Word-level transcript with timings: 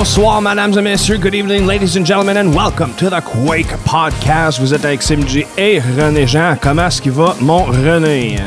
Bonsoir, 0.00 0.40
mesdames 0.40 0.78
et 0.78 0.80
messieurs. 0.80 1.18
Good 1.18 1.34
evening, 1.34 1.66
ladies 1.66 1.94
and 1.94 2.06
gentlemen, 2.06 2.38
and 2.38 2.54
welcome 2.54 2.94
to 2.94 3.10
the 3.10 3.20
Quake 3.20 3.76
Podcast. 3.84 4.58
Vous 4.58 4.72
êtes 4.72 4.82
avec 4.82 5.02
Simji 5.02 5.44
et 5.58 5.78
René 5.78 6.26
Jean. 6.26 6.56
Comment 6.58 6.86
est-ce 6.86 7.02
qu'il 7.02 7.12
va, 7.12 7.36
mon 7.38 7.64
René? 7.64 8.38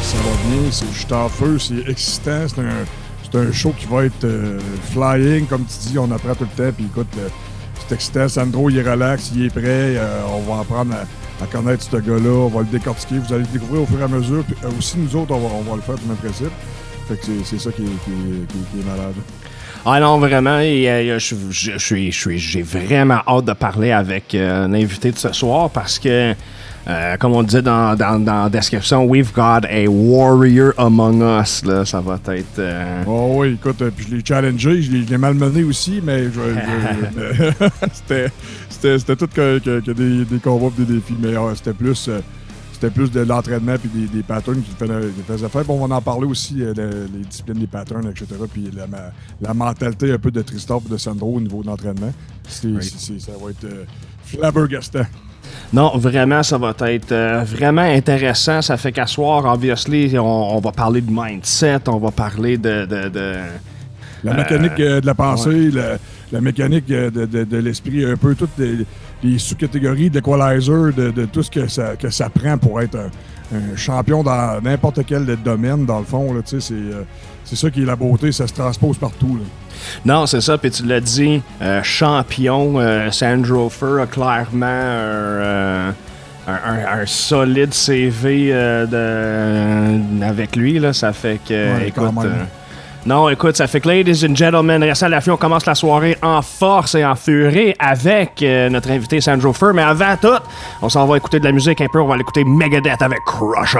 Ça 0.00 0.16
va 0.18 0.30
bien, 0.48 0.70
c'est 0.70 0.86
juste 0.92 1.10
en 1.10 1.28
feu, 1.28 1.58
c'est 1.58 1.90
excitant. 1.90 2.46
C'est 2.46 2.60
un, 2.60 3.40
un 3.40 3.52
show 3.52 3.74
qui 3.76 3.86
va 3.86 4.04
être 4.04 4.22
euh, 4.22 4.60
flying, 4.92 5.46
comme 5.48 5.64
tu 5.64 5.88
dis, 5.88 5.98
on 5.98 6.08
apprend 6.12 6.36
tout 6.36 6.46
le 6.56 6.64
temps. 6.64 6.72
Puis 6.72 6.86
écoute, 6.86 7.08
c'est 7.80 7.94
excitant. 7.96 8.28
Sandro, 8.28 8.70
il 8.70 8.78
est 8.78 8.88
relax, 8.88 9.32
il 9.34 9.46
est 9.46 9.50
prêt. 9.50 9.64
euh, 9.66 10.22
on 10.32 10.54
va 10.54 10.60
apprendre 10.60 10.94
à, 10.94 11.46
connaître 11.46 11.82
ce 11.82 11.96
gars-là. 11.96 12.30
On 12.30 12.48
va 12.48 12.60
le 12.60 12.66
décortiquer. 12.66 13.16
Vous 13.18 13.34
allez 13.34 13.42
le 13.42 13.52
découvrir 13.52 13.82
au 13.82 13.86
fur 13.86 13.98
et 13.98 14.04
à 14.04 14.08
mesure. 14.08 14.44
Puis 14.44 14.54
euh, 14.62 14.68
aussi, 14.78 14.98
nous 14.98 15.16
autres, 15.16 15.32
on 15.32 15.40
va, 15.40 15.48
on 15.52 15.62
va 15.68 15.74
le 15.74 15.82
faire 15.82 15.96
du 15.96 16.06
même 16.06 16.16
principe. 16.18 16.52
Fait 17.08 17.16
que 17.16 17.26
c'est, 17.44 17.58
ça 17.58 17.72
qui 17.72 17.82
qui 17.82 18.12
qui 18.46 18.80
est 18.80 18.86
malade. 18.88 19.14
Ah 19.84 19.98
non, 19.98 20.18
vraiment, 20.18 20.60
et, 20.60 20.88
euh, 20.88 21.18
je, 21.18 21.34
je- 21.50 21.72
je 21.72 21.78
suis, 21.78 22.12
je 22.12 22.18
suis, 22.20 22.38
j'ai 22.38 22.62
vraiment 22.62 23.18
hâte 23.26 23.46
de 23.46 23.52
parler 23.52 23.90
avec 23.90 24.32
euh, 24.34 24.68
l'invité 24.68 25.10
de 25.10 25.18
ce 25.18 25.32
soir 25.32 25.70
parce 25.70 25.98
que, 25.98 26.34
euh, 26.86 27.16
comme 27.16 27.32
on 27.32 27.42
disait 27.42 27.62
dans, 27.62 27.96
dans, 27.96 28.20
dans 28.24 28.44
la 28.44 28.48
description, 28.48 29.04
we've 29.04 29.32
got 29.34 29.64
a 29.68 29.86
warrior 29.88 30.72
among 30.78 31.20
us. 31.22 31.64
Là, 31.64 31.84
ça 31.84 32.00
va 32.00 32.14
être. 32.28 32.58
euh, 32.60 33.02
Oh 33.08 33.32
oui, 33.38 33.54
écoute, 33.54 33.82
puis 33.96 34.06
je 34.08 34.14
l'ai 34.16 34.22
challengé, 34.24 34.82
je 34.82 34.92
l'ai, 34.92 35.18
malmené 35.18 35.64
aussi, 35.64 36.00
mais, 36.00 36.24
c'était, 37.92 38.28
c'était, 38.68 38.98
c'était 39.00 39.16
tout 39.16 39.26
que, 39.34 39.58
que- 39.58 39.80
que 39.80 39.90
des, 39.90 40.24
des 40.24 40.38
combats 40.38 40.70
des 40.78 40.84
défis. 40.94 41.16
Mais 41.20 41.34
c'était 41.56 41.72
plus 41.74 42.08
c'était 42.82 42.94
plus 42.94 43.10
de 43.12 43.20
l'entraînement 43.20 43.76
puis 43.78 43.88
des, 43.94 44.08
des 44.08 44.22
patterns 44.24 44.60
qui 44.60 44.72
faisaient, 44.76 45.08
qui 45.16 45.22
faisaient 45.22 45.48
faire. 45.48 45.64
Bon, 45.64 45.80
on 45.82 45.86
va 45.86 45.94
en 45.96 46.00
parler 46.02 46.26
aussi, 46.26 46.60
euh, 46.62 46.74
le- 46.76 47.08
les 47.16 47.24
disciplines, 47.24 47.58
les 47.60 47.66
patterns, 47.68 48.08
etc. 48.10 48.26
Puis 48.52 48.70
la, 48.76 49.54
mentalité 49.54 50.10
un 50.12 50.18
peu 50.18 50.30
de 50.32 50.42
et 50.86 50.90
de 50.90 50.96
Sandro 50.96 51.36
au 51.36 51.40
niveau 51.40 51.62
de 51.62 51.68
l'entraînement. 51.68 52.12
Ça 53.20 53.32
va 53.40 53.50
être 53.50 53.64
euh, 53.64 53.84
flabbergastant. 54.24 55.06
Non, 55.72 55.96
vraiment, 55.96 56.42
ça 56.42 56.58
va 56.58 56.74
être 56.90 57.12
euh, 57.12 57.44
vraiment 57.44 57.82
intéressant. 57.82 58.62
Ça 58.62 58.76
fait 58.76 58.90
qu'à 58.92 59.06
soir, 59.06 59.44
obviously, 59.44 60.18
on, 60.18 60.56
on 60.56 60.60
va 60.60 60.72
parler 60.72 61.00
de 61.02 61.10
mindset, 61.10 61.88
on 61.88 61.98
va 61.98 62.10
parler 62.10 62.58
de. 62.58 62.84
de, 62.86 63.08
de- 63.08 63.36
La 64.24 64.34
mécanique 64.34 64.80
euh, 64.80 65.00
de 65.00 65.06
la 65.06 65.14
pensée, 65.14 65.70
la, 65.70 65.98
la 66.32 66.40
mécanique 66.40 66.86
de, 66.86 67.10
de- 67.10 67.44
de 67.44 67.56
l'esprit, 67.58 68.04
un 68.04 68.16
peu 68.16 68.34
toutes 68.34 68.56
les, 68.58 68.84
les 69.22 69.38
sous-catégories 69.38 70.10
d'equalizer, 70.10 70.92
de, 70.92 71.10
de 71.10 71.24
tout 71.26 71.42
ce 71.42 71.50
que 71.50 71.66
ça, 71.68 71.94
que 71.96 72.10
ça 72.10 72.28
prend 72.28 72.58
pour 72.58 72.80
être 72.80 72.96
un, 72.96 73.56
un 73.56 73.76
champion 73.76 74.22
dans 74.22 74.60
n'importe 74.62 75.00
quel 75.06 75.24
domaine, 75.44 75.84
dans 75.86 75.98
le 76.00 76.04
fond. 76.04 76.34
C'est, 76.44 76.60
euh, 76.72 77.02
c'est 77.44 77.56
ça 77.56 77.70
qui 77.70 77.82
est 77.82 77.86
la 77.86 77.96
beauté, 77.96 78.32
ça 78.32 78.46
se 78.46 78.52
transpose 78.54 78.96
partout. 78.98 79.36
là. 79.36 79.44
Non, 80.04 80.26
c'est 80.26 80.40
ça. 80.40 80.58
Puis 80.58 80.70
tu 80.70 80.84
l'as 80.86 81.00
dit, 81.00 81.42
euh, 81.60 81.82
champion, 81.82 82.78
euh, 82.78 83.10
Sandro 83.10 83.68
Fur 83.68 84.00
a 84.00 84.06
clairement 84.06 84.66
un, 84.66 84.68
euh, 84.68 85.90
un- 86.48 86.52
un- 86.52 87.00
un 87.02 87.06
solide 87.06 87.72
CV 87.74 88.52
de, 88.52 90.24
avec 90.24 90.56
lui. 90.56 90.78
Là. 90.78 90.92
Ça 90.92 91.12
fait 91.12 91.40
que. 91.46 91.76
Ouais, 91.76 91.88
écoute. 91.88 92.04
Non, 93.04 93.28
écoute, 93.28 93.56
ça 93.56 93.66
fait 93.66 93.80
que, 93.80 93.88
ladies 93.88 94.24
and 94.24 94.36
gentlemen, 94.36 94.82
restez 94.82 95.06
à 95.06 95.08
l'affût. 95.08 95.30
On 95.30 95.36
commence 95.36 95.66
la 95.66 95.74
soirée 95.74 96.16
en 96.22 96.40
force 96.40 96.94
et 96.94 97.04
en 97.04 97.16
furie 97.16 97.74
avec 97.78 98.42
euh, 98.42 98.68
notre 98.68 98.90
invité 98.90 99.20
Sandro 99.20 99.52
Fur. 99.52 99.74
Mais 99.74 99.82
avant 99.82 100.16
tout, 100.20 100.28
on 100.80 100.88
s'en 100.88 101.06
va 101.06 101.16
écouter 101.16 101.40
de 101.40 101.44
la 101.44 101.52
musique 101.52 101.80
un 101.80 101.88
peu. 101.92 102.00
On 102.00 102.06
va 102.06 102.16
l'écouter 102.16 102.44
Megadeth 102.44 103.02
avec 103.02 103.18
Crush. 103.26 103.76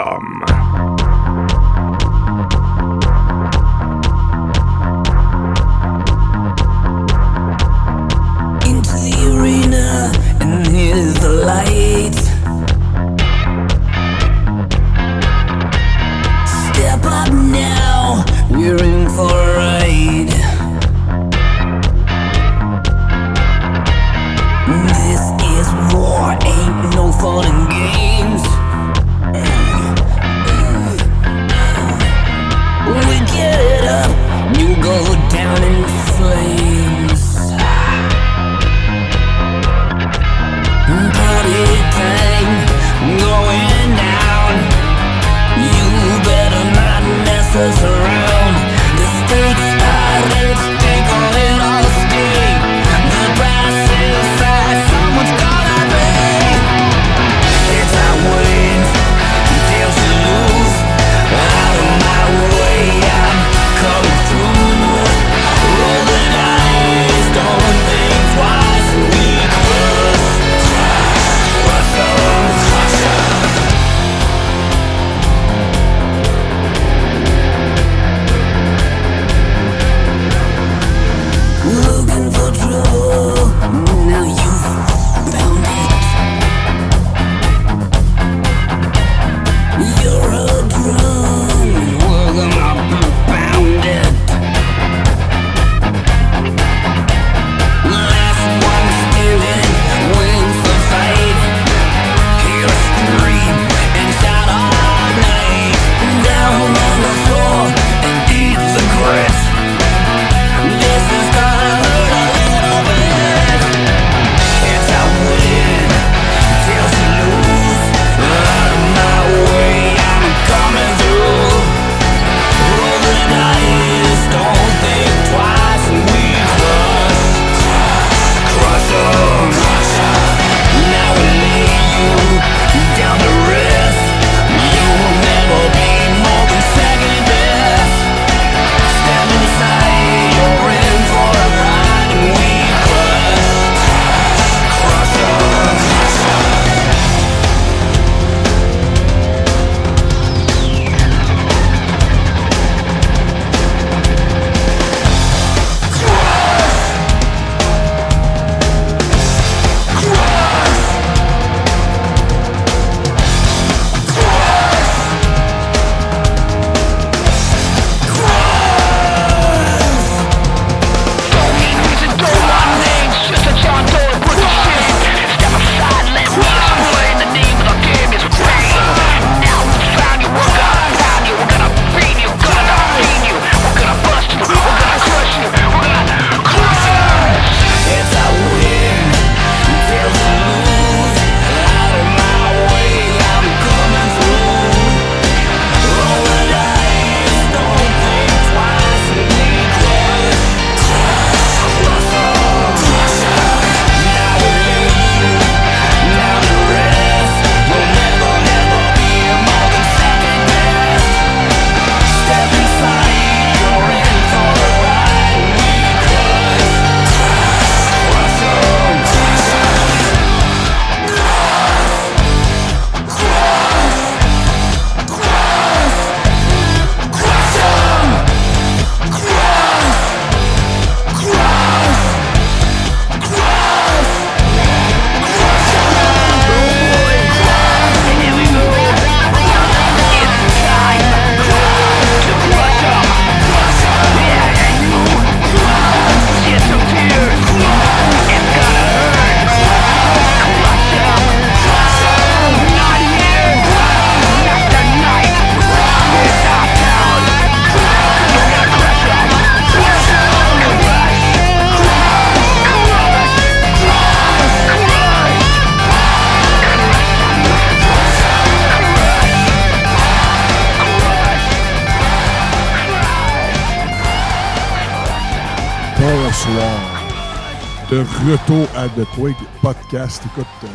À 278.32 278.88
The 278.88 279.04
Quake 279.14 279.36
Podcast. 279.60 280.22
Écoute, 280.24 280.46
euh, 280.64 280.66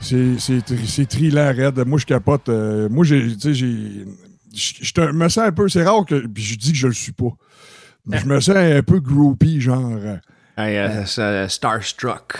c'est- 0.00 0.38
c'est 0.38 0.62
tri- 0.64 0.86
c'est 0.86 1.04
trillant 1.04 1.52
raide. 1.54 1.84
Moi, 1.86 1.98
je 1.98 2.06
capote. 2.06 2.48
euh, 2.48 2.88
moi, 2.88 3.04
j'ai. 3.04 3.36
Tu 3.36 3.40
sais, 3.40 3.52
j'ai. 3.54 4.06
Je 4.54 5.00
me 5.12 5.28
sens 5.28 5.44
un 5.44 5.52
peu. 5.52 5.68
C'est 5.68 5.82
rare 5.84 6.06
que. 6.06 6.26
Puis 6.26 6.42
je 6.42 6.56
dis 6.56 6.72
que 6.72 6.78
je 6.78 6.86
le 6.86 6.94
suis 6.94 7.12
pas. 7.12 7.28
Mais 8.06 8.20
je 8.20 8.24
me 8.24 8.40
sens 8.40 8.56
un 8.56 8.82
peu 8.82 9.00
groupie, 9.00 9.60
genre. 9.60 9.90
euh, 9.92 10.16
Hey, 10.56 10.78
euh, 10.78 11.04
c'est 11.04 11.46
Starstruck. 11.50 12.38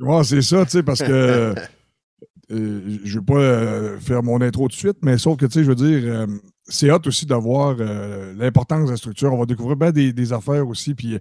Ouais, 0.00 0.24
c'est 0.24 0.40
ça, 0.40 0.64
tu 0.64 0.70
sais, 0.70 0.82
parce 0.82 1.00
que. 1.00 1.54
euh, 2.50 2.80
je 3.04 3.18
vais 3.18 3.24
pas 3.26 3.34
euh, 3.40 3.98
faire 4.00 4.22
mon 4.22 4.40
intro 4.40 4.68
tout 4.68 4.74
de 4.74 4.78
suite, 4.80 4.96
mais 5.02 5.18
sauf 5.18 5.36
que, 5.36 5.44
tu 5.44 5.52
sais, 5.52 5.64
je 5.64 5.68
veux 5.68 5.74
dire, 5.74 6.00
euh, 6.02 6.26
c'est 6.68 6.90
hâte 6.90 7.06
aussi 7.06 7.24
d'avoir 7.26 7.76
euh, 7.80 8.34
l'importance 8.36 8.86
de 8.86 8.90
la 8.90 8.96
structure. 8.96 9.32
On 9.32 9.38
va 9.38 9.46
découvrir 9.46 9.76
bien 9.76 9.90
des, 9.90 10.12
des 10.12 10.32
affaires 10.32 10.68
aussi, 10.68 10.94
puis 10.94 11.18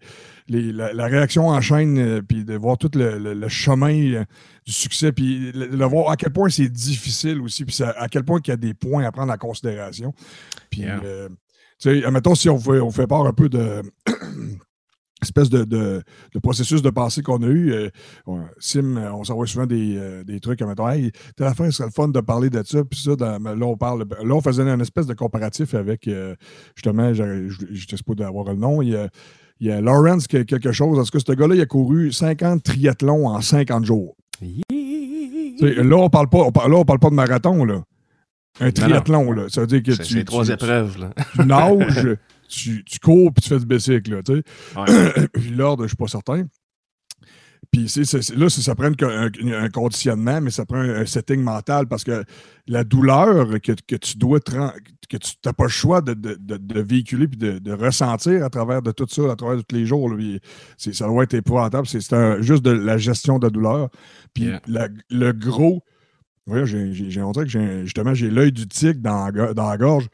les- 0.50 0.72
la, 0.74 0.94
la 0.94 1.06
réaction 1.08 1.48
en 1.48 1.62
chaîne, 1.62 1.98
euh, 1.98 2.22
puis 2.22 2.44
de 2.44 2.56
voir 2.56 2.78
tout 2.78 2.92
le, 2.96 3.18
le- 3.18 3.34
le 3.34 3.48
chemin 3.48 3.94
euh, 4.14 4.26
du 4.66 4.74
succès, 4.74 5.12
puis 5.12 5.52
de 5.54 5.86
voir 5.86 6.12
à 6.12 6.18
quel 6.18 6.32
point 6.34 6.50
c'est 6.50 6.68
difficile 6.70 7.40
aussi, 7.42 7.64
puis 7.66 7.78
à 7.84 8.08
quel 8.10 8.24
point 8.24 8.40
il 8.46 8.50
y 8.50 8.52
a 8.52 8.58
des 8.58 8.74
points 8.74 9.04
à 9.06 9.12
prendre 9.12 9.32
en 9.32 9.38
considération. 9.38 10.14
Puis, 10.70 10.82
Yeah. 10.82 11.00
euh, 11.04 11.30
tu 11.80 11.90
sais, 11.92 12.04
admettons, 12.06 12.34
si 12.36 12.50
on 12.50 12.58
fait, 12.60 12.80
on 12.80 12.92
fait 12.92 13.08
part 13.08 13.26
un 13.26 13.34
peu 13.34 13.50
de. 13.50 13.82
espèce 15.24 15.50
de, 15.50 15.64
de- 15.64 16.02
de 16.34 16.40
processus 16.40 16.82
de 16.82 16.90
pensée 16.90 17.22
qu'on 17.24 17.42
a 17.44 17.48
eu. 17.48 17.72
euh, 17.72 17.90
on- 18.28 18.44
Sim, 18.60 18.98
euh, 18.98 19.12
on 19.14 19.24
s'envoie 19.24 19.48
souvent 19.48 19.66
des, 19.66 19.96
euh, 19.98 20.24
des 20.24 20.40
trucs, 20.40 20.62
mettons, 20.62 20.88
hey, 20.90 21.12
telle 21.36 21.48
affaire, 21.48 21.66
ce 21.68 21.72
serait 21.72 21.88
le 21.88 21.92
fun 21.92 22.08
de 22.10 22.20
parler 22.20 22.50
de 22.50 22.62
ça, 22.64 22.84
puis 22.84 23.00
ça, 23.00 23.16
dans- 23.16 23.40
mais 23.40 23.56
là, 23.56 23.66
on 23.66 23.78
parle, 23.78 24.06
là, 24.24 24.34
on 24.36 24.42
faisait 24.42 24.62
une 24.64 24.82
espèce 24.82 25.08
de 25.08 25.14
comparatif 25.14 25.74
avec, 25.74 26.08
euh, 26.08 26.36
justement, 26.76 27.14
je 27.14 27.50
j'étais 27.72 27.98
supposé 27.98 28.24
avoir 28.24 28.46
le 28.46 28.56
nom, 28.56 28.82
il 28.82 28.90
y 29.60 29.72
a, 29.72 29.82
Lawrence 29.82 30.28
qui 30.28 30.38
a 30.38 30.44
quelque 30.44 30.72
chose, 30.72 30.98
parce 30.98 31.10
que 31.10 31.18
ce 31.20 31.32
gars-là, 31.32 31.56
il 31.56 31.62
a 31.62 31.66
couru 31.66 32.12
50 32.12 32.62
triathlons 32.64 33.28
en 33.28 33.42
50 33.42 33.86
jours? 33.86 34.16
Là, 35.60 35.96
on 35.98 36.10
parle 36.10 36.30
pas, 36.30 36.40
on 36.40 36.52
parle, 36.52 36.72
là, 36.72 36.78
on 36.78 36.86
parle 36.86 37.00
pas 37.00 37.10
de 37.10 37.16
marathon, 37.16 37.66
là. 37.66 37.82
Un 38.60 38.72
triathlon, 38.72 39.32
là. 39.32 39.46
Ça 39.50 39.62
veut 39.62 39.68
dire 39.68 39.82
que 39.84 39.94
C'est 39.94 40.04
tu, 40.04 40.14
c'est 40.14 40.24
trois 40.24 40.46
tu- 40.46 40.52
épreuves. 40.52 40.98
Là. 41.00 41.10
tu 41.34 41.46
nages, 41.46 42.08
tu, 42.48 42.84
tu 42.84 43.00
cours, 43.00 43.34
puis 43.34 43.42
tu 43.44 43.50
fais 43.50 43.60
du 43.60 43.66
bicycle, 43.66 44.16
là, 44.16 44.24
tu 44.24 44.36
sais. 44.36 44.44
Ouais. 44.80 45.28
Puis 45.34 45.50
l'ordre, 45.50 45.84
je 45.84 45.88
suis 45.90 45.98
pas 45.98 46.08
certain. 46.08 46.46
Puis 47.72 47.90
c'est- 47.90 48.06
c'est- 48.06 48.22
c'est- 48.22 48.36
là, 48.36 48.50
ça 48.50 48.76
prend 48.76 48.86
un, 48.88 49.70
conditionnement, 49.70 50.40
mais 50.40 50.52
ça 50.52 50.66
prend 50.66 50.78
un, 50.78 51.02
un 51.02 51.06
setting 51.06 51.42
mental 51.42 51.88
parce 51.88 52.04
que 52.04 52.24
la 52.68 52.84
douleur 52.84 53.60
que, 53.62 53.74
que 53.86 53.96
tu 53.98 54.18
dois 54.18 54.40
que 54.40 55.18
tu 55.18 55.32
n'as 55.46 55.54
pas 55.54 55.64
le 55.66 55.70
choix 55.70 56.02
de, 56.02 56.14
de- 56.14 56.38
de- 56.40 56.58
de 56.58 56.80
véhiculer 56.82 57.28
puis 57.28 57.38
de, 57.38 57.72
ressentir 57.74 58.44
à 58.46 58.50
travers 58.50 58.82
de 58.82 58.92
tout 58.92 59.08
ça, 59.10 59.32
à 59.32 59.36
travers 59.36 59.58
de 59.58 59.62
tous 59.64 59.76
les 59.76 59.86
jours. 59.86 60.10
là, 60.10 60.16
puis 60.18 60.40
c'est- 60.78 60.94
ça 60.94 61.08
doit 61.08 61.24
être 61.24 61.34
épouvantable. 61.34 61.88
C'est 61.88 62.00
c'est 62.02 62.16
un- 62.16 62.42
juste 62.42 62.64
de 62.64 62.72
la 62.72 62.98
gestion 62.98 63.38
de 63.40 63.46
la 63.48 63.50
douleur. 63.50 63.90
Puis 64.34 64.46
Yeah. 64.46 64.62
la- 64.68 64.88
le 65.10 65.32
gros. 65.34 65.84
Voyons, 66.46 66.66
j'ai 66.66 66.94
j'ai- 66.94 67.10
j'ai 67.12 67.22
montré 67.22 67.44
que 67.44 67.50
j'ai- 67.50 67.84
justement, 67.84 68.14
j'ai 68.14 68.30
l'œil 68.30 68.54
du 68.54 68.68
tigre 68.68 69.02
dans, 69.02 69.30
dans 69.54 69.70
la 69.70 69.78
gorge. 69.78 70.08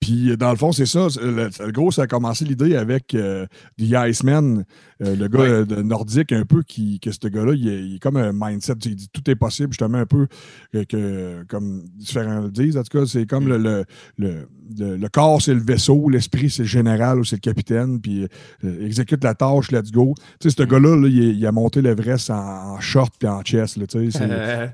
Puis, 0.00 0.36
dans 0.36 0.50
le 0.50 0.56
fond, 0.56 0.70
c'est 0.70 0.86
ça. 0.86 1.08
Le, 1.20 1.48
le 1.66 1.72
gros, 1.72 1.90
ça 1.90 2.02
a 2.02 2.06
commencé 2.06 2.44
l'idée 2.44 2.76
avec 2.76 3.14
euh, 3.14 3.46
The 3.78 3.94
Iceman, 4.08 4.64
euh, 5.02 5.16
le 5.16 5.26
gars 5.28 5.40
Ouais. 5.40 5.48
euh, 5.48 5.64
de 5.64 5.82
nordique, 5.82 6.30
un 6.32 6.44
peu, 6.44 6.62
qui, 6.62 7.00
que 7.00 7.10
ce 7.10 7.26
gars-là, 7.26 7.52
il, 7.54 7.68
est- 7.68 7.82
il 7.84 7.96
est 7.96 7.98
comme 7.98 8.16
un 8.16 8.30
mindset. 8.32 8.74
Il 8.84 8.94
dit 8.94 9.08
tout 9.12 9.28
est 9.28 9.34
possible, 9.34 9.72
justement, 9.72 9.98
un 9.98 10.06
peu, 10.06 10.28
que, 10.72 10.84
que- 10.84 11.42
comme 11.48 11.82
différents 11.96 12.40
le 12.40 12.50
disent. 12.50 12.76
En 12.76 12.84
tout 12.84 12.96
cas, 12.96 13.06
c'est 13.06 13.26
comme 13.26 13.48
le, 13.48 13.58
le, 13.58 13.84
le, 14.18 14.48
le- 14.78 14.96
le 14.96 15.08
corps, 15.08 15.42
c'est 15.42 15.52
le 15.54 15.60
vaisseau, 15.62 16.08
l'esprit, 16.08 16.48
c'est 16.48 16.62
le 16.62 16.68
général 16.68 17.18
ou 17.18 17.24
c'est 17.24 17.36
le 17.36 17.40
capitaine, 17.40 18.00
puis 18.00 18.26
euh, 18.64 18.86
exécute 18.86 19.24
la 19.24 19.34
tâche, 19.34 19.72
let's 19.72 19.90
go. 19.90 20.14
Tu 20.40 20.48
sais, 20.48 20.56
ce 20.56 20.62
gars-là, 20.62 20.94
là, 20.96 21.08
il, 21.08 21.18
il 21.36 21.44
a 21.46 21.50
monté 21.52 21.82
l'Everest 21.82 22.30
en, 22.30 22.74
en 22.74 22.80
short 22.80 23.12
puis 23.18 23.28
en 23.28 23.42
chest. 23.42 23.76
Là, 23.76 23.86
tu 23.88 24.10
sais, 24.12 24.18
c'est- 24.18 24.28
Euh, 24.30 24.66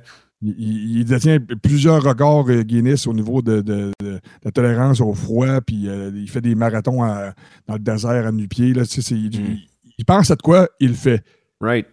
il, 0.45 0.55
il- 0.59 0.99
il 0.99 1.05
détient 1.05 1.39
plusieurs 1.63 2.03
records 2.03 2.49
euh, 2.51 2.63
Guinness 2.63 3.07
au 3.07 3.15
niveau 3.15 3.41
de, 3.43 3.61
de- 3.63 3.91
de 4.03 4.21
la 4.45 4.51
tolérance 4.51 5.01
au 5.01 5.15
froid, 5.15 5.61
puis 5.61 5.89
euh, 5.89 6.11
il 6.15 6.29
fait 6.29 6.41
des 6.41 6.55
marathons 6.55 7.03
à- 7.03 7.33
dans 7.67 7.75
le 7.75 7.81
désert 7.81 8.27
à 8.27 8.33
nu-pied. 8.33 8.73
Tu 8.75 9.03
sais, 9.03 9.15
il, 9.15 9.31
Mm. 9.41 9.57
il 9.99 10.05
pense 10.05 10.31
à 10.31 10.37
de 10.37 10.43
quoi, 10.43 10.69
il 10.81 10.89
le 10.89 10.95
fait. 10.95 11.23
right. 11.61 11.87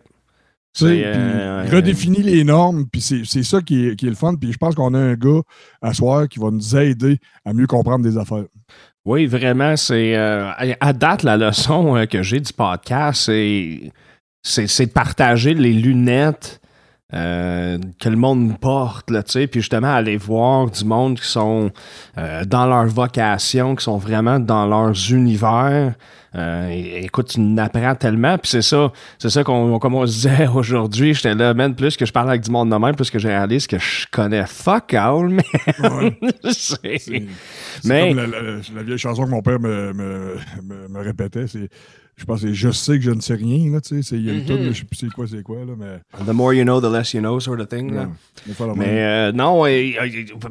Tu 0.74 0.86
sais, 0.86 0.92
puis 0.94 1.04
euh, 1.06 1.64
il 1.68 1.76
redéfinit 1.76 2.24
les 2.24 2.46
normes, 2.46 2.86
puis 2.90 3.02
c'est 3.02 3.44
ça 3.44 3.62
qui 3.62 3.88
est, 3.88 3.96
qui 3.98 4.06
est 4.08 4.10
le 4.10 4.16
fun. 4.16 4.36
Puis 4.36 4.54
je 4.54 4.58
pense 4.58 4.74
qu'on 4.74 4.94
a 4.94 5.00
un 5.00 5.16
gars 5.16 5.42
à 5.82 5.94
soir 5.94 6.30
qui 6.30 6.40
va 6.40 6.50
nous 6.50 6.78
aider 6.78 7.20
à 7.44 7.52
mieux 7.52 7.68
comprendre 7.68 8.06
des 8.06 8.18
affaires. 8.18 8.46
Oui, 9.04 9.26
vraiment, 9.26 9.76
c'est. 9.76 10.16
à 10.16 10.94
date, 10.94 11.24
la 11.24 11.36
leçon 11.36 12.06
que 12.10 12.24
j'ai 12.24 12.40
du 12.40 12.54
podcast, 12.54 13.24
c'est 13.26 14.86
de 14.86 14.92
partager 14.92 15.54
les 15.54 15.74
lunettes 15.74 16.61
euh, 17.14 17.78
que 18.00 18.10
le 18.10 18.16
monde 18.16 18.58
porte, 18.60 19.10
là, 19.12 19.22
tu 19.24 19.32
sais, 19.34 19.48
puis 19.48 19.60
justement 19.62 19.94
aller 19.94 20.18
voir 20.18 20.70
du 20.70 20.86
monde 20.86 21.20
qui 21.20 21.28
sont 21.28 21.70
euh, 22.18 22.46
dans 22.46 22.66
leur 22.66 22.86
vocation, 22.88 23.76
qui 23.76 23.84
sont 23.84 23.98
vraiment 23.98 24.40
dans 24.40 24.66
leurs 24.66 25.12
univers. 25.12 25.94
Euh, 26.34 26.70
écoute, 26.70 27.28
tu 27.34 27.42
n'apprends 27.42 27.94
tellement, 27.96 28.38
puis 28.38 28.50
c'est 28.50 28.62
ça, 28.62 28.94
c'est 29.20 29.30
ça 29.30 29.44
qu'on, 29.44 29.78
comme 29.80 29.96
on 29.96 30.08
se 30.08 30.14
disait 30.14 30.48
aujourd'hui, 30.56 31.14
j'étais 31.14 31.36
là, 31.36 31.54
même 31.54 31.76
plus 31.76 31.98
que 31.98 32.06
je 32.06 32.14
parle 32.14 32.30
avec 32.30 32.42
du 32.44 32.50
monde 32.52 32.70
de 32.72 32.76
même, 32.78 32.96
plus 32.96 33.10
que 33.10 33.20
je 33.20 33.28
réalise 33.28 33.68
que 33.68 33.78
je 33.78 34.06
connais 34.10 34.46
fuck 34.46 34.94
all, 34.94 35.28
mais 35.30 35.44
Ouais. 35.90 36.18
c'est- 36.52 37.24
Mais- 37.84 38.10
comme 38.10 38.18
la, 38.18 38.28
la- 38.28 38.42
la 38.76 38.84
vieille 38.84 38.98
chanson 38.98 39.26
que 39.26 39.30
mon 39.32 39.42
père 39.42 39.60
me, 39.60 39.92
me- 39.92 40.36
me- 40.64 40.88
me 40.88 41.00
répétait. 41.04 41.48
C'est, 41.48 41.68
je 42.22 42.26
pense 42.26 42.42
que 42.42 42.54
Je 42.54 42.70
sais 42.70 42.98
que 43.00 43.04
je 43.04 43.12
ne 43.12 43.20
sais 43.20 43.34
rien. 43.34 43.72
Là, 43.72 43.82
tu 43.82 44.02
sais, 44.04 44.16
il 44.16 44.26
y 44.26 44.30
a 44.30 44.34
une 44.34 44.46
là, 44.48 44.72
je 44.72 44.80
sais 44.80 44.86
plus 44.86 44.96
c'est 44.96 45.10
quoi, 45.10 45.26
c'est 45.28 45.42
quoi. 45.44 45.58
Là, 45.66 45.74
mais, 45.78 46.24
The 46.26 46.30
more 46.34 46.54
you 46.54 46.64
know, 46.64 46.80
the 46.80 46.86
less 46.92 47.14
you 47.14 47.20
know, 47.20 47.40
sort 47.40 47.60
of 47.60 47.68
thing. 47.68 47.92
là. 47.94 48.08
ouais. 48.48 48.74
Mais 48.76 49.04
euh, 49.04 49.32
non, 49.32 49.66
et, 49.66 49.96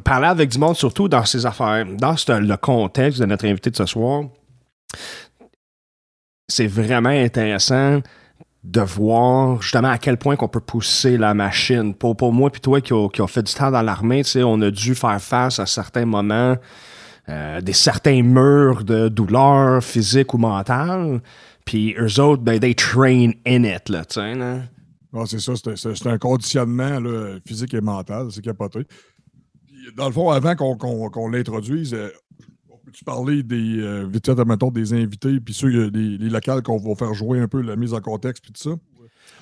parler 0.03 0.27
avec 0.27 0.49
du 0.49 0.59
monde, 0.59 0.75
surtout 0.75 1.07
dans 1.07 1.23
ces 1.25 1.45
affaires, 1.45 1.85
dans 1.85 2.17
ce- 2.17 2.39
le 2.39 2.57
contexte 2.57 3.21
de 3.21 3.25
notre 3.25 3.45
invité 3.45 3.69
de 3.69 3.75
ce 3.77 3.85
soir, 3.85 4.25
c'est 6.47 6.67
vraiment 6.67 7.09
intéressant 7.09 8.01
de 8.63 8.81
voir 8.81 9.61
justement 9.61 9.89
à 9.89 9.97
quel 9.97 10.17
point 10.17 10.35
qu'on 10.35 10.47
peut 10.47 10.59
pousser 10.59 11.17
la 11.17 11.33
machine. 11.33 11.95
Pour, 11.95 12.15
pour 12.15 12.31
moi 12.33 12.49
puis 12.51 12.61
toi 12.61 12.79
qui 12.81 12.93
a, 12.93 13.07
qui 13.09 13.21
a 13.21 13.27
fait 13.27 13.41
du 13.43 13.53
temps 13.53 13.71
dans 13.71 13.81
l'armée, 13.81 14.23
tu 14.23 14.31
sais, 14.31 14.43
on 14.43 14.59
a 14.61 14.69
dû 14.69 14.93
faire 14.93 15.19
face 15.21 15.57
à 15.59 15.65
certains 15.65 16.05
moments, 16.05 16.55
euh, 17.29 17.61
des 17.61 17.73
certains 17.73 18.21
murs 18.21 18.83
de 18.83 19.07
douleur 19.07 19.83
physique 19.83 20.33
ou 20.33 20.37
mentale. 20.37 21.21
Puis 21.71 21.95
eux 21.97 22.19
autres, 22.19 22.43
ben, 22.43 22.59
they 22.59 22.75
train 22.75 23.31
in 23.47 23.63
it, 23.63 23.87
là, 23.87 24.03
tu 24.03 24.15
sais, 24.15 24.35
là. 24.35 24.63
Ah, 25.13 25.23
c'est 25.25 25.39
ça, 25.39 25.53
c'est, 25.55 26.07
un 26.07 26.17
conditionnement 26.17 26.99
là, 26.99 27.37
physique 27.45 27.73
et 27.73 27.79
mental, 27.79 28.27
c'est 28.29 28.41
capoté. 28.41 28.81
Dans 29.95 30.07
le 30.07 30.11
fond, 30.11 30.31
avant 30.31 30.53
qu'on, 30.57 31.29
l'introduise, 31.29 31.93
euh, 31.93 32.09
on 32.69 32.75
peut-tu 32.75 33.05
parler 33.05 33.41
des, 33.41 33.79
euh, 33.79 34.05
vite 34.05 34.25
fait, 34.25 34.73
des 34.73 34.93
invités, 34.93 35.39
puis 35.39 35.53
ceux, 35.53 35.67
euh, 35.67 35.89
les, 35.93 36.17
les 36.17 36.29
locales 36.29 36.61
qu'on 36.61 36.75
va 36.75 36.93
faire 36.93 37.13
jouer 37.13 37.39
un 37.39 37.47
peu 37.47 37.61
la 37.61 37.77
mise 37.77 37.93
en 37.93 38.01
contexte, 38.01 38.43
puis 38.43 38.51
tout 38.51 38.69
ça? 38.69 38.75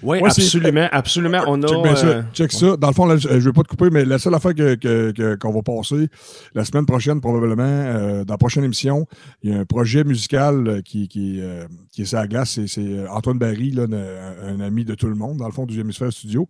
Oui, 0.01 0.19
Ouais, 0.19 0.29
absolument, 0.29 0.87
absolument. 0.93 1.41
On 1.47 1.61
a. 1.61 1.67
Check, 1.67 1.83
bien 1.83 1.95
ça, 1.95 2.07
euh, 2.07 2.21
check 2.33 2.51
ça. 2.53 2.77
Dans 2.77 2.87
le 2.87 2.93
fond, 2.93 3.05
là, 3.05 3.17
je 3.17 3.27
ne 3.27 3.37
vais 3.39 3.51
pas 3.51 3.63
te 3.63 3.67
couper, 3.67 3.89
mais 3.91 4.05
la 4.05 4.17
seule 4.17 4.33
affaire 4.33 4.55
que- 4.55 4.75
que- 4.75 5.11
que- 5.11 5.35
qu'on 5.35 5.51
va 5.51 5.61
passer 5.61 6.07
la 6.55 6.63
semaine 6.63 6.85
prochaine, 6.85 7.19
probablement, 7.19 7.63
euh, 7.63 8.23
dans 8.23 8.35
la 8.35 8.37
prochaine 8.37 8.63
émission, 8.63 9.05
il 9.43 9.49
y 9.49 9.53
a 9.53 9.59
un 9.59 9.65
projet 9.65 10.05
musical 10.05 10.67
euh, 10.69 10.81
qui, 10.81 11.09
qui, 11.09 11.41
euh, 11.41 11.65
qui 11.91 12.03
est 12.03 12.05
sur 12.05 12.17
la 12.17 12.27
glace. 12.27 12.59
C'est, 12.65 13.07
Antoine 13.09 13.37
Barry, 13.39 13.71
là, 13.71 13.87
un, 13.91 14.55
un 14.55 14.59
ami 14.61 14.85
de 14.85 14.95
tout 14.95 15.07
le 15.07 15.15
monde, 15.15 15.37
dans 15.39 15.47
le 15.47 15.51
fond, 15.53 15.65
du 15.65 15.77
Hémisphère 15.79 16.13
Studio. 16.13 16.47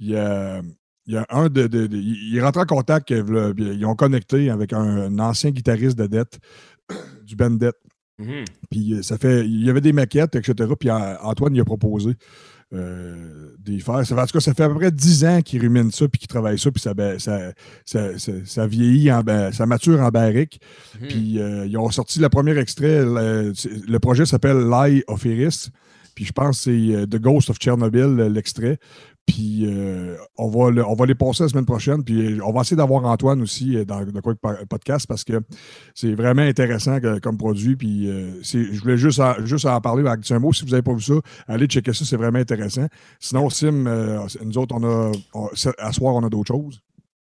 Il 0.00 0.10
y 0.10 0.16
a, 0.16 0.60
il 1.06 1.14
y 1.14 1.16
a 1.16 1.24
un 1.30 1.44
de. 1.48 1.68
de- 1.68 1.86
de- 1.86 1.96
il 1.96 2.40
rentré 2.42 2.60
en 2.62 2.66
contact, 2.66 3.10
là, 3.12 3.52
ils 3.56 3.86
ont 3.86 3.94
connecté 3.94 4.50
avec 4.50 4.72
un, 4.72 4.80
un 4.80 5.18
ancien 5.20 5.50
guitariste 5.52 5.96
de 5.96 6.06
dette 6.08 6.40
du 7.24 7.36
band 7.36 7.50
Dette. 7.50 7.76
mhm. 8.18 8.44
Puis 8.68 8.98
ça 9.02 9.16
fait. 9.16 9.44
Il 9.46 9.64
y 9.64 9.70
avait 9.70 9.80
des 9.80 9.92
maquettes, 9.92 10.34
etc. 10.34 10.68
Puis 10.78 10.90
Antoine 10.90 11.54
il 11.54 11.60
a 11.60 11.64
proposé 11.64 12.14
euh, 12.72 13.50
d'y 13.58 13.80
faire. 13.80 14.06
Ça 14.06 14.14
fait, 14.14 14.20
en 14.20 14.26
tout 14.26 14.32
cas, 14.34 14.40
ça 14.40 14.54
fait 14.54 14.62
à 14.62 14.68
peu 14.68 14.76
près 14.76 14.90
10 14.90 15.24
ans 15.24 15.42
qu'il 15.42 15.60
rumine 15.60 15.90
ça, 15.90 16.06
puis 16.08 16.18
qu'il 16.20 16.28
travaille 16.28 16.58
ça, 16.58 16.70
puis 16.70 16.80
ça, 16.80 16.94
ba- 16.94 17.18
ça, 17.18 17.52
ça, 17.84 18.10
ça- 18.44 18.66
vieillit, 18.66 19.10
en, 19.10 19.22
ba- 19.22 19.52
ça 19.52 19.66
mature 19.66 20.00
en 20.00 20.08
barrique. 20.10 20.60
Puis 21.08 21.38
euh, 21.40 21.66
ils 21.66 21.76
ont 21.76 21.90
sorti 21.90 22.20
le 22.20 22.28
premier 22.28 22.56
extrait. 22.58 23.04
Le 23.04 23.98
projet 23.98 24.24
s'appelle 24.26 24.68
Lie 24.70 25.02
of 25.08 25.24
Iris. 25.24 25.70
Puis 26.14 26.24
je 26.24 26.32
pense 26.32 26.58
que 26.58 26.64
c'est 26.64 26.94
euh, 26.94 27.06
The 27.06 27.16
Ghost 27.20 27.50
of 27.50 27.56
Chernobyl, 27.60 28.02
euh, 28.18 28.28
l'extrait. 28.28 28.78
Puis 29.26 29.64
euh, 29.64 30.16
on, 30.36 30.48
va 30.48 30.84
on 30.88 30.94
va 30.94 31.06
les 31.06 31.14
passer 31.14 31.44
la 31.44 31.48
semaine 31.48 31.66
prochaine. 31.66 32.02
Puis 32.02 32.34
euh, 32.34 32.44
on 32.44 32.52
va 32.52 32.62
essayer 32.62 32.76
d'avoir 32.76 33.04
Antoine 33.04 33.40
aussi 33.42 33.76
euh, 33.76 33.84
dans 33.84 34.00
le 34.00 34.66
podcast 34.66 35.06
parce 35.06 35.24
que 35.24 35.40
c'est 35.94 36.14
vraiment 36.14 36.42
intéressant 36.42 36.98
comme 37.22 37.36
produit. 37.36 37.76
Puis 37.76 38.08
je 38.42 38.80
voulais 38.80 38.96
juste 38.96 39.20
en, 39.20 39.34
juste 39.44 39.66
en 39.66 39.80
parler 39.80 40.06
avec 40.08 40.28
un 40.30 40.38
mot. 40.38 40.52
Si 40.52 40.64
vous 40.64 40.70
n'avez 40.70 40.82
pas 40.82 40.94
vu 40.94 41.02
ça, 41.02 41.14
allez 41.46 41.66
checker 41.66 41.92
ça, 41.92 42.04
c'est 42.04 42.16
vraiment 42.16 42.38
intéressant. 42.38 42.86
Sinon, 43.18 43.50
Sim, 43.50 43.84
nous 44.44 44.58
autres, 44.58 44.74
on 44.76 44.84
a, 44.84 45.12
à 45.78 45.92
soir, 45.92 46.14
on 46.14 46.24
a 46.24 46.28
d'autres 46.28 46.48
choses. 46.48 46.80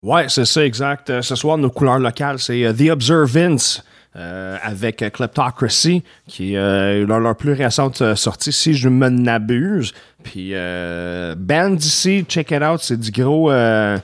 Ouais, 0.02 0.26
c'est 0.28 0.44
ça, 0.44 0.64
exact. 0.64 1.20
Ce 1.20 1.36
soir, 1.36 1.58
nos 1.58 1.70
couleurs 1.70 1.98
locales, 1.98 2.38
c'est 2.38 2.72
The 2.74 2.90
Observance 2.90 3.84
avec 4.14 5.04
Kleptocracy, 5.12 6.02
qui 6.26 6.54
est 6.54 7.04
leur, 7.04 7.20
leur 7.20 7.36
plus 7.36 7.52
récente 7.52 8.14
sortie, 8.16 8.52
si 8.52 8.74
je 8.74 8.88
me 8.88 9.08
n'abuse. 9.08 9.92
Puis, 10.22 10.50
euh, 10.54 11.34
band 11.36 11.70
d'ici, 11.70 12.24
check 12.28 12.50
it 12.50 12.62
out, 12.62 12.80
c'est 12.80 12.98
du 12.98 13.10
gros. 13.10 13.50
Euh, 13.50 13.98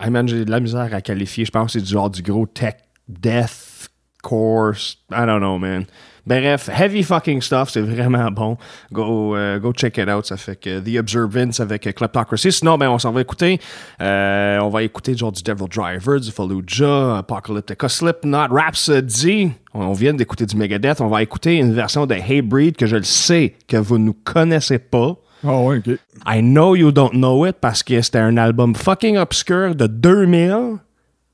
hey 0.00 0.10
man, 0.10 0.28
j'ai 0.28 0.44
de 0.44 0.50
la 0.50 0.60
misère 0.60 0.92
à 0.92 1.00
qualifier. 1.00 1.44
Je 1.44 1.50
pense 1.50 1.72
que 1.72 1.78
c'est 1.78 1.84
du 1.84 1.90
genre 1.92 2.10
du 2.10 2.22
gros 2.22 2.46
tech 2.46 2.74
death 3.08 3.88
course. 4.22 4.98
I 5.10 5.26
don't 5.26 5.40
know, 5.40 5.58
man. 5.58 5.86
Bref, 6.26 6.68
heavy 6.68 7.02
fucking 7.02 7.40
stuff, 7.40 7.70
c'est 7.70 7.80
vraiment 7.80 8.30
bon. 8.30 8.56
Go, 8.92 9.34
euh, 9.34 9.58
go 9.58 9.72
check 9.72 9.96
it 9.98 10.08
out. 10.08 10.26
Ça 10.26 10.36
fait 10.36 10.54
The 10.56 10.98
Observance 10.98 11.60
avec 11.60 11.86
euh, 11.86 11.92
Kleptocracy. 11.92 12.52
Sinon, 12.52 12.76
ben, 12.76 12.90
on 12.90 12.98
s'en 12.98 13.10
va 13.10 13.22
écouter. 13.22 13.58
euh, 14.00 14.58
on 14.60 14.68
va 14.68 14.82
écouter 14.82 15.16
genre 15.16 15.32
du 15.32 15.42
Devil 15.42 15.64
Driver, 15.68 16.20
du 16.20 16.30
Fallujah, 16.30 17.18
Apocalyptica, 17.18 17.88
Slipknot, 17.88 18.48
Rhapsody. 18.50 19.50
On 19.72 19.92
vient 19.92 20.12
d'écouter 20.12 20.44
du 20.46 20.56
Megadeth. 20.56 21.00
On 21.00 21.08
va 21.08 21.22
écouter 21.22 21.56
une 21.56 21.72
version 21.72 22.06
de 22.06 22.14
Hey 22.14 22.42
Breed 22.42 22.76
que 22.76 22.86
je 22.86 22.96
le 22.96 23.02
sais 23.02 23.54
que 23.66 23.78
vous 23.78 23.98
ne 23.98 24.12
connaissez 24.12 24.78
pas. 24.78 25.16
Ah 25.44 25.60
ouais, 25.62 25.78
OK. 25.78 25.98
I 26.26 26.40
know 26.42 26.74
you 26.74 26.92
don't 26.92 27.12
know 27.12 27.46
it 27.46 27.56
parce 27.60 27.82
que 27.82 28.00
c'était 28.02 28.18
un 28.18 28.36
album 28.36 28.74
fucking 28.74 29.16
obscur 29.16 29.74
de 29.74 29.86
2000. 29.86 30.76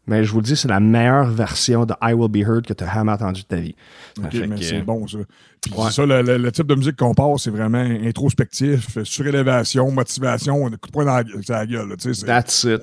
Mais 0.08 0.22
je 0.22 0.30
vous 0.30 0.38
le 0.38 0.44
dis, 0.44 0.56
c'est 0.56 0.68
la 0.68 0.78
meilleure 0.78 1.28
version 1.28 1.84
de 1.84 1.92
I 2.00 2.12
Will 2.12 2.30
Be 2.30 2.36
Heard 2.46 2.64
que 2.64 2.72
tu 2.72 2.84
as 2.84 2.94
jamais 2.94 3.10
entendu 3.10 3.42
de 3.42 3.46
ta 3.48 3.56
vie. 3.56 3.74
OK, 4.18 4.34
mais 4.48 4.56
que- 4.56 4.62
c'est 4.62 4.82
bon, 4.82 5.04
ça. 5.08 5.18
Puis 5.60 5.74
Ouais. 5.76 5.90
ça, 5.90 6.06
le, 6.06 6.22
le- 6.22 6.36
le 6.38 6.52
type 6.52 6.68
de 6.68 6.76
musique 6.76 6.94
qu'on 6.94 7.12
passe, 7.12 7.42
c'est 7.42 7.50
vraiment 7.50 7.78
introspectif, 7.80 9.02
surélévation, 9.02 9.90
motivation, 9.90 10.62
coup 10.70 10.86
de 10.86 10.92
poing 10.92 11.04
dans 11.04 11.16
la, 11.16 11.66
gueule. 11.66 11.88
là, 11.88 11.96
That's 11.96 12.62
it. 12.64 12.82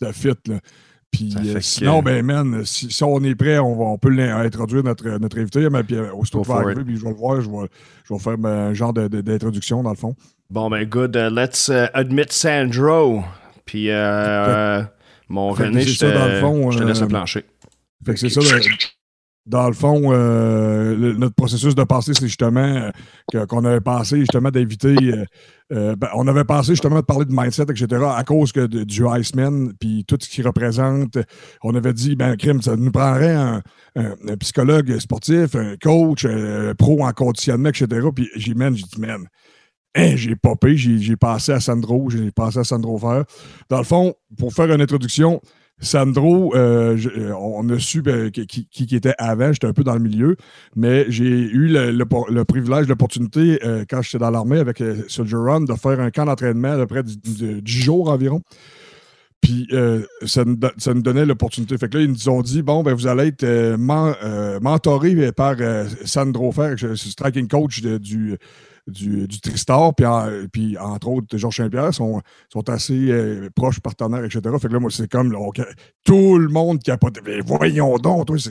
ça 0.00 0.12
fit. 0.12 0.28
Là. 0.46 0.60
Puis 1.10 1.34
euh, 1.44 1.54
que- 1.54 1.60
sinon, 1.60 2.02
ben 2.02 2.24
man, 2.24 2.64
si, 2.64 2.88
si 2.88 3.02
on 3.02 3.20
est 3.24 3.34
prêt, 3.34 3.58
on, 3.58 3.74
va, 3.74 3.84
on 3.86 3.98
peut 3.98 4.16
introduire 4.20 4.84
notre, 4.84 5.08
notre 5.18 5.40
invité. 5.40 5.68
Mais 5.70 5.82
puis 5.82 5.96
euh, 5.96 6.12
aussitôt 6.14 6.42
qu'il 6.42 6.52
va 6.54 6.60
arriver, 6.60 6.84
puis 6.84 6.96
je 6.96 7.02
vais 7.02 7.10
le 7.10 7.16
voir, 7.16 7.40
je 7.40 7.50
vais, 7.50 7.68
je 8.04 8.14
vais 8.14 8.20
faire 8.20 8.38
ben, 8.38 8.48
un 8.48 8.74
genre 8.74 8.92
d'introduction 8.92 9.82
dans 9.82 9.90
le 9.90 9.96
fond. 9.96 10.14
Bon, 10.50 10.68
ben, 10.68 10.84
good. 10.84 11.14
Uh, 11.16 11.30
let's 11.30 11.68
uh, 11.68 11.88
admit 11.94 12.32
Sandro. 12.32 13.22
Puis, 13.64 13.88
euh, 13.90 13.94
euh, 13.94 14.82
mon 15.28 15.54
Fait 15.54 15.66
René, 15.66 15.82
je 15.82 15.98
te, 15.98 16.04
dans 16.06 16.26
le 16.26 16.40
fond, 16.40 16.70
je 16.72 16.78
te 16.80 16.84
laisse 16.84 16.98
euh, 16.98 17.02
le 17.02 17.08
plancher. 17.08 17.44
Fait 18.04 18.14
que 18.14 18.18
c'est 18.20 18.30
ça, 18.30 18.40
le- 18.40 18.60
dans 19.46 19.68
le 19.68 19.74
fond, 19.74 20.12
euh, 20.12 20.96
le- 20.96 21.12
notre 21.14 21.34
processus 21.34 21.74
de 21.74 21.84
passé, 21.84 22.14
c'est 22.14 22.26
justement 22.26 22.90
euh, 23.34 23.46
qu'on 23.46 23.64
avait 23.64 23.80
pensé 23.80 24.18
justement 24.20 24.50
d'inviter. 24.50 24.96
euh, 24.96 25.24
euh, 25.72 25.94
ben, 25.96 26.08
on 26.14 26.26
avait 26.26 26.42
pensé 26.44 26.72
justement 26.72 26.96
de 26.96 27.04
parler 27.04 27.26
de 27.26 27.32
mindset, 27.32 27.62
etc., 27.70 27.86
à 28.16 28.24
cause 28.24 28.50
que 28.50 28.66
de- 28.66 28.82
du 28.82 29.04
Iceman, 29.06 29.72
puis 29.78 30.04
tout 30.06 30.18
ce 30.20 30.28
qu'il 30.28 30.44
représente. 30.46 31.16
On 31.62 31.74
avait 31.76 31.92
dit, 31.92 32.16
ben, 32.16 32.36
crime, 32.36 32.60
ça 32.60 32.74
nous 32.76 32.90
prendrait 32.90 33.34
un, 33.36 33.62
un- 33.94 34.14
un 34.28 34.36
psychologue 34.36 34.98
sportif, 34.98 35.54
un 35.54 35.76
coach, 35.80 36.24
un 36.24 36.74
pro 36.76 37.04
en 37.04 37.12
conditionnement, 37.12 37.68
etc. 37.68 37.86
Puis 38.14 38.28
j'ai 38.34 38.52
dit, 38.52 38.58
man, 38.58 38.76
hein, 39.94 40.12
j'ai 40.16 40.36
popé, 40.36 40.76
j'ai, 40.76 41.16
passé 41.16 41.52
à 41.52 41.60
Sandro, 41.60 42.10
j'ai 42.10 42.30
passé 42.30 42.58
à 42.58 42.64
Sandro 42.64 42.98
faire. 42.98 43.24
Dans 43.68 43.78
le 43.78 43.84
fond, 43.84 44.14
pour 44.38 44.52
faire 44.52 44.72
une 44.72 44.80
introduction, 44.80 45.40
Sandro, 45.82 46.54
euh, 46.54 46.96
euh, 47.16 47.32
on 47.32 47.66
a 47.70 47.78
su 47.78 48.02
ben, 48.02 48.30
qui, 48.30 48.68
était 48.94 49.14
avant, 49.16 49.52
j'étais 49.52 49.66
un 49.66 49.72
peu 49.72 49.82
dans 49.82 49.94
le 49.94 50.00
milieu, 50.00 50.36
mais 50.76 51.06
j'ai 51.08 51.24
eu 51.24 51.68
le, 51.68 51.90
le- 51.90 52.04
le 52.30 52.44
privilège, 52.44 52.86
l'opportunité, 52.86 53.58
euh, 53.64 53.84
quand 53.88 54.02
j'étais 54.02 54.18
dans 54.18 54.30
l'armée 54.30 54.58
avec 54.58 54.82
euh, 54.82 55.02
Soldier 55.08 55.36
Run, 55.38 55.62
de 55.62 55.74
faire 55.74 55.98
un 56.00 56.10
camp 56.10 56.26
d'entraînement 56.26 56.76
de 56.76 56.84
près 56.84 57.02
de, 57.02 57.10
de 57.12 57.60
10 57.60 57.72
jours 57.82 58.10
environ. 58.10 58.42
Puis 59.40 59.66
ça, 60.26 60.44
nous, 60.44 60.58
ça 60.76 60.92
donnait 60.92 61.24
l'opportunité. 61.24 61.78
Fait 61.78 61.88
que 61.88 61.96
là, 61.96 62.04
ils 62.04 62.10
nous 62.10 62.28
ont 62.28 62.42
dit 62.42 62.60
bon, 62.60 62.82
ben, 62.82 62.92
vous 62.92 63.06
allez 63.06 63.28
être 63.28 63.74
men- 63.78 64.14
mentoré 64.60 65.32
par 65.32 65.56
Sandro 66.04 66.52
Fer, 66.52 66.74
suis 66.94 67.10
striking 67.12 67.48
coach 67.48 67.80
du, 67.80 68.36
du, 68.86 69.26
du 69.28 69.40
Tristar, 69.40 69.94
puis, 69.94 70.06
en- 70.06 70.28
puis 70.52 70.76
entre 70.78 71.08
autres, 71.08 71.36
Georges 71.36 71.56
Saint-Pierre 71.56 71.92
sont, 71.94 72.20
sont 72.52 72.68
assez 72.68 73.10
euh, 73.10 73.48
proches 73.54 73.80
partenaires, 73.80 74.24
etc. 74.24 74.40
Fait 74.60 74.68
que 74.68 74.72
là, 74.72 74.80
moi, 74.80 74.90
c'est 74.90 75.10
comme 75.10 75.32
là, 75.32 75.38
on- 75.38 75.52
tout 76.04 76.38
le 76.38 76.48
monde 76.48 76.82
capote. 76.82 77.18
Mais 77.24 77.40
voyons 77.40 77.96
donc, 77.98 78.26
toi, 78.26 78.36
c'est, 78.38 78.50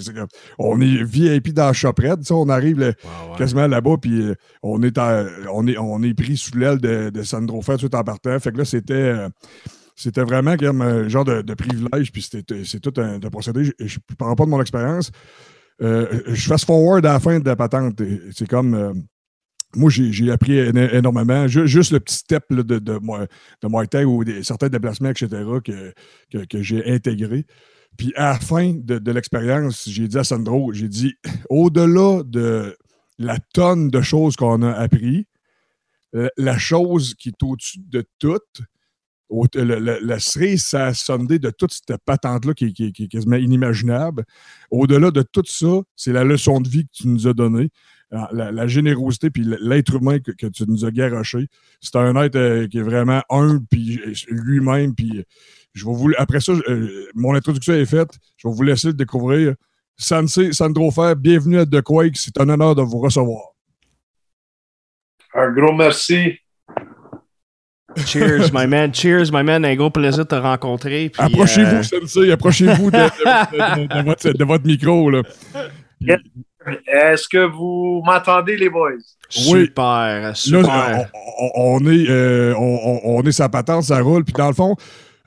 on 0.57 0.79
est 0.81 1.03
VIP 1.03 1.53
dans 1.53 1.65
la 1.67 1.73
shopette, 1.73 2.23
ça, 2.23 2.35
on 2.35 2.49
arrive 2.49 2.79
là, 2.79 2.93
quasiment 3.37 3.67
là-bas, 3.67 3.97
puis 4.01 4.21
euh, 4.21 4.35
on, 4.63 4.81
est 4.83 4.97
à- 4.97 5.25
on, 5.53 5.67
est, 5.67 5.77
on 5.77 6.01
est 6.03 6.13
pris 6.13 6.37
sous 6.37 6.57
l'aile 6.57 6.79
de, 6.79 7.09
de 7.09 7.23
Sandro 7.23 7.61
Fer 7.61 7.77
tout 7.77 7.93
en 7.95 8.03
partant. 8.03 8.39
Fait 8.39 8.51
que 8.51 8.57
là, 8.57 8.65
c'était. 8.65 8.93
euh, 8.93 9.29
c'était 9.95 10.23
vraiment 10.23 10.55
comme 10.55 10.81
un 10.81 11.09
genre 11.09 11.25
de, 11.25 11.41
de 11.41 11.53
privilège, 11.53 12.13
puis 12.13 12.21
c'était, 12.21 12.63
c'est 12.63 12.79
tout 12.79 12.93
un, 13.01 13.15
un 13.15 13.19
procédé. 13.29 13.65
Je, 13.65 13.71
je 13.85 13.97
parle 14.17 14.33
pas 14.37 14.45
de 14.45 14.49
mon 14.49 14.61
expérience. 14.61 15.11
Euh, 15.81 16.21
je 16.27 16.47
fast 16.47 16.63
forward 16.65 17.05
à 17.05 17.13
la 17.13 17.19
fin 17.19 17.37
de 17.39 17.45
la 17.45 17.57
patente. 17.57 18.01
C'est 18.33 18.47
comme. 18.47 18.73
euh, 18.75 18.93
moi, 19.75 19.89
j'ai, 19.89 20.31
appris 20.31 20.53
éno- 20.53 20.93
énormément. 20.93 21.47
Ju- 21.47 21.67
juste 21.67 21.91
le 21.91 21.99
petit 21.99 22.15
step 22.15 22.45
de, 22.49 22.61
de, 22.63 22.79
de 22.79 22.99
Muay 23.67 23.87
Thai 23.87 24.03
ou 24.03 24.23
des, 24.23 24.43
certains 24.43 24.69
déplacements, 24.69 25.09
etc., 25.09 25.27
que, 25.63 25.93
que, 26.45 26.61
j'ai 26.61 26.91
intégré. 26.91 27.45
Puis 27.97 28.13
à 28.15 28.33
la 28.33 28.39
fin 28.39 28.73
de, 28.73 29.11
l'expérience, 29.11 29.87
j'ai 29.87 30.07
dit 30.07 30.17
à 30.17 30.23
Sandro, 30.23 30.73
j'ai 30.73 30.87
dit, 30.87 31.13
au-delà 31.49 32.23
de 32.23 32.75
la 33.17 33.37
tonne 33.53 33.89
de 33.89 34.01
choses 34.01 34.35
qu'on 34.35 34.61
a 34.61 34.71
appris, 34.71 35.27
la 36.37 36.57
chose 36.57 37.13
qui 37.13 37.29
est 37.29 37.43
au-dessus 37.43 37.79
de 37.87 38.03
tout, 38.17 38.39
au- 39.29 39.45
le- 39.53 39.79
le- 39.79 39.99
la 40.01 40.19
cerise, 40.19 40.65
ça 40.65 40.91
de 41.39 41.49
toute 41.51 41.71
cette 41.73 41.97
patente-là 42.03 42.53
qui, 42.53 42.73
qui 42.73 42.85
est 43.03 43.07
quasiment 43.07 43.35
inimaginable. 43.35 44.25
Au-delà 44.71 45.11
de 45.11 45.21
tout 45.21 45.43
ça, 45.45 45.81
c'est 45.95 46.13
la 46.13 46.23
leçon 46.23 46.59
de 46.61 46.67
vie 46.69 46.85
que 46.85 46.91
tu 46.93 47.07
nous 47.07 47.27
as 47.27 47.33
donnée, 47.33 47.69
la, 48.11 48.67
générosité 48.67 49.29
puis 49.29 49.45
l'être 49.61 49.95
humain 49.95 50.19
que, 50.19 50.31
que 50.31 50.47
tu 50.47 50.63
nous 50.67 50.85
as 50.85 50.91
garoché. 50.91 51.47
C'est 51.79 51.95
un 51.95 52.15
être 52.23 52.35
euh, 52.35 52.67
qui 52.67 52.79
est 52.79 52.83
vraiment 52.83 53.21
humble 53.29 53.65
puis 53.69 53.99
euh, 54.05 54.13
lui-même. 54.29 54.95
Puis 54.95 55.23
je 55.73 55.85
vais 55.85 55.93
vous, 55.93 56.11
après 56.17 56.39
ça, 56.39 56.53
euh, 56.53 57.05
mon 57.13 57.35
introduction 57.35 57.73
est 57.73 57.85
faite. 57.85 58.17
Je 58.37 58.47
vais 58.47 58.53
vous 58.53 58.63
laisser 58.63 58.87
le 58.87 58.93
découvrir. 58.93 59.53
Sensei, 59.97 60.53
Sandro 60.53 60.89
Fer, 60.91 61.15
bienvenue 61.15 61.59
à 61.59 61.65
The 61.65 61.81
Quake. 61.81 62.17
C'est 62.17 62.39
un 62.39 62.49
honneur 62.49 62.73
de 62.75 62.81
vous 62.81 62.99
recevoir. 62.99 63.43
Un 65.35 65.51
gros 65.51 65.73
merci. 65.73 66.33
Cheers, 68.05 68.51
my 68.53 68.65
man. 68.67 68.93
Cheers, 68.93 69.31
my 69.31 69.43
man. 69.43 69.65
Un 69.65 69.75
gros 69.75 69.89
plaisir 69.89 70.23
de 70.23 70.29
te 70.29 70.35
rencontrer. 70.35 71.11
Approchez-vous, 71.17 71.75
euh, 71.75 71.83
Sensei, 71.83 72.31
approchez-vous 72.31 72.91
de, 72.91 72.97
de- 72.97 73.81
de- 73.87 73.87
de 74.01 74.05
votre, 74.05 74.31
de 74.31 74.43
votre 74.45 74.65
micro. 74.65 75.09
Là. 75.09 75.21
Est-ce 76.87 77.27
que 77.29 77.45
vous 77.45 78.01
m'entendez, 78.05 78.57
les 78.57 78.69
boys? 78.69 78.91
Super, 79.29 80.21
Là, 80.21 80.33
super. 80.33 81.09
on, 81.13 81.45
on- 81.55 81.79
on 81.83 81.91
est, 81.91 82.09
euh, 82.09 82.53
on, 82.57 83.21
est 83.23 83.31
sa 83.31 83.47
patente, 83.49 83.83
ça 83.83 84.01
roule. 84.01 84.23
Puis 84.25 84.33
dans 84.33 84.47
le 84.49 84.53
fond, 84.53 84.75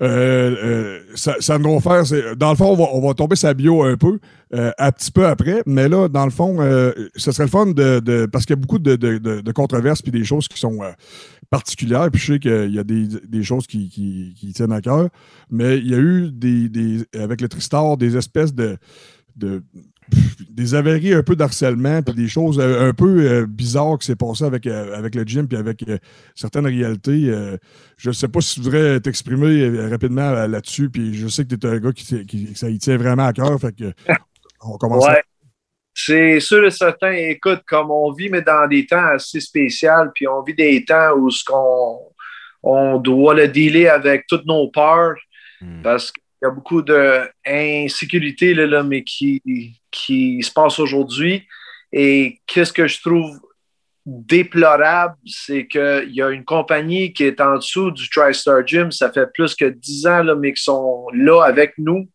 euh, 0.03 0.55
euh, 0.63 1.01
ça, 1.15 1.37
ça 1.41 1.59
nous 1.59 1.79
va 1.79 1.81
faire. 1.81 2.07
c'est- 2.07 2.35
Dans 2.37 2.51
le 2.51 2.57
fond, 2.57 2.73
on 2.73 2.77
va, 2.77 2.85
on 2.93 3.07
va 3.07 3.15
tomber 3.15 3.37
sa 3.37 3.55
bio 3.55 3.83
un 3.85 3.97
peu, 3.97 4.19
euh, 4.55 4.73
un 4.79 4.91
petit 4.93 5.11
peu 5.13 5.27
après. 5.27 5.63
Mais 5.65 5.89
là, 5.89 6.09
dans 6.09 6.25
le 6.25 6.31
fond, 6.33 6.57
euh, 6.61 6.93
ce 7.17 7.31
serait 7.33 7.45
le 7.45 7.51
fun 7.51 7.67
de. 7.67 8.01
de- 8.01 8.27
parce 8.27 8.45
qu'il 8.45 8.55
y 8.57 8.59
a 8.59 8.61
beaucoup 8.61 8.79
de, 8.81 8.97
de- 8.97 9.19
de- 9.19 9.41
de 9.41 9.53
controverses 9.53 10.03
puis 10.03 10.13
des 10.13 10.25
choses 10.25 10.49
qui 10.49 10.59
sont 10.59 10.83
euh, 10.83 10.91
particulières. 11.49 12.11
Puis 12.11 12.21
je 12.21 12.33
sais 12.35 12.39
qu'il 12.41 12.75
y 12.75 12.79
a 12.79 12.85
des, 12.85 13.07
des 13.27 13.43
choses 13.45 13.67
qui, 13.67 13.89
qui- 13.89 14.35
qui 14.37 14.53
tiennent 14.53 14.73
à 14.73 14.81
cœur. 14.81 15.09
Mais 15.51 15.79
il 15.79 15.89
y 15.91 15.95
a 15.95 15.99
eu 15.99 16.31
des, 16.33 16.69
des- 16.69 17.05
avec 17.19 17.41
le 17.41 17.49
Tristar 17.49 17.97
des 17.97 18.17
espèces 18.17 18.53
de. 18.55 18.77
de 19.37 19.63
des 20.51 20.75
avaries 20.75 21.15
un 21.15 21.23
peu 21.23 21.35
d'harcèlement 21.37 22.03
puis 22.03 22.15
des 22.15 22.29
choses 22.29 22.59
euh, 22.61 22.89
un 22.89 22.93
peu 22.93 23.21
euh, 23.21 23.47
bizarres 23.47 23.99
qui 23.99 24.07
s'est 24.07 24.17
passé 24.17 24.45
avec, 24.45 24.67
euh, 24.67 24.97
avec 24.97 25.15
le 25.15 25.25
gym 25.25 25.49
puis 25.49 25.57
avec 25.57 25.83
euh, 25.89 25.99
certaines 26.35 26.67
réalités. 26.67 27.25
euh, 27.31 27.57
je 27.97 28.09
ne 28.11 28.15
sais 28.15 28.29
pas 28.29 28.41
si 28.41 28.57
tu 28.57 28.61
voudrais 28.63 29.01
t'exprimer 29.01 29.63
euh, 29.63 29.89
rapidement 29.89 30.31
là-dessus. 30.47 30.91
Puis 30.91 31.15
je 31.15 31.29
sais 31.29 31.45
que 31.45 31.55
tu 31.55 31.67
es 31.67 31.71
un 31.71 31.79
gars 31.79 31.93
qui, 31.93 32.27
qui- 32.27 32.55
ça 32.55 32.69
y 32.69 32.79
tient 32.79 32.97
vraiment 32.97 33.27
à 33.27 33.33
cœur. 33.33 33.59
Fait 33.61 33.75
que 33.75 33.93
on 34.63 34.77
commence. 34.77 35.07
Ouais. 35.07 35.23
C'est 35.95 36.41
sûr 36.41 36.65
et 36.65 36.71
certain. 36.71 37.13
Écoute, 37.13 37.61
comme 37.67 37.91
on 37.91 38.13
vit, 38.13 38.29
mais 38.31 38.41
dans 38.43 38.67
des 38.67 38.87
temps 38.87 39.05
assez 39.15 39.41
spéciaux, 39.41 39.91
puis 40.15 40.27
on 40.27 40.43
vit 40.43 40.55
des 40.55 40.85
temps 40.85 41.13
où 41.19 41.31
ce 41.31 41.45
qu'on 41.45 41.99
on 42.63 42.99
doit 42.99 43.35
le 43.35 43.49
dealer 43.49 43.89
avec 43.89 44.27
toutes 44.27 44.47
nos 44.47 44.69
peurs, 44.69 45.17
Hmm. 45.61 45.81
parce 45.83 46.11
qu'il 46.11 46.23
y 46.43 46.47
a 46.47 46.51
beaucoup 46.51 46.83
d'insécurité, 46.83 48.55
là, 48.55 48.67
là, 48.67 48.83
mais 48.83 49.05
qui, 49.05 49.41
qui 49.93 50.43
se 50.43 50.51
passe 50.51 50.81
aujourd'hui. 50.81 51.47
Et 51.93 52.41
qu'est-ce 52.47 52.73
que 52.73 52.89
je 52.89 53.01
trouve 53.01 53.39
déplorable, 54.05 55.15
c'est 55.25 55.69
qu'il 55.69 56.11
y 56.11 56.23
a 56.23 56.31
une 56.31 56.45
compagnie 56.45 57.13
qui 57.13 57.25
est 57.25 57.41
en 57.41 57.57
dessous 57.57 57.93
du 57.93 58.09
TriStar 58.11 58.67
Gym, 58.67 58.91
ça 58.91 59.13
fait 59.13 59.33
plus 59.33 59.55
que 59.55 59.67
10 59.67 60.07
ans, 60.09 60.23
là, 60.25 60.35
mais 60.35 60.53
qui 60.53 60.63
sont 60.63 61.07
là 61.15 61.43
avec 61.43 61.75
nous. 61.79 62.09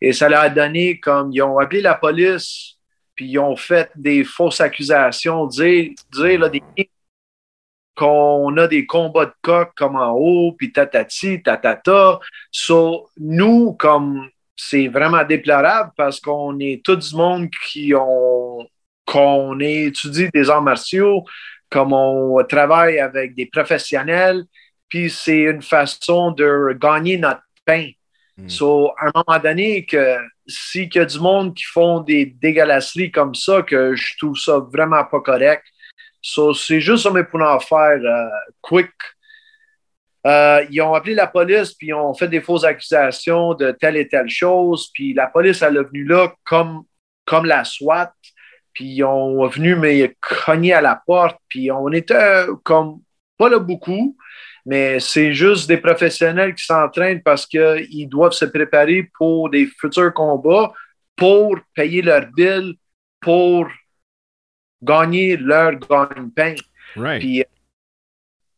Et 0.00 0.12
ça 0.12 0.28
leur 0.28 0.40
a 0.40 0.48
donné 0.48 0.98
comme 1.00 1.32
ils 1.32 1.42
ont 1.42 1.58
appelé 1.58 1.82
la 1.82 1.94
police, 1.94 2.76
puis 3.14 3.26
ils 3.26 3.38
ont 3.38 3.56
fait 3.56 3.90
des 3.94 4.24
fausses 4.24 4.60
accusations, 4.60 5.46
dire, 5.46 5.90
dire 6.12 6.40
là, 6.40 6.48
des 6.48 6.62
qu'on 7.94 8.56
a 8.56 8.66
des 8.66 8.86
combats 8.86 9.26
de 9.26 9.34
coq 9.40 9.70
comme 9.76 9.96
en 9.96 10.12
haut, 10.12 10.52
puis 10.52 10.72
tatati, 10.72 11.42
tatata. 11.42 12.18
So, 12.50 13.08
nous, 13.18 13.74
comme 13.74 14.28
c'est 14.56 14.88
vraiment 14.88 15.24
déplorable 15.24 15.92
parce 15.96 16.20
qu'on 16.20 16.58
est 16.60 16.84
tout 16.84 16.96
du 16.96 17.14
monde 17.14 17.48
qui 17.50 17.92
ont 17.94 18.66
qu'on 19.06 19.60
étudie 19.60 20.30
des 20.32 20.48
arts 20.48 20.62
martiaux, 20.62 21.24
comme 21.68 21.92
on 21.92 22.42
travaille 22.44 22.98
avec 22.98 23.34
des 23.34 23.46
professionnels, 23.46 24.44
puis 24.88 25.10
c'est 25.10 25.42
une 25.42 25.62
façon 25.62 26.30
de 26.30 26.76
gagner 26.80 27.18
notre 27.18 27.42
pain. 27.64 27.90
Mm. 28.36 28.48
So, 28.48 28.92
à 28.98 29.06
un 29.06 29.10
moment 29.14 29.38
donné, 29.42 29.84
que 29.86 30.16
s'il 30.46 30.92
y 30.94 30.98
a 30.98 31.04
du 31.04 31.18
monde 31.18 31.54
qui 31.54 31.64
font 31.64 32.00
des 32.00 32.26
dégueulasseries 32.26 33.10
comme 33.10 33.34
ça, 33.34 33.62
que 33.62 33.94
je 33.94 34.16
trouve 34.18 34.36
ça 34.36 34.58
vraiment 34.58 35.04
pas 35.04 35.20
correct. 35.20 35.64
So, 36.22 36.54
c'est 36.54 36.80
juste 36.80 37.04
ça, 37.04 37.24
pour 37.24 37.42
en 37.42 37.60
faire 37.60 38.00
euh, 38.02 38.28
quick. 38.60 38.90
Euh, 40.26 40.64
ils 40.70 40.80
ont 40.80 40.94
appelé 40.94 41.14
la 41.14 41.26
police, 41.26 41.74
puis 41.74 41.88
ils 41.88 41.94
ont 41.94 42.14
fait 42.14 42.28
des 42.28 42.40
fausses 42.40 42.64
accusations 42.64 43.54
de 43.54 43.72
telle 43.72 43.96
et 43.96 44.08
telle 44.08 44.28
chose, 44.28 44.90
puis 44.94 45.12
la 45.12 45.26
police, 45.26 45.60
elle 45.62 45.76
est 45.76 45.82
venue 45.82 46.04
là 46.04 46.32
comme, 46.44 46.84
comme 47.26 47.44
la 47.44 47.64
SWAT, 47.64 48.12
puis 48.72 48.86
ils 48.86 49.04
ont 49.04 49.46
venu 49.46 49.76
me 49.76 50.08
cogner 50.20 50.72
à 50.72 50.80
la 50.80 51.00
porte, 51.06 51.36
puis 51.48 51.70
on 51.70 51.92
était 51.92 52.46
comme, 52.62 53.00
pas 53.36 53.50
là 53.50 53.58
beaucoup, 53.58 54.16
mais 54.64 54.98
c'est 54.98 55.34
juste 55.34 55.68
des 55.68 55.76
professionnels 55.76 56.54
qui 56.54 56.64
s'entraînent 56.64 57.22
parce 57.22 57.46
qu'ils 57.46 58.08
doivent 58.08 58.32
se 58.32 58.46
préparer 58.46 59.10
pour 59.18 59.50
des 59.50 59.66
futurs 59.66 60.14
combats, 60.14 60.72
pour 61.16 61.58
payer 61.74 62.00
leurs 62.00 62.26
billes, 62.32 62.78
pour 63.20 63.68
gagner 64.82 65.36
leur 65.36 65.72
gagne-pain. 65.72 66.54
Puis 67.18 67.44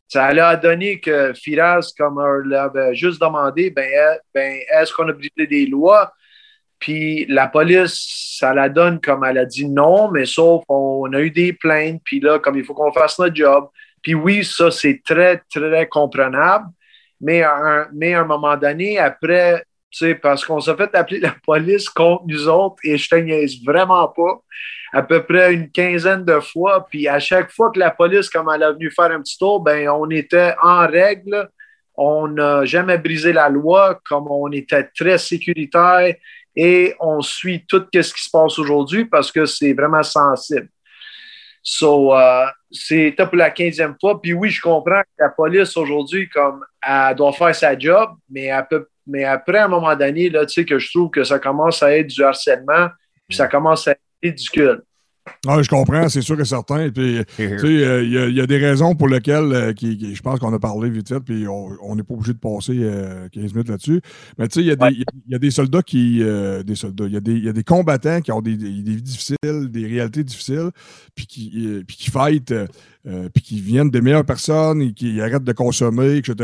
ça 0.09 0.27
a 0.27 0.57
donné 0.57 1.01
que 1.01 1.33
Firas, 1.35 1.93
comme 1.99 2.19
on 2.19 2.49
l'avait 2.49 2.95
juste 2.95 3.21
demandé, 3.21 3.71
ben, 3.71 3.89
ben 4.35 4.59
est-ce 4.73 4.93
qu'on 4.93 5.09
a 5.09 5.13
brisé 5.13 5.47
des 5.49 5.67
lois? 5.67 6.13
Puis 6.79 7.27
la 7.27 7.49
police, 7.49 8.37
ça 8.39 8.55
la 8.55 8.69
donne 8.69 9.01
comme 9.01 9.25
elle 9.25 9.39
a 9.39 9.45
dit 9.45 9.67
non, 9.67 10.11
mais 10.11 10.27
sauf 10.27 10.63
on 10.69 11.13
a 11.13 11.21
eu 11.21 11.31
des 11.31 11.53
plaintes, 11.53 12.03
puis 12.05 12.21
là, 12.21 12.39
comme 12.39 12.57
il 12.57 12.65
faut 12.65 12.75
qu'on 12.75 12.93
fasse 12.93 13.19
notre 13.19 13.35
job, 13.35 13.69
puis 14.07 14.15
oui, 14.15 14.45
ça, 14.45 14.71
c'est 14.71 15.03
très, 15.05 15.43
très 15.53 15.89
comprenable. 15.89 16.67
Mais 17.21 17.43
à, 17.43 17.57
un, 17.57 17.89
mais 17.93 18.15
à 18.15 18.21
un 18.21 18.25
moment 18.25 18.57
donné, 18.57 19.01
après, 19.01 19.65
parce 20.23 20.45
qu'on 20.45 20.61
s'est 20.61 20.77
fait 20.77 20.95
appeler 20.95 21.21
la 21.21 21.35
police 21.45 21.89
contre 21.89 22.25
nous 22.27 22.49
autres 22.49 22.77
et 22.85 22.97
je 22.97 23.09
te 23.09 23.17
niaise 23.17 23.57
vraiment 23.65 24.09
pas, 24.09 24.41
à 24.93 25.03
peu 25.03 25.23
près 25.23 25.55
une 25.55 25.71
quinzaine 25.71 26.25
de 26.25 26.41
fois. 26.41 26.87
Puis 26.89 27.09
à 27.09 27.19
chaque 27.19 27.51
fois 27.51 27.71
que 27.71 27.79
la 27.79 27.91
police, 27.91 28.29
comme 28.29 28.51
elle 28.55 28.63
est 28.63 28.73
venue 28.73 28.91
faire 28.91 29.11
un 29.11 29.21
petit 29.21 29.39
tour, 29.39 29.61
ben 29.61 29.89
on 29.89 30.09
était 30.11 30.55
en 30.63 30.87
règle. 30.87 31.49
On 31.95 32.29
n'a 32.29 32.65
jamais 32.67 32.99
brisé 32.99 33.33
la 33.33 33.49
loi, 33.49 33.99
comme 34.07 34.31
on 34.31 34.53
était 34.53 34.85
très 34.95 35.17
sécuritaire 35.17 36.15
et 36.55 36.95
on 37.01 37.21
suit 37.23 37.65
tout 37.67 37.87
ce 37.93 38.13
qui 38.15 38.23
se 38.23 38.31
passe 38.31 38.59
aujourd'hui 38.59 39.05
parce 39.07 39.33
que 39.33 39.47
c'est 39.47 39.73
vraiment 39.73 40.03
sensible. 40.03 40.69
So, 41.63 42.15
uh, 42.15 42.47
c'est 42.71 43.13
pour 43.17 43.37
la 43.37 43.51
quinzième 43.51 43.97
fois. 44.01 44.21
Puis 44.21 44.33
oui, 44.33 44.51
je 44.51 44.61
comprends 44.61 45.03
que 45.03 45.09
la 45.19 45.31
police 45.31 45.77
aujourd'hui, 45.77 46.29
comme 46.29 46.65
elle 46.81 47.17
doit 47.17 47.33
faire 47.33 47.55
sa 47.55 47.77
job, 47.77 48.11
mais, 48.31 48.51
mais 49.07 49.25
après, 49.25 49.59
à 49.59 49.67
un 49.67 49.69
moment 49.69 49.95
donné, 49.95 50.29
là, 50.31 50.47
tu 50.47 50.55
sais, 50.55 50.65
que 50.65 50.79
je 50.79 50.91
trouve 50.91 51.11
que 51.11 51.25
ça 51.25 51.39
commence 51.39 51.83
à 51.83 51.97
être 51.97 52.09
du 52.09 52.23
harcèlement, 52.23 52.89
puis 53.29 53.37
ça 53.37 53.47
commence 53.47 53.87
à 53.89 53.93
être 53.93 54.01
ridicule. 54.23 54.83
Ah, 55.47 55.63
je 55.63 55.69
comprends, 55.69 56.09
c'est 56.09 56.23
sûr 56.23 56.37
que 56.37 56.45
certains. 56.45 56.91
Puis, 56.91 57.19
euh, 57.41 58.03
il 58.03 58.35
y, 58.35 58.41
a 58.41 58.47
des 58.47 58.59
raisons 58.59 58.95
pour 58.95 59.09
lesquelles 59.09 59.53
euh, 59.53 59.73
qui, 59.73 60.15
je 60.15 60.23
pense 60.23 60.39
qu'on 60.39 60.53
a 60.53 60.59
parlé 60.59 60.91
vite 60.91 61.09
fait, 61.09 61.21
puis 61.21 61.47
on 61.49 61.95
n'est 61.95 62.03
pas 62.03 62.15
obligé 62.15 62.33
de 62.33 62.39
passer 62.39 62.75
15 62.75 62.83
euh, 62.83 63.29
minutes 63.35 63.69
là-dessus. 63.69 64.01
Mais 64.39 64.49
tu 64.49 64.61
sais, 64.61 64.67
il 64.67 65.03
y, 65.29 65.35
a 65.35 65.39
des 65.39 65.51
soldats 65.51 65.83
qui. 65.83 66.19
des 66.65 66.75
soldats. 66.75 67.07
Il 67.07 67.15
y, 67.15 67.49
a 67.49 67.53
des 67.53 67.65
combattants 67.65 68.21
qui 68.21 68.33
ont 68.33 68.41
des, 68.43 68.57
des, 68.57 68.71
vies 68.71 69.03
difficiles, 69.03 69.69
des 69.69 69.87
réalités 69.87 70.25
difficiles, 70.25 70.71
puis 71.15 71.27
qui, 71.27 71.83
puis 71.87 71.97
qui 71.97 72.11
fightent 72.11 72.55
euh, 73.07 73.29
puis 73.33 73.43
qui 73.43 73.61
viennent 73.61 73.91
des 73.91 74.01
meilleures 74.01 74.25
personnes 74.25 74.83
et 74.83 74.93
qui 74.93 75.21
arrêtent 75.21 75.45
de 75.45 75.53
consommer, 75.53 76.17
etc. 76.17 76.35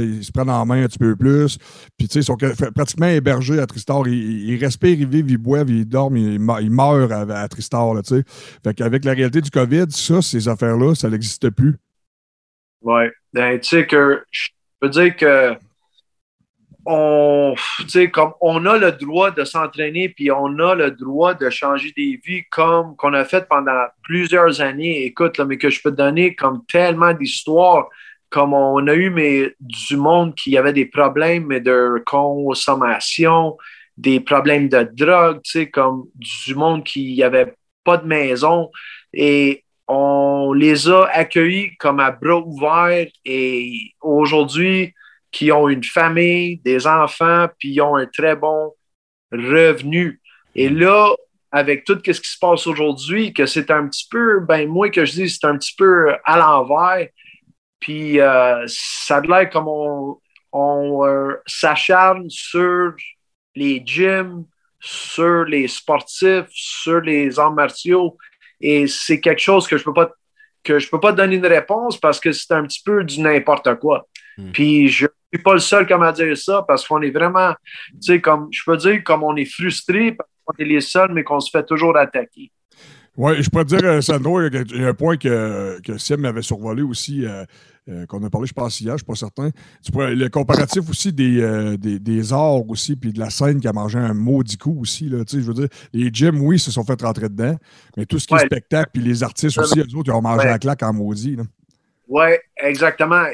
Ils 0.00 0.24
se 0.24 0.32
prennent 0.32 0.50
en 0.50 0.66
main 0.66 0.82
un 0.82 0.86
petit 0.86 0.98
peu 0.98 1.14
plus. 1.14 1.58
Puis, 1.96 2.08
tu 2.08 2.14
sais, 2.14 2.20
ils 2.20 2.24
sont 2.24 2.36
pratiquement 2.74 3.06
hébergés 3.06 3.60
à 3.60 3.66
Tristar. 3.66 4.06
Ils, 4.08 4.56
respirent, 4.56 4.98
ils 4.98 5.06
vivent, 5.06 5.30
ils 5.30 5.38
boivent, 5.38 5.70
ils 5.70 5.88
dorment, 5.88 6.16
ils, 6.16 6.40
meurent 6.40 7.12
à, 7.12 7.48
Tristar, 7.48 7.94
tu 8.02 8.16
sais. 8.16 8.24
Fait 8.64 8.74
qu'avec 8.74 9.04
la 9.04 9.12
réalité 9.12 9.40
du 9.40 9.50
COVID, 9.50 9.86
ça, 9.90 10.20
ces 10.20 10.48
affaires-là, 10.48 10.94
ça 10.94 11.08
n'existe 11.08 11.50
plus. 11.50 11.76
Oui. 12.82 13.04
Ben, 13.32 13.58
tu 13.60 13.68
sais 13.68 13.86
que 13.86 14.22
je 14.30 14.48
peux 14.80 14.88
dire 14.88 15.16
que 15.16 15.54
on, 16.90 17.54
comme 18.12 18.32
on 18.40 18.64
a 18.64 18.78
le 18.78 18.92
droit 18.92 19.30
de 19.30 19.44
s'entraîner, 19.44 20.08
puis 20.08 20.30
on 20.30 20.58
a 20.58 20.74
le 20.74 20.90
droit 20.90 21.34
de 21.34 21.50
changer 21.50 21.92
des 21.94 22.18
vies 22.24 22.44
comme 22.50 22.96
qu'on 22.96 23.12
a 23.12 23.26
fait 23.26 23.46
pendant 23.46 23.84
plusieurs 24.02 24.62
années. 24.62 25.04
Écoute, 25.04 25.36
là, 25.36 25.44
mais 25.44 25.58
que 25.58 25.68
je 25.68 25.82
peux 25.82 25.90
te 25.90 25.96
donner 25.96 26.34
comme 26.34 26.64
tellement 26.64 27.12
d'histoires, 27.12 27.88
comme 28.30 28.54
on 28.54 28.86
a 28.86 28.94
eu 28.94 29.10
mais, 29.10 29.54
du 29.60 29.98
monde 29.98 30.34
qui 30.34 30.56
avait 30.56 30.72
des 30.72 30.86
problèmes 30.86 31.60
de 31.60 32.02
consommation, 32.06 33.58
des 33.98 34.20
problèmes 34.20 34.70
de 34.70 34.88
drogue, 34.90 35.42
comme 35.70 36.06
du 36.14 36.54
monde 36.54 36.84
qui 36.84 37.18
n'avait 37.18 37.52
pas 37.84 37.98
de 37.98 38.06
maison. 38.06 38.70
Et 39.12 39.62
on 39.88 40.54
les 40.54 40.88
a 40.88 41.04
accueillis 41.12 41.76
comme 41.76 42.00
à 42.00 42.12
bras 42.12 42.40
ouverts. 42.40 43.08
Et 43.26 43.92
aujourd'hui, 44.00 44.94
qui 45.30 45.52
ont 45.52 45.68
une 45.68 45.84
famille, 45.84 46.58
des 46.58 46.86
enfants, 46.86 47.48
puis 47.58 47.70
ils 47.70 47.80
ont 47.80 47.96
un 47.96 48.06
très 48.06 48.36
bon 48.36 48.74
revenu. 49.30 50.20
Et 50.54 50.68
là, 50.68 51.14
avec 51.50 51.84
tout 51.84 51.98
ce 52.04 52.20
qui 52.20 52.30
se 52.30 52.38
passe 52.38 52.66
aujourd'hui, 52.66 53.32
que 53.32 53.46
c'est 53.46 53.70
un 53.70 53.88
petit 53.88 54.06
peu, 54.10 54.40
ben 54.40 54.68
moi 54.68 54.90
que 54.90 55.04
je 55.04 55.12
dis, 55.12 55.30
c'est 55.30 55.46
un 55.46 55.56
petit 55.56 55.74
peu 55.76 56.14
à 56.24 56.38
l'envers. 56.38 57.08
Puis 57.80 58.20
euh, 58.20 58.64
ça 58.66 59.18
a 59.18 59.20
l'air 59.20 59.50
comme 59.50 59.68
on, 59.68 60.18
on 60.52 61.06
euh, 61.06 61.34
s'acharne 61.46 62.28
sur 62.28 62.94
les 63.54 63.82
gyms, 63.84 64.44
sur 64.80 65.44
les 65.44 65.68
sportifs, 65.68 66.46
sur 66.50 67.00
les 67.00 67.38
arts 67.38 67.52
martiaux. 67.52 68.16
Et 68.60 68.86
c'est 68.86 69.20
quelque 69.20 69.40
chose 69.40 69.66
que 69.66 69.76
je 69.76 69.84
peux 69.84 69.94
pas 69.94 70.10
que 70.64 70.78
je 70.78 70.90
peux 70.90 71.00
pas 71.00 71.12
donner 71.12 71.36
une 71.36 71.46
réponse 71.46 71.98
parce 71.98 72.20
que 72.20 72.32
c'est 72.32 72.52
un 72.52 72.64
petit 72.64 72.82
peu 72.84 73.04
du 73.04 73.20
n'importe 73.20 73.76
quoi. 73.76 74.06
Hmm. 74.38 74.52
Puis 74.52 74.88
je 74.88 75.06
suis 75.34 75.42
pas 75.42 75.52
le 75.52 75.60
seul 75.60 75.86
comme 75.86 76.02
à 76.02 76.12
dire 76.12 76.36
ça 76.36 76.64
parce 76.66 76.86
qu'on 76.86 77.02
est 77.02 77.10
vraiment, 77.10 77.52
tu 77.92 78.12
sais, 78.12 78.20
comme 78.20 78.48
je 78.50 78.62
peux 78.64 78.76
dire, 78.76 79.02
comme 79.04 79.24
on 79.24 79.36
est 79.36 79.44
frustré 79.44 80.12
parce 80.12 80.30
qu'on 80.46 80.62
est 80.62 80.66
les 80.66 80.80
seuls, 80.80 81.12
mais 81.12 81.24
qu'on 81.24 81.40
se 81.40 81.50
fait 81.50 81.64
toujours 81.64 81.96
attaquer. 81.96 82.50
Oui, 83.18 83.42
je 83.42 83.50
peux 83.50 83.64
te 83.64 83.76
dire, 83.76 83.84
euh, 83.84 84.00
Sandro, 84.00 84.40
il 84.40 84.80
y 84.80 84.84
a 84.84 84.88
un 84.88 84.94
point 84.94 85.16
que, 85.16 85.80
que 85.80 85.98
Sim 85.98 86.18
m'avait 86.18 86.40
survolé 86.40 86.82
aussi, 86.82 87.26
euh, 87.26 87.44
euh, 87.88 88.06
qu'on 88.06 88.22
a 88.22 88.30
parlé, 88.30 88.46
je 88.46 88.52
pense, 88.52 88.80
hier, 88.80 88.90
je 88.90 88.92
ne 88.92 88.98
suis 88.98 89.06
pas 89.06 89.14
certain. 89.16 89.50
Tu 89.82 89.90
le 89.92 90.28
comparatif 90.28 90.88
aussi 90.88 91.12
des, 91.12 91.76
des, 91.78 91.98
des, 91.98 92.32
arts 92.32 92.70
aussi, 92.70 92.94
puis 92.94 93.12
de 93.12 93.18
la 93.18 93.30
scène 93.30 93.60
qui 93.60 93.66
a 93.66 93.72
mangé 93.72 93.98
un 93.98 94.14
maudit 94.14 94.56
coup 94.56 94.78
aussi. 94.80 95.08
Là, 95.08 95.24
je 95.28 95.38
veux 95.38 95.54
dire, 95.54 95.68
les 95.92 96.10
gyms, 96.12 96.40
oui, 96.40 96.60
se 96.60 96.70
sont 96.70 96.84
fait 96.84 97.02
rentrer 97.02 97.28
dedans, 97.28 97.56
mais 97.96 98.06
tout 98.06 98.20
ce 98.20 98.28
qui 98.28 98.34
est 98.34 98.46
spectacle, 98.46 98.90
puis 98.94 99.02
les 99.02 99.24
artistes 99.24 99.58
aussi, 99.58 99.80
eux 99.80 99.96
autres, 99.96 100.12
ils 100.12 100.16
ont 100.16 100.22
mangé 100.22 100.46
la 100.46 100.60
claque 100.60 100.84
en 100.84 100.92
maudit. 100.92 101.36
Oui, 102.06 102.28
exactement 102.56 103.24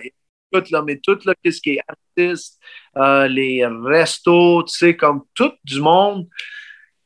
tout, 0.61 0.71
là, 0.71 0.83
mais 0.83 1.01
tout, 1.03 1.19
là, 1.25 1.35
qu'est-ce 1.43 1.61
qui 1.61 1.71
est 1.71 1.81
artiste, 1.89 2.61
euh, 2.97 3.27
les 3.29 3.67
restos, 3.67 4.65
tu 4.65 4.77
sais, 4.77 4.97
comme 4.97 5.23
tout 5.35 5.53
du 5.65 5.81
monde, 5.81 6.29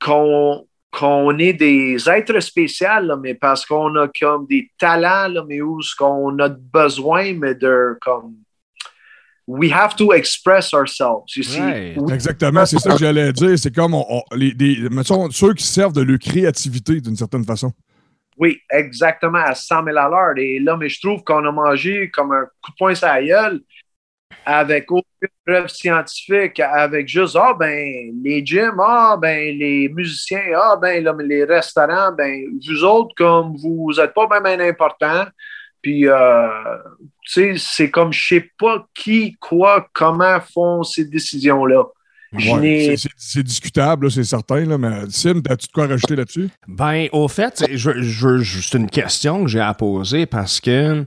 qu'on 0.00 0.64
qu'on 0.90 1.38
est 1.38 1.52
des 1.52 2.08
êtres 2.08 2.40
spéciaux, 2.40 3.02
là, 3.02 3.16
mais 3.16 3.34
parce 3.34 3.66
qu'on 3.66 3.94
a 3.96 4.08
comme 4.08 4.46
des 4.46 4.70
talents, 4.78 5.28
là, 5.28 5.44
mais 5.46 5.60
où 5.60 5.82
ce 5.82 5.94
qu'on 5.94 6.38
a 6.38 6.48
besoin, 6.48 7.34
mais 7.34 7.54
de 7.54 7.96
comme 8.00 8.36
we 9.46 9.70
have 9.70 9.96
to 9.96 10.12
express 10.12 10.72
ourselves. 10.72 11.36
You 11.36 11.42
see? 11.42 11.94
Exactement, 12.12 12.64
c'est 12.66 12.78
ça 12.78 12.92
que 12.92 12.98
j'allais 12.98 13.32
dire. 13.32 13.58
C'est 13.58 13.74
comme 13.74 13.96
les, 14.34 14.54
des, 14.54 14.88
mettons, 14.90 15.30
ceux 15.30 15.54
qui 15.54 15.64
servent 15.64 15.92
de 15.92 16.02
leur 16.02 16.18
créativité 16.18 17.00
d'une 17.00 17.16
certaine 17.16 17.44
façon. 17.44 17.72
Oui, 18.38 18.60
exactement, 18.70 19.38
à 19.38 19.54
100 19.54 19.84
000 19.84 19.96
à 19.98 20.08
l'heure. 20.08 20.34
Et 20.36 20.60
là, 20.60 20.76
mais 20.76 20.88
je 20.88 21.00
trouve 21.00 21.24
qu'on 21.24 21.44
a 21.44 21.50
mangé 21.50 22.10
comme 22.10 22.32
un 22.32 22.44
coup 22.62 22.70
de 22.70 22.76
poing 22.78 22.94
sur 22.94 23.08
avec 24.44 24.90
aucune 24.90 25.28
preuve 25.44 25.68
scientifique, 25.68 26.58
avec 26.60 27.06
juste, 27.06 27.36
ah, 27.36 27.52
ben, 27.58 28.12
les 28.22 28.44
gyms, 28.44 28.80
ah, 28.80 29.16
ben, 29.20 29.54
les 29.54 29.88
musiciens, 29.90 30.52
ah, 30.56 30.76
ben, 30.80 31.04
là, 31.04 31.14
les 31.18 31.44
restaurants, 31.44 32.12
ben, 32.12 32.44
vous 32.66 32.84
autres, 32.84 33.14
comme 33.14 33.56
vous 33.56 33.92
n'êtes 33.96 34.14
pas 34.14 34.26
bien 34.40 34.60
important. 34.60 35.26
Puis, 35.82 36.08
euh, 36.08 36.78
tu 37.26 37.32
sais, 37.32 37.54
c'est 37.58 37.90
comme 37.90 38.12
je 38.12 38.26
sais 38.26 38.50
pas 38.58 38.86
qui, 38.94 39.36
quoi, 39.38 39.86
comment 39.92 40.40
font 40.40 40.82
ces 40.82 41.04
décisions-là 41.04 41.84
c'est 43.16 43.42
discutable, 43.42 44.10
c'est 44.10 44.24
certain, 44.24 44.64
là, 44.64 44.78
mais 44.78 45.08
Sim, 45.10 45.40
as-tu 45.48 45.66
de 45.68 45.72
quoi 45.72 45.86
rajouter 45.86 46.16
là-dessus? 46.16 46.48
Ben, 46.66 47.08
au 47.12 47.28
fait, 47.28 47.64
je, 47.72 48.42
c'est 48.42 48.78
une 48.78 48.90
question 48.90 49.44
que 49.44 49.50
j'ai 49.50 49.60
à 49.60 49.74
poser 49.74 50.26
parce 50.26 50.60
que 50.60 51.04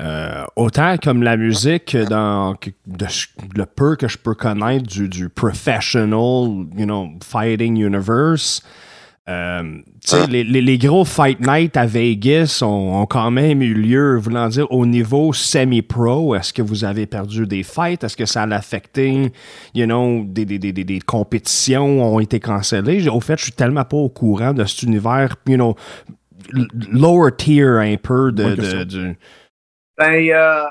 euh, 0.00 0.44
autant 0.56 0.96
comme 0.96 1.22
la 1.22 1.36
musique 1.36 1.94
dans 1.96 2.54
de, 2.86 3.06
le 3.54 3.66
peu 3.66 3.96
que 3.96 4.08
je 4.08 4.16
peux 4.16 4.34
connaître 4.34 4.86
du, 4.86 5.08
du 5.08 5.28
professional, 5.28 6.66
you 6.76 6.86
know, 6.86 7.10
fighting 7.22 7.76
universe. 7.76 8.62
Euh, 9.28 9.62
les, 10.28 10.42
les, 10.42 10.60
les, 10.60 10.78
gros 10.78 11.04
Fight 11.04 11.38
Night 11.40 11.76
à 11.76 11.86
Vegas 11.86 12.60
ont, 12.62 13.00
ont, 13.00 13.06
quand 13.06 13.30
même 13.30 13.62
eu 13.62 13.74
lieu, 13.74 14.16
voulant 14.16 14.48
dire, 14.48 14.70
au 14.72 14.86
niveau 14.86 15.32
semi-pro. 15.32 16.34
Est-ce 16.34 16.52
que 16.52 16.62
vous 16.62 16.84
avez 16.84 17.06
perdu 17.06 17.46
des 17.46 17.62
fights? 17.62 18.02
Est-ce 18.02 18.16
que 18.16 18.24
ça 18.24 18.42
a 18.42 18.54
affecté, 18.54 19.30
you 19.74 19.84
know, 19.84 20.24
des, 20.24 20.44
des, 20.46 20.58
des, 20.58 20.72
des 20.72 21.00
compétitions 21.00 22.02
ont 22.02 22.18
été 22.18 22.40
cancellées? 22.40 23.08
Au 23.08 23.20
fait, 23.20 23.38
je 23.38 23.44
suis 23.44 23.52
tellement 23.52 23.84
pas 23.84 23.98
au 23.98 24.08
courant 24.08 24.52
de 24.52 24.64
cet 24.64 24.82
univers, 24.82 25.36
you 25.46 25.56
know, 25.56 25.76
lower 26.90 27.30
tier 27.36 27.78
un 27.78 27.96
peu 27.96 28.32
de... 28.32 29.14
Ben, 29.96 30.30
euh, 30.30 30.64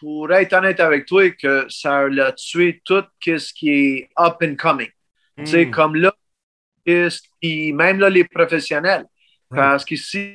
pour 0.00 0.32
être 0.32 0.52
honnête 0.52 0.80
avec 0.80 1.06
toi, 1.06 1.30
que 1.30 1.64
ça 1.68 2.00
a 2.00 2.32
tué 2.32 2.82
tout 2.84 3.04
ce 3.24 3.52
qui 3.54 3.70
est 3.70 4.08
up 4.18 4.38
and 4.42 4.56
coming. 4.58 4.88
Mm. 5.38 5.44
Tu 5.44 5.50
sais, 5.50 5.70
comme 5.70 5.94
là, 5.94 6.12
et 6.86 7.72
même 7.72 7.98
là, 8.00 8.10
les 8.10 8.24
professionnels. 8.24 9.06
Parce 9.50 9.84
qu'ici, 9.84 10.34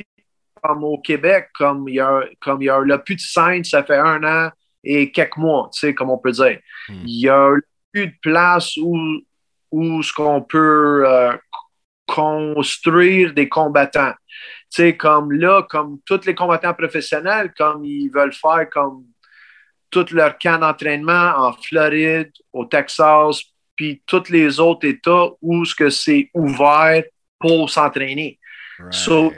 comme 0.61 0.83
au 0.83 0.99
Québec, 0.99 1.49
comme 1.53 1.87
il 1.89 1.95
y 1.95 1.99
a, 1.99 2.21
comme 2.39 2.61
il 2.61 2.65
y 2.65 2.69
a 2.69 2.79
le 2.79 3.03
plus 3.03 3.15
de 3.15 3.21
scène, 3.21 3.63
ça 3.63 3.83
fait 3.83 3.97
un 3.97 4.23
an 4.23 4.51
et 4.83 5.11
quelques 5.11 5.37
mois, 5.37 5.69
tu 5.73 5.79
sais, 5.79 5.93
comme 5.93 6.09
on 6.09 6.17
peut 6.17 6.31
dire. 6.31 6.59
Hmm. 6.87 7.03
Il 7.05 7.21
y 7.21 7.29
a 7.29 7.51
plus 7.91 8.07
de 8.07 8.15
place 8.21 8.77
où, 8.77 8.97
où 9.71 10.03
ce 10.03 10.13
qu'on 10.13 10.41
peut 10.41 11.03
euh, 11.05 11.35
construire 12.05 13.33
des 13.33 13.49
combattants. 13.49 14.13
Tu 14.69 14.83
sais, 14.83 14.97
comme 14.97 15.31
là, 15.31 15.63
comme 15.69 15.99
tous 16.05 16.25
les 16.25 16.35
combattants 16.35 16.73
professionnels, 16.73 17.53
comme 17.57 17.83
ils 17.83 18.09
veulent 18.09 18.33
faire 18.33 18.69
comme 18.69 19.05
tout 19.89 20.05
leur 20.11 20.37
camp 20.37 20.59
d'entraînement 20.59 21.33
en 21.37 21.53
Floride, 21.53 22.31
au 22.53 22.65
Texas, 22.65 23.41
puis 23.77 24.01
tous 24.05 24.29
les 24.29 24.59
autres 24.59 24.85
États 24.85 25.29
où 25.41 25.63
ce 25.63 25.73
que 25.73 25.89
c'est 25.89 26.29
ouvert 26.33 27.03
pour 27.39 27.69
s'entraîner. 27.69 28.39
So, 28.91 29.31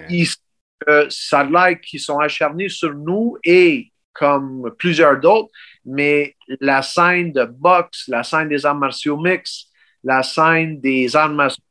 euh, 0.87 1.05
ça 1.09 1.41
a 1.41 1.43
l'air 1.43 1.79
qu'ils 1.81 1.99
sont 1.99 2.19
acharnés 2.19 2.69
sur 2.69 2.93
nous 2.93 3.37
et 3.43 3.91
comme 4.13 4.73
plusieurs 4.77 5.19
d'autres, 5.19 5.49
mais 5.85 6.35
la 6.59 6.81
scène 6.81 7.31
de 7.31 7.45
boxe, 7.45 8.07
la 8.07 8.23
scène 8.23 8.49
des 8.49 8.65
arts 8.65 8.75
martiaux 8.75 9.17
mix, 9.17 9.67
la 10.03 10.23
scène 10.23 10.79
des 10.79 11.15
arts 11.15 11.29
martiaux 11.29 11.63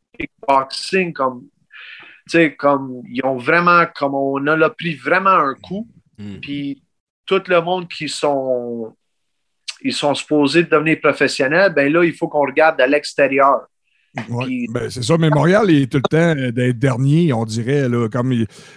boxing, 0.46 1.12
comme, 1.12 1.46
tu 2.28 2.38
sais, 2.38 2.56
comme, 2.56 3.02
ils 3.10 3.24
ont 3.24 3.36
vraiment, 3.36 3.84
comme 3.94 4.14
on 4.14 4.46
a 4.46 4.70
pris 4.70 4.94
vraiment 4.94 5.30
un 5.30 5.54
coup, 5.54 5.88
mm. 6.18 6.38
puis 6.40 6.82
tout 7.26 7.42
le 7.46 7.60
monde 7.60 7.88
qui 7.88 8.08
sont 8.08 8.96
ils 9.82 9.92
sont 9.92 10.14
supposés 10.14 10.64
devenir 10.64 10.98
professionnels, 11.00 11.72
ben 11.74 11.92
là, 11.92 12.04
il 12.04 12.14
faut 12.14 12.28
qu'on 12.28 12.46
regarde 12.46 12.80
à 12.80 12.86
l'extérieur. 12.86 13.66
ben 14.14 14.90
c'est 14.90 15.02
ça, 15.02 15.16
mais 15.18 15.30
Montréal 15.30 15.70
est 15.70 15.90
tout 15.90 15.98
le 15.98 16.08
temps 16.08 16.34
d'être 16.52 16.78
dernier, 16.78 17.32
on 17.32 17.44
dirait. 17.44 17.88
Là, 17.88 18.08
comme 18.08 18.34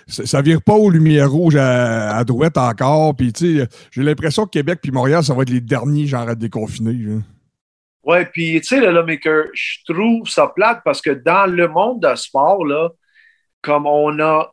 ça 0.07 0.39
ne 0.39 0.43
vire 0.43 0.61
pas 0.61 0.75
aux 0.75 0.89
lumières 0.89 1.31
rouges 1.31 1.55
à, 1.57 2.23
droite 2.23 2.57
encore. 2.57 3.15
Puis, 3.15 3.33
j'ai 3.91 4.03
l'impression 4.03 4.45
que 4.45 4.51
Québec 4.51 4.79
puis 4.81 4.91
Montréal, 4.91 5.23
ça 5.23 5.33
va 5.33 5.43
être 5.43 5.49
les 5.49 5.61
derniers, 5.61 6.05
genre, 6.05 6.27
à 6.27 6.35
déconfiner. 6.35 7.21
Oui, 8.03 8.17
puis, 8.33 8.59
tu 8.61 8.67
sais, 8.67 8.79
là, 8.79 9.03
mais 9.03 9.19
que 9.19 9.49
je 9.53 9.77
trouve 9.91 10.27
ça 10.27 10.47
plate 10.47 10.81
parce 10.83 11.01
que 11.01 11.11
dans 11.11 11.45
le 11.45 11.67
monde 11.67 12.01
de 12.01 12.15
sport, 12.15 12.65
là, 12.65 12.89
comme 13.61 13.85
on 13.85 14.19
a 14.19 14.51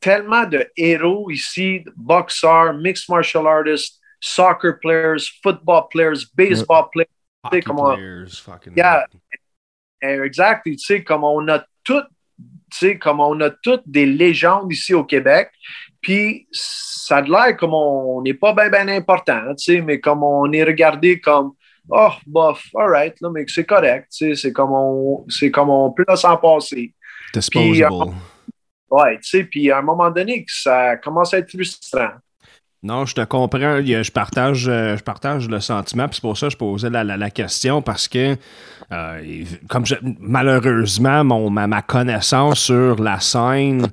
tellement 0.00 0.44
de 0.44 0.64
héros 0.76 1.30
ici, 1.30 1.84
boxeurs, 1.96 2.74
mixed 2.74 3.08
martial 3.08 3.46
artists, 3.46 4.00
soccer 4.20 4.78
players, 4.80 5.28
football 5.42 5.88
players, 5.90 6.26
baseball 6.34 6.88
players. 6.92 7.08
Hockey 7.44 7.60
players, 7.62 8.40
fucking 8.40 8.72
yeah, 8.76 9.04
exactly. 10.02 10.76
Tu 10.76 10.84
sais, 10.84 11.04
comme 11.04 11.24
on 11.24 11.46
a 11.48 11.64
tout, 11.84 12.02
tu 12.38 12.78
sais, 12.78 12.98
comme 12.98 13.20
on 13.20 13.40
a 13.40 13.50
toutes 13.50 13.84
des 13.86 14.06
légendes 14.06 14.72
ici 14.72 14.94
au 14.94 15.04
Québec. 15.04 15.50
Puis 16.00 16.46
ça 16.52 17.18
a 17.18 17.22
l'air 17.22 17.56
comme 17.56 17.74
on 17.74 18.22
n'est 18.22 18.34
pas 18.34 18.52
bien 18.52 18.68
ben 18.68 18.88
important, 18.88 19.54
tu 19.56 19.74
sais, 19.74 19.80
mais 19.80 20.00
comme 20.00 20.22
on 20.22 20.50
est 20.52 20.64
regardé 20.64 21.20
comme 21.20 21.52
oh 21.88 22.12
bof, 22.26 22.64
alright, 22.74 23.20
là, 23.20 23.30
mais 23.30 23.44
c'est 23.48 23.64
correct, 23.64 24.08
tu 24.16 24.28
sais, 24.28 24.34
c'est 24.34 24.52
comme 24.52 24.72
on, 24.72 25.24
c'est 25.28 25.50
comme 25.50 25.70
on 25.70 25.92
peut 25.92 26.04
s'en 26.14 26.36
passer. 26.36 26.94
Disposable. 27.32 27.70
Puis, 27.70 27.82
euh, 27.82 28.96
ouais, 28.96 29.18
tu 29.18 29.28
sais, 29.28 29.44
puis 29.44 29.70
à 29.70 29.78
un 29.78 29.82
moment 29.82 30.10
donné, 30.10 30.44
ça 30.48 30.96
commence 30.96 31.34
à 31.34 31.38
être 31.38 31.50
frustrant. 31.50 32.12
Non, 32.86 33.04
je 33.04 33.16
te 33.16 33.24
comprends. 33.24 33.80
Je 33.84 34.10
partage, 34.12 34.68
euh, 34.68 34.96
je 34.96 35.02
partage 35.02 35.48
le 35.48 35.58
sentiment. 35.58 36.06
C'est 36.12 36.20
pour 36.20 36.38
ça 36.38 36.46
que 36.46 36.52
je 36.52 36.56
posais 36.56 36.88
la, 36.88 37.30
question 37.30 37.82
parce 37.82 38.06
que, 38.06 38.36
euh, 38.92 39.44
comme 39.68 39.82
malheureusement, 40.20 41.24
mon, 41.24 41.50
ma, 41.50 41.82
connaissance 41.82 42.60
sur 42.60 43.02
la 43.02 43.18
scène, 43.18 43.88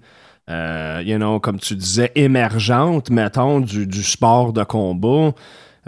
euh, 0.47 1.01
you 1.03 1.17
know, 1.17 1.39
comme 1.39 1.60
tu 1.60 1.75
disais, 1.75 2.12
émergente, 2.13 3.10
mettons, 3.10 3.62
du, 3.62 4.03
sport 4.03 4.53
de 4.53 4.63
combat, 4.63 5.34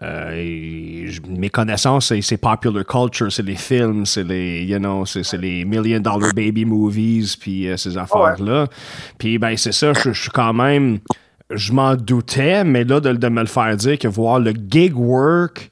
mes 0.02 1.50
connaissances, 1.52 2.12
c'est 2.20 2.38
popular 2.38 2.84
culture, 2.84 3.32
c'est 3.32 3.46
les 3.46 3.56
films, 3.56 4.08
c'est 4.08 4.24
les, 4.24 4.63
you 4.63 4.80
know, 4.80 5.06
c'est 5.06 5.38
les 5.38 5.63
million 5.63 6.00
dollar 6.00 6.34
baby 6.34 6.65
movies, 6.65 7.38
puis 7.39 7.68
ces 7.78 7.96
affaires-là. 7.96 8.65
Puis, 9.20 9.38
ben, 9.38 9.56
c'est 9.56 9.74
ça, 9.74 9.94
je 9.94 10.12
suis 10.12 10.32
quand 10.32 10.54
même 10.54 11.00
je 11.52 11.74
m'en 11.74 11.96
doutais, 11.96 12.64
mais 12.64 12.84
là, 12.84 13.00
de, 13.00 13.30
me 13.30 13.42
le 13.42 13.48
faire 13.48 13.76
dire 13.76 14.00
que 14.00 14.08
voir 14.08 14.40
le 14.40 14.52
gig 14.52 14.96
work 14.96 15.72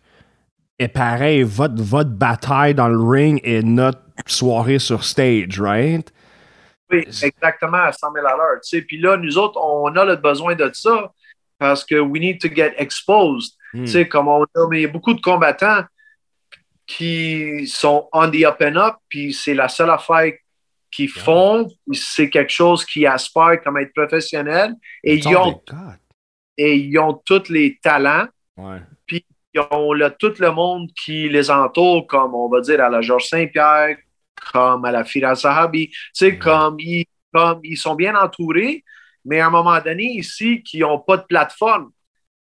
est 0.80 0.88
pareil, 0.88 1.44
votre, 1.44 1.82
votre 1.82 2.10
bataille 2.10 2.76
dans 2.76 2.88
le 2.88 3.00
ring 3.00 3.40
et 3.44 3.64
notre 3.64 4.00
soirée 4.28 4.80
sur 4.80 5.04
stage, 5.04 5.60
right? 5.60 6.12
Oui, 6.92 7.06
exactement, 7.24 7.78
à 7.78 7.92
100 7.92 8.14
000 8.14 8.26
à 8.26 8.36
l'heure. 8.36 8.60
Puis 8.88 9.00
là, 9.00 9.18
nous 9.18 9.38
autres, 9.38 9.60
on 9.60 9.96
a 9.96 10.06
le 10.06 10.16
besoin 10.16 10.56
de 10.56 10.70
ça 10.74 11.12
parce 11.58 11.84
que 11.84 11.96
we 11.96 12.20
need 12.20 12.40
to 12.40 12.50
get 12.54 12.74
exposed. 12.78 13.54
Hmm. 13.74 13.86
sais, 13.86 14.08
Comme 14.08 14.28
on 14.28 14.44
a 14.44 14.68
mais 14.70 14.86
beaucoup 14.88 15.14
de 15.14 15.22
combattants 15.22 15.84
qui 16.86 17.66
sont 17.68 18.10
on 18.12 18.30
the 18.30 18.44
up 18.44 18.62
and 18.62 18.76
up, 18.76 18.96
puis 19.08 19.34
c'est 19.34 19.54
la 19.54 19.70
seule 19.70 19.90
affaire 19.90 20.34
qui 20.94 21.08
font, 21.08 21.68
c'est 21.92 22.30
quelque 22.30 22.52
chose 22.52 22.86
qui 22.86 23.06
aspire 23.06 23.62
comme 23.64 23.78
être 23.78 23.94
professionnel 23.94 24.76
et 25.04 25.16
ils 25.16 25.36
ont, 25.36 25.62
et 26.58 26.76
ils 26.76 27.00
ont 27.00 27.14
tous 27.26 27.50
les 27.50 27.80
talents. 27.82 28.28
Puis 29.08 29.26
ils 29.54 29.62
ont 29.72 29.94
le, 29.94 30.10
tout 30.12 30.34
le 30.40 30.52
monde 30.52 30.90
qui 30.94 31.30
les 31.30 31.50
entoure, 31.50 32.06
comme 32.06 32.36
on 32.36 32.48
va 32.48 32.62
dire 32.62 32.82
à 32.82 32.90
la 32.90 33.02
Georges 33.02 33.26
Saint-Pierre, 33.26 33.98
comme 34.52 34.86
à 34.86 34.92
la 34.92 35.04
Fira 35.04 35.36
Sahabi. 35.36 35.90
Tu 35.90 35.98
sais, 36.14 36.38
comme, 36.38 36.80
ils, 36.80 37.06
comme 37.34 37.60
ils 37.64 37.78
sont 37.78 37.96
bien 37.96 38.16
entourés, 38.16 38.84
mais 39.26 39.40
à 39.40 39.48
un 39.48 39.50
moment 39.50 39.80
donné, 39.82 40.04
ici, 40.04 40.62
qui 40.62 40.80
n'ont 40.80 41.00
pas 41.00 41.18
de 41.18 41.24
plateforme. 41.24 41.92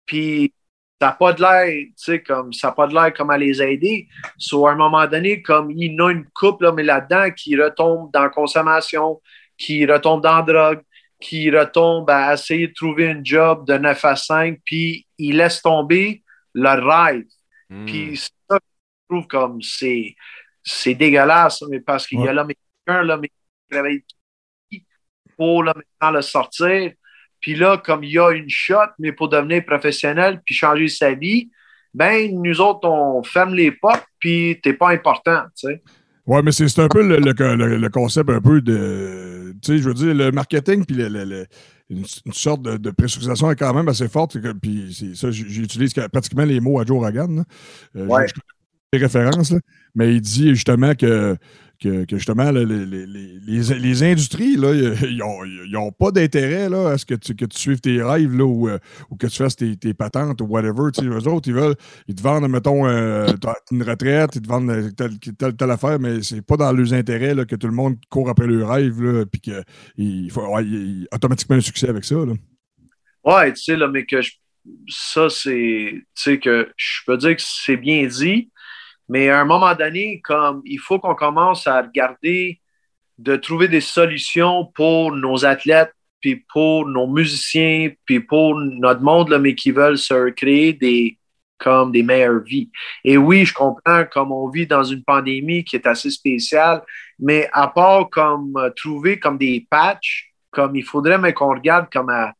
Puis 0.05 0.53
ça 0.99 1.07
n'a 1.07 1.13
pas 1.13 1.33
de 1.33 1.41
l'air, 1.41 1.67
tu 1.67 1.93
sais, 1.95 2.23
comme 2.23 2.51
ça 2.53 2.71
pas 2.71 2.87
de 2.87 2.93
l'air 2.93 3.13
comme 3.13 3.29
à 3.29 3.37
les 3.37 3.61
aider. 3.61 4.07
Soit 4.37 4.71
à 4.71 4.73
un 4.73 4.77
moment 4.77 5.05
donné, 5.05 5.41
comme 5.41 5.69
il 5.69 5.93
y 5.93 6.01
a 6.01 6.09
une 6.09 6.25
couple, 6.29 6.71
mais 6.73 6.83
là-dedans, 6.83 7.29
qui 7.31 7.55
retombe 7.55 8.11
dans 8.11 8.23
la 8.23 8.29
consommation, 8.29 9.21
qui 9.57 9.85
retombe 9.85 10.23
dans 10.23 10.37
la 10.37 10.41
drogue, 10.41 10.81
qui 11.19 11.51
retombe 11.51 12.09
à 12.09 12.33
essayer 12.33 12.67
de 12.67 12.73
trouver 12.73 13.11
un 13.11 13.21
job 13.23 13.65
de 13.67 13.77
9 13.77 14.05
à 14.05 14.15
5, 14.15 14.59
puis 14.65 15.05
il 15.17 15.37
laisse 15.37 15.61
tomber 15.61 16.23
leur 16.53 16.83
rêve. 16.83 17.25
Hmm. 17.69 17.85
Puis 17.85 18.17
ça, 18.17 18.57
je 18.59 19.15
trouve 19.15 19.27
comme 19.27 19.61
c'est, 19.61 20.15
c'est 20.63 20.95
dégueulasse, 20.95 21.63
mais 21.69 21.79
parce 21.79 22.07
qu'il 22.07 22.21
y 22.21 22.27
a 22.27 22.33
là, 22.33 22.43
mais 22.43 22.55
quelqu'un, 22.85 23.03
là, 23.03 23.17
mais 23.17 23.29
qui 23.29 23.35
travaille 23.69 24.03
pour 25.37 25.63
là, 25.63 25.73
maintenant 25.75 26.17
le 26.17 26.21
sortir. 26.23 26.91
Puis 27.39 27.55
là, 27.55 27.77
comme 27.77 28.03
il 28.03 28.11
y 28.11 28.19
a 28.19 28.31
une 28.31 28.49
shot, 28.49 28.89
mais 28.99 29.11
pour 29.11 29.29
devenir 29.29 29.65
professionnel 29.65 30.41
puis 30.45 30.55
changer 30.55 30.87
sa 30.87 31.13
vie, 31.13 31.49
ben 31.93 32.31
nous 32.31 32.61
autres, 32.61 32.87
on 32.87 33.23
ferme 33.23 33.53
les 33.53 33.71
portes, 33.71 34.05
puis 34.19 34.59
t'es 34.61 34.73
pas 34.73 34.89
important, 34.89 35.41
tu 35.55 35.67
sais. 35.67 35.81
Oui, 36.27 36.41
mais 36.43 36.51
c'est 36.51 36.79
un 36.79 36.89
peu 36.89 37.07
le, 37.07 37.17
le, 37.19 37.89
concept 37.89 38.29
un 38.29 38.41
peu 38.41 38.59
de. 38.59 39.55
Tu 39.61 39.71
sais, 39.71 39.77
je 39.77 39.87
veux 39.87 39.93
dire, 39.93 40.13
le 40.13 40.29
marketing 40.31 40.83
puis 40.85 41.01
une, 41.89 42.05
sorte 42.33 42.63
de, 42.63 42.75
de, 42.75 42.91
pressurisation 42.91 43.49
est 43.49 43.55
quand 43.55 43.73
même 43.73 43.87
assez 43.87 44.09
forte. 44.09 44.37
Puis 44.61 45.15
ça, 45.15 45.31
j'utilise 45.31 45.93
pratiquement 45.93 46.43
les 46.43 46.59
mots 46.59 46.81
à 46.81 46.85
Joe 46.85 46.99
Rogan. 46.99 47.45
Euh, 47.95 48.05
ouais. 48.07 48.25
les 48.91 48.99
références, 48.99 49.51
là, 49.51 49.59
mais 49.97 50.13
il 50.13 50.21
dit 50.21 50.49
justement 50.49 50.95
que 50.95 51.35
que, 51.79 52.05
justement, 52.09 52.51
les, 52.51 52.65
les, 52.65 54.03
industries, 54.03 54.55
là, 54.55 54.73
ils 55.01 55.71
n'ont 55.71 55.91
pas 55.91 56.11
d'intérêt 56.11 56.73
à 56.73 56.97
ce 56.97 57.05
que 57.05 57.13
tu, 57.13 57.35
que 57.35 57.45
tu 57.45 57.57
suives 57.57 57.79
tes 57.79 58.01
rêves 58.01 58.35
là, 58.35 58.45
ou, 58.45 58.67
euh, 58.67 58.79
ou 59.09 59.15
que 59.15 59.27
tu 59.27 59.37
fasses 59.37 59.55
tes, 59.55 59.75
tes 59.77 59.93
patentes 59.93 60.41
ou 60.41 60.45
whatever. 60.45 60.91
Tu 60.91 61.05
eux 61.07 61.27
autres, 61.27 61.47
ils 61.47 61.53
veulent, 61.53 61.75
ils 62.07 62.15
te 62.15 62.21
vendent, 62.21 62.49
mettons, 62.49 62.87
euh, 62.87 63.27
une 63.71 63.83
retraite, 63.83 64.35
ils 64.35 64.41
te 64.41 64.47
vendent 64.47 64.69
euh, 64.69 64.89
telle, 64.91 65.19
telle, 65.19 65.55
telle 65.55 65.71
affaire, 65.71 65.99
mais 65.99 66.21
c'est 66.23 66.41
pas 66.41 66.57
dans 66.57 66.71
leurs 66.71 66.93
intérêts 66.93 67.35
là, 67.35 67.45
que 67.45 67.55
tout 67.55 67.67
le 67.67 67.73
monde 67.73 67.97
court 68.09 68.29
après 68.29 68.47
leurs 68.47 68.69
rêves, 68.69 69.25
puis 69.31 69.41
qu'il 69.41 70.31
faut 70.31 70.47
automatiquement 71.11 71.57
un 71.57 71.61
succès 71.61 71.89
avec 71.89 72.05
ça. 72.05 72.15
Là. 72.15 72.33
Ouais, 73.23 73.53
tu 73.53 73.63
sais, 73.63 73.75
là, 73.75 73.87
mais 73.87 74.05
que 74.05 74.19
ça, 74.87 75.29
c'est, 75.29 75.91
tu 75.93 76.05
sais, 76.15 76.39
que 76.39 76.69
je 76.75 77.01
peux 77.05 77.17
dire 77.17 77.35
que 77.35 77.41
c'est 77.41 77.77
bien 77.77 78.07
dit, 78.07 78.49
mais 79.09 79.29
à 79.29 79.39
un 79.41 79.45
moment 79.45 79.73
donné, 79.75 80.21
comme 80.21 80.61
il 80.65 80.79
faut 80.79 80.99
qu'on 80.99 81.15
commence 81.15 81.67
à 81.67 81.81
regarder, 81.81 82.59
de 83.17 83.35
trouver 83.35 83.67
des 83.67 83.81
solutions 83.81 84.65
pour 84.75 85.11
nos 85.11 85.45
athlètes, 85.45 85.93
puis 86.19 86.43
pour 86.51 86.87
nos 86.87 87.07
musiciens, 87.07 87.91
puis 88.05 88.19
pour 88.19 88.55
notre 88.55 89.01
monde, 89.01 89.29
là, 89.29 89.39
mais 89.39 89.55
qui 89.55 89.71
veulent 89.71 89.97
se 89.97 90.29
créer 90.31 90.73
des, 90.73 91.17
comme 91.57 91.91
des 91.91 92.03
meilleures 92.03 92.41
vies. 92.43 92.69
Et 93.03 93.17
oui, 93.17 93.45
je 93.45 93.53
comprends 93.53 94.05
comme 94.11 94.31
on 94.31 94.49
vit 94.49 94.67
dans 94.67 94.83
une 94.83 95.03
pandémie 95.03 95.63
qui 95.63 95.75
est 95.75 95.87
assez 95.87 96.09
spéciale, 96.09 96.81
mais 97.19 97.49
à 97.53 97.67
part 97.67 98.09
comme 98.09 98.55
euh, 98.57 98.69
trouver 98.75 99.19
comme 99.19 99.37
des 99.37 99.67
patchs, 99.69 100.31
comme 100.51 100.75
il 100.75 100.83
faudrait 100.83 101.17
mais 101.17 101.33
qu'on 101.33 101.53
regarde 101.53 101.87
comme 101.91 102.09
à, 102.09 102.33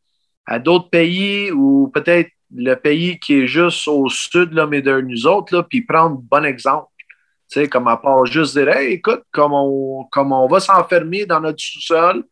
à 0.46 0.58
d'autres 0.58 0.90
pays 0.90 1.50
ou 1.52 1.90
peut-être 1.92 2.30
le 2.54 2.74
pays 2.74 3.18
qui 3.18 3.40
est 3.40 3.46
juste 3.46 3.86
au 3.88 4.08
sud, 4.08 4.52
là, 4.52 4.66
mais 4.66 4.82
de 4.82 5.00
nous 5.00 5.26
autres, 5.26 5.62
puis 5.62 5.82
prendre 5.82 6.18
bon 6.18 6.44
exemple. 6.44 6.88
Tu 7.50 7.60
sais, 7.60 7.68
comme 7.68 7.88
à 7.88 7.96
part 7.96 8.26
juste 8.26 8.56
dire, 8.56 8.68
hey, 8.68 8.94
écoute, 8.94 9.22
comme 9.30 9.52
on, 9.52 10.04
comme 10.10 10.32
on 10.32 10.46
va 10.48 10.60
s'enfermer 10.60 11.24
dans 11.26 11.40
notre 11.40 11.60
sous-sol, 11.60 12.24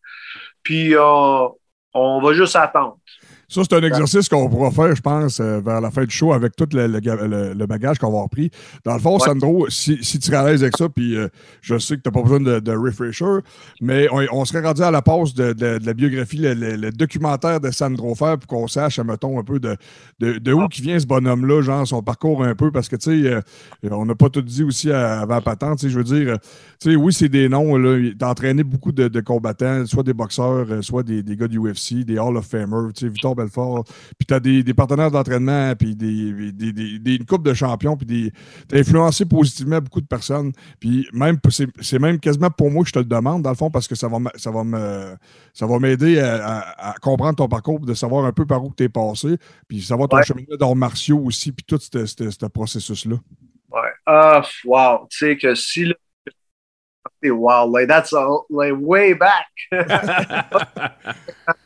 puis 0.63 0.95
euh, 0.95 1.49
on 1.95 2.21
va 2.21 2.33
juste 2.35 2.57
attendre. 2.57 2.99
Ça, 3.49 3.63
c'est 3.63 3.75
un 3.77 3.83
exercice 3.83 4.29
qu'on 4.29 4.49
pourra 4.49 4.73
faire, 4.73 4.95
je 4.97 5.01
pense, 5.01 5.39
euh, 5.39 5.61
vers 5.61 5.81
la 5.81 5.91
fin 5.93 6.03
du 6.05 6.11
show 6.11 6.33
avec 6.33 6.57
tout 6.57 6.67
le, 6.73 6.89
le- 6.89 7.53
le 7.55 7.67
bagage 7.67 7.99
qu'on 7.99 8.09
va 8.09 8.15
avoir 8.15 8.29
pris. 8.29 8.51
Dans 8.85 8.95
le 8.95 8.99
fond, 9.01 9.15
Ouais. 9.19 9.25
Sandro, 9.25 9.67
si, 9.71 9.99
si 10.03 10.19
tu 10.19 10.33
es 10.33 10.35
à 10.35 10.45
l'aise 10.45 10.63
avec 10.65 10.77
ça, 10.77 10.89
puis 10.89 11.17
euh, 11.17 11.29
je 11.61 11.79
sais 11.79 11.97
que 11.97 12.03
tu 12.03 12.09
n'as 12.09 12.13
pas 12.13 12.23
besoin 12.23 12.41
de, 12.41 12.59
de 12.59 12.73
refresher, 12.73 13.39
mais 13.81 14.09
on, 14.11 14.21
on 14.33 14.45
serait 14.45 14.67
rendu 14.67 14.83
à 14.83 14.91
la 14.91 15.01
pause 15.01 15.33
de, 15.35 15.53
de- 15.53 15.79
de 15.79 15.87
la 15.87 15.95
biographie, 15.95 16.39
le, 16.39 16.91
documentaire 16.91 17.61
de 17.61 17.71
Sandro 17.71 18.15
Fer, 18.17 18.37
pour 18.39 18.49
qu'on 18.49 18.67
sache, 18.67 18.99
mettons, 18.99 19.39
un 19.39 19.45
peu 19.45 19.61
de, 19.61 19.77
de, 20.19 20.53
où 20.53 20.67
qui 20.67 20.83
vient 20.83 20.99
ce 20.99 21.07
bonhomme-là, 21.07 21.63
genre 21.63 21.87
son 21.87 22.03
parcours 22.03 22.43
un 22.43 22.57
peu, 22.57 22.73
parce 22.73 22.89
que, 22.89 22.97
tu 22.97 23.23
sais, 23.23 23.31
euh, 23.33 23.41
on 23.91 24.07
n'a 24.07 24.17
pas 24.17 24.29
tout 24.29 24.43
dit 24.43 24.65
aussi 24.65 24.91
avant 24.91 25.41
patente, 25.41 25.79
tu 25.79 25.87
sais, 25.87 25.91
je 25.93 25.99
veux 25.99 26.05
dire, 26.05 26.39
tu 26.81 26.91
sais, 26.91 26.97
oui, 26.97 27.13
c'est 27.13 27.29
des 27.29 27.49
noms, 27.49 27.77
là, 27.77 27.97
il 27.97 28.17
a 28.21 28.29
entraîné 28.29 28.65
beaucoup 28.65 28.91
de, 28.91 29.21
combattants, 29.21 29.87
soit 29.87 30.03
des 30.03 30.15
boxeurs, 30.15 30.67
soit 30.83 31.05
des, 31.05 31.23
des 31.23 31.37
gars 31.37 31.47
du 31.49 31.59
UFC, 31.61 32.05
des 32.05 32.19
Hall 32.19 32.37
of 32.37 32.45
Famers, 32.47 32.93
tu 32.93 33.07
sais, 33.07 33.09
Victor 33.09 33.36
Belfort, 33.37 33.85
puis 34.19 34.27
tu 34.27 34.35
as 34.35 34.41
des, 34.41 34.63
des 34.63 34.75
partenaires 34.75 35.11
d'entraînement, 35.11 35.75
puis 35.77 35.95
des, 35.95 36.51
des, 36.53 36.73
des- 36.73 36.99
des- 36.99 37.15
une 37.17 37.25
coupe 37.27 37.45
de 37.45 37.55
champions, 37.55 37.97
puis 37.97 38.07
des, 38.07 38.33
t'as 38.69 38.79
influencé 38.79 39.25
positivement 39.25 39.79
beaucoup 39.81 40.01
de 40.01 40.07
personnes. 40.07 40.53
Puis 40.81 41.07
même, 41.13 41.39
c'est 41.51 41.69
c'est 41.81 41.99
même 42.01 42.19
quasiment 42.19 42.51
pour 42.51 42.71
moi 42.71 42.83
que 42.83 42.89
je 42.89 42.95
te 42.95 42.99
le 42.99 43.05
demande, 43.05 43.43
dans 43.43 43.51
le 43.51 43.57
fond, 43.57 43.71
parce 43.71 43.87
que 43.87 43.95
ça 43.95 44.09
va 44.09 44.19
ça 44.35 44.51
va 44.51 44.65
me 44.65 45.15
ça 45.55 45.67
va 45.67 45.79
m'aider 45.79 46.19
à, 46.19 46.45
à- 46.47 46.91
à 46.91 46.95
comprendre 46.95 47.37
ton 47.37 47.49
parcours, 47.49 47.81
de 47.81 47.95
savoir 47.95 48.25
un 48.25 48.33
peu 48.33 48.47
par 48.47 48.65
où 48.65 48.73
tu 48.77 48.83
es 48.85 48.89
passé, 48.89 49.37
puis 49.69 49.81
savoir 49.83 50.09
ton 50.09 50.17
Ouais. 50.17 50.25
cheminement 50.25 50.57
d'arts 50.59 50.75
martiaux 50.77 51.21
aussi, 51.25 51.53
puis 51.53 51.65
tout 51.65 51.79
ce 51.79 52.07
ce- 52.07 52.31
ce 52.31 52.47
processus-là. 52.47 53.17
Ouais. 53.71 53.91
Ah, 54.07 54.43
wow. 54.65 55.07
Tu 55.11 55.19
sais 55.19 55.37
que 55.37 55.55
si 55.55 55.93
c'est 57.23 57.31
wow, 57.31 57.71
like 57.75 57.89
that's 57.89 58.13
a, 58.13 58.27
like 58.51 58.75
way 58.79 59.15
back. 59.15 59.47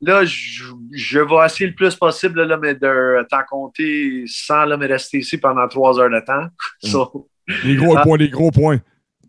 là, 0.00 0.24
je, 0.24 0.64
je 0.92 1.18
vais 1.20 1.44
essayer 1.46 1.68
le 1.70 1.74
plus 1.74 1.94
possible 1.94 2.42
là, 2.42 2.56
mais 2.56 2.74
de 2.74 3.26
t'en 3.30 3.42
compter 3.48 4.24
sans 4.26 4.64
là, 4.64 4.76
me 4.76 4.86
rester 4.86 5.18
ici 5.18 5.38
pendant 5.38 5.66
trois 5.68 5.98
heures 6.00 6.10
de 6.10 6.20
temps. 6.20 6.46
So, 6.82 7.28
Les 7.64 7.76
gros 7.76 7.96
Ah. 7.96 8.02
points, 8.02 8.18
les 8.18 8.28
gros 8.28 8.50
points. 8.50 8.78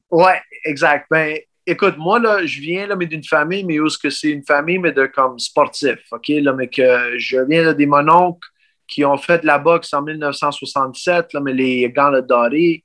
Ouais, 0.10 0.41
exact. 0.65 1.08
Ben, 1.12 1.38
écoute, 1.65 1.95
moi, 1.97 2.19
là, 2.19 2.45
je 2.45 2.60
viens 2.62 2.88
là, 2.88 2.95
mais 2.95 3.06
d'une 3.06 3.23
famille, 3.23 3.63
mais 3.63 3.80
où 3.80 3.88
est-ce 3.88 3.97
que 3.97 4.10
c'est 4.10 4.30
une 4.32 4.43
famille, 4.43 4.80
mais 4.80 4.91
de 4.91 5.06
comme 5.06 5.38
sportif, 5.39 5.99
OK? 6.12 6.27
Là, 6.30 6.53
mais 6.53 6.67
que 6.67 7.17
je 7.17 7.38
viens 7.47 7.63
là, 7.63 7.73
des 7.73 7.86
mononcles 7.86 8.47
qui 8.88 9.03
ont 9.03 9.17
fait 9.17 9.39
de 9.39 9.45
la 9.45 9.60
boxe 9.60 9.93
en 9.93 10.01
1967, 10.01 11.34
là, 11.34 11.39
mais 11.41 11.53
les 11.53 11.89
gants 11.91 12.10
là, 12.10 12.21
dorés. 12.21 12.84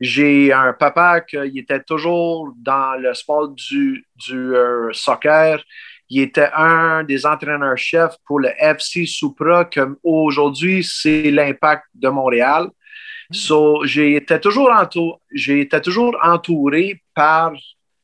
J'ai 0.00 0.52
un 0.52 0.72
papa 0.74 1.22
qui 1.22 1.36
était 1.58 1.82
toujours 1.82 2.52
dans 2.56 2.94
le 3.00 3.12
sport 3.14 3.48
du, 3.48 4.06
du 4.28 4.54
euh, 4.54 4.90
soccer. 4.92 5.60
Il 6.10 6.22
était 6.22 6.50
un 6.54 7.04
des 7.04 7.26
entraîneurs-chefs 7.26 8.16
pour 8.26 8.40
le 8.40 8.50
FC 8.58 9.06
Supra, 9.06 9.64
que 9.64 9.98
aujourd'hui, 10.02 10.82
c'est 10.84 11.30
l'impact 11.30 11.84
de 11.94 12.08
Montréal. 12.08 12.68
So, 13.30 13.84
j'ai 13.84 14.16
été 14.16 14.40
toujours, 14.40 14.70
entou- 14.70 15.18
j'ai 15.32 15.60
été 15.60 15.80
toujours 15.80 16.16
entouré 16.22 17.02
par 17.14 17.52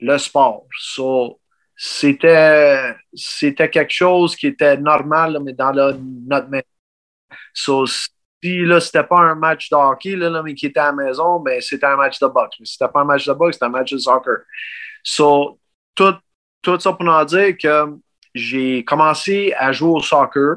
le 0.01 0.19
sport. 0.19 0.67
So, 0.79 1.41
c'était, 1.77 2.95
c'était 3.15 3.71
quelque 3.71 3.93
chose 3.93 4.37
qui 4.37 4.49
était 4.49 4.77
normal, 4.77 5.39
mais 5.43 5.55
dans 5.55 5.73
notre 5.73 6.49
maison. 6.49 6.65
So, 7.55 7.87
si 7.87 8.65
là, 8.65 8.81
c'était 8.81 9.05
pas 9.05 9.21
un 9.21 9.35
match 9.35 9.71
de 9.71 9.77
hockey, 9.77 10.17
là, 10.17 10.29
là, 10.29 10.43
mais 10.43 10.55
qui 10.55 10.67
était 10.67 10.81
à 10.81 10.87
la 10.87 10.93
maison, 10.93 11.41
ben, 11.41 11.61
c'était 11.61 11.87
un 11.87 11.97
match 11.97 12.19
de 12.21 12.27
boxe. 12.27 12.57
Mais 12.61 12.67
si 12.67 12.75
c'était 12.75 12.93
pas 12.93 13.01
un 13.01 13.05
match 13.05 13.27
de 13.27 13.33
boxe, 13.33 13.57
c'était 13.57 13.67
un 13.67 13.71
match 13.71 13.93
de 13.93 13.99
soccer. 13.99 14.39
So, 15.03 15.59
tout, 15.95 16.15
tout 16.65 16.81
ça 16.81 16.93
pour 16.93 17.07
en 17.07 17.25
dire 17.25 17.57
que 17.57 17.95
j'ai 18.35 18.85
commencé 18.85 19.55
à 19.57 19.71
jouer 19.73 19.91
au 19.91 20.01
soccer 20.01 20.57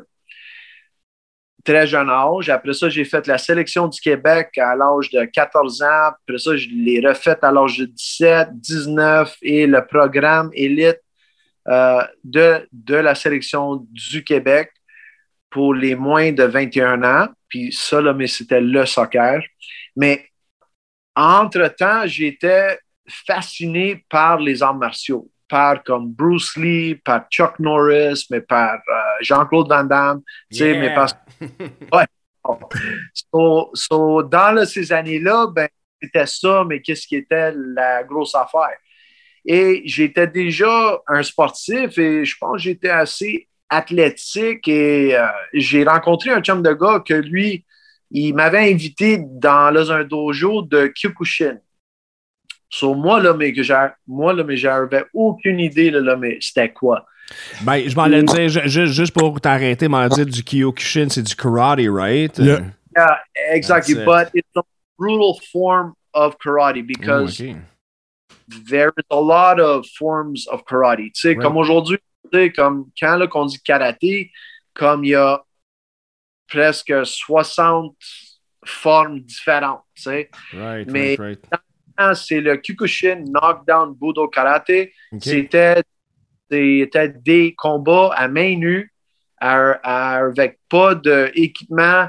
très 1.63 1.85
jeune 1.85 2.09
âge. 2.09 2.49
Après 2.49 2.73
ça, 2.73 2.87
j'ai 2.87 3.03
fait 3.03 3.27
la 3.27 3.37
sélection 3.37 3.87
du 3.87 3.99
Québec 3.99 4.57
à 4.57 4.73
l'âge 4.73 5.09
de 5.11 5.25
14 5.25 5.81
ans. 5.81 6.07
Après 6.07 6.37
ça, 6.37 6.55
je 6.55 6.69
l'ai 6.69 7.05
refait 7.05 7.37
à 7.41 7.51
l'âge 7.51 7.77
de 7.77 7.85
17, 7.85 8.49
19 8.53 9.35
et 9.41 9.67
le 9.67 9.85
programme 9.85 10.49
élite 10.53 11.01
euh, 11.67 12.01
de, 12.23 12.67
de 12.71 12.95
la 12.95 13.13
sélection 13.15 13.85
du 13.91 14.23
Québec 14.23 14.71
pour 15.49 15.73
les 15.73 15.95
moins 15.95 16.31
de 16.31 16.43
21 16.43 17.03
ans. 17.03 17.27
Puis 17.49 17.73
ça, 17.73 17.99
là, 17.99 18.13
mais 18.13 18.27
c'était 18.27 18.61
le 18.61 18.85
soccer. 18.85 19.41
Mais 19.97 20.25
entre-temps, 21.15 22.05
j'étais 22.05 22.79
fasciné 23.07 24.05
par 24.09 24.39
les 24.39 24.63
arts 24.63 24.75
martiaux, 24.75 25.29
par 25.47 25.83
comme 25.83 26.11
Bruce 26.11 26.55
Lee, 26.57 26.95
par 26.95 27.27
Chuck 27.29 27.59
Norris, 27.59 28.25
mais 28.29 28.41
par 28.41 28.75
euh, 28.75 29.01
Jean-Claude 29.21 29.69
Van 29.69 29.83
Damme. 29.83 30.21
Tu 30.51 30.57
sais, 30.57 30.77
mais 30.77 30.93
parce 30.93 31.15
So, 33.13 33.71
so, 33.73 34.23
dans 34.23 34.51
là, 34.53 34.65
ces 34.65 34.91
années-là, 34.91 35.47
ben, 35.53 35.67
c'était 36.01 36.25
ça, 36.25 36.63
mais 36.67 36.81
qu'est-ce 36.81 37.07
qui 37.07 37.17
était 37.17 37.51
la 37.55 38.03
grosse 38.03 38.35
affaire? 38.35 38.77
Et 39.45 39.81
j'étais 39.85 40.27
déjà 40.27 41.01
un 41.07 41.23
sportif 41.23 41.97
et 41.97 42.25
je 42.25 42.35
pense 42.39 42.57
que 42.57 42.63
j'étais 42.63 42.89
assez 42.89 43.47
athlétique 43.69 44.67
et 44.67 45.17
euh, 45.17 45.27
j'ai 45.53 45.83
rencontré 45.83 46.31
un 46.31 46.41
chum 46.41 46.61
de 46.61 46.73
gars 46.73 47.01
que 47.05 47.13
lui, 47.13 47.65
il 48.11 48.33
m'avait 48.33 48.71
invité 48.71 49.19
dans 49.19 49.73
là, 49.73 49.89
un 49.93 50.03
dojo 50.03 50.61
de 50.61 50.91
Kyokushin. 50.95 51.57
So, 52.69 52.93
moi, 52.95 53.21
là, 53.21 53.33
mais 53.33 53.53
que 53.53 53.63
j'ai, 53.63 53.87
moi, 54.07 54.33
là, 54.33 54.43
mais 54.43 54.57
j'avais 54.57 55.05
aucune 55.13 55.59
idée, 55.59 55.89
là, 55.91 56.01
là, 56.01 56.15
mais 56.17 56.37
c'était 56.41 56.71
quoi? 56.71 57.05
Ben, 57.61 57.87
je 57.87 57.95
m'en 57.95 58.03
allais 58.03 58.23
dire, 58.23 58.49
ju- 58.49 58.67
ju- 58.67 58.87
juste 58.87 59.13
pour 59.13 59.39
t'arrêter, 59.41 59.87
m'en 59.87 60.07
dire 60.07 60.25
du 60.25 60.43
Kyokushin, 60.43 61.07
c'est 61.09 61.23
du 61.23 61.35
karate, 61.35 61.87
right? 61.89 62.37
Yeah. 62.37 62.59
Yeah, 62.95 63.19
exactly. 63.51 63.93
It. 63.95 64.05
But 64.05 64.29
it's 64.33 64.49
a 64.55 64.61
brutal 64.97 65.35
form 65.51 65.93
of 66.13 66.37
karate 66.39 66.81
because 66.87 67.37
there 68.69 68.91
is 68.97 69.03
a 69.11 69.19
lot 69.19 69.59
of 69.59 69.85
forms 69.97 70.47
of 70.47 70.63
karate. 70.65 71.11
Tu 71.13 71.21
sais, 71.21 71.27
Right. 71.33 71.41
comme 71.41 71.57
aujourd'hui, 71.57 71.97
tu 72.31 72.37
sais, 72.39 72.51
comme 72.51 72.85
quand 72.99 73.17
là, 73.17 73.27
qu'on 73.27 73.45
dit 73.45 73.59
karaté, 73.61 74.31
comme 74.73 75.03
il 75.05 75.09
y 75.11 75.15
a 75.15 75.41
presque 76.49 76.93
60 77.05 77.95
formes 78.65 79.19
différentes. 79.21 79.83
Tu 79.95 80.03
sais. 80.03 80.29
Right, 80.53 80.89
mais- 80.89 81.15
right, 81.17 81.19
right. 81.19 81.61
C'est 82.13 82.41
le 82.41 82.57
Kyokushin 82.57 83.25
Knockdown 83.27 83.95
Budo 83.99 84.27
Karate. 84.27 84.89
C'était 85.19 85.81
c'était 86.49 87.09
des 87.09 87.53
combats 87.57 88.11
à 88.15 88.27
main 88.27 88.55
nue 88.55 88.91
avec 89.39 90.59
pas 90.69 90.95
d'équipement 90.95 92.07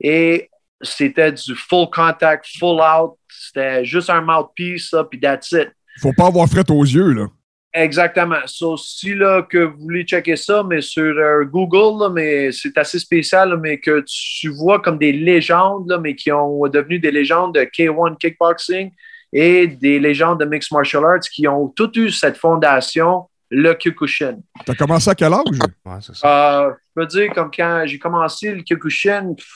et 0.00 0.48
c'était 0.82 1.32
du 1.32 1.54
full 1.54 1.88
contact, 1.90 2.46
full 2.58 2.80
out. 2.80 3.16
C'était 3.28 3.84
juste 3.84 4.10
un 4.10 4.22
mouthpiece, 4.22 4.90
ça, 4.90 5.04
puis 5.04 5.20
that's 5.20 5.52
it. 5.52 5.70
Faut 6.00 6.12
pas 6.12 6.26
avoir 6.26 6.48
fret 6.48 6.70
aux 6.70 6.84
yeux, 6.84 7.12
là. 7.12 7.26
Exactement. 7.72 8.40
So, 8.46 8.76
si 8.76 9.14
là, 9.14 9.42
que 9.42 9.58
vous 9.58 9.78
voulez 9.78 10.02
checker 10.02 10.34
ça, 10.34 10.64
mais 10.68 10.80
sur 10.80 11.16
euh, 11.16 11.44
Google, 11.44 12.02
là, 12.02 12.08
mais 12.08 12.50
c'est 12.50 12.76
assez 12.76 12.98
spécial, 12.98 13.50
là, 13.50 13.56
mais 13.56 13.78
que 13.78 14.02
tu 14.06 14.48
vois 14.48 14.80
comme 14.80 14.98
des 14.98 15.12
légendes, 15.12 15.88
là, 15.88 15.98
mais 15.98 16.16
qui 16.16 16.32
ont 16.32 16.66
devenu 16.66 16.98
des 16.98 17.12
légendes 17.12 17.54
de 17.54 17.60
K1 17.60 18.16
kickboxing 18.16 18.90
et 19.32 19.66
des 19.66 19.98
légendes 19.98 20.40
de 20.40 20.44
mixed 20.44 20.72
martial 20.72 21.04
arts 21.04 21.20
qui 21.20 21.46
ont 21.46 21.68
toutes 21.68 21.96
eu 21.96 22.10
cette 22.10 22.36
fondation, 22.36 23.28
le 23.50 23.74
Kyokushin. 23.74 24.38
T'as 24.64 24.74
commencé 24.74 25.10
à 25.10 25.14
quel 25.14 25.32
âge? 25.32 25.44
Ouais, 25.84 25.98
c'est 26.00 26.14
ça. 26.14 26.62
Euh, 26.62 26.70
je 26.70 27.00
peux 27.00 27.06
dire, 27.06 27.32
comme 27.32 27.50
quand 27.50 27.82
j'ai 27.86 27.98
commencé 27.98 28.54
le 28.54 28.62
Kyokushin, 28.62 29.34
pff, 29.34 29.46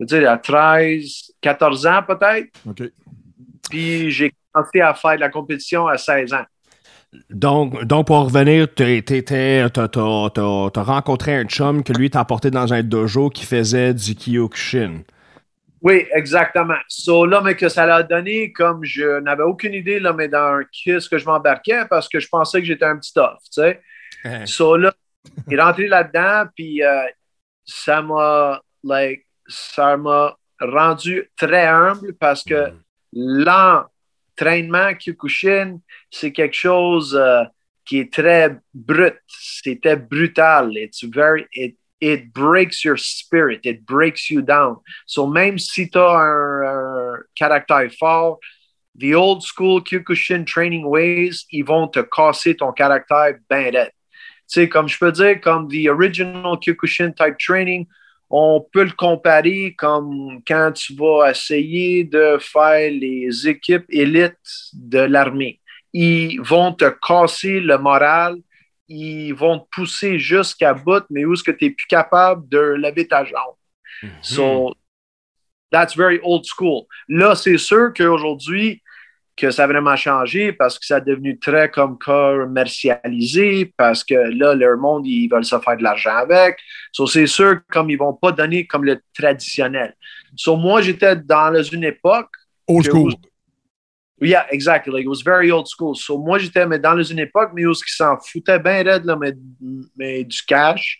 je 0.00 0.04
peux 0.04 0.06
dire 0.06 0.30
à 0.30 0.38
13, 0.38 1.32
14 1.40 1.86
ans 1.86 2.02
peut-être, 2.06 2.48
OK. 2.66 2.82
puis 3.70 4.10
j'ai 4.10 4.32
commencé 4.52 4.80
à 4.80 4.94
faire 4.94 5.16
de 5.16 5.20
la 5.20 5.28
compétition 5.28 5.86
à 5.86 5.98
16 5.98 6.32
ans. 6.32 6.44
Donc, 7.30 7.84
donc, 7.84 8.06
pour 8.06 8.24
revenir, 8.24 8.68
t'as 8.74 9.62
rencontré 10.82 11.34
un 11.34 11.44
chum 11.44 11.82
que 11.82 11.92
lui 11.92 12.10
t'a 12.10 12.20
apporté 12.20 12.50
dans 12.50 12.74
un 12.74 12.82
dojo 12.82 13.30
qui 13.30 13.46
faisait 13.46 13.94
du 13.94 14.14
Kyokushin. 14.14 15.00
Oui, 15.80 16.06
exactement. 16.12 16.78
So 16.88 17.24
là, 17.24 17.40
mais 17.40 17.54
que 17.54 17.68
ça 17.68 17.86
l'a 17.86 18.02
donné, 18.02 18.52
comme 18.52 18.84
je 18.84 19.20
n'avais 19.20 19.44
aucune 19.44 19.74
idée, 19.74 20.00
là, 20.00 20.12
mais 20.12 20.28
dans 20.28 20.62
qu'est-ce 20.72 21.08
que 21.08 21.18
je 21.18 21.24
m'embarquais 21.24 21.84
parce 21.88 22.08
que 22.08 22.18
je 22.18 22.28
pensais 22.28 22.60
que 22.60 22.66
j'étais 22.66 22.84
un 22.84 22.96
petit 22.96 23.12
tough, 23.12 23.38
tu 23.52 23.62
sais. 23.62 23.80
So 24.46 24.76
là, 24.76 24.92
il 25.46 25.54
est 25.54 25.62
rentré 25.62 25.86
là-dedans, 25.86 26.50
puis 26.54 26.82
euh, 26.82 27.02
ça 27.64 28.02
m'a, 28.02 28.60
like, 28.82 29.26
ça 29.46 29.96
m'a 29.96 30.36
rendu 30.60 31.30
très 31.36 31.66
humble 31.66 32.14
parce 32.14 32.42
que 32.42 32.72
l'entraînement 33.12 34.94
Kyokushin, 34.94 35.78
c'est 36.10 36.32
quelque 36.32 36.56
chose 36.56 37.14
euh, 37.14 37.44
qui 37.84 38.00
est 38.00 38.12
très 38.12 38.56
brut. 38.74 39.16
C'était 39.26 39.96
brutal. 39.96 40.76
It's 40.76 41.04
very, 41.04 41.46
it, 41.52 41.76
it 42.00 42.32
breaks 42.32 42.84
your 42.84 42.96
spirit. 42.96 43.60
It 43.64 43.84
breaks 43.84 44.30
you 44.30 44.42
down. 44.42 44.78
So 45.06 45.26
même 45.26 45.58
si 45.58 45.88
tu 45.88 45.98
as 45.98 46.18
un, 46.18 47.24
caractère 47.36 47.92
fort, 47.98 48.38
the 48.94 49.14
old 49.14 49.42
school 49.42 49.80
Kyokushin 49.80 50.46
training 50.46 50.86
ways, 50.86 51.46
ils 51.50 51.64
vont 51.64 51.88
te 51.88 52.00
casser 52.00 52.56
ton 52.56 52.72
caractère 52.72 53.38
ben. 53.48 53.72
Tu 53.72 53.90
sais, 54.46 54.68
comme 54.68 54.88
je 54.88 54.98
peux 54.98 55.12
dire, 55.12 55.40
comme 55.40 55.68
the 55.68 55.88
original 55.88 56.56
Kyokushin 56.58 57.12
type 57.12 57.36
training, 57.38 57.86
on 58.30 58.64
peut 58.72 58.84
le 58.84 58.92
comparer 58.92 59.74
comme 59.76 60.40
quand 60.46 60.72
tu 60.72 60.94
vas 60.94 61.30
essayer 61.30 62.04
de 62.04 62.38
faire 62.40 62.90
les 62.90 63.48
équipes 63.48 63.86
élites 63.88 64.70
de 64.72 65.00
l'armée. 65.00 65.60
Ils 65.92 66.40
vont 66.40 66.72
te 66.72 66.90
casser 67.06 67.60
le 67.60 67.78
moral, 67.78 68.36
ils 68.88 69.32
vont 69.32 69.58
te 69.60 69.66
pousser 69.70 70.18
jusqu'à 70.18 70.74
bout, 70.74 71.04
mais 71.10 71.24
où 71.24 71.34
est-ce 71.34 71.42
que 71.42 71.50
tu 71.50 71.66
n'es 71.66 71.70
plus 71.70 71.86
capable 71.86 72.48
de 72.48 72.58
lever 72.58 73.06
ta 73.06 73.24
jambe? 73.24 73.54
So, 74.22 74.74
that's 75.70 75.96
very 75.96 76.20
old 76.22 76.44
school. 76.44 76.86
Là, 77.08 77.34
c'est 77.34 77.58
sûr 77.58 77.92
qu'aujourd'hui, 77.94 78.82
que 79.36 79.50
ça 79.50 79.64
a 79.64 79.66
vraiment 79.68 79.94
changé 79.94 80.52
parce 80.52 80.78
que 80.78 80.84
ça 80.84 80.96
a 80.96 81.00
devenu 81.00 81.38
très 81.38 81.70
comme 81.70 81.96
commercialisé, 81.98 83.72
parce 83.76 84.02
que 84.02 84.14
là, 84.14 84.54
leur 84.54 84.76
monde, 84.76 85.06
ils 85.06 85.28
veulent 85.28 85.44
se 85.44 85.58
faire 85.60 85.76
de 85.76 85.82
l'argent 85.82 86.16
avec. 86.16 86.58
So, 86.92 87.06
c'est 87.06 87.26
sûr, 87.26 87.60
comme 87.70 87.90
ils 87.90 87.98
vont 87.98 88.14
pas 88.14 88.32
donner 88.32 88.66
comme 88.66 88.84
le 88.84 89.00
traditionnel. 89.14 89.94
So, 90.36 90.56
moi, 90.56 90.82
j'étais 90.82 91.16
dans 91.16 91.62
une 91.62 91.84
époque 91.84 92.30
Old 92.66 92.84
school. 92.84 93.12
Yeah, 94.20 94.46
exactly. 94.50 94.92
Like, 94.92 95.04
it 95.04 95.08
was 95.08 95.22
very 95.22 95.50
old 95.50 95.68
school. 95.68 95.94
So, 95.94 96.18
moi, 96.18 96.38
j'étais 96.38 96.66
mais 96.66 96.78
dans 96.78 97.00
une 97.00 97.20
époque, 97.20 97.52
mais 97.54 97.66
où 97.66 97.72
ils 97.72 97.92
s'en 97.92 98.16
foutaient 98.18 98.58
bien 98.58 98.82
raide, 98.82 99.04
là, 99.04 99.16
mais, 99.16 99.32
mais 99.96 100.24
du 100.24 100.42
cash. 100.42 100.98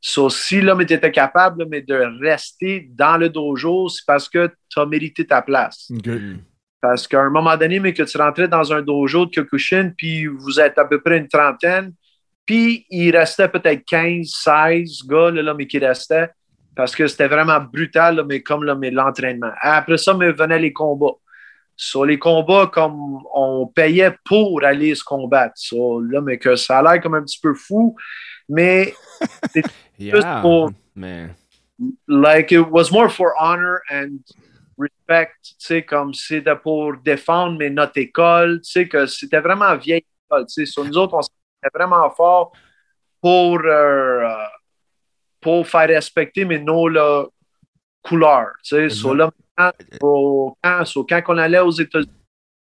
So, 0.00 0.30
si 0.30 0.60
l'homme 0.60 0.80
était 0.80 1.10
capable 1.10 1.62
là, 1.62 1.68
mais 1.68 1.82
de 1.82 1.94
rester 2.20 2.88
dans 2.92 3.16
le 3.16 3.28
dojo, 3.28 3.88
c'est 3.88 4.06
parce 4.06 4.28
que 4.28 4.48
tu 4.68 4.78
as 4.78 4.86
mérité 4.86 5.26
ta 5.26 5.42
place. 5.42 5.90
Parce 6.80 7.06
qu'à 7.06 7.20
un 7.20 7.30
moment 7.30 7.56
donné, 7.56 7.80
mais 7.80 7.92
que 7.92 8.04
tu 8.04 8.16
rentrais 8.16 8.48
dans 8.48 8.72
un 8.72 8.82
dojo 8.82 9.26
de 9.26 9.30
Kyokushin, 9.30 9.92
puis 9.96 10.26
vous 10.26 10.60
êtes 10.60 10.78
à 10.78 10.84
peu 10.84 11.00
près 11.00 11.18
une 11.18 11.28
trentaine, 11.28 11.92
puis 12.46 12.86
il 12.88 13.14
restait 13.14 13.48
peut-être 13.48 13.84
15, 13.84 14.26
16 14.26 15.02
gars, 15.08 15.30
là, 15.30 15.42
là, 15.42 15.54
mais 15.54 15.66
qui 15.66 15.78
restaient, 15.78 16.30
parce 16.74 16.94
que 16.94 17.06
c'était 17.06 17.28
vraiment 17.28 17.60
brutal, 17.60 18.16
là, 18.16 18.24
mais 18.24 18.42
comme 18.42 18.64
là, 18.64 18.76
mais 18.76 18.90
l'entraînement. 18.90 19.50
Après 19.60 19.98
ça, 19.98 20.14
mais 20.14 20.32
venaient 20.32 20.58
les 20.58 20.72
combats. 20.72 21.16
Sur 21.82 22.04
les 22.04 22.18
combats, 22.18 22.66
comme 22.66 23.22
on 23.32 23.66
payait 23.66 24.14
pour 24.26 24.62
aller 24.62 24.94
se 24.94 25.02
combattre. 25.02 25.54
So, 25.56 26.02
là, 26.02 26.20
mais 26.20 26.36
que 26.36 26.54
ça 26.54 26.80
a 26.80 26.82
l'air 26.82 27.02
comme 27.02 27.14
un 27.14 27.22
petit 27.22 27.40
peu 27.40 27.54
fou, 27.54 27.96
mais 28.50 28.94
Yeah, 29.98 30.42
pour- 30.42 30.72
mais... 30.94 31.30
like 32.06 32.52
it 32.52 32.68
was 32.70 32.90
more 32.92 33.08
for 33.08 33.32
honor 33.40 33.80
and 33.90 34.18
respect, 34.76 35.32
tu 35.42 35.54
sais, 35.58 35.82
comme 35.82 36.12
c'était 36.12 36.54
pour 36.54 36.98
défendre 36.98 37.56
mais 37.58 37.70
notre 37.70 37.96
école, 37.96 38.60
tu 38.60 38.72
sais, 38.72 38.86
que 38.86 39.06
c'était 39.06 39.40
vraiment 39.40 39.74
vieille 39.76 40.04
école, 40.28 40.44
tu 40.46 40.52
sais. 40.52 40.66
Sur 40.66 40.84
nous 40.84 40.98
autres, 40.98 41.14
on 41.14 41.22
s'était 41.22 41.70
vraiment 41.74 42.10
fort 42.10 42.52
pour, 43.22 43.58
euh, 43.64 44.28
pour 45.40 45.66
faire 45.66 45.88
respecter 45.88 46.44
mais 46.44 46.58
nos 46.58 46.88
là, 46.88 47.24
couleurs, 48.02 48.52
tu 48.62 48.76
sais. 48.76 48.90
So, 48.90 49.14
là, 49.14 49.30
quand, 49.30 49.49
au- 50.02 50.56
quand, 50.62 50.84
on 51.28 51.38
allait 51.38 51.58
aux 51.60 51.70
États-Unis, 51.70 52.12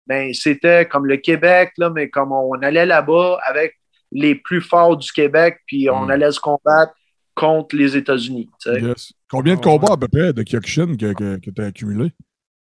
ben, 0.08 0.34
c'était 0.34 0.86
comme 0.88 1.06
le 1.06 1.18
Québec, 1.18 1.72
là, 1.78 1.90
mais 1.90 2.10
comme 2.10 2.32
on 2.32 2.54
allait 2.62 2.86
là-bas 2.86 3.40
avec 3.46 3.76
les 4.12 4.36
plus 4.36 4.62
forts 4.62 4.98
du 4.98 5.12
Québec, 5.12 5.60
puis 5.66 5.90
on 5.90 6.06
Mm. 6.06 6.12
allait 6.12 6.32
se 6.32 6.40
combattre 6.40 6.94
contre 7.36 7.76
les 7.76 7.98
États-Unis. 7.98 8.50
Yes. 8.66 9.12
Combien 9.30 9.56
de 9.56 9.60
Ah, 9.60 9.64
combats 9.64 9.94
à 9.94 9.98
peu 9.98 10.08
près 10.08 10.34
de 10.34 10.44
Kyokushin 10.44 10.96
que, 10.98 11.14
que, 11.14 11.38
que 11.38 11.50
tu 11.50 11.62
as 11.62 11.66
accumulé? 11.66 12.12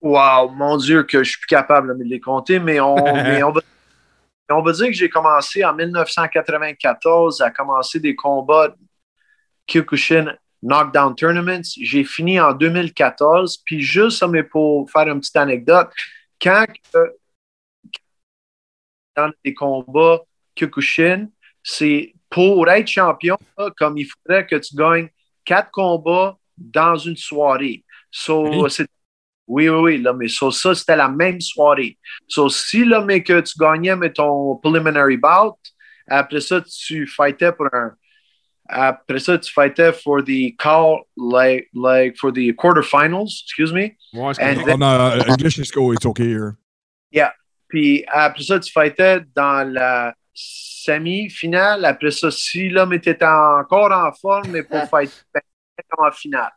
Wow, 0.01 0.49
mon 0.49 0.77
Dieu, 0.77 1.03
que 1.03 1.23
je 1.23 1.29
suis 1.31 1.39
plus 1.39 1.47
capable 1.47 1.97
de 1.97 2.03
les 2.03 2.19
compter, 2.19 2.59
mais 2.59 2.79
on, 2.79 2.95
mais 3.39 3.41
on, 3.43 3.51
va, 3.51 3.61
on 4.51 4.61
va 4.61 4.71
dire 4.73 4.85
que 4.87 4.93
j'ai 4.93 5.09
commencé 5.09 5.63
en 5.65 5.73
1994 5.73 7.41
à 7.41 7.49
commencer 7.51 7.99
des 7.99 8.15
combats 8.15 8.75
Kyokushin 9.67 10.35
Knockdown 10.61 11.15
Tournaments. 11.15 11.75
J'ai 11.81 12.03
fini 12.03 12.39
en 12.39 12.53
2014, 12.53 13.61
puis 13.65 13.81
juste, 13.81 14.23
mais 14.27 14.43
pour 14.43 14.89
faire 14.91 15.07
une 15.07 15.19
petite 15.19 15.35
anecdote, 15.37 15.89
quand 16.41 16.65
euh, 16.95 17.07
dans 19.15 19.31
des 19.43 19.53
combats 19.53 20.21
Kyokushin, 20.55 21.27
c'est 21.63 22.13
pour 22.29 22.69
être 22.69 22.87
champion, 22.87 23.37
comme 23.77 23.97
il 23.97 24.05
faudrait 24.05 24.45
que 24.45 24.55
tu 24.55 24.75
gagnes 24.75 25.09
quatre 25.43 25.71
combats 25.71 26.37
dans 26.57 26.95
une 26.95 27.17
soirée. 27.17 27.83
So, 28.11 28.43
Oui. 28.43 28.71
oui, 29.47 29.69
oui, 29.69 29.79
oui, 29.81 29.97
là, 30.01 30.13
mais 30.13 30.27
so, 30.27 30.51
ça, 30.51 30.75
c'était 30.75 30.95
la 30.95 31.09
même 31.09 31.41
soirée. 31.41 31.97
So, 32.27 32.49
si 32.49 32.85
là, 32.85 33.01
mais 33.01 33.23
que 33.23 33.41
tu 33.41 33.57
gagnais 33.57 33.95
mais 33.95 34.11
ton 34.13 34.55
preliminary 34.57 35.17
bout, 35.17 35.57
après 36.07 36.41
ça, 36.41 36.61
tu 36.61 37.07
fightais 37.07 37.51
pour 37.51 37.67
un. 37.73 37.95
Après 38.71 39.19
ça, 39.19 39.37
tu 39.37 39.51
fightais 39.51 39.91
for 39.93 40.23
the 40.23 40.55
call, 40.57 41.01
like, 41.17 41.69
like 41.73 42.15
for 42.17 42.31
the 42.31 42.53
quarterfinals, 42.55 43.41
excuse 43.43 43.73
me. 43.73 43.95
Ouais, 44.13 44.33
c'est 44.35 44.43
And 44.43 44.53
correct. 44.61 44.65
then- 44.67 44.83
On 44.83 44.85
a 44.85 45.25
English 45.27 45.57
is 45.57 45.71
go, 45.71 45.91
it's 45.93 46.05
okay 46.05 46.25
here. 46.29 46.55
Puis 47.67 48.03
après 48.07 48.43
ça, 48.43 48.59
tu 48.59 48.71
fightais 48.71 49.21
dans 49.35 49.63
la 49.71 50.13
semi-finale. 50.33 51.85
Après 51.85 52.09
ça, 52.11 52.31
si 52.31 52.69
l'homme 52.69 52.93
était 52.93 53.23
encore 53.23 53.91
en 53.91 54.11
forme, 54.11 54.49
mais 54.51 54.63
pour 54.63 54.81
fighter 54.89 55.13
comme 55.89 56.05
en 56.07 56.11
finale. 56.11 56.51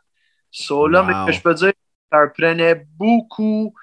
So 0.49 0.87
là, 0.87 1.01
Wow. 1.01 1.07
mais 1.07 1.25
que 1.27 1.31
je 1.37 1.41
peux 1.41 1.53
dire, 1.53 1.73
ça 2.11 2.19
prenait 2.35 2.83
beaucoup 2.97 3.73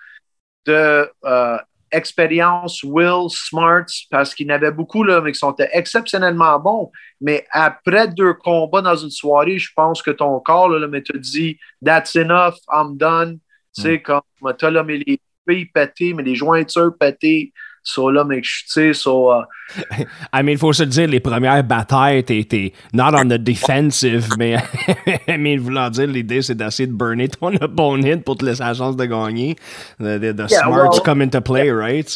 de 0.67 1.09
euh, 1.25 1.59
expérience, 1.93 2.83
Will, 2.83 3.29
Smart, 3.29 3.87
parce 4.11 4.35
qu'il 4.35 4.47
y 4.47 4.51
en 4.51 4.55
avait 4.55 4.71
beaucoup, 4.71 5.03
là, 5.03 5.21
mais 5.21 5.33
qui 5.33 5.39
sont 5.39 5.55
exceptionnellement 5.73 6.59
bons. 6.59 6.91
Mais 7.21 7.45
après 7.51 8.09
deux 8.09 8.35
combats 8.35 8.83
dans 8.83 8.97
une 8.97 9.11
soirée, 9.11 9.59
je 9.59 9.71
pense 9.75 10.03
que 10.03 10.11
ton 10.11 10.39
corps, 10.41 10.69
là, 10.69 10.87
mais 10.87 11.03
te 11.03 11.17
dit, 11.17 11.59
that's 11.85 12.17
enough, 12.17 12.55
I'm 12.73 12.97
done. 12.97 13.39
Tu 13.75 13.83
sais, 13.83 14.03
comme, 14.03 14.23
t'as 14.59 14.71
là, 14.71 14.83
mais 14.83 14.99
les 14.99 15.21
filles 15.49 15.67
pétées, 15.67 16.15
mais 16.15 16.23
les 16.23 16.35
jointures 16.35 16.93
pétées. 16.99 17.53
So 17.83 18.11
là, 18.11 18.25
mais 18.25 18.43
je 18.43 18.65
tu 18.65 18.71
sais, 18.71 18.93
so, 18.93 19.33
euh, 19.33 19.43
I 20.33 20.43
mean, 20.43 20.53
il 20.53 20.59
faut 20.59 20.73
se 20.73 20.83
dire, 20.83 21.09
les 21.09 21.21
premières 21.21 21.65
batailles, 21.65 22.23
t'es, 22.25 22.73
not 22.93 23.15
on 23.15 23.27
the 23.29 23.39
defensive, 23.39 24.29
mais, 24.39 24.57
mais 25.39 25.57
voulant 25.57 25.89
dire, 25.89 26.07
l'idée, 26.07 26.43
c'est 26.43 26.55
d'essayer 26.55 26.87
de 26.87 26.93
burner 26.93 27.29
ton 27.29 27.55
opponent 27.55 28.21
pour 28.25 28.37
te 28.37 28.45
laisser 28.45 28.63
la 28.63 28.75
chance 28.75 28.97
de 28.97 29.05
gagner. 29.07 29.57
The, 29.99 30.19
the, 30.19 30.33
the 30.37 30.47
Yeah, 30.51 30.63
smarts 30.67 30.91
well- 30.97 31.03
come 31.05 31.23
into 31.23 31.41
play, 31.41 31.71
right? 31.71 32.07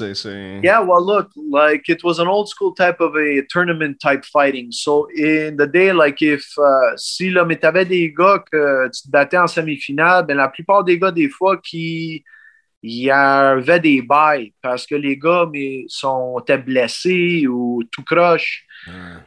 Yeah, 0.63 0.81
well, 0.81 1.05
look, 1.05 1.31
like 1.51 1.89
it 1.89 2.03
was 2.05 2.19
an 2.19 2.27
old 2.29 2.49
school 2.49 2.73
type 2.75 3.01
of 3.01 3.15
a 3.17 3.43
tournament 3.49 3.99
type 4.01 4.25
fighting. 4.25 4.71
So 4.71 5.07
in 5.17 5.57
the 5.57 5.67
day, 5.67 5.93
like 5.93 6.21
if 6.21 6.45
uh, 6.59 6.97
si 6.97 7.31
là, 7.31 7.45
mais 7.45 7.57
t'avais 7.57 7.85
des 7.87 8.13
gars 8.13 8.43
que 8.51 8.89
tu 8.93 9.03
te 9.03 9.11
battais 9.11 9.39
en 9.39 9.47
semi-finale, 9.47 10.27
ben 10.27 10.37
la 10.37 10.49
plupart 10.49 10.85
des 10.85 10.99
gars 10.99 11.11
des 11.13 11.29
fois 11.29 11.57
qui 11.57 12.25
il 12.87 13.05
y 13.05 13.11
avait 13.11 13.81
des 13.81 14.03
bails 14.03 14.53
parce 14.61 14.87
que 14.87 14.95
les 14.95 15.17
gars 15.17 15.47
mais 15.51 15.87
sont 15.89 16.39
étaient 16.41 16.59
blessés 16.59 17.47
ou 17.47 17.83
tout 17.91 18.05
croche. 18.05 18.67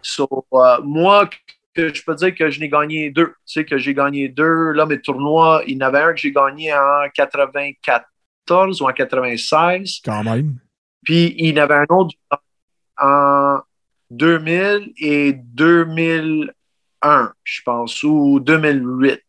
So, 0.03 0.45
euh, 0.53 0.78
moi, 0.84 1.28
que 1.74 1.91
je 1.91 2.03
peux 2.03 2.14
dire 2.14 2.36
que 2.36 2.51
je 2.51 2.60
n'ai 2.60 2.70
gagné 2.70 3.10
deux. 3.10 3.34
Tu 3.47 3.53
sais 3.53 3.66
que 3.66 3.80
j'ai 3.80 3.95
gagné 3.95 4.30
deux. 4.30 4.74
Là, 4.74 4.86
mes 4.86 5.01
tournois, 5.01 5.64
il 5.66 5.74
y 5.74 5.78
en 5.78 5.88
avait 5.88 6.01
un 6.01 6.14
que 6.14 6.20
j'ai 6.20 6.32
gagné 6.32 6.72
en 6.72 7.10
94 7.12 8.82
ou 8.82 8.88
en 8.88 8.93
96. 8.93 10.01
Quand 10.05 10.24
même. 10.24 10.60
Puis 11.03 11.34
il 11.39 11.58
y 11.58 11.60
en 11.60 11.64
avait 11.64 11.88
un 11.89 11.89
autre 11.89 12.14
en 13.01 13.58
2000 14.12 14.93
et 14.99 15.34
2001, 15.34 17.34
je 17.43 17.62
pense, 17.66 18.03
ou 18.03 18.39
2008. 18.39 19.20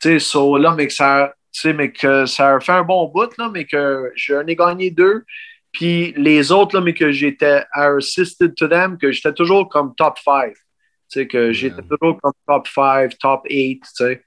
sais, 0.00 0.18
so, 0.18 0.58
là, 0.58 0.74
mais 0.76 0.88
que 0.88 0.92
ça, 0.92 1.32
mais 1.72 1.92
que 1.92 2.26
ça 2.26 2.54
a 2.56 2.60
fait 2.60 2.72
un 2.72 2.82
bon 2.82 3.08
bout, 3.08 3.30
là, 3.38 3.50
mais 3.52 3.64
que 3.64 4.10
j'en 4.16 4.46
ai 4.46 4.56
gagné 4.56 4.90
deux. 4.90 5.24
Puis 5.72 6.12
les 6.16 6.52
autres, 6.52 6.76
là, 6.76 6.82
mais 6.82 6.94
que 6.94 7.10
j'étais 7.12 7.64
assisted 7.72 8.54
to 8.54 8.68
them, 8.68 8.96
que 8.98 9.10
j'étais 9.12 9.32
toujours 9.32 9.68
comme 9.68 9.94
top 9.96 10.18
5. 10.24 10.52
Tu 10.52 10.58
sais, 11.08 11.26
que 11.26 11.52
j'étais 11.52 11.82
toujours 11.82 12.20
comme 12.20 12.32
top 12.46 12.66
5, 12.68 13.18
top 13.18 13.42
8, 13.50 13.80
tu 13.80 13.88
sais. 13.92 14.24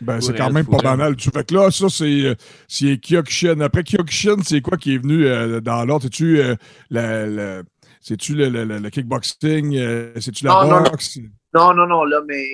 Ben, 0.00 0.20
c'est 0.20 0.36
quand 0.36 0.52
même 0.52 0.66
pas 0.66 0.78
banal. 0.78 1.16
Tu- 1.16 1.30
Fait 1.30 1.44
que 1.48 1.54
là, 1.54 1.70
ça, 1.70 1.88
c'est 1.88 2.04
euh, 2.04 2.34
c'est 2.68 2.96
Kyokushin. 2.98 3.60
Après 3.60 3.82
Kyokushin, 3.82 4.36
c'est 4.44 4.60
quoi 4.60 4.76
qui 4.76 4.94
est 4.94 4.98
venu 4.98 5.26
euh, 5.26 5.60
dans 5.60 5.84
l'ordre? 5.84 6.04
C'est-tu 6.04 6.38
euh, 6.40 6.54
le, 6.90 7.26
le- 7.36 7.64
c'est-tu 8.00 8.34
le, 8.34 8.48
le- 8.48 8.64
le- 8.64 8.78
le 8.78 8.90
kickboxing? 8.90 9.76
euh, 9.76 10.12
c'est-tu 10.20 10.44
la 10.44 10.52
Non, 10.52 10.60
non, 10.68 10.80
non. 10.82 10.90
boxe? 10.90 11.18
Non, 11.54 11.74
non, 11.74 11.86
non, 11.88 12.04
là, 12.04 12.20
mais 12.26 12.44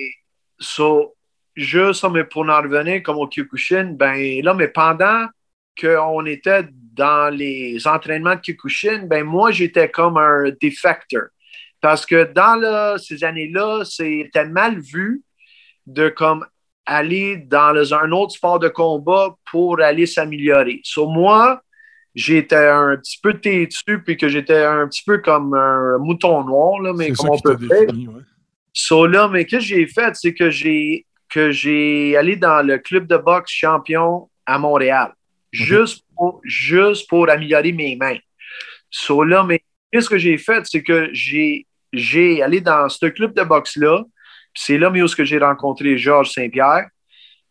so, 0.59 1.15
juste 1.57 2.05
mais 2.13 2.23
pour 2.23 2.47
en 2.47 2.61
revenir 2.61 3.03
comme 3.03 3.17
au 3.17 3.27
Kyokushin, 3.27 3.95
ben 3.97 4.41
là, 4.43 4.53
mais 4.53 4.67
pendant 4.69 5.25
qu'on 5.79 6.25
était 6.25 6.65
dans 6.71 7.33
les 7.33 7.85
entraînements 7.87 8.35
de 8.35 8.41
Kyokushin, 8.41 9.03
ben 9.07 9.23
moi, 9.23 9.51
j'étais 9.51 9.89
comme 9.89 10.17
un 10.17 10.51
defector. 10.61 11.23
Parce 11.81 12.05
que 12.05 12.31
dans 12.31 12.97
ces 12.97 13.23
années-là, 13.23 13.83
c'était 13.85 14.45
mal 14.45 14.79
vu 14.79 15.21
de 15.85 16.09
comme 16.09 16.45
aller 16.85 17.37
dans 17.37 17.71
le- 17.71 17.93
un 17.93 18.11
autre 18.11 18.33
sport 18.33 18.59
de 18.59 18.69
combat 18.69 19.35
pour 19.51 19.81
aller 19.81 20.05
s'améliorer. 20.05 20.79
Sur 20.83 21.09
moi, 21.09 21.61
j'étais 22.15 22.55
un 22.55 22.97
petit 22.97 23.19
peu 23.21 23.33
têtu, 23.39 24.01
puis 24.03 24.17
que 24.17 24.27
j'étais 24.27 24.63
un 24.63 24.87
petit 24.87 25.03
peu 25.05 25.19
comme 25.19 25.53
un 25.53 25.97
mouton 25.99 26.43
noir, 26.43 26.81
là, 26.81 26.93
mais 26.93 27.11
comme 27.11 27.29
on 27.29 27.39
peut 27.39 27.55
dire. 27.57 27.69
ouais. 28.15 28.21
So 28.73 29.07
là, 29.07 29.27
mais 29.27 29.45
qu'est-ce 29.45 29.69
que 29.69 29.75
j'ai 29.75 29.87
fait, 29.87 30.15
c'est 30.15 30.33
que 30.33 30.49
j'ai 30.49 31.06
que 31.29 31.51
j'ai 31.51 32.15
allé 32.15 32.35
dans 32.35 32.65
le 32.65 32.77
club 32.77 33.07
de 33.07 33.17
boxe 33.17 33.51
champion 33.51 34.29
à 34.45 34.57
Montréal, 34.57 35.13
juste, 35.51 36.03
pour, 36.15 36.41
juste 36.43 37.09
pour 37.09 37.29
améliorer 37.29 37.71
mes 37.71 37.95
mains. 37.95 38.17
So 38.89 39.23
là, 39.23 39.43
mais 39.43 39.61
qu'est-ce 39.91 40.09
que 40.09 40.17
j'ai 40.17 40.37
fait, 40.37 40.65
c'est 40.65 40.83
que 40.83 41.09
j'ai 41.11 41.65
j'ai 41.93 42.41
allé 42.41 42.61
dans 42.61 42.89
ce 42.89 43.05
club 43.05 43.33
de 43.33 43.43
boxe-là, 43.43 44.03
puis 44.53 44.63
c'est 44.65 44.77
là 44.77 44.89
où 44.89 45.07
ce 45.07 45.15
que 45.15 45.23
j'ai 45.23 45.37
rencontré 45.37 45.97
Georges 45.97 46.31
Saint-Pierre, 46.31 46.87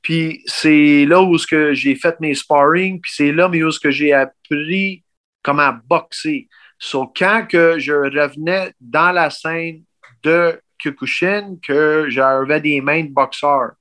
puis 0.02 0.42
c'est 0.46 1.04
là 1.06 1.22
où 1.22 1.36
ce 1.38 1.46
que 1.46 1.74
j'ai 1.74 1.96
fait 1.96 2.18
mes 2.20 2.34
sparring, 2.34 3.00
puis 3.00 3.12
c'est 3.14 3.32
là 3.32 3.48
où 3.48 3.70
ce 3.70 3.80
que 3.80 3.90
j'ai 3.90 4.12
appris 4.12 5.02
comment 5.42 5.72
boxer. 5.88 6.48
So, 6.78 7.12
quand 7.16 7.46
que 7.46 7.78
je 7.78 7.92
revenais 7.92 8.72
dans 8.80 9.12
la 9.12 9.30
scène 9.30 9.82
de 10.22 10.60
Kyokushin, 10.82 11.56
que 11.66 12.06
j'avais 12.08 12.60
des 12.60 12.80
mains 12.80 13.04
de 13.04 13.10
boxeur. 13.10 13.72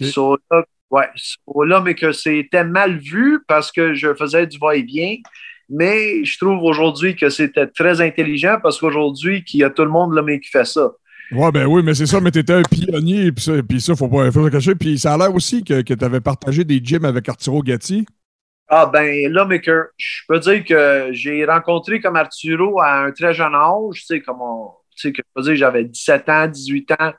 So, 0.00 0.36
là, 0.50 0.64
ouais, 0.90 1.08
so, 1.16 1.64
là, 1.64 1.80
mais 1.80 1.94
que 1.94 2.12
c'était 2.12 2.64
mal 2.64 2.98
vu 2.98 3.40
parce 3.46 3.70
que 3.70 3.94
je 3.94 4.14
faisais 4.14 4.46
du 4.46 4.58
va-et-vient. 4.58 5.16
Mais 5.68 6.24
je 6.24 6.36
trouve 6.38 6.62
aujourd'hui 6.64 7.16
que 7.16 7.30
c'était 7.30 7.66
très 7.66 8.00
intelligent 8.00 8.58
parce 8.62 8.78
qu'aujourd'hui, 8.78 9.42
qu'il 9.44 9.60
y 9.60 9.64
a 9.64 9.70
tout 9.70 9.84
le 9.84 9.90
monde 9.90 10.12
là, 10.14 10.22
mais 10.22 10.38
qui 10.38 10.50
fait 10.50 10.66
ça. 10.66 10.90
Ouais, 11.30 11.50
ben 11.50 11.66
oui, 11.66 11.82
mais 11.82 11.94
c'est 11.94 12.06
ça, 12.06 12.20
mais 12.20 12.30
t'étais 12.30 12.52
un 12.52 12.62
pionnier, 12.62 13.32
puis 13.32 13.42
ça, 13.42 13.52
puis 13.66 13.80
ça, 13.80 13.96
faut 13.96 14.08
pas 14.08 14.30
pas 14.30 14.50
cacher. 14.50 14.74
Puis 14.74 14.98
ça 14.98 15.14
a 15.14 15.18
l'air 15.18 15.34
aussi 15.34 15.64
que, 15.64 15.80
que 15.80 15.94
t'avais 15.94 16.20
partagé 16.20 16.62
des 16.64 16.78
gyms 16.82 17.06
avec 17.06 17.26
Arturo 17.26 17.62
Gatti. 17.62 18.04
Ah 18.68 18.86
ben 18.86 19.32
là, 19.32 19.46
mais 19.46 19.60
que 19.60 19.88
je 19.96 20.22
peux 20.28 20.38
dire 20.40 20.64
que 20.64 21.08
j'ai 21.12 21.44
rencontré 21.44 22.00
comme 22.00 22.16
Arturo 22.16 22.80
à 22.80 23.04
un 23.04 23.12
très 23.12 23.32
jeune 23.32 23.54
âge, 23.54 24.00
tu 24.00 24.06
sais, 24.06 24.20
comme 24.20 24.42
on, 24.42 24.72
tu 25.02 25.08
sais, 25.08 25.12
que 25.12 25.22
je 25.36 25.42
dire 25.42 25.56
j'avais 25.56 25.84
17 25.84 26.28
ans, 26.28 26.46
18 26.46 26.92
ans, 26.92 27.12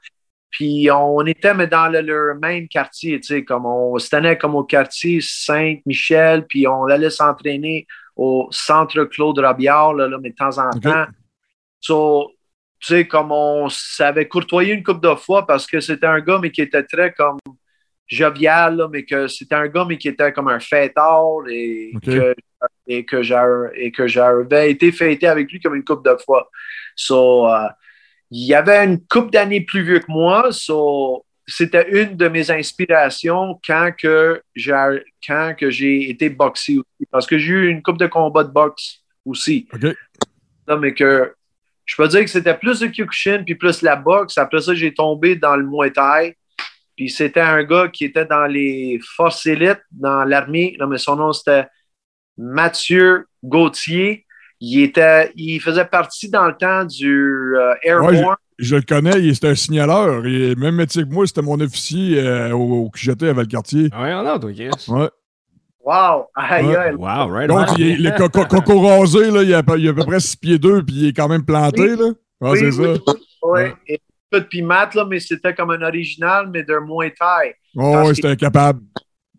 puis 0.50 0.90
on 0.92 1.22
était 1.26 1.54
mais 1.54 1.68
dans 1.68 1.88
le, 1.88 2.02
le 2.02 2.40
même 2.40 2.68
quartier, 2.68 3.20
tu 3.20 3.28
sais, 3.28 3.44
comme 3.44 3.66
on 3.66 3.98
se 3.98 4.10
tenait 4.10 4.38
comme 4.38 4.56
au 4.56 4.64
quartier 4.64 5.20
Saint-Michel, 5.22 6.46
puis 6.48 6.68
on 6.68 6.86
allait 6.86 7.10
s'entraîner 7.10 7.88
au 8.16 8.48
centre 8.52 9.04
Claude 9.06 9.40
Robillard, 9.40 9.94
là, 9.96 10.08
là, 10.08 10.18
mais 10.22 10.30
de 10.30 10.36
temps 10.36 10.58
en 10.60 10.70
temps. 10.80 11.06
So, 11.82 12.32
tu 12.80 12.88
sais, 12.94 13.08
comme 13.08 13.32
on 13.32 13.68
s'avait 13.70 14.28
courtoyé 14.28 14.74
une 14.74 14.84
couple 14.84 15.08
de 15.08 15.16
fois 15.16 15.46
parce 15.48 15.66
que 15.66 15.80
c'était 15.80 16.06
un 16.08 16.20
gars, 16.20 16.40
mais 16.42 16.52
qui 16.52 16.62
était 16.62 16.84
très 16.84 17.12
comme 17.14 17.40
jovial, 18.08 18.76
là, 18.78 18.88
mais 18.92 19.04
que 19.06 19.28
c'était 19.28 19.56
un 19.56 19.68
gars, 19.68 19.86
mais 19.88 19.98
qui 19.98 20.08
était 20.10 20.32
comme 20.32 20.50
un 20.50 20.60
fêtard 20.60 21.48
et 21.50 21.92
que, 22.02 22.36
et 22.88 23.06
que 23.06 23.24
j'a- 23.24 23.72
et 23.76 23.92
que 23.92 24.08
j'avais 24.08 24.72
été 24.72 24.92
fêté 24.92 25.28
avec 25.28 25.52
lui 25.52 25.60
comme 25.60 25.76
une 25.76 25.84
couple 25.84 26.10
de 26.10 26.16
fois. 26.24 26.50
So, 26.96 27.48
euh, 27.48 27.68
il 28.32 28.46
y 28.46 28.54
avait 28.54 28.84
une 28.84 29.06
couple 29.06 29.32
d'années 29.32 29.62
plus 29.62 29.84
vieux 29.84 30.00
que 30.00 30.12
moi, 30.12 30.52
so, 30.52 31.26
c'était 31.46 31.90
une 31.92 32.16
de 32.16 32.28
mes 32.28 32.50
inspirations 32.52 33.60
quand 33.66 33.92
que 33.98 34.42
j'ai 34.56 34.74
quand 35.26 35.54
que 35.58 35.70
j'ai 35.70 36.10
été 36.10 36.30
boxé 36.30 36.78
aussi. 36.78 37.08
Parce 37.12 37.28
que 37.28 37.38
j'ai 37.38 37.54
eu 37.54 37.68
une 37.68 37.84
coupe 37.84 37.98
de 37.98 38.08
combat 38.08 38.44
de 38.44 38.52
boxe 38.52 39.04
aussi. 39.26 39.68
Non, 40.68 40.78
mais 40.78 40.94
que 40.94 41.34
je 41.86 41.96
peux 41.96 42.08
dire 42.08 42.22
que 42.22 42.30
c'était 42.30 42.58
plus 42.58 42.80
de 42.80 42.88
Kyokushin 42.88 43.44
puis 43.44 43.56
plus 43.56 43.82
la 43.82 43.96
boxe. 43.96 44.38
Après 44.38 44.62
ça, 44.62 44.74
j'ai 44.74 44.94
tombé 44.94 45.36
dans 45.36 45.56
le 45.56 45.66
Muay 45.66 45.92
Thai. 45.92 46.38
Puis 46.96 47.10
c'était 47.10 47.42
un 47.42 47.64
gars 47.64 47.90
qui 47.90 48.06
était 48.06 48.26
dans 48.26 48.46
les 48.46 49.00
forces 49.16 49.46
élites, 49.46 49.82
dans 49.92 50.24
l'armée. 50.24 50.78
Non, 50.80 50.88
mais 50.88 50.98
son 50.98 51.16
nom, 51.16 51.34
c'était 51.34 51.68
Mathieu 52.38 53.28
Gauthier. 53.44 54.26
Il, 54.60 54.82
était, 54.84 55.32
il 55.36 55.60
faisait 55.60 55.86
partie 55.86 56.30
dans 56.30 56.48
le 56.48 56.54
temps 56.56 56.86
du 56.86 57.56
euh, 57.58 57.74
Airborne. 57.84 58.36
Je 58.60 58.76
le 58.76 58.82
connais, 58.84 59.20
il- 59.20 59.34
c'était 59.36 59.50
un 59.50 59.56
signaleur. 59.56 60.26
Il 60.28 60.58
même 60.58 60.76
métier 60.76 61.04
que 61.04 61.10
moi, 61.10 61.26
c'était 61.28 61.42
mon 61.42 61.60
officier 61.60 62.20
euh, 62.20 62.52
au, 62.54 62.86
au 62.86 62.90
QGT 62.90 63.30
à 63.30 63.34
Valcartier. 63.34 63.90
Ouais, 64.00 64.14
non, 64.14 64.40
toi, 64.40 64.52
Chris. 64.54 64.70
Ouais. 64.88 65.10
Wow! 65.86 66.28
Aïe, 66.36 66.66
Ouais. 66.68 66.76
aïe. 66.78 66.96
Wow, 66.96 67.28
right 67.30 67.50
Donc, 67.50 67.68
on. 67.72 67.76
il 67.78 68.06
est, 68.06 68.10
le 68.12 68.18
coco, 68.18 68.46
coco 68.46 68.80
rasé, 68.88 69.30
là, 69.32 69.44
il, 69.44 69.54
a, 69.54 69.62
il 69.78 69.88
a 69.88 69.92
à 69.92 69.94
peu 69.94 70.06
près 70.06 70.20
6 70.22 70.38
pieds 70.38 70.58
2, 70.60 70.84
puis 70.86 70.96
il 70.96 71.08
est 71.10 71.14
quand 71.14 71.28
même 71.28 71.44
planté, 71.44 71.82
Oui. 71.94 71.98
là. 72.00 72.06
Oui, 72.42 72.58
c'est 72.60 72.66
oui, 72.68 72.72
ça. 72.74 72.82
oui, 72.82 72.98
oui. 73.44 73.52
Ouais. 73.52 73.74
Et 73.88 74.00
tout, 74.32 74.42
puis 74.50 74.62
Matt, 74.62 74.96
là, 74.96 75.06
mais 75.10 75.20
c'était 75.20 75.54
comme 75.54 75.72
un 75.72 75.82
original, 75.82 76.50
mais 76.54 76.64
d'un 76.64 76.80
Muay 76.80 77.12
Thai. 77.20 77.56
Oh, 77.76 78.04
que- 78.08 78.14
c'était 78.14 78.30
incapable. 78.30 78.80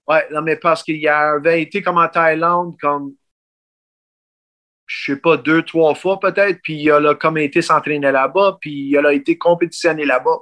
Ouais, 0.06 0.26
non, 0.32 0.42
mais 0.42 0.56
parce 0.56 0.82
qu'il 0.82 1.06
avait 1.08 1.62
été 1.62 1.80
comme 1.80 1.96
en 1.96 2.08
Thaïlande, 2.08 2.74
comme, 2.78 3.12
je 4.86 5.12
sais 5.12 5.18
pas, 5.18 5.36
deux, 5.36 5.62
trois 5.62 5.94
fois 5.94 6.20
peut-être, 6.20 6.60
puis 6.62 6.74
il 6.74 6.90
a 6.90 7.14
comme 7.14 7.38
été 7.38 7.62
s'entraîner 7.62 8.12
là-bas, 8.12 8.58
puis 8.60 8.90
il 8.90 8.98
a 8.98 9.12
été 9.12 9.38
compétitionné 9.38 10.04
là-bas. 10.04 10.38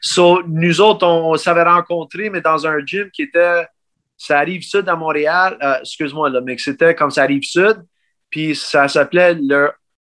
So, 0.00 0.42
nous 0.46 0.80
autres, 0.80 1.06
on, 1.06 1.36
s'avait 1.36 1.62
rencontrés, 1.62 2.30
mais 2.30 2.40
dans 2.40 2.66
un 2.66 2.84
gym 2.84 3.10
qui 3.10 3.22
était, 3.22 3.66
ça 4.16 4.38
arrive 4.38 4.62
sud 4.62 4.88
à 4.88 4.96
Montréal, 4.96 5.56
euh, 5.62 5.80
excuse-moi, 5.80 6.30
là, 6.30 6.40
mais 6.40 6.56
que 6.56 6.62
c'était 6.62 6.94
comme 6.94 7.10
ça 7.10 7.22
arrive 7.22 7.42
sud, 7.42 7.82
puis 8.30 8.54
ça 8.54 8.88
s'appelait 8.88 9.34
le 9.34 9.70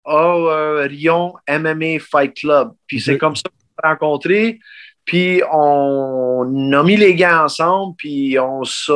Orion 0.05 1.33
MMA 1.49 1.99
Fight 1.99 2.35
Club. 2.35 2.73
Puis 2.87 3.01
c'est 3.01 3.17
comme 3.17 3.35
ça 3.35 3.43
qu'on 3.43 3.57
s'est 3.59 3.87
rencontrés. 3.87 4.59
Puis 5.05 5.41
on 5.51 6.71
a 6.73 6.83
mis 6.83 6.95
les 6.95 7.15
gants 7.15 7.45
ensemble, 7.45 7.95
puis 7.97 8.37
on 8.39 8.63
s'est, 8.63 8.91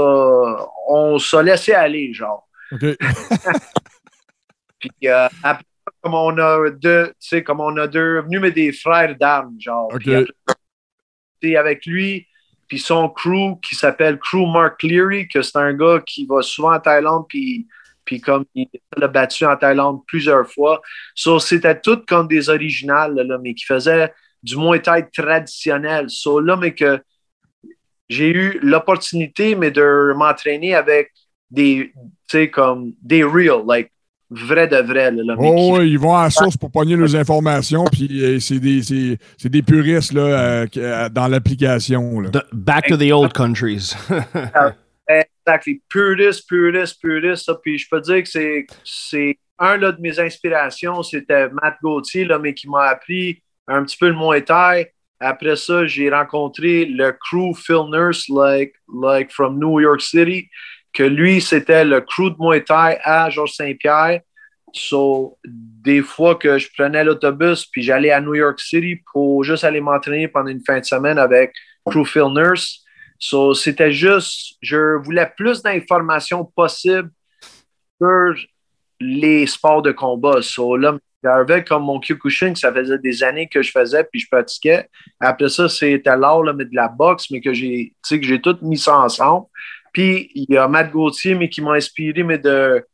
on 0.87 1.17
s'est 1.17 1.43
laissé 1.43 1.73
aller, 1.73 2.13
genre. 2.13 2.47
Puis 4.79 4.91
euh, 5.05 5.27
après, 5.43 5.63
comme 6.01 6.13
on 6.13 6.37
a 6.37 6.69
deux, 6.69 7.07
tu 7.07 7.13
sais, 7.19 7.43
comme 7.43 7.59
on 7.59 7.75
a 7.77 7.87
devenu 7.87 8.39
mais 8.39 8.51
des 8.51 8.71
frères 8.71 9.15
d'armes, 9.17 9.55
genre. 9.59 9.89
Ok. 9.93 10.01
Puis 10.01 10.15
après, 10.15 10.55
tu 11.41 11.49
sais, 11.49 11.55
avec 11.57 11.85
lui, 11.85 12.27
puis 12.67 12.79
son 12.79 13.09
crew 13.09 13.59
qui 13.61 13.75
s'appelle 13.75 14.19
Crew 14.19 14.45
Mark 14.45 14.79
Cleary, 14.79 15.27
que 15.27 15.41
c'est 15.41 15.57
un 15.57 15.73
gars 15.73 16.01
qui 16.05 16.25
va 16.25 16.41
souvent 16.41 16.73
en 16.73 16.79
Thaïlande, 16.79 17.25
puis, 17.29 17.67
puis 18.03 18.19
comme 18.19 18.45
il 18.55 18.67
l'a 18.95 19.07
battu 19.07 19.45
en 19.45 19.55
Thaïlande 19.55 20.01
plusieurs 20.05 20.49
fois. 20.51 20.81
So, 21.15 21.39
c'était 21.39 21.79
tout 21.79 22.03
comme 22.05 22.27
des 22.27 22.49
originales, 22.49 23.15
là, 23.15 23.23
là, 23.23 23.37
mais 23.41 23.53
qui 23.53 23.65
faisaient 23.65 24.13
du 24.43 24.57
Muay 24.57 24.81
Thai 24.81 25.07
traditionnel. 25.13 26.09
So, 26.09 26.39
là, 26.39 26.57
mais 26.57 26.73
que 26.73 27.01
j'ai 28.09 28.29
eu 28.29 28.59
l'opportunité, 28.61 29.55
mais 29.55 29.71
de 29.71 30.13
m'entraîner 30.15 30.75
avec 30.75 31.11
des, 31.49 31.91
tu 31.93 32.11
sais, 32.27 32.49
comme 32.49 32.93
des 33.01 33.23
real, 33.23 33.63
like, 33.65 33.91
vrai 34.29 34.67
de 34.67 34.77
vrai, 34.77 35.11
là, 35.11 35.35
qui- 35.35 35.41
Oh, 35.41 35.81
ils 35.81 35.97
vont 35.97 36.15
à 36.15 36.23
la 36.25 36.29
source 36.29 36.57
pour 36.57 36.69
pogner 36.71 36.95
leurs 36.95 37.15
informations, 37.15 37.85
puis 37.85 38.23
euh, 38.23 38.39
c'est 38.39 38.59
des, 38.59 38.81
c'est- 38.83 39.17
c'est 39.37 39.49
des 39.49 39.61
puristes, 39.61 40.11
là, 40.13 40.21
euh, 40.21 40.67
euh, 40.77 41.09
dans 41.09 41.27
l'application, 41.27 42.23
back 42.51 42.87
to 42.87 42.97
the 42.97 43.11
old 43.11 43.31
countries. 43.33 43.93
Exactly. 45.09 45.81
Purist, 45.89 46.47
purist, 46.49 46.99
purist. 47.01 47.45
Ça. 47.45 47.55
Puis 47.63 47.77
je 47.77 47.87
peux 47.89 48.01
dire 48.01 48.23
que 48.23 48.29
c'est, 48.29 48.67
c'est 48.83 49.37
un 49.57 49.77
là, 49.77 49.91
de 49.93 50.01
mes 50.01 50.19
inspirations, 50.19 51.01
c'était 51.03 51.49
Matt 51.49 51.77
Gauthier, 51.81 52.25
là, 52.25 52.37
mais 52.39 52.53
qui 52.53 52.69
m'a 52.69 52.83
appris 52.89 53.41
un 53.67 53.83
petit 53.83 53.97
peu 53.97 54.09
le 54.09 54.15
Muay 54.15 54.41
Thai. 54.43 54.91
Après 55.19 55.55
ça, 55.55 55.87
j'ai 55.87 56.09
rencontré 56.11 56.85
le 56.85 57.11
crew 57.11 57.55
Phil 57.55 57.89
Nurse, 57.89 58.27
like, 58.29 58.73
like 58.93 59.31
from 59.31 59.57
New 59.57 59.79
York 59.79 60.01
City, 60.01 60.47
que 60.97 61.03
lui, 61.03 61.41
c'était 61.41 61.85
le 61.85 62.01
crew 62.01 62.31
de 62.31 62.35
Muay 62.39 62.63
Thai 62.63 62.97
à 63.03 63.29
Georges 63.29 63.53
Saint-Pierre. 63.53 64.21
So, 64.73 65.37
des 65.45 66.01
fois 66.01 66.33
que 66.33 66.57
je 66.57 66.67
prenais 66.75 67.03
l'autobus, 67.03 67.67
puis 67.67 67.83
j'allais 67.83 68.09
à 68.09 68.19
New 68.19 68.33
York 68.33 68.59
City 68.59 68.99
pour 69.13 69.43
juste 69.43 69.63
aller 69.63 69.79
m'entraîner 69.79 70.27
pendant 70.27 70.49
une 70.49 70.63
fin 70.65 70.79
de 70.79 70.85
semaine 70.85 71.19
avec 71.19 71.53
crew 71.85 72.03
Phil 72.03 72.33
Nurse. 72.33 72.83
So, 73.19 73.53
c'était 73.53 73.91
juste, 73.91 74.55
je 74.59 74.97
voulais 75.03 75.31
plus 75.37 75.61
d'informations 75.61 76.43
possibles 76.43 77.11
sur 78.01 78.33
les 78.99 79.45
sports 79.45 79.83
de 79.83 79.91
combat. 79.91 80.41
So, 80.41 80.77
là, 80.77 80.97
j'avais 81.23 81.63
comme 81.63 81.83
mon 81.83 81.99
Kyokushin, 81.99 82.55
ça 82.55 82.73
faisait 82.73 82.97
des 82.97 83.23
années 83.23 83.47
que 83.47 83.61
je 83.61 83.69
faisais, 83.69 84.03
puis 84.03 84.19
je 84.19 84.27
pratiquais. 84.31 84.89
Après 85.19 85.49
ça, 85.49 85.69
c'était 85.69 86.17
l'art 86.17 86.41
de 86.41 86.69
la 86.71 86.87
boxe, 86.87 87.29
mais 87.29 87.39
que 87.39 87.53
j'ai 87.53 87.93
tout 88.41 88.57
mis 88.63 88.79
ça 88.79 88.97
ensemble. 88.97 89.45
Puis 89.93 90.31
il 90.35 90.45
y 90.49 90.57
a 90.57 90.67
Matt 90.67 90.91
Gauthier, 90.91 91.35
mais 91.35 91.49
qui 91.49 91.61
m'a 91.61 91.73
inspiré, 91.73 92.23
mais 92.23 92.37
de 92.37 92.85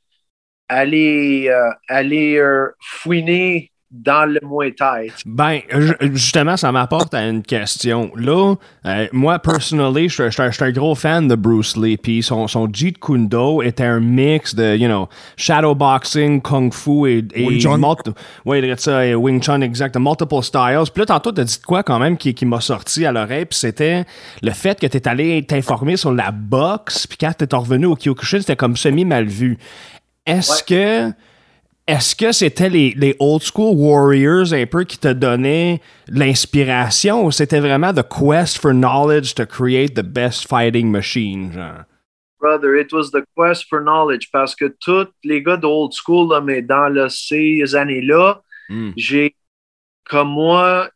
aller, 0.69 1.49
euh, 1.49 1.71
aller 1.89 2.37
euh, 2.37 2.69
fouiner 2.81 3.72
dans 3.93 4.25
le 4.25 4.39
Muay 4.43 4.73
Thai. 4.73 5.11
Ben, 5.25 5.59
ju- 5.69 5.95
justement, 6.13 6.57
ça 6.57 6.71
m'apporte 6.71 7.13
à 7.13 7.27
une 7.27 7.43
question. 7.43 8.11
Là, 8.15 8.55
euh, 8.87 9.07
moi, 9.11 9.37
personnally, 9.37 10.09
je 10.09 10.29
suis 10.29 10.63
un 10.63 10.71
gros 10.71 10.95
fan 10.95 11.27
de 11.27 11.35
Bruce 11.35 11.77
Lee, 11.77 11.97
puis 11.97 12.23
son, 12.23 12.47
son 12.47 12.67
Jeet 12.73 12.97
Kune 12.99 13.27
Do 13.27 13.61
était 13.61 13.83
un 13.83 13.99
mix 13.99 14.55
de, 14.55 14.75
you 14.75 14.87
know, 14.87 15.07
shadowboxing, 15.37 16.41
kung 16.41 16.73
fu 16.73 17.07
et... 17.07 17.23
et 17.35 17.45
Wing 17.45 17.59
Chun. 17.59 17.79
ouais, 18.45 18.73
ça, 18.77 19.05
et 19.05 19.13
Wing 19.13 19.41
Chun, 19.41 19.61
exact, 19.61 19.95
multiple 19.97 20.41
styles. 20.41 20.85
Puis 20.91 21.01
là, 21.01 21.05
tantôt, 21.05 21.31
t'as 21.31 21.43
dit 21.43 21.59
de 21.59 21.65
quoi, 21.65 21.83
quand 21.83 21.99
même, 21.99 22.17
qui, 22.17 22.33
qui 22.33 22.47
m'a 22.47 22.61
sorti 22.61 23.05
à 23.05 23.11
l'oreille, 23.11 23.45
puis 23.45 23.59
c'était 23.59 24.05
le 24.41 24.51
fait 24.51 24.79
que 24.79 24.87
t'es 24.87 25.07
allé 25.07 25.45
t'informer 25.45 25.97
sur 25.97 26.11
la 26.11 26.31
boxe, 26.31 27.05
puis 27.05 27.17
quand 27.19 27.31
t'es 27.37 27.55
revenu 27.55 27.85
au 27.85 27.95
Kyokushin, 27.95 28.39
c'était 28.39 28.55
comme 28.55 28.75
semi-mal 28.75 29.25
vu. 29.25 29.59
Est-ce 30.25 30.63
que... 30.63 31.13
Est-ce 31.85 32.15
que 32.15 32.31
c'était 32.31 32.69
les, 32.69 32.93
les 32.95 33.15
old 33.19 33.41
school 33.43 33.75
warriors 33.75 34.53
un 34.53 34.65
peu 34.65 34.85
qui 34.85 34.97
te 34.97 35.11
donnaient 35.11 35.81
l'inspiration 36.07 37.25
ou 37.25 37.31
c'était 37.31 37.59
vraiment 37.59 37.93
the 37.93 38.03
quest 38.07 38.57
for 38.57 38.71
knowledge 38.73 39.33
to 39.35 39.45
create 39.45 39.93
the 39.93 40.03
best 40.03 40.47
fighting 40.47 40.89
machine, 40.89 41.51
genre? 41.51 41.83
Brother, 42.39 42.75
it 42.75 42.91
was 42.93 43.11
the 43.11 43.23
quest 43.37 43.65
for 43.69 43.81
knowledge 43.81 44.29
parce 44.31 44.55
que 44.55 44.73
tous 44.79 45.07
les 45.25 45.41
gars 45.41 45.57
de 45.57 45.65
old 45.65 45.93
school, 45.93 46.29
là, 46.29 46.39
mais 46.41 46.61
dans 46.61 46.87
le- 46.89 47.09
ces 47.09 47.75
années-là, 47.75 48.41
Mm. 48.69 48.91
j'ai, 48.95 49.35
comme 50.09 50.29
moi, 50.29 50.89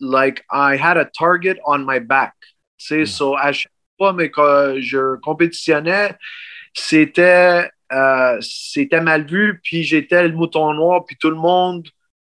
like, 0.00 0.42
I 0.50 0.76
had 0.76 0.96
a 0.96 1.04
target 1.04 1.58
on 1.66 1.84
my 1.86 2.00
back. 2.00 2.34
Tu 2.78 2.86
sais, 2.86 3.06
so, 3.06 3.36
à 3.36 3.52
chaque 3.52 3.70
fois 3.96 4.12
mais 4.12 4.28
que 4.28 4.76
je 4.80 5.16
compétitionnais, 5.20 6.16
c'était, 6.74 7.68
euh, 7.94 8.36
c'était 8.40 9.00
mal 9.00 9.24
vu, 9.26 9.60
puis 9.62 9.82
j'étais 9.84 10.26
le 10.28 10.34
mouton 10.34 10.72
noir, 10.74 11.04
puis 11.06 11.16
tout 11.20 11.30
le 11.30 11.36
monde 11.36 11.86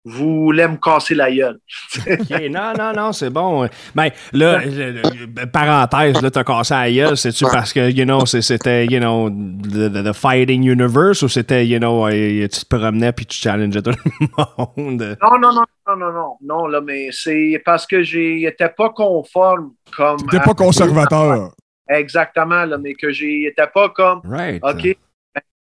voulait 0.05 0.67
me 0.67 0.77
casser 0.77 1.13
la 1.13 1.29
gueule. 1.29 1.59
Non, 2.49 2.73
non, 2.77 2.93
non, 2.95 3.11
c'est 3.11 3.29
bon. 3.29 3.67
Ben, 3.93 4.09
là, 4.31 4.63
le- 4.65 4.91
le- 5.01 5.45
parenthèse, 5.51 6.21
là, 6.21 6.31
t'as 6.31 6.43
cassé 6.45 6.73
la 6.73 6.89
gueule, 6.91 7.17
c'est-tu 7.17 7.43
parce 7.43 7.73
que, 7.73 7.91
you 7.91 8.05
know, 8.05 8.25
c'est- 8.25 8.41
c'était, 8.41 8.85
you 8.85 8.99
know, 8.99 9.29
the, 9.29 9.89
the- 9.91 10.03
the 10.03 10.13
fighting 10.13 10.63
universe 10.63 11.21
ou 11.21 11.27
c'était, 11.27 11.67
you 11.67 11.77
know, 11.79 12.07
euh, 12.07 12.47
tu 12.47 12.65
te 12.65 12.75
promenais 12.75 13.11
puis 13.11 13.25
tu 13.25 13.37
challengeais 13.37 13.81
tout 13.81 13.91
le 13.91 14.27
monde? 14.77 15.17
Non, 15.21 15.37
non, 15.37 15.53
non, 15.53 15.63
non, 15.87 15.95
non, 15.97 16.11
non, 16.13 16.37
non, 16.41 16.67
là, 16.67 16.79
mais 16.81 17.09
c'est 17.11 17.61
parce 17.65 17.85
que 17.85 18.01
j'étais 18.01 18.69
pas 18.69 18.89
conforme 18.91 19.73
comme. 19.95 20.17
À- 20.33 20.39
pas 20.39 20.53
conservateur. 20.53 21.51
Exactement, 21.89 22.65
là, 22.65 22.77
mais 22.77 22.93
que 22.93 23.11
j'étais 23.11 23.67
pas 23.73 23.89
comme, 23.89 24.21
Right. 24.23 24.63
OK, 24.63 24.95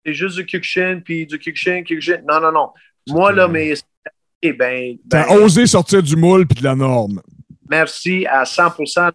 c'est 0.05 0.13
juste 0.13 0.37
du 0.37 0.45
Kyokushin, 0.45 1.01
puis 1.03 1.25
du 1.25 1.37
Kyokushin, 1.37 1.83
Kyokushin. 1.83 2.21
Non, 2.27 2.39
non, 2.39 2.51
non. 2.51 2.69
Moi, 3.07 3.31
là, 3.31 3.47
mais. 3.47 3.73
eh 4.41 4.53
ben, 4.53 4.97
ben, 5.05 5.25
T'as 5.25 5.35
osé 5.35 5.65
sortir 5.67 6.01
du 6.01 6.15
moule 6.15 6.47
puis 6.47 6.59
de 6.59 6.63
la 6.63 6.75
norme. 6.75 7.21
merci 7.69 8.25
à 8.27 8.43
100% 8.43 9.11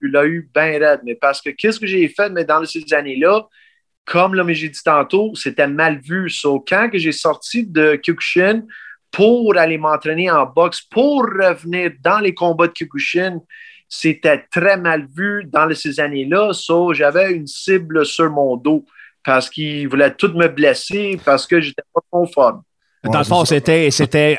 Tu 0.00 0.08
l'as 0.08 0.24
eu 0.26 0.50
bien 0.54 0.78
raide. 0.78 1.00
Mais 1.04 1.14
parce 1.14 1.40
que 1.40 1.50
qu'est-ce 1.50 1.78
que 1.78 1.86
j'ai 1.86 2.08
fait 2.08 2.30
mais 2.30 2.44
dans 2.44 2.64
ces 2.64 2.92
années-là, 2.92 3.46
comme 4.06 4.34
là, 4.34 4.42
mais 4.44 4.54
j'ai 4.54 4.68
dit 4.70 4.82
tantôt, 4.82 5.34
c'était 5.34 5.68
mal 5.68 6.00
vu. 6.00 6.28
So, 6.30 6.60
quand 6.66 6.88
que 6.90 6.98
j'ai 6.98 7.12
sorti 7.12 7.66
de 7.66 8.00
Kyokushin 8.02 8.62
pour 9.10 9.56
aller 9.56 9.76
m'entraîner 9.78 10.30
en 10.30 10.46
boxe, 10.46 10.80
pour 10.80 11.22
revenir 11.24 11.92
dans 12.02 12.18
les 12.20 12.32
combats 12.34 12.66
de 12.68 12.72
Kyokushin, 12.72 13.40
c'était 13.88 14.44
très 14.50 14.76
mal 14.76 15.06
vu 15.14 15.44
dans 15.44 15.72
ces 15.74 16.00
années-là. 16.00 16.52
So, 16.52 16.94
j'avais 16.94 17.32
une 17.32 17.46
cible 17.46 18.06
sur 18.06 18.30
mon 18.30 18.56
dos 18.56 18.84
parce 19.24 19.50
qu'ils 19.50 19.88
voulaient 19.88 20.14
tout 20.14 20.32
me 20.34 20.48
blesser 20.48 21.20
parce 21.24 21.46
que 21.46 21.60
j'étais 21.60 21.82
pas 21.94 22.00
conforme. 22.10 22.62
Dans 23.02 23.18
Ouais, 23.18 23.18
le 23.20 23.24
fond, 23.24 23.46
c'était, 23.46 23.90
c'était, 23.90 24.38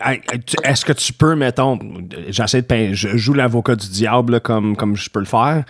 est-ce 0.63 0.85
que 0.85 0.93
tu 0.93 1.13
peux, 1.13 1.35
mettons, 1.35 1.79
j'essaie 2.27 2.61
de, 2.61 2.67
pein- 2.67 2.93
je 2.93 3.17
joue 3.17 3.33
l'avocat 3.33 3.75
du 3.75 3.89
diable 3.89 4.33
là, 4.33 4.39
comme, 4.39 4.75
comme 4.75 4.95
je 4.95 5.09
peux 5.09 5.19
le 5.19 5.25
faire. 5.25 5.63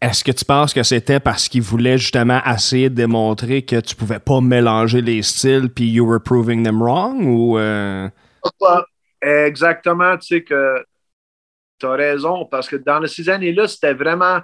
Est-ce 0.00 0.24
que 0.24 0.32
tu 0.32 0.46
penses 0.46 0.72
que 0.72 0.82
c'était 0.82 1.20
parce 1.20 1.48
qu'il 1.48 1.60
voulait 1.60 1.98
justement 1.98 2.40
essayer 2.46 2.88
de 2.88 2.94
démontrer 2.94 3.62
que 3.62 3.80
tu 3.80 3.94
pouvais 3.94 4.18
pas 4.20 4.40
mélanger 4.40 5.02
les 5.02 5.20
styles 5.22 5.68
puis 5.68 5.90
you 5.90 6.06
were 6.06 6.20
proving 6.22 6.62
them 6.64 6.80
wrong 6.82 7.26
ou 7.26 7.58
euh, 7.58 8.08
exactement, 9.20 10.16
tu 10.18 10.26
sais 10.26 10.42
que 10.44 10.84
tu 11.78 11.86
as 11.86 11.92
raison, 11.92 12.46
parce 12.46 12.68
que 12.68 12.76
dans 12.76 13.06
ces 13.06 13.28
années-là, 13.28 13.68
c'était 13.68 13.94
vraiment. 13.94 14.40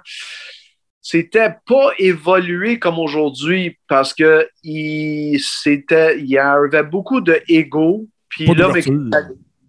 C'était 1.07 1.53
pas 1.67 1.91
évolué 1.99 2.79
comme 2.79 2.97
aujourd'hui 2.97 3.77
parce 3.87 4.11
que 4.11 4.49
il, 4.63 5.37
c'était, 5.39 6.17
il 6.17 6.25
y 6.25 6.39
avait 6.39 6.81
beaucoup 6.81 7.21
de 7.21 7.39
ego. 7.47 8.07
Puis 8.27 8.47
là, 8.47 8.71
mais, 8.73 8.81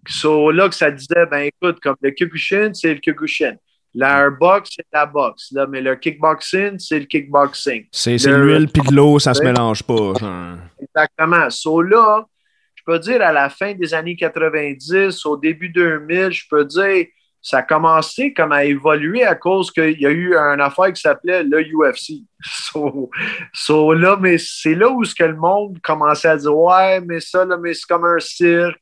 so, 0.07 0.49
là, 0.49 0.67
que 0.67 0.73
ça 0.73 0.89
disait, 0.89 1.27
ben 1.29 1.41
écoute, 1.41 1.79
comme 1.79 1.95
le 2.01 2.09
Kyokushin, 2.09 2.73
c'est 2.73 2.91
le 2.95 2.99
Kyokushin. 2.99 3.55
La 3.93 4.31
boxe, 4.31 4.71
c'est 4.77 4.87
la 4.91 5.05
boxe. 5.05 5.51
Là, 5.51 5.67
mais 5.67 5.79
le 5.79 5.95
kickboxing, 5.95 6.79
c'est 6.79 7.01
le 7.01 7.05
kickboxing. 7.05 7.85
c'est, 7.91 8.17
c'est 8.17 8.31
Le- 8.31 8.43
l'huile 8.43 8.67
puis 8.69 8.81
de 8.89 8.95
l'eau, 8.95 9.19
ça 9.19 9.35
se 9.35 9.43
mélange 9.43 9.83
pas. 9.83 10.13
Exactement. 10.81 11.51
So 11.51 11.83
là, 11.83 12.25
je 12.73 12.81
peux 12.83 12.97
dire 12.97 13.21
à 13.21 13.31
la 13.31 13.49
fin 13.51 13.75
des 13.75 13.93
années 13.93 14.15
90, 14.15 15.23
au 15.27 15.37
début 15.37 15.69
2000, 15.69 16.31
je 16.31 16.45
peux 16.49 16.65
dire, 16.65 17.05
ça 17.41 17.59
a 17.59 17.61
commencé 17.63 18.33
comme 18.33 18.51
à 18.51 18.65
évoluer 18.65 19.23
à 19.23 19.35
cause 19.35 19.71
qu'il 19.71 19.99
y 20.01 20.05
a 20.05 20.09
eu 20.11 20.35
une 20.35 20.61
affaire 20.61 20.91
qui 20.91 21.01
s'appelait 21.01 21.43
le 21.43 21.61
UFC. 21.61 22.23
So, 22.43 23.09
so 23.53 23.93
là, 23.93 24.17
mais 24.19 24.37
c'est 24.37 24.75
là 24.75 24.89
où 24.89 25.03
ce 25.03 25.15
que 25.15 25.23
le 25.23 25.35
monde 25.35 25.79
commençait 25.81 26.27
à 26.27 26.37
dire, 26.37 26.55
ouais, 26.55 27.01
mais 27.01 27.19
ça, 27.19 27.45
là, 27.45 27.57
mais 27.57 27.73
c'est 27.73 27.87
comme 27.87 28.05
un 28.05 28.19
cirque. 28.19 28.77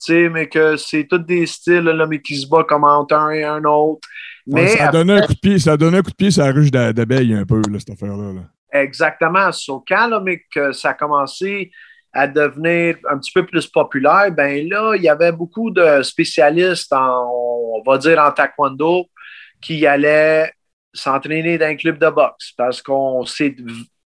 Tu 0.00 0.12
sais, 0.12 0.28
mais 0.28 0.48
que 0.48 0.76
c'est 0.76 1.06
tous 1.08 1.18
des 1.18 1.44
styles, 1.46 1.80
là, 1.84 2.06
mais 2.06 2.20
qui 2.20 2.36
se 2.36 2.46
battent 2.48 2.66
comme 2.68 2.84
entre 2.84 3.14
un 3.16 3.30
et 3.30 3.42
un 3.44 3.64
autre. 3.64 4.06
Ouais, 4.46 4.62
Mais 4.62 4.68
ça, 4.68 4.88
a 4.88 4.92
donné 4.92 5.14
un 5.14 5.20
coup 5.22 5.34
de 5.34 5.38
pied, 5.40 5.58
ça 5.58 5.76
donné 5.76 5.98
un 5.98 6.02
coup 6.02 6.10
de 6.10 6.16
pied 6.16 6.30
sur 6.30 6.44
la 6.44 6.52
ruche 6.52 6.70
d'a- 6.70 6.92
d'abeilles 6.92 7.34
un 7.34 7.44
peu, 7.44 7.60
là, 7.70 7.78
cette 7.78 7.90
affaire-là. 7.90 8.32
là. 8.32 8.42
Exactement. 8.80 9.50
So, 9.52 9.84
quand 9.86 10.06
là, 10.08 10.20
mais 10.20 10.42
que 10.54 10.72
ça 10.72 10.90
a 10.90 10.94
commencé 10.94 11.70
à 12.12 12.26
devenir 12.26 12.96
un 13.10 13.18
petit 13.18 13.32
peu 13.32 13.44
plus 13.44 13.66
populaire, 13.66 14.30
ben 14.32 14.68
là, 14.68 14.94
il 14.96 15.02
y 15.02 15.08
avait 15.08 15.32
beaucoup 15.32 15.70
de 15.70 16.02
spécialistes 16.02 16.92
en, 16.92 17.30
on 17.30 17.82
va 17.86 17.98
dire, 17.98 18.18
en 18.18 18.32
taekwondo 18.32 19.06
qui 19.60 19.86
allaient 19.86 20.52
s'entraîner 20.92 21.58
dans 21.58 21.66
un 21.66 21.76
club 21.76 21.98
de 21.98 22.08
boxe 22.08 22.52
parce 22.56 22.82
qu'on 22.82 23.24
sait 23.24 23.54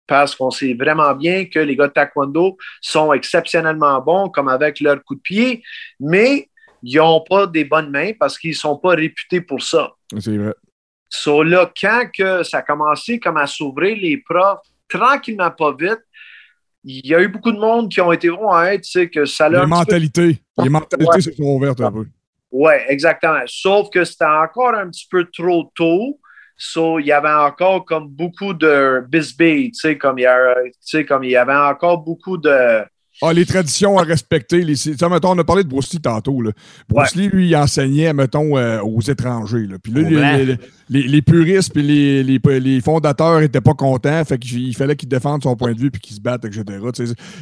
parce 0.06 0.34
qu'on 0.34 0.50
sait 0.50 0.74
vraiment 0.74 1.14
bien 1.14 1.44
que 1.44 1.60
les 1.60 1.76
gars 1.76 1.86
de 1.86 1.92
taekwondo 1.92 2.56
sont 2.80 3.12
exceptionnellement 3.12 4.00
bons, 4.00 4.28
comme 4.28 4.48
avec 4.48 4.80
leur 4.80 5.02
coup 5.04 5.14
de 5.14 5.20
pied, 5.20 5.62
mais 6.00 6.48
ils 6.82 6.96
n'ont 6.96 7.20
pas 7.20 7.46
des 7.46 7.64
bonnes 7.64 7.90
mains 7.90 8.12
parce 8.18 8.36
qu'ils 8.36 8.50
ne 8.50 8.56
sont 8.56 8.76
pas 8.76 8.90
réputés 8.90 9.40
pour 9.40 9.62
ça. 9.62 9.92
C'est 10.18 10.36
vrai. 10.36 10.54
So 11.08 11.44
là, 11.44 11.70
quand 11.80 12.10
que 12.12 12.42
ça 12.42 12.58
a 12.58 12.62
commencé 12.62 13.20
comme 13.20 13.36
à 13.36 13.46
s'ouvrir 13.46 13.96
les 13.96 14.16
profs, 14.18 14.58
tranquillement 14.88 15.50
pas 15.50 15.72
vite, 15.78 16.00
il 16.84 17.06
y 17.06 17.14
a 17.14 17.20
eu 17.20 17.28
beaucoup 17.28 17.52
de 17.52 17.58
monde 17.58 17.90
qui 17.90 18.00
ont 18.00 18.12
été 18.12 18.30
sais, 18.90 19.08
que 19.10 19.24
ça 19.24 19.48
Les 19.48 19.56
petit 19.64 19.70
peu- 19.70 19.76
mentalités. 19.76 20.38
Les 20.62 20.68
mentalités 20.68 21.10
Ouais. 21.10 21.20
se 21.20 21.32
sont 21.32 21.42
ouvertes 21.44 21.80
un 21.80 21.92
peu. 21.92 22.06
Ouais, 22.50 22.84
exactement. 22.88 23.40
Sauf 23.46 23.90
que 23.90 24.04
c'était 24.04 24.24
encore 24.24 24.74
un 24.74 24.88
petit 24.88 25.06
peu 25.10 25.24
trop 25.32 25.70
tôt. 25.74 26.18
So, 26.56 26.98
il 26.98 27.06
y 27.06 27.12
avait 27.12 27.30
encore 27.32 27.84
comme 27.86 28.08
beaucoup 28.08 28.52
de 28.52 29.02
a, 30.26 30.54
tu 30.64 30.72
sais, 30.80 31.04
comme 31.06 31.24
il 31.24 31.30
y 31.30 31.36
avait 31.36 31.54
encore 31.54 31.98
beaucoup 31.98 32.36
de. 32.36 32.82
Ah, 33.22 33.32
les 33.34 33.44
traditions 33.44 33.98
à 33.98 34.02
respecter. 34.02 34.62
Les, 34.64 34.74
mettons, 35.10 35.32
on 35.32 35.38
a 35.38 35.44
parlé 35.44 35.62
de 35.62 35.68
Bruce 35.68 35.92
Lee 35.92 36.00
tantôt. 36.00 36.40
Là. 36.40 36.52
Bruce 36.88 37.14
Lee, 37.14 37.28
lui, 37.28 37.48
il 37.48 37.56
enseignait, 37.56 38.12
mettons, 38.14 38.56
euh, 38.56 38.80
aux 38.82 39.00
étrangers. 39.02 39.66
Là. 39.66 39.76
Puis 39.82 39.92
là, 39.92 40.00
les, 40.02 40.44
les, 40.46 40.58
les- 40.88 41.08
les 41.08 41.22
puristes 41.22 41.72
puis 41.72 41.82
les, 41.82 42.80
fondateurs 42.80 43.40
n'étaient 43.40 43.60
pas 43.60 43.74
contents. 43.74 44.24
Fait 44.24 44.38
qu'il 44.38 44.74
fallait 44.74 44.96
qu'ils 44.96 45.08
défendent 45.08 45.42
son 45.42 45.54
point 45.54 45.72
de 45.72 45.78
vue 45.78 45.90
puis 45.90 46.00
qu'ils 46.00 46.16
se 46.16 46.20
battent, 46.20 46.44
etc. 46.46 46.64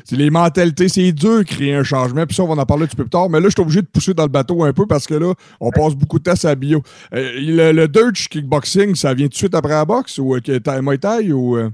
C'est 0.04 0.16
les 0.16 0.30
mentalités. 0.30 0.88
C'est 0.88 1.12
dur 1.12 1.38
de 1.38 1.42
créer 1.44 1.74
un 1.74 1.84
changement. 1.84 2.26
Puis 2.26 2.34
ça, 2.34 2.42
on 2.42 2.52
va 2.54 2.60
en 2.60 2.66
parler 2.66 2.82
un 2.84 2.86
petit 2.86 2.96
peu 2.96 3.04
plus 3.04 3.10
tard. 3.10 3.30
Mais 3.30 3.38
là, 3.38 3.46
je 3.46 3.50
suis 3.54 3.62
obligé 3.62 3.80
de 3.82 3.86
pousser 3.86 4.14
dans 4.14 4.24
le 4.24 4.28
bateau 4.30 4.64
un 4.64 4.72
peu 4.72 4.86
parce 4.86 5.06
que 5.06 5.14
là, 5.14 5.32
on 5.60 5.70
passe 5.70 5.94
beaucoup 5.94 6.18
de 6.18 6.24
temps 6.24 6.34
la 6.42 6.54
bio. 6.56 6.82
Euh, 7.14 7.30
le, 7.36 7.72
le 7.72 7.86
Dutch 7.88 8.28
kickboxing, 8.28 8.94
ça 8.96 9.14
vient 9.14 9.26
tout 9.26 9.30
de 9.30 9.36
suite 9.36 9.54
après 9.54 9.72
la 9.74 9.84
boxe 9.84 10.18
ou 10.18 10.34
euh, 10.34 10.82
Muay 10.82 10.98
Thai 10.98 11.32
ou. 11.32 11.56
euh? 11.56 11.70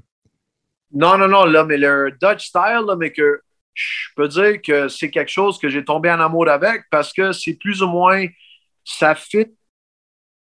Non, 0.92 1.16
non, 1.18 1.26
non, 1.28 1.44
là, 1.46 1.64
mais 1.64 1.76
le 1.78 2.10
Dutch 2.20 2.48
style, 2.48 2.84
là, 2.86 2.96
mais 2.98 3.10
que 3.10 3.40
je 3.74 4.08
peux 4.16 4.28
dire 4.28 4.62
que 4.62 4.88
c'est 4.88 5.10
quelque 5.10 5.30
chose 5.30 5.58
que 5.58 5.68
j'ai 5.68 5.84
tombé 5.84 6.10
en 6.10 6.20
amour 6.20 6.48
avec 6.48 6.82
parce 6.90 7.12
que 7.12 7.32
c'est 7.32 7.54
plus 7.54 7.82
ou 7.82 7.88
moins, 7.88 8.26
ça 8.84 9.14
fit 9.14 9.46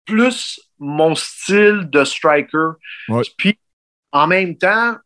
plus 0.04 0.60
mon 0.78 1.14
style 1.14 1.88
de 1.90 2.04
striker. 2.04 2.72
Ouais. 3.08 3.22
Puis, 3.38 3.56
en 4.10 4.26
même 4.26 4.56
temps, 4.58 4.96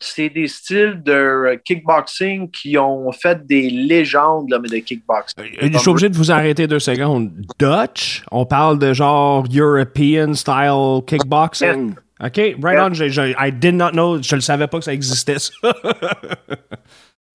c'est 0.00 0.28
des 0.28 0.48
styles 0.48 1.00
de 1.02 1.58
kickboxing 1.64 2.50
qui 2.50 2.76
ont 2.76 3.10
fait 3.12 3.46
des 3.46 3.70
légendes 3.70 4.50
là, 4.50 4.58
mais 4.58 4.68
de 4.68 4.78
kickboxing. 4.78 5.42
Euh, 5.62 5.68
Je 5.72 5.78
suis 5.78 5.88
obligé 5.88 6.08
de 6.10 6.16
vous 6.16 6.30
arrêter 6.30 6.66
deux 6.66 6.80
secondes. 6.80 7.30
Dutch, 7.58 8.22
on 8.30 8.44
parle 8.44 8.78
de 8.78 8.92
genre 8.92 9.46
European 9.50 10.34
style 10.34 11.00
kickboxing? 11.06 11.94
OK, 12.20 12.36
right 12.36 12.58
Yeah. 12.62 12.86
on. 12.86 12.92
j'ai- 12.94 13.10
j'ai- 13.10 13.34
I 13.38 13.50
did 13.52 13.74
not 13.76 13.90
know, 13.92 14.20
je 14.22 14.34
ne 14.36 14.40
savais 14.40 14.66
pas 14.66 14.78
que 14.78 14.84
ça 14.84 14.92
existait, 14.92 15.38
ça. 15.38 15.52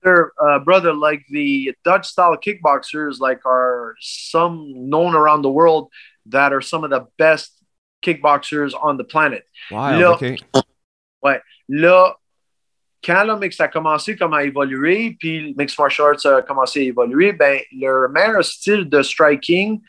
They're, 0.03 0.31
uh, 0.41 0.59
brother, 0.59 0.93
like 0.93 1.25
the 1.29 1.73
Dutch 1.83 2.07
style 2.07 2.35
kickboxers, 2.37 3.19
like 3.19 3.45
are 3.45 3.95
some 3.99 4.89
known 4.89 5.13
around 5.13 5.41
the 5.41 5.49
world 5.49 5.89
that 6.27 6.53
are 6.53 6.61
some 6.61 6.83
of 6.85 6.89
the 6.89 7.05
best 7.17 7.51
kickboxers 8.01 8.73
on 8.81 8.97
the 8.97 9.03
planet. 9.03 9.43
Wow, 9.71 9.99
Là- 9.99 10.11
OK. 10.13 10.37
Là, 11.71 12.15
quand 13.03 13.25
le 13.27 13.37
mix 13.37 13.59
a 13.59 13.67
commencé 13.67 14.15
comme 14.15 14.33
à 14.33 14.43
évoluer, 14.43 15.15
puis 15.19 15.49
le 15.49 15.53
mix 15.55 15.77
martial 15.77 16.07
arts 16.07 16.25
a 16.25 16.41
commencé 16.41 16.79
à 16.79 16.83
évoluer, 16.83 17.31
ben, 17.31 17.59
le 17.71 18.07
meilleur 18.09 18.43
style 18.43 18.89
de 18.89 19.03
striking 19.03 19.79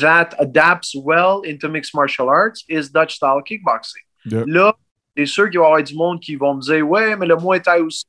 that 0.00 0.34
adapts 0.38 0.94
well 0.94 1.42
into 1.44 1.68
mixed 1.68 1.94
martial 1.94 2.28
arts 2.28 2.64
is 2.68 2.90
Dutch 2.90 3.14
style 3.16 3.40
kickboxing. 3.46 4.02
Yeah. 4.24 4.44
Là, 4.46 4.74
c'est 5.16 5.26
sûr 5.26 5.48
qu'il 5.50 5.60
va 5.60 5.66
y 5.66 5.68
avoir 5.68 5.82
du 5.82 5.94
monde 5.94 6.20
qui 6.20 6.34
vont 6.36 6.54
me 6.54 6.60
dire 6.60 6.86
Ouais, 6.86 7.16
mais 7.16 7.26
le 7.26 7.36
Muay 7.36 7.60
Thai 7.60 7.80
aussi. 7.80 8.04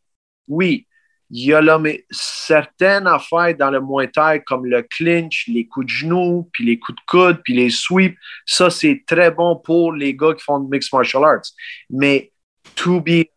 Oui, 0.48 0.86
il 1.34 1.46
y 1.46 1.54
a 1.54 1.62
là, 1.62 1.80
mais 1.80 2.06
certaines 2.12 3.08
affaires 3.08 3.56
dans 3.58 3.72
le 3.72 3.80
Muay 3.80 4.10
Thai, 4.10 4.44
comme 4.46 4.66
le 4.66 4.82
clinch, 4.84 5.46
les 5.48 5.66
coups 5.66 5.86
de 5.86 5.92
genoux, 5.92 6.50
puis 6.52 6.66
les 6.66 6.78
coups 6.78 6.98
de 6.98 7.02
coude, 7.08 7.42
puis 7.44 7.54
les 7.54 7.70
sweeps, 7.70 8.18
ça, 8.46 8.70
c'est 8.70 9.04
très 9.08 9.32
bon 9.32 9.56
pour 9.56 9.94
les 9.94 10.14
gars 10.14 10.34
qui 10.34 10.44
font 10.44 10.60
de 10.60 10.70
mixed 10.70 10.92
martial 10.92 11.24
arts. 11.24 11.54
Mais 11.90 12.32
to 12.76 13.00
be, 13.00 13.30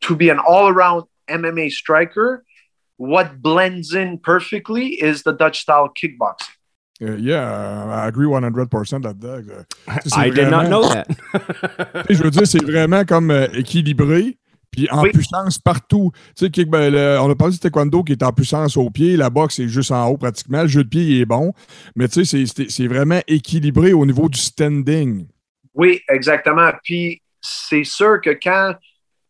to 0.00 0.14
be 0.14 0.30
an 0.30 0.38
all-around 0.46 1.04
MMA 1.28 1.70
striker, 1.70 2.44
what 2.98 3.40
blends 3.40 3.94
in 3.94 4.18
perfectly 4.18 5.00
is 5.00 5.22
the 5.22 5.32
Dutch 5.32 5.60
style 5.60 5.88
kickboxing. 5.96 6.50
Euh, 7.02 7.16
yeah, 7.18 7.40
I 8.04 8.08
agree 8.08 8.26
100% 8.26 9.02
là-dedans. 9.02 9.64
I 10.14 10.28
did 10.28 10.50
not 10.50 10.66
vraiment- 10.66 10.68
know 10.68 10.82
that. 10.82 11.06
Je 12.10 12.22
veux 12.22 12.30
dire, 12.30 12.46
c'est 12.46 12.62
vraiment 12.62 13.06
comme 13.06 13.30
euh, 13.30 13.46
équilibré, 13.54 14.36
puis 14.70 14.88
en 14.90 15.02
Oui. 15.02 15.10
puissance 15.10 15.58
partout. 15.58 16.12
Tu 16.36 16.46
sais, 16.54 16.64
ben, 16.64 16.92
le- 16.92 17.18
on 17.20 17.30
a 17.30 17.34
parlé 17.34 17.52
du 17.52 17.58
taekwondo 17.58 18.02
qui 18.04 18.12
est 18.12 18.22
en 18.22 18.32
puissance 18.32 18.76
au 18.76 18.90
pied, 18.90 19.16
la 19.16 19.30
boxe 19.30 19.58
est 19.58 19.68
juste 19.68 19.90
en 19.90 20.06
haut 20.08 20.16
pratiquement, 20.16 20.62
le 20.62 20.68
jeu 20.68 20.84
de 20.84 20.88
pied 20.88 21.02
il 21.02 21.20
est 21.22 21.26
bon, 21.26 21.52
mais 21.96 22.08
tu 22.08 22.24
sais, 22.24 22.44
c'est- 22.46 22.86
vraiment 22.86 23.20
équilibré 23.26 23.92
au 23.92 24.04
niveau 24.06 24.28
du 24.28 24.38
standing. 24.38 25.26
Oui, 25.74 26.00
exactement. 26.08 26.70
Puis 26.84 27.22
c'est 27.40 27.84
sûr 27.84 28.20
que 28.20 28.30
quand 28.30 28.74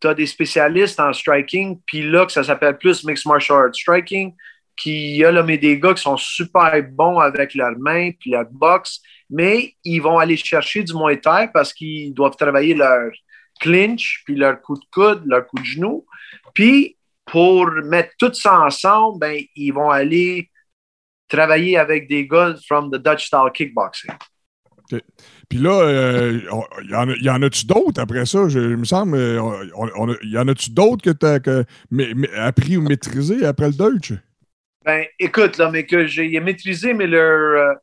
tu 0.01 0.09
as 0.09 0.15
des 0.15 0.27
spécialistes 0.27 0.99
en 0.99 1.13
striking, 1.13 1.79
puis 1.87 2.03
là, 2.11 2.25
que 2.27 2.33
ça 2.33 2.43
s'appelle 2.43 2.79
plus 2.79 3.05
mixed 3.05 3.27
martial 3.27 3.59
arts 3.67 3.75
striking, 3.75 4.33
qui 4.77 5.17
y 5.19 5.25
a 5.25 5.31
là, 5.31 5.43
mais 5.43 5.59
des 5.59 5.79
gars 5.79 5.93
qui 5.93 6.03
sont 6.03 6.17
super 6.17 6.83
bons 6.91 7.19
avec 7.19 7.55
leurs 7.55 7.79
mains 7.79 8.11
puis 8.19 8.31
leur 8.31 8.47
boxe, 8.51 9.03
mais 9.29 9.75
ils 9.85 10.01
vont 10.01 10.19
aller 10.19 10.39
chercher 10.39 10.83
du 10.83 10.95
Muay 10.95 11.19
Thai 11.21 11.49
parce 11.53 11.75
qu'ils 11.75 12.15
doivent 12.15 12.37
travailler 12.37 12.73
leur 12.75 13.11
clinch, 13.61 14.23
puis 14.25 14.35
leur 14.35 14.61
coup 14.61 14.75
de 14.75 14.85
coude, 14.93 15.23
leur 15.27 15.47
coup 15.47 15.59
de 15.59 15.65
genou. 15.65 16.05
Puis 16.55 16.97
pour 17.25 17.71
mettre 17.85 18.13
tout 18.19 18.33
ça 18.35 18.61
ensemble, 18.61 19.21
ben, 19.21 19.41
ils 19.55 19.71
vont 19.73 19.91
aller 19.91 20.51
travailler 21.29 21.79
avec 21.79 22.09
des 22.09 22.27
gars 22.27 22.57
from 22.67 22.91
the 22.91 22.97
Dutch 22.97 23.27
style 23.27 23.51
kickboxing. 23.55 24.11
Puis 25.49 25.59
là, 25.59 25.81
euh, 25.83 26.41
il 26.83 26.91
y 26.91 26.95
en 26.95 27.09
a- 27.09 27.15
il 27.15 27.23
y 27.23 27.31
en 27.31 27.43
a-tu 27.43 27.65
d'autres 27.67 28.01
après 28.01 28.27
ça? 28.27 28.49
Je, 28.49 28.59
il 28.59 28.77
me 28.77 28.85
semble, 28.85 29.17
euh, 29.17 30.19
il 30.23 30.31
y 30.31 30.39
en 30.39 30.49
a-tu 30.49 30.71
d'autres 30.71 31.03
que 31.03 31.11
tu 31.11 31.27
as 31.27 32.45
appris 32.45 32.77
ou 32.77 32.83
maîtrisé 32.83 33.45
après 33.47 33.69
le 33.69 33.75
Deutsch? 33.75 34.13
Ben, 34.85 35.05
écoute, 35.19 35.59
là, 35.59 35.71
mais 35.71 35.87
que 35.87 36.07
j'ai 36.07 36.41
maîtrisé 36.41 36.95
mais 36.95 37.07
le 37.07 37.19
euh, 37.19 37.75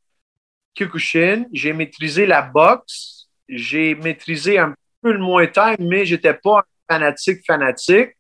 Kyokushin, 0.75 1.45
j'ai 1.53 1.71
maîtrisé 1.73 2.25
la 2.25 2.41
boxe, 2.41 3.30
j'ai 3.47 3.95
maîtrisé 3.95 4.57
un 4.57 4.75
le 5.12 5.20
Muay 5.20 5.51
Thai, 5.51 5.76
mais 5.80 6.05
j'étais 6.05 6.34
pas 6.34 6.60
un 6.60 6.93
fanatique 6.93 7.45
fanatique. 7.45 8.12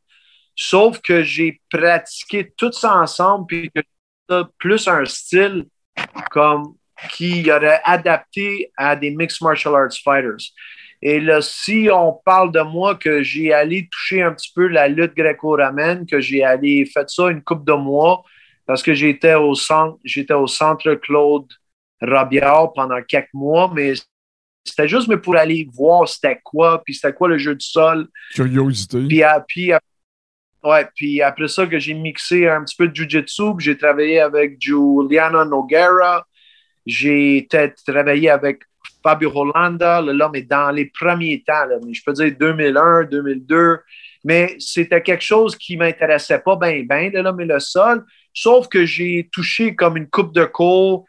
Sauf 0.55 0.99
que 1.01 1.21
j'ai 1.21 1.61
pratiqué 1.69 2.51
tout 2.57 2.71
ça 2.71 2.95
ensemble, 2.95 3.45
puis 3.47 3.71
que 3.71 4.43
plus 4.57 4.87
un 4.87 5.05
style 5.05 5.65
comme 6.31 6.75
qui 7.11 7.49
aurait 7.51 7.81
adapté 7.83 8.71
à 8.75 8.95
des 8.95 9.11
mixed 9.11 9.41
martial 9.41 9.75
arts 9.75 9.93
fighters. 10.03 10.51
Et 11.01 11.19
là, 11.19 11.41
si 11.41 11.89
on 11.93 12.13
parle 12.25 12.51
de 12.51 12.61
moi 12.61 12.95
que 12.95 13.21
j'ai 13.21 13.53
allé 13.53 13.87
toucher 13.91 14.23
un 14.23 14.33
petit 14.33 14.51
peu 14.53 14.67
la 14.67 14.87
lutte 14.87 15.15
gréco-romaine, 15.15 16.07
que 16.07 16.19
j'ai 16.19 16.43
allé 16.43 16.85
fait 16.85 17.07
ça 17.09 17.29
une 17.29 17.43
coupe 17.43 17.65
de 17.65 17.73
mois, 17.73 18.23
parce 18.65 18.81
que 18.81 18.93
j'étais 18.93 19.35
au 19.35 19.53
centre, 19.53 19.97
j'étais 20.03 20.33
au 20.33 20.47
centre 20.47 20.95
Claude 20.95 21.47
Rabiard 22.01 22.73
pendant 22.73 23.01
quelques 23.03 23.33
mois, 23.33 23.71
mais 23.73 23.93
c'était 24.67 24.87
juste 24.87 25.07
mais 25.07 25.17
pour 25.17 25.35
aller 25.35 25.67
voir 25.73 26.07
c'était 26.07 26.39
quoi, 26.43 26.81
puis 26.83 26.93
c'était 26.93 27.13
quoi 27.13 27.27
le 27.27 27.37
jeu 27.37 27.55
du 27.55 27.65
sol. 27.65 28.07
Curiosité. 28.33 29.05
Puis, 29.07 29.23
à- 29.23 29.43
puis, 29.47 29.71
à- 29.71 29.79
ouais, 30.63 30.87
puis 30.95 31.21
après 31.21 31.47
ça 31.47 31.65
que 31.65 31.79
j'ai 31.79 31.93
mixé 31.93 32.47
un 32.47 32.63
petit 32.63 32.75
peu 32.75 32.87
de 32.87 32.95
Jiu-Jitsu, 32.95 33.55
puis 33.55 33.65
j'ai 33.65 33.77
travaillé 33.77 34.19
avec 34.19 34.57
Juliana 34.59 35.45
Noguera, 35.45 36.25
j'ai 36.85 37.47
travaillé 37.85 38.29
avec 38.29 38.61
Fabio 39.03 39.29
Rolanda, 39.29 40.01
là, 40.01 40.13
là, 40.13 40.29
mais 40.31 40.41
dans 40.41 40.71
les 40.71 40.85
premiers 40.85 41.43
temps, 41.45 41.65
là, 41.65 41.75
mais 41.85 41.93
je 41.93 42.03
peux 42.03 42.13
dire 42.13 42.33
2001, 42.39 43.03
2002, 43.03 43.79
mais 44.23 44.55
c'était 44.59 45.01
quelque 45.01 45.23
chose 45.23 45.55
qui 45.55 45.77
m'intéressait 45.77 46.39
pas 46.39 46.55
bien, 46.55 46.83
bien, 46.83 47.09
là, 47.11 47.31
mais 47.31 47.45
le 47.45 47.59
sol, 47.59 48.03
sauf 48.33 48.67
que 48.67 48.85
j'ai 48.85 49.29
touché 49.31 49.75
comme 49.75 49.97
une 49.97 50.09
coupe 50.09 50.33
de 50.33 50.45
cours, 50.45 51.05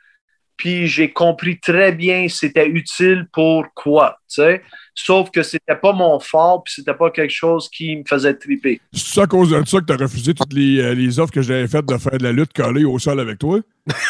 puis 0.58 0.86
j'ai 0.88 1.10
compris 1.12 1.58
très 1.58 1.92
bien 1.92 2.28
c'était 2.28 2.68
utile 2.68 3.26
pour 3.32 3.64
quoi, 3.74 4.18
tu 4.28 4.42
sais. 4.42 4.62
Sauf 4.94 5.30
que 5.30 5.44
c'était 5.44 5.76
pas 5.76 5.92
mon 5.92 6.18
fort, 6.18 6.64
puis 6.64 6.74
c'était 6.74 6.92
pas 6.92 7.10
quelque 7.10 7.32
chose 7.32 7.70
qui 7.70 7.96
me 7.96 8.02
faisait 8.04 8.34
triper. 8.34 8.80
C'est 8.92 9.14
ça 9.14 9.22
à 9.22 9.26
cause 9.26 9.50
de 9.50 9.64
ça 9.64 9.78
que 9.78 9.84
tu 9.86 9.92
as 9.92 9.96
refusé 9.96 10.34
toutes 10.34 10.52
les, 10.52 10.80
euh, 10.80 10.92
les 10.92 11.20
offres 11.20 11.32
que 11.32 11.40
j'avais 11.40 11.68
faites 11.68 11.86
de 11.86 11.96
faire 11.96 12.18
de 12.18 12.24
la 12.24 12.32
lutte 12.32 12.52
collée 12.52 12.84
au 12.84 12.98
sol 12.98 13.20
avec 13.20 13.38
toi? 13.38 13.60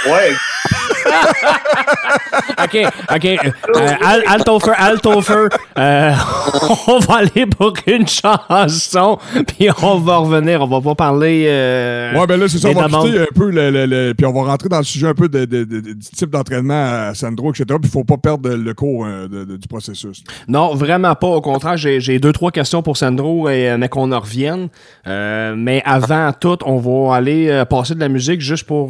Ouais, 0.07 0.32
OK, 2.65 2.77
OK. 3.15 3.25
Euh, 3.25 3.91
Al- 4.05 4.23
Altofer, 4.27 4.73
Altofer, 4.77 5.47
euh, 5.79 6.13
on 6.89 6.99
va 7.01 7.17
aller 7.17 7.47
pour 7.47 7.73
une 7.87 8.07
chanson, 8.07 9.19
puis 9.47 9.69
on 9.83 9.99
va 9.99 10.17
revenir. 10.19 10.63
On 10.63 10.67
va 10.67 10.81
pas 10.81 10.95
parler... 10.95 11.47
euh, 11.49 12.15
Ouais, 12.19 12.27
ben 12.27 12.39
là, 12.39 12.49
c'est 12.49 12.59
ça. 12.59 12.69
On 12.71 12.73
va 12.75 12.89
quitter 12.89 13.21
un 13.21 13.27
peu 13.35 13.51
le, 13.51 13.71
le- 13.71 13.87
le- 13.87 14.15
Puis 14.15 14.27
on 14.27 14.33
va 14.33 14.51
rentrer 14.51 14.69
dans 14.69 14.79
le 14.79 14.85
sujet 14.85 15.09
un 15.09 15.15
peu 15.15 15.29
de, 15.29 15.45
de- 15.45 15.65
du 15.65 15.99
type 15.99 16.31
d'entraînement 16.31 17.09
à 17.09 17.15
Sandro, 17.15 17.51
etc. 17.51 17.65
Puis 17.69 17.79
il 17.85 17.91
faut 17.91 18.05
pas 18.05 18.17
perdre 18.17 18.51
le 18.51 18.75
cours 18.75 19.07
euh, 19.07 19.29
du 19.29 19.69
processus. 19.69 20.23
Non, 20.49 20.75
vraiment 20.75 21.15
pas. 21.15 21.29
Au 21.29 21.41
contraire, 21.41 21.77
j'ai 21.77 22.19
deux, 22.19 22.33
trois 22.33 22.51
questions 22.51 22.83
pour 22.83 22.97
Sandro, 22.97 23.49
et, 23.49 23.71
euh, 23.71 23.77
mais 23.79 23.89
qu'on 23.89 24.11
en 24.13 24.21
revienne. 24.21 24.69
Mais 25.07 25.83
avant 25.85 26.33
tout, 26.33 26.59
on 26.65 26.77
va 26.79 27.17
aller 27.17 27.63
passer 27.71 27.95
de 27.95 28.01
la 28.01 28.09
musique 28.09 28.41
juste 28.41 28.65
pour 28.67 28.89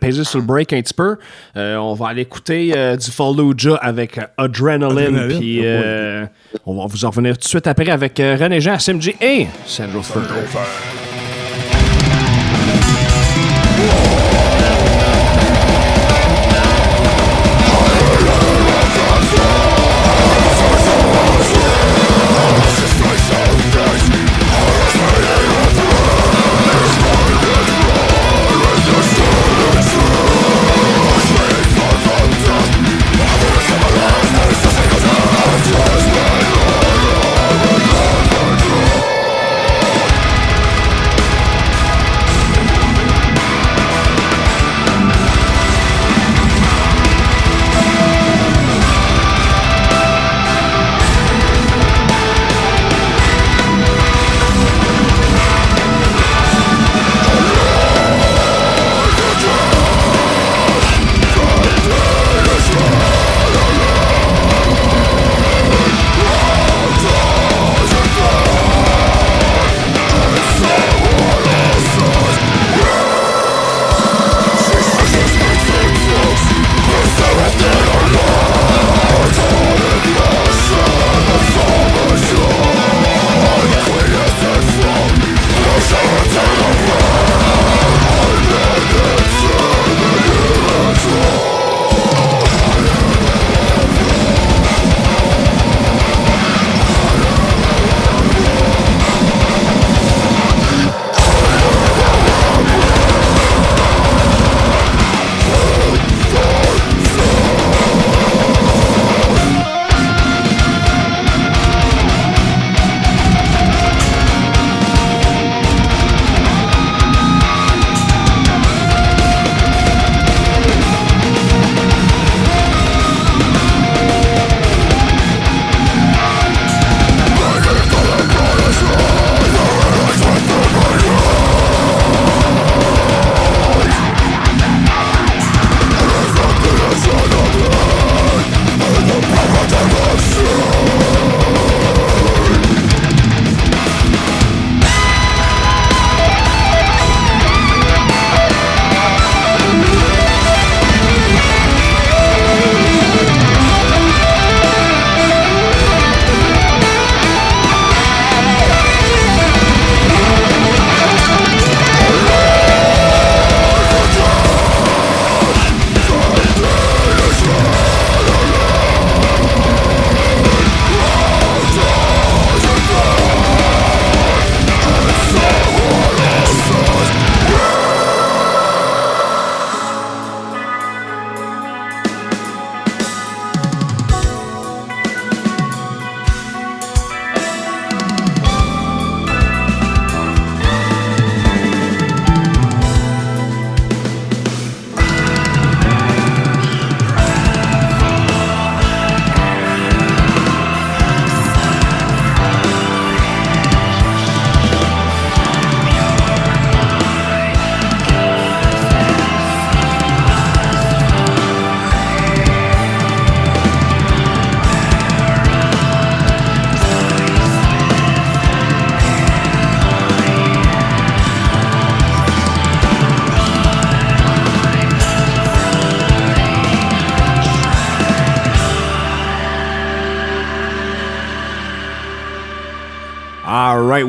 peser 0.00 0.24
sur 0.24 0.38
le 0.38 0.44
break 0.44 0.72
un 0.72 0.80
petit 0.82 0.94
peu. 0.94 1.16
Euh, 1.58 1.76
on 1.76 1.94
va 1.94 2.08
aller 2.08 2.22
écouter 2.22 2.72
euh, 2.76 2.96
du 2.96 3.10
Fallujah 3.10 3.74
avec 3.76 4.16
euh, 4.16 4.22
Adrenaline. 4.36 5.36
Puis 5.38 5.60
euh, 5.64 6.24
on 6.64 6.80
va 6.80 6.86
vous 6.86 7.04
en 7.04 7.10
revenir 7.10 7.36
tout 7.36 7.42
de 7.44 7.48
suite 7.48 7.66
après 7.66 7.90
avec 7.90 8.18
René 8.18 8.60
Jean, 8.60 8.78
SMG 8.78 9.16
et 9.20 9.46
Sandro. 9.66 10.02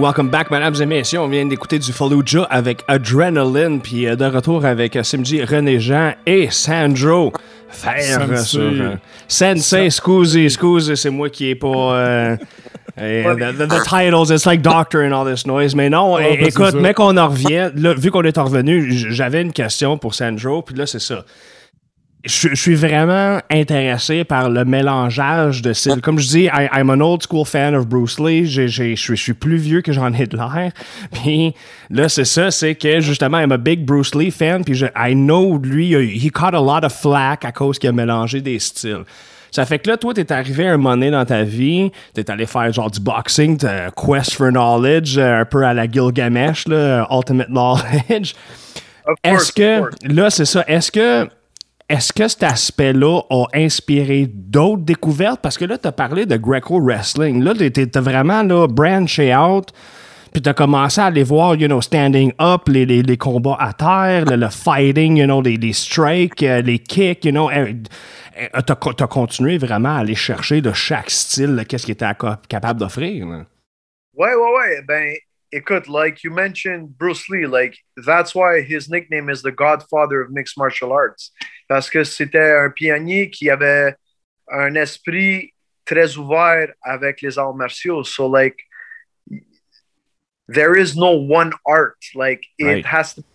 Welcome 0.09 0.29
back, 0.29 0.49
mesdames 0.49 0.73
et 0.81 0.85
messieurs. 0.87 1.19
On 1.19 1.27
vient 1.27 1.45
d'écouter 1.45 1.77
du 1.77 1.93
Fallujah 1.93 2.47
avec 2.49 2.83
Adrenaline, 2.87 3.79
puis 3.79 4.07
euh, 4.07 4.15
de 4.15 4.25
retour 4.25 4.65
avec 4.65 4.95
euh, 4.95 5.03
Simji, 5.03 5.43
René 5.43 5.79
Jean 5.79 6.13
et 6.25 6.47
Sandro. 6.49 7.31
Faire 7.69 8.01
Sensei. 8.27 8.43
sur. 8.43 8.61
euh, 8.61 8.95
Sensei, 9.27 9.89
scusi, 9.91 10.49
scusi, 10.49 10.97
c'est 10.97 11.11
moi 11.11 11.29
qui 11.29 11.51
est 11.51 11.55
pas. 11.55 11.67
euh, 11.67 12.37
eh, 12.99 13.23
the, 13.23 13.37
the- 13.55 13.67
the 13.67 13.83
titles, 13.83 14.31
it's 14.33 14.47
like 14.47 14.63
doctor 14.63 15.01
and 15.03 15.11
all 15.13 15.31
this 15.31 15.45
noise. 15.45 15.75
Mais 15.75 15.91
non, 15.91 16.17
écoute, 16.17 16.73
mais 16.81 16.95
qu'on 16.95 17.15
en 17.15 17.27
revient, 17.27 17.69
là, 17.75 17.93
vu 17.93 18.09
qu'on 18.09 18.23
est 18.23 18.35
revenu, 18.35 18.91
j'avais 19.11 19.43
une 19.43 19.53
question 19.53 19.99
pour 19.99 20.15
Sandro, 20.15 20.63
puis 20.63 20.73
là, 20.75 20.87
c'est 20.87 20.99
ça. 21.01 21.23
Je, 22.29 22.49
je 22.49 22.55
suis 22.55 22.75
vraiment 22.75 23.39
intéressé 23.49 24.23
par 24.23 24.49
le 24.49 24.63
mélangeage 24.63 25.61
de 25.61 25.73
styles. 25.73 25.99
Comme 26.01 26.19
je 26.19 26.27
dis, 26.27 26.43
I- 26.45 26.69
I'm 26.73 26.89
an 26.91 27.01
old 27.01 27.23
school 27.23 27.45
fan 27.45 27.73
of 27.75 27.87
Bruce 27.87 28.19
Lee. 28.19 28.45
J'ai- 28.45 28.67
j'ai- 28.67 28.95
Je 28.95 29.01
suis- 29.01 29.17
je 29.17 29.21
suis 29.23 29.33
plus 29.33 29.57
vieux 29.57 29.81
que 29.81 29.91
j'en 29.91 30.13
ai 30.13 30.27
de 30.27 30.37
l'air. 30.37 30.71
Puis 31.11 31.53
là, 31.89 32.07
c'est 32.07 32.25
ça, 32.25 32.51
c'est 32.51 32.75
que 32.75 32.99
justement, 32.99 33.39
I'm 33.39 33.51
a 33.51 33.57
big 33.57 33.83
Bruce 33.83 34.13
Lee 34.13 34.29
fan. 34.31 34.63
Puis 34.63 34.75
je, 34.75 34.85
I 34.95 35.13
know, 35.15 35.57
lui, 35.57 35.93
he 35.93 36.29
caught 36.31 36.53
a 36.53 36.59
lot 36.61 36.85
of 36.85 36.93
flack 36.93 37.45
à 37.45 37.51
cause 37.51 37.79
qu'il 37.79 37.89
a 37.89 37.93
mélangé 37.93 38.41
des 38.41 38.59
styles. 38.59 39.03
Ça 39.51 39.65
fait 39.65 39.79
que 39.79 39.89
là, 39.89 39.97
toi, 39.97 40.13
t'es 40.13 40.31
arrivé 40.31 40.67
à 40.67 40.73
un 40.73 40.77
moment 40.77 40.91
donné 40.91 41.09
dans 41.09 41.25
ta 41.25 41.41
vie, 41.41 41.91
t'es 42.13 42.29
allé 42.29 42.45
faire 42.45 42.71
genre 42.71 42.91
du 42.91 42.99
boxing, 42.99 43.57
Quest 43.57 44.33
for 44.33 44.49
Knowledge, 44.51 45.17
euh, 45.17 45.41
un 45.41 45.45
peu 45.45 45.63
à 45.65 45.73
la 45.73 45.89
Gilgamesh, 45.89 46.67
là, 46.67 47.07
Ultimate 47.09 47.47
Knowledge. 47.49 48.35
Est-ce 49.23 49.51
que, 49.51 49.81
là, 50.03 50.29
c'est 50.29 50.45
ça, 50.45 50.63
est-ce 50.67 50.91
que, 50.91 51.27
est-ce 51.89 52.13
que 52.13 52.27
cet 52.27 52.43
aspect-là 52.43 53.21
a 53.31 53.45
inspiré 53.55 54.27
d'autres 54.31 54.83
découvertes? 54.83 55.41
Parce 55.41 55.57
que 55.57 55.65
là, 55.65 55.77
tu 55.77 55.87
as 55.87 55.91
parlé 55.91 56.27
de 56.27 56.37
Greco 56.37 56.79
Wrestling. 56.79 57.43
Là, 57.43 57.53
tu 57.55 57.89
as 57.93 58.01
vraiment 58.01 58.43
là, 58.43 58.67
branché 58.67 59.35
out, 59.35 59.73
puis 60.31 60.41
tu 60.41 60.49
as 60.49 60.53
commencé 60.53 61.01
à 61.01 61.05
aller 61.05 61.23
voir, 61.23 61.55
you 61.55 61.67
know, 61.67 61.81
standing 61.81 62.31
up, 62.39 62.67
les, 62.67 62.85
les, 62.85 63.17
combats 63.17 63.57
à 63.59 63.73
terre, 63.73 64.25
le, 64.25 64.49
fighting, 64.49 65.17
you 65.17 65.25
know, 65.25 65.41
les, 65.41 65.73
strikes, 65.73 66.43
euh, 66.43 66.61
les 66.61 66.77
kicks, 66.77 67.25
you 67.25 67.31
know. 67.31 67.49
Tu 67.49 69.03
as, 69.03 69.07
continué 69.07 69.57
vraiment 69.57 69.95
à 69.95 69.99
aller 69.99 70.15
chercher 70.15 70.61
de 70.61 70.71
chaque 70.71 71.09
style, 71.09 71.65
qu'est-ce 71.67 71.85
qu'il 71.85 71.93
était 71.93 72.05
capable 72.47 72.79
d'offrir. 72.79 73.25
là? 73.25 73.45
Ouais, 74.15 74.35
ouais, 74.35 74.83
ouais. 74.87 75.19
Ben, 75.51 75.61
could 75.63 75.87
like 75.87 76.23
you 76.23 76.31
mentioned 76.31 76.97
Bruce 76.97 77.29
Lee, 77.29 77.45
like 77.45 77.77
that's 78.05 78.33
why 78.35 78.61
his 78.61 78.89
nickname 78.89 79.29
is 79.29 79.41
the 79.41 79.51
Godfather 79.51 80.21
of 80.21 80.31
mixed 80.31 80.57
martial 80.57 80.91
arts. 80.91 81.31
Parce 81.67 81.89
que 81.89 82.03
c'était 82.03 82.65
un 82.65 82.71
pionnier 82.71 83.29
qui 83.29 83.49
avait 83.49 83.95
un 84.51 84.75
esprit 84.75 85.53
très 85.85 86.17
ouvert 86.17 86.73
avec 86.85 87.21
les 87.21 87.37
arts 87.37 87.55
martiaux. 87.55 88.03
So, 88.03 88.27
like, 88.27 88.57
there 90.47 90.75
is 90.75 90.95
no 90.95 91.11
one 91.11 91.51
art. 91.65 91.97
Like, 92.15 92.45
it 92.57 92.65
Right. 92.65 92.85
has 92.85 93.13
to 93.15 93.21
be 93.21 93.27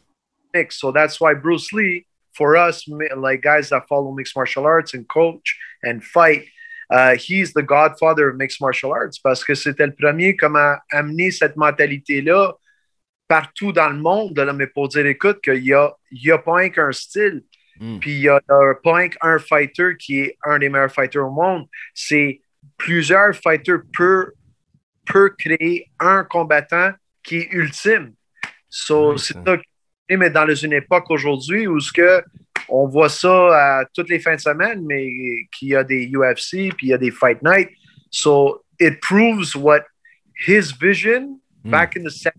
mixed. 0.58 0.80
So 0.80 0.92
that's 0.92 1.20
why 1.20 1.34
Bruce 1.34 1.72
Lee, 1.72 2.06
for 2.32 2.56
us, 2.56 2.88
like 3.16 3.42
guys 3.42 3.68
that 3.70 3.86
follow 3.88 4.12
mixed 4.12 4.36
martial 4.36 4.64
arts 4.66 4.94
and 4.94 5.06
coach 5.08 5.56
and 5.82 6.02
fight, 6.02 6.46
uh, 6.94 7.16
he's 7.16 7.52
the 7.52 7.62
godfather 7.62 8.30
of 8.30 8.36
mixed 8.36 8.60
martial 8.60 8.92
arts 8.92 9.18
parce 9.22 9.44
que 9.44 9.54
c'était 9.54 9.86
le 9.86 9.94
premier 9.94 10.36
comme 10.36 10.56
à 10.56 10.80
amener 10.90 11.30
cette 11.30 11.56
mentalité-là 11.56 12.54
partout 13.26 13.72
dans 13.72 13.88
le 13.88 13.98
monde, 13.98 14.38
là, 14.38 14.52
mais 14.52 14.66
pour 14.66 14.88
dire, 14.88 15.06
écoute, 15.06 15.40
qu'il 15.42 15.62
n'y 15.62 15.72
a, 15.72 15.92
y 16.12 16.30
a 16.30 16.38
pas 16.38 16.60
un 16.60 16.68
qu'un 16.68 16.92
style, 16.92 17.42
Mm. 17.80 17.98
puis 17.98 18.12
il 18.12 18.20
n'y 18.20 18.28
a, 18.28 18.36
a 18.36 18.74
pas 18.82 19.00
un 19.00 19.08
qu'un 19.08 19.38
fighter 19.38 19.96
qui 19.98 20.20
est 20.20 20.38
un 20.44 20.58
des 20.58 20.68
meilleurs 20.68 20.92
fighters 20.92 21.26
au 21.26 21.30
monde. 21.30 21.66
C'est 21.92 22.40
plusieurs 22.76 23.34
fighters 23.34 23.82
peuvent 23.96 24.32
peut 25.06 25.30
créer 25.38 25.90
un 26.00 26.24
combattant 26.24 26.92
qui 27.22 27.36
est 27.36 27.52
ultime. 27.52 28.14
So, 28.70 29.18
c'est 29.18 29.34
ça. 29.34 29.58
Mais 30.08 30.30
dans 30.30 30.48
une 30.54 30.72
époque 30.72 31.10
aujourd'hui 31.10 31.66
où 31.66 31.78
ce 31.78 31.92
que 31.92 32.22
on 32.68 32.86
voit 32.86 33.08
ça 33.08 33.80
à 33.80 33.84
toutes 33.92 34.08
les 34.08 34.18
fins 34.18 34.36
de 34.36 34.40
semaine, 34.40 34.84
mais 34.86 35.08
qu'il 35.56 35.68
y 35.68 35.76
a 35.76 35.84
des 35.84 36.06
UFC, 36.08 36.72
puis 36.76 36.86
il 36.86 36.88
y 36.88 36.94
a 36.94 36.98
des 36.98 37.10
Fight 37.10 37.42
Night. 37.42 37.70
So 38.10 38.64
it 38.80 39.00
proves 39.00 39.54
what 39.54 39.82
his 40.46 40.72
vision 40.72 41.40
Mm. 41.64 41.70
back 41.70 41.96
in 41.96 42.04
the 42.04 42.10
70s 42.10 42.32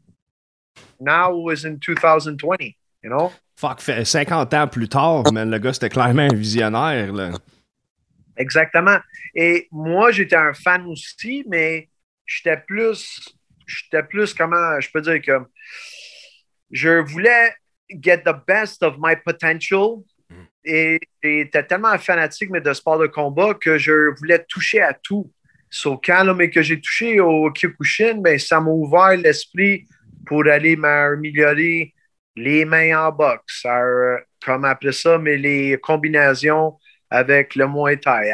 now 0.99 1.35
was 1.35 1.65
in 1.65 1.79
2020, 1.79 2.75
you 3.03 3.09
know? 3.09 3.31
Fuck, 3.57 3.81
fait 3.81 4.05
50 4.05 4.53
ans 4.53 4.67
plus 4.67 4.87
tard, 4.87 5.31
man, 5.31 5.49
le 5.49 5.57
gars, 5.59 5.73
c'était 5.73 5.89
clairement 5.89 6.27
un 6.31 6.35
visionnaire. 6.35 7.11
Là. 7.11 7.31
Exactement. 8.37 8.99
Et 9.33 9.67
moi, 9.71 10.11
j'étais 10.11 10.35
un 10.35 10.53
fan 10.53 10.85
aussi, 10.87 11.43
mais 11.47 11.89
j'étais 12.25 12.57
plus, 12.57 13.33
j'étais 13.65 14.03
plus, 14.03 14.33
comment 14.33 14.79
je 14.79 14.89
peux 14.91 15.01
dire 15.01 15.21
que 15.21 15.45
je 16.71 17.01
voulais 17.01 17.53
get 17.89 18.23
the 18.23 18.35
best 18.47 18.83
of 18.83 18.95
my 18.99 19.15
potential. 19.15 20.03
Et 20.65 20.99
j'étais 21.23 21.63
tellement 21.63 21.97
fanatique 21.97 22.49
mais 22.49 22.61
de 22.61 22.73
sport 22.73 22.97
de 22.97 23.07
combat 23.07 23.53
que 23.53 23.77
je 23.77 24.15
voulais 24.17 24.43
toucher 24.47 24.81
à 24.81 24.93
tout. 24.93 25.31
So, 25.69 25.99
quand 26.03 26.33
mais 26.35 26.49
que 26.49 26.61
j'ai 26.61 26.79
touché 26.79 27.19
au 27.19 27.51
Kyokushin, 27.51 28.21
ben, 28.21 28.39
ça 28.39 28.59
m'a 28.59 28.71
ouvert 28.71 29.17
l'esprit 29.17 29.85
pour 30.25 30.47
aller 30.47 30.75
m'améliorer 30.75 31.93
les 32.35 32.65
mains 32.65 33.07
en 33.07 33.11
boxe. 33.11 33.63
Euh, 33.65 34.17
comme 34.43 34.65
après 34.65 34.91
ça, 34.91 35.17
mais 35.17 35.37
les 35.37 35.77
combinaisons 35.81 36.77
avec 37.09 37.55
le 37.55 37.67
Muay 37.67 37.97
Thai. 37.97 38.31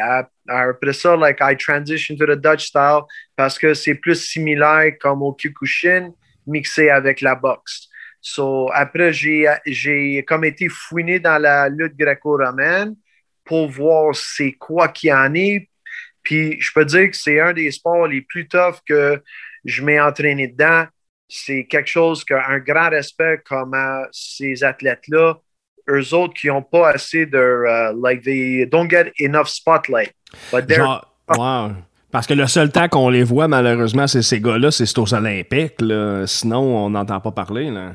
Après 0.48 0.92
ça, 0.92 1.16
like, 1.16 1.38
I 1.40 1.56
transition 1.56 2.16
to 2.16 2.26
the 2.26 2.38
Dutch 2.38 2.66
style 2.66 3.02
parce 3.36 3.58
que 3.58 3.74
c'est 3.74 3.94
plus 3.94 4.16
similaire 4.16 4.92
comme 5.00 5.22
au 5.22 5.32
Kyokushin 5.32 6.12
mixé 6.46 6.90
avec 6.90 7.20
la 7.20 7.34
boxe. 7.34 7.88
So, 8.24 8.70
après, 8.72 9.12
j'ai, 9.12 10.24
comme 10.28 10.44
été 10.44 10.68
fouiné 10.68 11.18
dans 11.18 11.42
la 11.42 11.68
lutte 11.68 11.96
gréco-romaine 11.96 12.94
pour 13.44 13.68
voir 13.68 14.14
c'est 14.14 14.52
quoi 14.52 14.88
qu'il 14.88 15.12
en 15.12 15.34
est. 15.34 15.68
Puis, 16.22 16.56
je 16.60 16.70
peux 16.72 16.84
dire 16.84 17.10
que 17.10 17.16
c'est 17.16 17.40
un 17.40 17.52
des 17.52 17.72
sports 17.72 18.06
les 18.06 18.20
plus 18.22 18.46
toughs 18.46 18.80
que 18.86 19.20
je 19.64 19.82
m'ai 19.82 20.00
entraîné 20.00 20.46
dedans. 20.46 20.84
C'est 21.28 21.64
quelque 21.64 21.88
chose 21.88 22.24
qu'un 22.24 22.60
grand 22.60 22.90
respect 22.90 23.40
comme 23.44 23.74
à 23.74 24.06
ces 24.12 24.62
athlètes-là, 24.62 25.38
eux 25.90 26.14
autres 26.14 26.34
qui 26.34 26.46
n'ont 26.46 26.62
pas 26.62 26.90
assez 26.90 27.26
de, 27.26 27.64
uh, 27.66 27.92
like, 28.00 28.22
they 28.22 28.64
don't 28.66 28.88
get 28.88 29.12
enough 29.18 29.48
spotlight. 29.48 30.12
Wow. 30.52 31.72
Parce 32.12 32.28
que 32.28 32.34
le 32.34 32.46
seul 32.46 32.70
temps 32.70 32.86
qu'on 32.88 33.08
les 33.08 33.24
voit, 33.24 33.48
malheureusement, 33.48 34.06
c'est 34.06 34.22
ces 34.22 34.40
gars-là, 34.40 34.70
c'est 34.70 34.96
aux 34.96 35.12
Olympiques. 35.12 35.80
Là. 35.80 36.24
Sinon, 36.28 36.84
on 36.84 36.90
n'entend 36.90 37.18
pas 37.20 37.32
parler. 37.32 37.68
Là. 37.68 37.94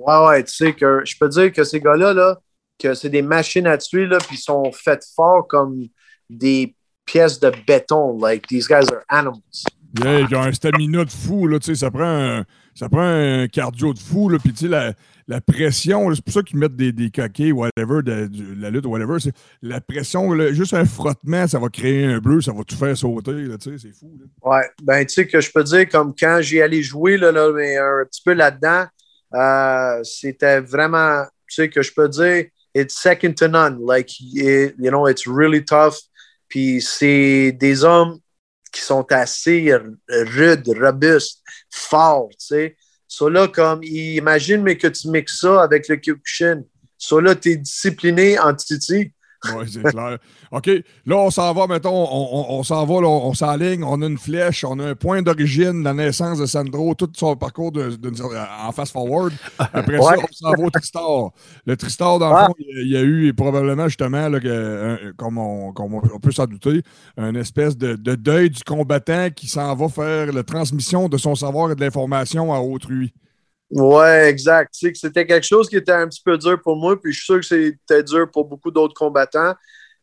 Ouais, 0.00 0.26
ouais, 0.26 0.44
tu 0.44 0.54
sais 0.54 0.72
que 0.72 1.02
je 1.04 1.14
peux 1.18 1.28
dire 1.28 1.52
que 1.52 1.62
ces 1.62 1.80
gars-là, 1.80 2.14
là, 2.14 2.38
que 2.78 2.94
c'est 2.94 3.10
des 3.10 3.22
machines 3.22 3.66
à 3.66 3.76
tuer, 3.76 4.06
là, 4.06 4.18
puis 4.18 4.36
ils 4.36 4.40
sont 4.40 4.72
faits 4.72 5.04
forts 5.14 5.46
comme 5.46 5.86
des 6.30 6.74
pièces 7.04 7.38
de 7.38 7.52
béton. 7.66 8.18
Like, 8.18 8.46
these 8.46 8.66
guys 8.66 8.86
are 8.90 9.02
animals. 9.08 9.64
Yeah, 10.02 10.20
il 10.20 10.30
y 10.30 10.34
a 10.34 10.42
un 10.42 10.52
stamina 10.52 11.04
de 11.04 11.10
fou, 11.10 11.48
là, 11.48 11.58
tu 11.58 11.66
sais, 11.66 11.74
ça 11.74 11.90
prend 11.90 12.04
un, 12.04 12.44
ça 12.76 12.88
prend 12.88 13.02
un 13.02 13.48
cardio 13.48 13.92
de 13.92 13.98
fou, 13.98 14.28
là, 14.28 14.38
puis 14.38 14.52
tu 14.52 14.60
sais, 14.60 14.68
la, 14.68 14.92
la 15.26 15.40
pression, 15.40 16.14
c'est 16.14 16.24
pour 16.24 16.32
ça 16.32 16.42
qu'ils 16.42 16.60
mettent 16.60 16.76
des, 16.76 16.92
des 16.92 17.10
coquets, 17.10 17.50
whatever, 17.50 18.00
de, 18.04 18.28
de 18.28 18.62
la 18.62 18.70
lutte, 18.70 18.86
whatever, 18.86 19.18
c'est 19.18 19.34
la 19.62 19.80
pression, 19.80 20.32
là, 20.32 20.52
juste 20.52 20.74
un 20.74 20.84
frottement, 20.84 21.48
ça 21.48 21.58
va 21.58 21.68
créer 21.70 22.04
un 22.04 22.18
bleu, 22.18 22.40
ça 22.40 22.52
va 22.52 22.62
tout 22.62 22.76
faire 22.76 22.96
sauter, 22.96 23.32
là, 23.32 23.58
tu 23.58 23.76
sais, 23.76 23.88
c'est 23.88 23.92
fou, 23.92 24.16
là. 24.16 24.26
Ouais, 24.48 24.70
ben, 24.80 25.04
tu 25.04 25.14
sais 25.14 25.26
que 25.26 25.40
je 25.40 25.50
peux 25.50 25.64
dire, 25.64 25.88
comme 25.88 26.14
quand 26.16 26.38
j'ai 26.40 26.62
allé 26.62 26.84
jouer, 26.84 27.16
là, 27.16 27.32
là, 27.32 27.50
mais 27.52 27.76
un 27.76 28.04
petit 28.08 28.22
peu 28.24 28.32
là-dedans, 28.32 28.86
euh, 29.34 30.02
c'était 30.04 30.60
vraiment, 30.60 31.24
tu 31.48 31.54
sais, 31.54 31.68
que 31.70 31.82
je 31.82 31.92
peux 31.92 32.08
dire, 32.08 32.46
it's 32.74 32.94
second 33.00 33.34
to 33.34 33.48
none. 33.48 33.78
Like, 33.86 34.10
it- 34.20 34.74
you 34.78 34.90
know, 34.90 35.06
it's 35.08 35.26
really 35.26 35.64
tough. 35.64 35.96
Puis 36.48 36.80
c'est 36.82 37.52
des 37.52 37.84
hommes 37.84 38.18
qui 38.72 38.80
sont 38.80 39.06
assez 39.10 39.72
rudes, 40.08 40.68
robustes, 40.80 41.42
forts, 41.70 42.30
tu 42.30 42.46
sais. 42.46 42.76
So 43.06 43.28
là, 43.28 43.48
comme, 43.48 43.82
imagine, 43.82 44.62
mais 44.62 44.76
que 44.76 44.86
tu 44.86 45.08
mixes 45.08 45.40
ça 45.40 45.62
avec 45.62 45.88
le 45.88 45.96
Kyokushin. 45.96 46.62
So 46.96 47.20
là, 47.20 47.34
tu 47.34 47.50
es 47.50 47.56
discipliné 47.56 48.38
en 48.38 48.54
Titi. 48.54 49.12
Ouais, 49.54 49.64
c'est 49.66 49.82
clair. 49.82 50.18
OK, 50.50 50.66
là, 51.06 51.16
on 51.16 51.30
s'en 51.30 51.52
va, 51.54 51.66
mettons, 51.66 51.90
on, 51.94 52.28
on, 52.32 52.58
on 52.58 52.62
s'en 52.62 52.84
va, 52.84 53.00
là, 53.00 53.08
on, 53.08 53.32
s'enligne, 53.32 53.82
on 53.84 54.02
a 54.02 54.06
une 54.06 54.18
flèche, 54.18 54.64
on 54.64 54.78
a 54.78 54.88
un 54.90 54.94
point 54.94 55.22
d'origine, 55.22 55.82
la 55.82 55.94
naissance 55.94 56.38
de 56.38 56.44
Sandro, 56.46 56.94
tout 56.94 57.08
son 57.16 57.36
parcours 57.36 57.72
de, 57.72 57.96
de- 57.96 58.12
en 58.66 58.72
fast-forward. 58.72 59.32
Après 59.58 59.98
ça, 59.98 60.14
on 60.18 60.32
s'en 60.32 60.50
va 60.50 60.64
au 60.64 60.70
Tristar. 60.70 61.30
Le 61.64 61.76
Tristar, 61.76 62.18
dans 62.18 62.28
le 62.30 62.36
Ah. 62.36 62.46
fond, 62.48 62.54
il 62.58 62.66
y 62.66 62.78
a- 62.78 62.82
il 62.82 62.90
y, 62.92 62.96
a 62.96 63.02
eu 63.02 63.32
probablement, 63.34 63.88
justement, 63.88 64.28
là, 64.28 64.40
que, 64.40 65.08
un- 65.08 65.12
comme, 65.16 65.38
on, 65.38 65.72
comme 65.72 65.94
on- 65.94 66.02
on 66.14 66.18
peut 66.20 66.32
s'en 66.32 66.46
douter, 66.46 66.82
une 67.16 67.36
espèce 67.36 67.76
de, 67.78 67.94
de 67.96 68.14
deuil 68.16 68.50
du 68.50 68.62
combattant 68.62 69.28
qui 69.34 69.46
s'en 69.46 69.74
va 69.74 69.88
faire 69.88 70.32
la 70.32 70.42
transmission 70.42 71.08
de 71.08 71.16
son 71.16 71.34
savoir 71.34 71.70
et 71.70 71.74
de 71.74 71.80
l'information 71.80 72.52
à 72.52 72.58
autrui. 72.60 73.14
Ouais, 73.70 74.28
exact. 74.28 74.74
C'était 74.74 75.26
quelque 75.26 75.46
chose 75.46 75.68
qui 75.68 75.76
était 75.76 75.92
un 75.92 76.08
petit 76.08 76.22
peu 76.24 76.36
dur 76.36 76.60
pour 76.60 76.76
moi, 76.76 77.00
puis 77.00 77.12
je 77.12 77.18
suis 77.18 77.26
sûr 77.26 77.36
que 77.40 77.46
c'était 77.46 78.02
dur 78.02 78.28
pour 78.30 78.44
beaucoup 78.44 78.70
d'autres 78.70 78.94
combattants. 78.94 79.54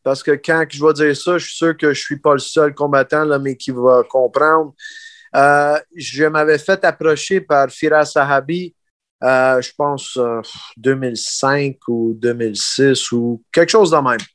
Parce 0.04 0.24
que 0.24 0.32
quand 0.32 0.66
je 0.70 0.86
vais 0.86 0.94
dire 0.94 1.18
ça, 1.18 1.38
je 1.38 1.46
suis 1.46 1.58
sûr 1.58 1.76
que 1.76 1.94
je 1.94 2.02
suis 2.02 2.18
pas 2.18 2.34
le 2.34 2.40
seul 2.40 2.74
combattant, 2.74 3.26
là, 3.26 3.40
mais 3.40 3.58
qui 3.58 3.72
va 3.72 4.04
comprendre. 4.10 4.74
Euh, 5.36 5.78
je 5.96 6.24
m'avais 6.26 6.58
fait 6.58 6.84
approcher 6.86 7.42
par 7.42 7.70
Firas 7.70 8.06
Sahabi, 8.06 8.74
euh, 9.24 9.62
je 9.62 9.72
pense, 9.78 10.16
euh, 10.18 10.42
2005 10.78 11.76
ou 11.90 12.14
2006 12.18 13.12
ou 13.12 13.44
quelque 13.52 13.70
chose 13.70 13.92
de 13.92 13.98
même. 13.98 14.26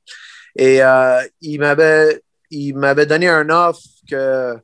Et 0.56 0.82
euh, 0.82 1.22
il 1.40 1.58
m'avait 1.60 2.20
il 2.50 2.76
m'avait 2.76 3.06
donné 3.06 3.28
un 3.28 3.48
offre 3.48 3.80
que 4.08 4.58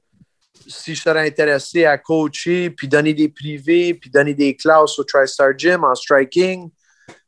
si 0.68 0.94
je 0.94 1.02
serais 1.02 1.26
intéressé 1.26 1.86
à 1.86 1.96
coacher, 1.96 2.70
puis 2.70 2.86
donner 2.86 3.14
des 3.14 3.28
privés, 3.28 3.94
puis 3.94 4.10
donner 4.10 4.34
des 4.34 4.54
classes 4.54 4.98
au 4.98 5.04
TriStar 5.04 5.56
Gym 5.56 5.82
en 5.82 5.94
striking. 5.94 6.70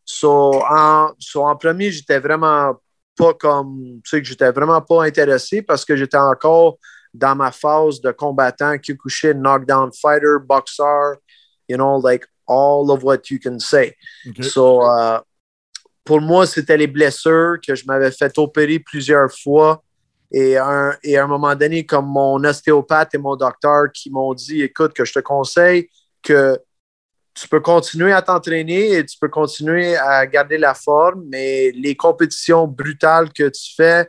So, 0.04 0.62
en, 0.68 1.12
so, 1.18 1.46
en 1.46 1.56
premier, 1.56 1.90
j'étais 1.90 2.18
vraiment 2.18 2.78
pas 3.16 3.34
comme, 3.34 4.00
tu 4.04 4.10
sais, 4.10 4.22
que 4.22 4.28
j'étais 4.28 4.50
vraiment 4.50 4.80
pas 4.80 5.04
intéressé 5.04 5.62
parce 5.62 5.84
que 5.84 5.96
j'étais 5.96 6.16
encore 6.16 6.78
dans 7.12 7.34
ma 7.34 7.50
phase 7.50 8.00
de 8.00 8.12
combattant, 8.12 8.76
Kyokushin, 8.78 9.34
knockdown 9.34 9.90
fighter, 9.92 10.38
boxer, 10.40 11.16
you 11.68 11.76
know, 11.76 11.98
like 11.98 12.26
all 12.46 12.90
of 12.90 13.02
what 13.02 13.30
you 13.30 13.38
can 13.38 13.58
say. 13.58 13.96
OK. 14.28 14.44
So, 14.44 14.86
euh, 14.86 15.20
pour 16.04 16.20
moi, 16.20 16.46
c'était 16.46 16.76
les 16.76 16.86
blessures 16.86 17.58
que 17.64 17.74
je 17.74 17.84
m'avais 17.86 18.10
fait 18.10 18.36
opérer 18.38 18.78
plusieurs 18.78 19.30
fois. 19.32 19.82
Et, 20.32 20.56
un, 20.56 20.96
et 21.02 21.18
à 21.18 21.24
un 21.24 21.26
moment 21.26 21.54
donné, 21.54 21.84
comme 21.84 22.06
mon 22.06 22.42
ostéopathe 22.44 23.14
et 23.14 23.18
mon 23.18 23.36
docteur 23.36 23.86
qui 23.92 24.10
m'ont 24.10 24.32
dit, 24.34 24.62
écoute, 24.62 24.92
que 24.92 25.04
je 25.04 25.12
te 25.12 25.18
conseille 25.18 25.88
que 26.22 26.58
tu 27.34 27.48
peux 27.48 27.60
continuer 27.60 28.12
à 28.12 28.22
t'entraîner 28.22 28.96
et 28.96 29.06
tu 29.06 29.16
peux 29.18 29.28
continuer 29.28 29.96
à 29.96 30.26
garder 30.26 30.58
la 30.58 30.74
forme, 30.74 31.24
mais 31.28 31.70
les 31.72 31.96
compétitions 31.96 32.66
brutales 32.66 33.32
que 33.32 33.48
tu 33.48 33.74
fais, 33.76 34.08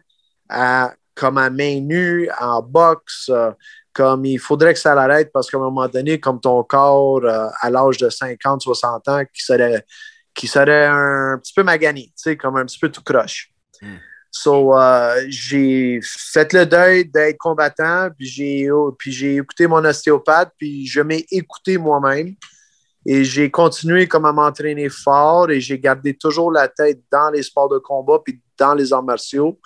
comme 1.15 1.37
à 1.37 1.49
main 1.49 1.79
nue, 1.79 2.29
en 2.39 2.61
boxe, 2.61 3.29
euh, 3.29 3.51
comme 3.93 4.25
il 4.25 4.39
faudrait 4.39 4.73
que 4.73 4.79
ça 4.79 4.95
l'arrête 4.95 5.31
parce 5.33 5.49
qu'à 5.49 5.57
un 5.57 5.61
moment 5.61 5.87
donné, 5.87 6.19
comme 6.19 6.39
ton 6.39 6.63
corps, 6.63 7.23
euh, 7.23 7.47
à 7.61 7.69
l'âge 7.69 7.97
de 7.97 8.09
50, 8.09 8.61
60 8.61 9.07
ans, 9.07 9.23
qui 9.33 9.43
serait, 9.43 9.85
qui 10.33 10.47
serait 10.47 10.85
un 10.85 11.37
petit 11.41 11.53
peu 11.53 11.63
magané, 11.63 12.05
tu 12.05 12.11
sais, 12.15 12.37
comme 12.37 12.57
un 12.57 12.65
petit 12.65 12.79
peu 12.79 12.89
tout 12.89 13.03
croche. 13.03 13.51
So, 14.31 14.77
euh, 14.77 15.25
j'ai 15.27 15.99
fait 16.01 16.53
le 16.53 16.65
deuil 16.65 17.05
d'être 17.05 17.37
combattant, 17.37 18.09
puis 18.17 18.27
j'ai, 18.27 18.71
oh, 18.71 18.95
puis 18.97 19.11
j'ai 19.11 19.35
écouté 19.35 19.67
mon 19.67 19.83
ostéopathe, 19.83 20.53
puis 20.57 20.87
je 20.87 21.01
m'ai 21.01 21.25
écouté 21.29 21.77
moi-même. 21.77 22.33
Et 23.05 23.23
j'ai 23.25 23.51
continué 23.51 24.07
comme 24.07 24.25
à 24.25 24.31
m'entraîner 24.31 24.87
fort 24.87 25.49
et 25.49 25.59
j'ai 25.59 25.79
gardé 25.79 26.13
toujours 26.15 26.51
la 26.51 26.67
tête 26.67 27.01
dans 27.11 27.31
les 27.31 27.43
sports 27.43 27.67
de 27.69 27.79
combat 27.79 28.19
puis 28.23 28.39
dans 28.57 28.75
les 28.75 28.93
arts 28.93 29.03
martiaux. 29.03 29.59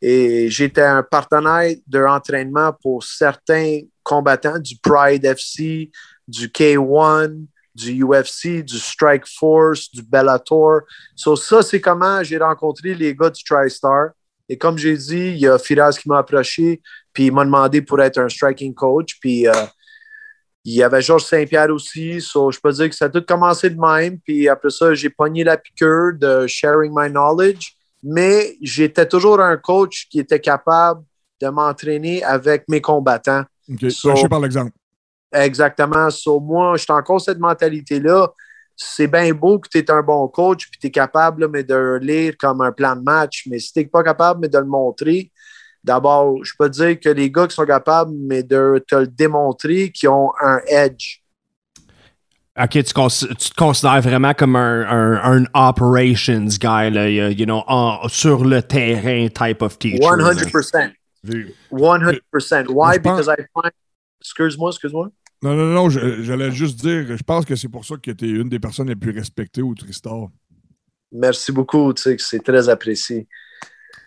Et 0.00 0.48
j'étais 0.50 0.82
un 0.82 1.02
partenaire 1.02 1.74
d'entraînement 1.86 2.72
pour 2.72 3.04
certains 3.04 3.80
combattants 4.02 4.58
du 4.58 4.76
Pride 4.78 5.24
FC, 5.24 5.90
du 6.26 6.48
K1, 6.48 7.46
du 7.78 8.02
UFC, 8.04 8.62
du 8.64 8.78
Strike 8.78 9.26
Force, 9.26 9.90
du 9.92 10.02
Bellator. 10.02 10.80
So, 11.14 11.36
ça, 11.36 11.62
c'est 11.62 11.80
comment 11.80 12.22
j'ai 12.22 12.38
rencontré 12.38 12.94
les 12.94 13.14
gars 13.14 13.30
du 13.30 13.42
TriStar. 13.44 14.10
Et 14.48 14.56
comme 14.56 14.78
j'ai 14.78 14.96
dit, 14.96 15.28
il 15.34 15.38
y 15.38 15.46
a 15.46 15.58
Firas 15.58 15.96
qui 16.00 16.08
m'a 16.08 16.18
approché, 16.18 16.80
puis 17.12 17.26
il 17.26 17.32
m'a 17.32 17.44
demandé 17.44 17.82
pour 17.82 18.00
être 18.00 18.18
un 18.18 18.28
striking 18.28 18.74
coach. 18.74 19.18
Puis 19.20 19.46
euh, 19.46 19.52
il 20.64 20.74
y 20.74 20.82
avait 20.82 21.02
Georges 21.02 21.24
Saint-Pierre 21.24 21.70
aussi. 21.70 22.20
So, 22.20 22.50
je 22.50 22.58
peux 22.58 22.72
dire 22.72 22.88
que 22.88 22.94
ça 22.96 23.04
a 23.06 23.08
tout 23.10 23.24
commencé 23.26 23.70
de 23.70 23.78
même. 23.80 24.18
Puis 24.20 24.48
après 24.48 24.70
ça, 24.70 24.94
j'ai 24.94 25.10
pogné 25.10 25.44
la 25.44 25.56
piqûre 25.56 26.12
de 26.18 26.46
sharing 26.46 26.92
my 26.94 27.08
knowledge. 27.10 27.74
Mais 28.02 28.56
j'étais 28.62 29.06
toujours 29.06 29.40
un 29.40 29.56
coach 29.56 30.06
qui 30.10 30.18
était 30.20 30.40
capable 30.40 31.02
de 31.40 31.48
m'entraîner 31.48 32.22
avec 32.24 32.64
mes 32.68 32.80
combattants. 32.80 33.44
OK. 33.70 33.90
So- 33.90 34.08
Lâché 34.10 34.28
par 34.28 34.40
l'exemple. 34.40 34.72
Exactement. 35.32 36.10
So, 36.10 36.40
moi, 36.40 36.76
j'ai 36.76 36.92
encore 36.92 37.20
cette 37.20 37.38
mentalité-là. 37.38 38.28
C'est 38.74 39.08
bien 39.08 39.32
beau 39.34 39.58
que 39.58 39.68
tu 39.68 39.78
es 39.78 39.90
un 39.90 40.02
bon 40.02 40.28
coach 40.28 40.68
puis 40.70 40.78
tu 40.80 40.86
es 40.86 40.90
capable 40.90 41.42
là, 41.42 41.48
mais 41.48 41.64
de 41.64 41.98
lire 42.00 42.34
comme 42.38 42.60
un 42.60 42.70
plan 42.72 42.94
de 42.94 43.02
match, 43.02 43.44
mais 43.50 43.58
si 43.58 43.72
tu 43.72 43.80
n'es 43.80 43.86
pas 43.86 44.04
capable 44.04 44.40
mais 44.40 44.48
de 44.48 44.56
le 44.58 44.64
montrer, 44.66 45.32
d'abord, 45.82 46.36
je 46.44 46.52
peux 46.56 46.70
te 46.70 46.76
dire 46.76 47.00
que 47.00 47.08
les 47.08 47.28
gars 47.30 47.48
qui 47.48 47.56
sont 47.56 47.66
capables 47.66 48.12
mais 48.14 48.42
de 48.44 48.82
te 48.86 48.94
le 48.94 49.06
démontrer, 49.08 49.90
qui 49.90 50.06
ont 50.06 50.30
un 50.40 50.60
edge. 50.68 51.18
OK, 52.60 52.70
tu, 52.70 52.82
tu 52.82 53.50
te 53.50 53.54
considères 53.56 54.00
vraiment 54.00 54.34
comme 54.34 54.56
un, 54.56 54.86
un, 54.88 55.42
un 55.42 55.44
operations 55.68 56.44
guy, 56.46 56.90
là, 56.90 57.08
you 57.08 57.44
know, 57.46 57.62
en- 57.68 58.08
sur 58.08 58.44
le 58.44 58.62
terrain 58.62 59.28
type 59.28 59.60
of 59.62 59.78
teacher. 59.78 59.98
là. 60.16 60.32
100%. 60.34 60.92
Vu. 61.24 61.54
100%. 61.72 62.64
je 62.66 62.72
Why? 62.72 62.98
pense- 63.00 63.26
Because 63.26 63.28
I 63.28 63.42
find. 63.54 63.72
Excuse-moi, 64.20 64.70
excuse-moi. 64.70 65.10
Non, 65.42 65.54
non, 65.54 65.66
non, 65.66 65.88
je- 65.88 66.22
j'allais 66.22 66.50
juste 66.50 66.80
dire, 66.80 67.16
je 67.16 67.22
pense 67.22 67.44
que 67.44 67.54
c'est 67.54 67.68
pour 67.68 67.84
ça 67.84 67.96
que 67.96 68.10
tu 68.10 68.24
es 68.26 68.28
une 68.28 68.48
des 68.48 68.58
personnes 68.58 68.88
les 68.88 68.96
plus 68.96 69.12
respectées 69.12 69.62
au 69.62 69.74
Tristar. 69.74 70.28
Merci 71.12 71.52
beaucoup, 71.52 71.92
tu 71.94 72.02
sais, 72.02 72.16
que 72.16 72.22
c'est 72.22 72.42
très 72.42 72.68
apprécié. 72.68 73.28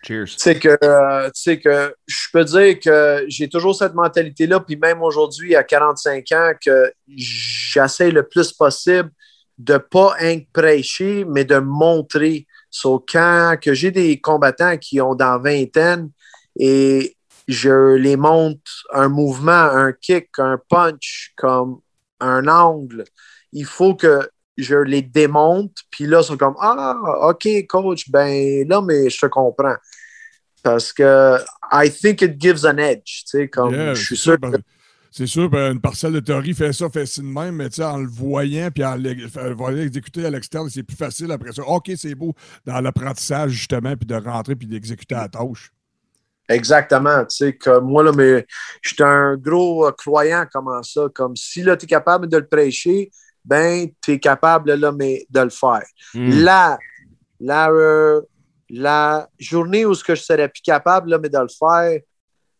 Cheers. 0.04 0.26
Tu 0.26 0.34
sais 0.38 0.58
que, 0.58 0.76
euh, 0.82 1.26
tu 1.30 1.42
sais 1.42 1.58
que 1.60 1.94
je 2.06 2.26
peux 2.32 2.44
dire 2.44 2.78
que 2.80 3.24
j'ai 3.28 3.48
toujours 3.48 3.74
cette 3.74 3.94
mentalité-là, 3.94 4.60
puis 4.60 4.76
même 4.76 5.00
aujourd'hui, 5.02 5.54
à 5.54 5.62
45 5.64 6.24
ans, 6.32 6.52
que 6.64 6.92
j'essaie 7.08 8.10
le 8.10 8.24
plus 8.28 8.52
possible 8.52 9.10
de 9.58 9.78
pas 9.78 10.12
rien 10.18 10.40
que 10.40 10.46
prêcher, 10.52 11.24
mais 11.24 11.44
de 11.44 11.58
montrer. 11.58 12.46
So, 12.70 13.04
quand 13.06 13.56
que 13.60 13.74
j'ai 13.74 13.90
des 13.90 14.20
combattants 14.20 14.76
qui 14.76 15.00
ont 15.00 15.14
dans 15.14 15.38
vingtaine 15.40 16.10
et 16.58 17.16
je 17.48 17.94
les 17.94 18.16
montre 18.16 18.86
un 18.92 19.08
mouvement, 19.08 19.52
un 19.52 19.92
kick, 19.92 20.28
un 20.38 20.58
punch, 20.68 21.32
comme 21.36 21.80
un 22.20 22.46
angle, 22.46 23.04
il 23.52 23.64
faut 23.64 23.94
que 23.94 24.28
je 24.56 24.76
les 24.76 25.02
démonte, 25.02 25.76
puis 25.90 26.06
là, 26.06 26.20
ils 26.20 26.24
sont 26.24 26.36
comme 26.36 26.56
Ah, 26.60 26.96
OK, 27.28 27.48
coach, 27.68 28.10
ben 28.10 28.66
là, 28.68 28.80
mais 28.82 29.10
je 29.10 29.18
te 29.18 29.26
comprends. 29.26 29.76
Parce 30.62 30.92
que 30.92 31.38
I 31.72 31.90
think 31.90 32.22
it 32.22 32.40
gives 32.40 32.64
an 32.64 32.78
edge. 32.78 33.24
Tu 33.24 33.38
sais, 33.38 33.48
comme 33.48 33.74
Yeah, 33.74 33.94
je 33.94 34.04
suis 34.04 34.16
c'est 34.16 34.22
sûr 34.22 34.40
que 34.40 34.56
C'est 35.10 35.26
sûr, 35.26 35.50
ben, 35.50 35.72
une 35.72 35.80
parcelle 35.80 36.12
de 36.12 36.20
théorie 36.20 36.54
fait 36.54 36.72
ça, 36.72 36.88
fait 36.88 37.04
ci 37.04 37.20
de 37.20 37.26
même, 37.26 37.56
mais 37.56 37.68
tu 37.68 37.76
sais, 37.76 37.84
en 37.84 37.98
le 37.98 38.08
voyant 38.08 38.70
puis 38.70 38.84
en 38.84 38.96
va 38.96 39.70
l'exécuter 39.70 40.24
à 40.24 40.30
l'externe, 40.30 40.70
c'est 40.70 40.82
plus 40.82 40.96
facile 40.96 41.30
après 41.32 41.52
ça. 41.52 41.62
OK, 41.62 41.90
c'est 41.96 42.14
beau 42.14 42.34
dans 42.64 42.80
l'apprentissage, 42.80 43.50
justement, 43.50 43.94
puis 43.96 44.06
de 44.06 44.14
rentrer 44.14 44.56
puis 44.56 44.66
d'exécuter 44.66 45.14
la 45.14 45.28
tâche. 45.28 45.70
Exactement. 46.48 47.24
Tu 47.24 47.36
sais, 47.36 47.58
moi, 47.80 48.02
là, 48.02 48.12
mais 48.12 48.46
je 48.82 48.94
suis 48.94 49.02
un 49.02 49.36
gros 49.36 49.86
euh, 49.86 49.92
croyant 49.92 50.44
comment 50.52 50.82
ça. 50.82 51.06
Comme 51.14 51.36
si 51.36 51.62
là, 51.62 51.76
tu 51.76 51.84
es 51.84 51.88
capable 51.88 52.28
de 52.28 52.36
le 52.36 52.46
prêcher, 52.46 53.10
ben, 53.44 53.88
tu 54.02 54.12
es 54.12 54.18
capable 54.18 54.74
là, 54.74 54.92
mais, 54.92 55.26
de 55.30 55.40
le 55.40 55.50
faire. 55.50 55.84
Mm. 56.14 56.42
La, 56.42 56.78
la, 57.40 57.70
euh, 57.70 58.20
la 58.68 59.28
journée 59.38 59.86
où 59.86 59.94
ce 59.94 60.04
que 60.04 60.14
je 60.14 60.22
serais 60.22 60.48
plus 60.48 60.62
capable 60.62 61.10
là, 61.10 61.18
mais 61.18 61.28
de 61.28 61.38
le 61.38 61.48
faire, 61.48 62.00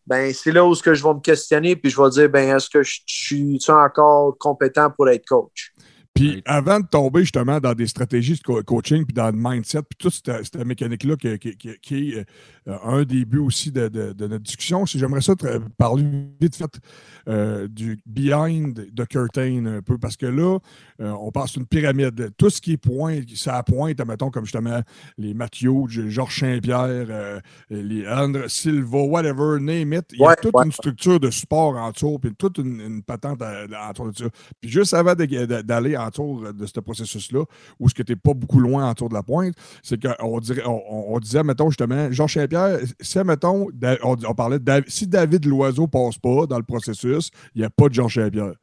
ben, 0.05 0.33
c'est 0.33 0.51
là 0.51 0.65
où 0.65 0.75
ce 0.75 0.83
que 0.83 0.93
je 0.93 1.03
vais 1.03 1.13
me 1.13 1.21
questionner, 1.21 1.75
puis 1.75 1.89
je 1.89 2.01
vais 2.01 2.09
dire, 2.09 2.29
ben, 2.29 2.55
est-ce 2.55 2.69
que 2.69 2.83
je 2.83 2.99
je 3.05 3.57
suis 3.57 3.71
encore 3.71 4.37
compétent 4.37 4.89
pour 4.91 5.09
être 5.09 5.25
coach? 5.25 5.73
Puis 6.13 6.29
Right. 6.29 6.43
avant 6.45 6.79
de 6.79 6.85
tomber 6.85 7.21
justement 7.21 7.59
dans 7.59 7.73
des 7.73 7.87
stratégies 7.87 8.35
de 8.35 8.41
co- 8.41 8.61
coaching, 8.63 9.03
puis 9.03 9.13
dans 9.15 9.27
le 9.31 9.37
mindset, 9.37 9.81
puis 9.81 9.97
toute 9.97 10.13
cette, 10.13 10.43
cette 10.43 10.63
mécanique-là 10.65 11.15
qui, 11.15 11.39
qui- 11.39 11.57
qui- 11.57 11.79
qui 11.81 12.09
est 12.11 12.25
euh, 12.67 12.77
un 12.83 13.03
des 13.03 13.25
buts 13.25 13.39
aussi 13.39 13.71
de, 13.71 13.87
de- 13.87 14.13
de 14.13 14.27
notre 14.27 14.43
discussion, 14.43 14.85
si 14.85 14.99
j'aimerais 14.99 15.21
ça 15.21 15.35
te 15.35 15.57
parler 15.77 16.05
vite 16.39 16.55
fait 16.55 16.79
euh, 17.27 17.67
du 17.67 17.99
behind 18.05 18.75
the 18.95 19.07
curtain 19.07 19.65
un 19.65 19.81
peu, 19.81 19.97
parce 19.97 20.15
que 20.15 20.25
là, 20.27 20.59
euh, 21.01 21.09
on 21.19 21.31
passe 21.31 21.55
une 21.55 21.65
pyramide. 21.65 22.31
Tout 22.37 22.49
ce 22.49 22.61
qui 22.61 22.73
est 22.73 22.77
point, 22.77 23.21
ça 23.35 23.63
pointe, 23.63 23.99
mettons, 24.05 24.29
comme 24.29 24.45
justement 24.45 24.81
les 25.17 25.33
Mathieu, 25.33 25.71
Georges 25.87 26.39
Saint-Pierre, 26.39 27.07
euh, 27.09 27.39
les 27.69 28.07
Andre 28.07 28.47
Silva, 28.49 28.99
whatever, 28.99 29.59
name 29.59 29.93
it. 29.93 30.05
Il 30.13 30.19
y 30.19 30.23
a 30.23 30.27
Ouais, 30.27 30.35
toute 30.41 30.53
ouais. 30.55 30.65
une 30.65 30.71
structure 30.71 31.19
de 31.19 31.31
sport 31.31 31.75
autour, 31.87 32.19
puis 32.19 32.33
toute 32.37 32.59
une, 32.59 32.79
une 32.79 33.03
patente 33.03 33.41
à- 33.41 33.65
autour 33.89 34.11
de 34.11 34.17
ça. 34.17 34.25
Puis 34.61 34.69
juste 34.69 34.93
avant 34.93 35.15
de- 35.15 35.25
de- 35.25 35.61
d'aller 35.61 35.95
autour 36.05 36.53
de 36.53 36.65
ce 36.65 36.79
processus-là, 36.79 37.43
où 37.79 37.89
ce 37.89 37.93
que 37.93 38.03
tu 38.03 38.11
n'es 38.11 38.15
pas 38.15 38.33
beaucoup 38.33 38.59
loin 38.59 38.89
autour 38.89 39.09
de 39.09 39.13
la 39.13 39.23
pointe, 39.23 39.55
c'est 39.81 40.01
qu'on 40.01 40.39
dirait, 40.39 40.63
on, 40.65 41.19
disait, 41.19 41.43
mettons, 41.43 41.69
justement, 41.69 42.11
Georges 42.11 42.35
Saint-Pierre, 42.35 42.79
c'est, 42.99 43.23
mettons, 43.23 43.67
on, 44.03 44.35
parlait 44.35 44.59
de 44.59 44.83
si 44.87 45.07
David 45.07 45.45
Loiseau 45.45 45.87
passe 45.87 46.17
pas 46.17 46.45
dans 46.47 46.57
le 46.57 46.63
processus, 46.63 47.29
il 47.55 47.59
n'y 47.59 47.65
a 47.65 47.69
pas 47.69 47.89
de 47.89 47.93
Georges 47.93 48.15
Saint-Pierre. 48.15 48.53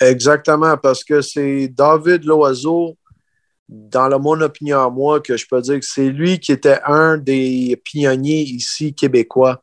Exactement, 0.00 0.76
parce 0.76 1.02
que 1.02 1.20
c'est 1.20 1.68
David 1.68 2.24
Loiseau, 2.24 2.96
dans 3.68 4.18
mon 4.20 4.40
opinion 4.40 4.80
à 4.80 4.90
moi, 4.90 5.20
que 5.20 5.36
je 5.36 5.46
peux 5.46 5.60
dire 5.60 5.80
que 5.80 5.86
c'est 5.86 6.10
lui 6.10 6.38
qui 6.38 6.52
était 6.52 6.78
un 6.86 7.18
des 7.18 7.80
pionniers 7.84 8.42
ici 8.42 8.94
québécois. 8.94 9.62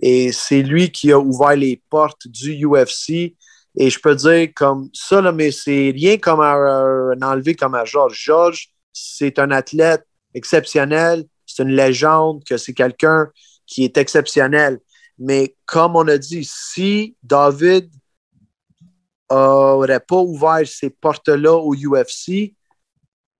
Et 0.00 0.30
c'est 0.32 0.62
lui 0.62 0.90
qui 0.90 1.10
a 1.10 1.18
ouvert 1.18 1.56
les 1.56 1.80
portes 1.88 2.28
du 2.28 2.66
UFC. 2.66 3.34
Et 3.76 3.90
je 3.90 4.00
peux 4.00 4.14
dire 4.14 4.48
comme 4.54 4.88
ça, 4.94 5.20
là, 5.20 5.32
mais 5.32 5.50
c'est 5.50 5.92
rien 5.94 6.16
comme 6.16 6.40
un, 6.40 7.20
enlevé 7.22 7.54
comme 7.54 7.74
à 7.74 7.84
Georges. 7.84 8.18
Georges, 8.18 8.70
c'est 8.92 9.38
un 9.38 9.50
athlète 9.50 10.06
exceptionnel, 10.32 11.24
c'est 11.44 11.62
une 11.62 11.76
légende, 11.76 12.42
que 12.44 12.56
c'est 12.56 12.72
quelqu'un 12.72 13.28
qui 13.66 13.84
est 13.84 13.96
exceptionnel. 13.98 14.78
Mais 15.18 15.54
comme 15.66 15.96
on 15.96 16.08
a 16.08 16.16
dit, 16.18 16.48
si 16.50 17.16
David 17.22 17.90
n'aurait 19.30 20.00
pas 20.00 20.20
ouvert 20.20 20.66
ces 20.66 20.90
portes-là 20.90 21.54
au 21.54 21.74
UFC, 21.74 22.54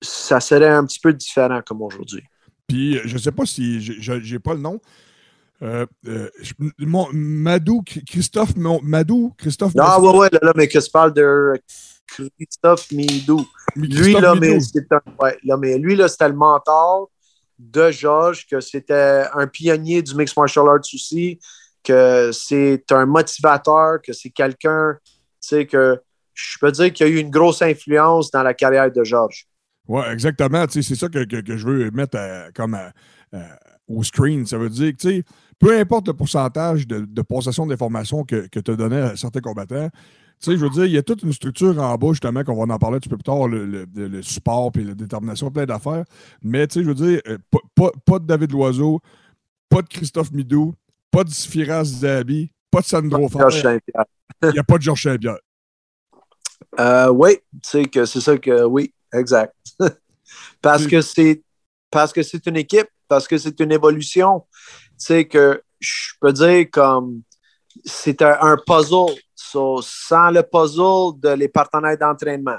ça 0.03 0.41
serait 0.41 0.68
un 0.68 0.84
petit 0.84 1.01
peu 1.01 1.12
différent 1.12 1.62
comme 1.64 1.82
aujourd'hui. 1.82 2.22
Puis, 2.66 2.99
je 3.05 3.14
ne 3.14 3.18
sais 3.18 3.32
pas 3.32 3.47
si 3.47 3.80
j'ai 3.80 4.39
pas 4.39 4.55
le 4.55 4.61
nom. 4.61 4.80
Euh, 5.62 5.86
euh, 6.07 6.28
Madou, 7.12 7.82
Christophe 8.07 8.54
Madou, 8.57 9.32
Christophe. 9.38 9.72
Ah, 9.78 10.00
ouais, 10.00 10.16
ouais, 10.16 10.28
là, 10.42 10.52
mais 10.54 10.68
que 10.68 10.80
se 10.80 10.90
parle 10.90 11.14
de 11.14 11.54
Christophe 12.38 12.90
Midou. 12.92 13.46
Lui, 13.74 14.12
là, 14.12 14.34
mais, 14.34 14.59
ouais, 15.20 15.38
là, 15.44 15.57
mais 15.57 15.78
lui, 15.78 15.96
là, 15.96 16.09
c'était 16.09 16.28
le 16.28 16.34
mentor 16.34 17.11
de 17.59 17.90
Georges, 17.90 18.46
que 18.46 18.61
c'était 18.61 19.24
un 19.32 19.46
pionnier 19.46 20.02
du 20.02 20.14
mixed 20.14 20.36
martial 20.36 20.68
arts 20.68 20.80
aussi, 20.92 21.38
que 21.82 22.30
c'est 22.32 22.84
un 22.90 23.07
motivateur, 23.07 24.02
que 24.02 24.12
c'est 24.12 24.30
quelqu'un, 24.30 24.98
tu 25.04 25.20
sais, 25.40 25.66
que 25.66 25.98
je 26.34 26.59
peux 26.61 26.70
dire 26.70 26.92
qu'il 26.92 27.07
y 27.07 27.11
a 27.11 27.12
eu 27.12 27.18
une 27.18 27.30
grosse 27.30 27.62
influence 27.62 28.30
dans 28.30 28.42
la 28.42 28.52
carrière 28.52 28.92
de 28.92 29.02
Georges. 29.04 29.46
Oui, 29.88 30.02
exactement. 30.12 30.66
C'est 30.68 30.82
ça 30.82 31.09
que, 31.09 31.24
que, 31.24 31.57
je 31.57 31.66
veux 31.66 31.90
mettre 31.92 32.18
comme 32.54 32.76
au 33.88 34.02
screen. 34.02 34.46
Ça 34.46 34.59
veut 34.59 34.68
dire 34.68 34.92
que, 34.92 34.98
tu 34.98 35.09
sais, 35.09 35.24
peu 35.59 35.78
importe 35.78 36.09
le 36.09 36.14
pourcentage 36.14 36.86
de, 36.86 37.00
de 37.00 37.22
possession 37.22 37.66
d'informations 37.66 38.24
que, 38.24 38.46
que 38.48 38.61
tu 38.61 38.70
as 38.70 38.76
donné 38.76 38.96
à 38.96 39.16
certains 39.16 39.40
combattants, 39.40 39.88
tu 40.40 40.50
sais, 40.50 40.57
je 40.59 40.62
veux 40.62 40.70
dire, 40.70 40.84
il 40.84 40.92
y 40.92 40.98
a 40.98 41.02
toute 41.02 41.22
une 41.22 41.32
structure 41.32 41.78
en 41.80 41.94
bas, 41.96 42.09
justement, 42.09 42.44
qu'on 42.44 42.54
va 42.54 42.74
en 42.74 42.78
parler 42.78 42.96
un 42.96 43.00
petit 43.00 43.09
peu 43.09 43.16
plus 43.16 43.22
tard, 43.22 43.48
le, 43.48 44.22
support 44.22 44.70
et 44.78 44.84
la 44.84 44.94
détermination, 44.94 45.50
plein 45.50 45.64
d'affaires. 45.64 46.04
Mais, 46.42 46.66
tu 46.66 46.74
sais, 46.74 46.84
je 46.84 46.88
veux 46.88 46.94
dire, 46.94 47.20
euh, 47.26 47.38
pas, 48.04 48.18
de 48.18 48.26
David 48.26 48.52
Loiseau, 48.52 49.00
pas 49.70 49.80
de 49.80 49.88
Christophe 49.88 50.32
Midou, 50.32 50.74
pas 51.11 51.24
de 51.24 51.30
Firas 51.30 51.84
Zabi, 51.84 52.50
pas 52.70 52.80
de 52.80 52.84
Sandro 52.84 53.28
Fer. 53.28 53.48
Il 54.42 54.50
n'y 54.50 54.59
a 54.59 54.64
pas 54.64 54.76
de 54.76 54.82
Georges 54.82 55.02
Saint-Pierre. 55.02 55.38
Euh, 56.80 57.11
oui, 57.11 57.38
c'est 57.62 57.84
que 57.84 58.04
c'est 58.04 58.20
ça 58.20 58.36
que 58.36 58.64
oui, 58.64 58.92
exact. 59.12 59.54
parce 60.62 60.86
que 60.86 61.00
c'est 61.00 61.42
parce 61.90 62.12
que 62.12 62.22
c'est 62.22 62.46
une 62.46 62.57
équipe, 62.57 62.88
parce 63.09 63.28
que 63.28 63.38
c'est 63.38 63.61
une 63.61 63.72
évolution. 63.72 64.44
Tu 64.99 65.05
sais 65.05 65.24
que 65.26 65.62
je 65.78 66.12
peux 66.20 66.32
dire 66.32 66.66
comme 66.72 67.22
c'est 67.84 68.22
un, 68.22 68.57
puzzle. 68.66 69.14
sans 69.34 70.30
le 70.30 70.42
puzzle 70.42 71.20
de 71.20 71.34
les 71.34 71.49
partenaires 71.49 71.99
d'entraînement, 71.99 72.59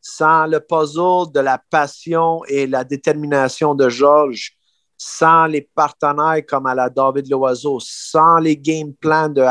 sans 0.00 0.46
le 0.46 0.60
puzzle 0.60 1.32
de 1.32 1.40
la 1.40 1.60
passion 1.70 2.44
et 2.46 2.66
la 2.66 2.84
détermination 2.84 3.74
de 3.74 3.88
Georges, 3.88 4.52
sans 4.96 5.46
les 5.46 5.62
partenaires 5.74 6.44
comme 6.46 6.66
à 6.66 6.74
la 6.74 6.90
David 6.90 7.30
Loiseau, 7.30 7.78
sans 7.80 8.38
les 8.38 8.56
game 8.56 8.92
plans 8.94 9.28
de 9.28 9.42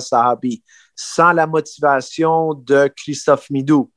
Sahabi, 0.00 0.62
sans 0.96 1.32
la 1.32 1.46
motivation 1.46 2.54
de 2.54 2.90
Christophe 2.96 3.50
Midou. 3.50 3.90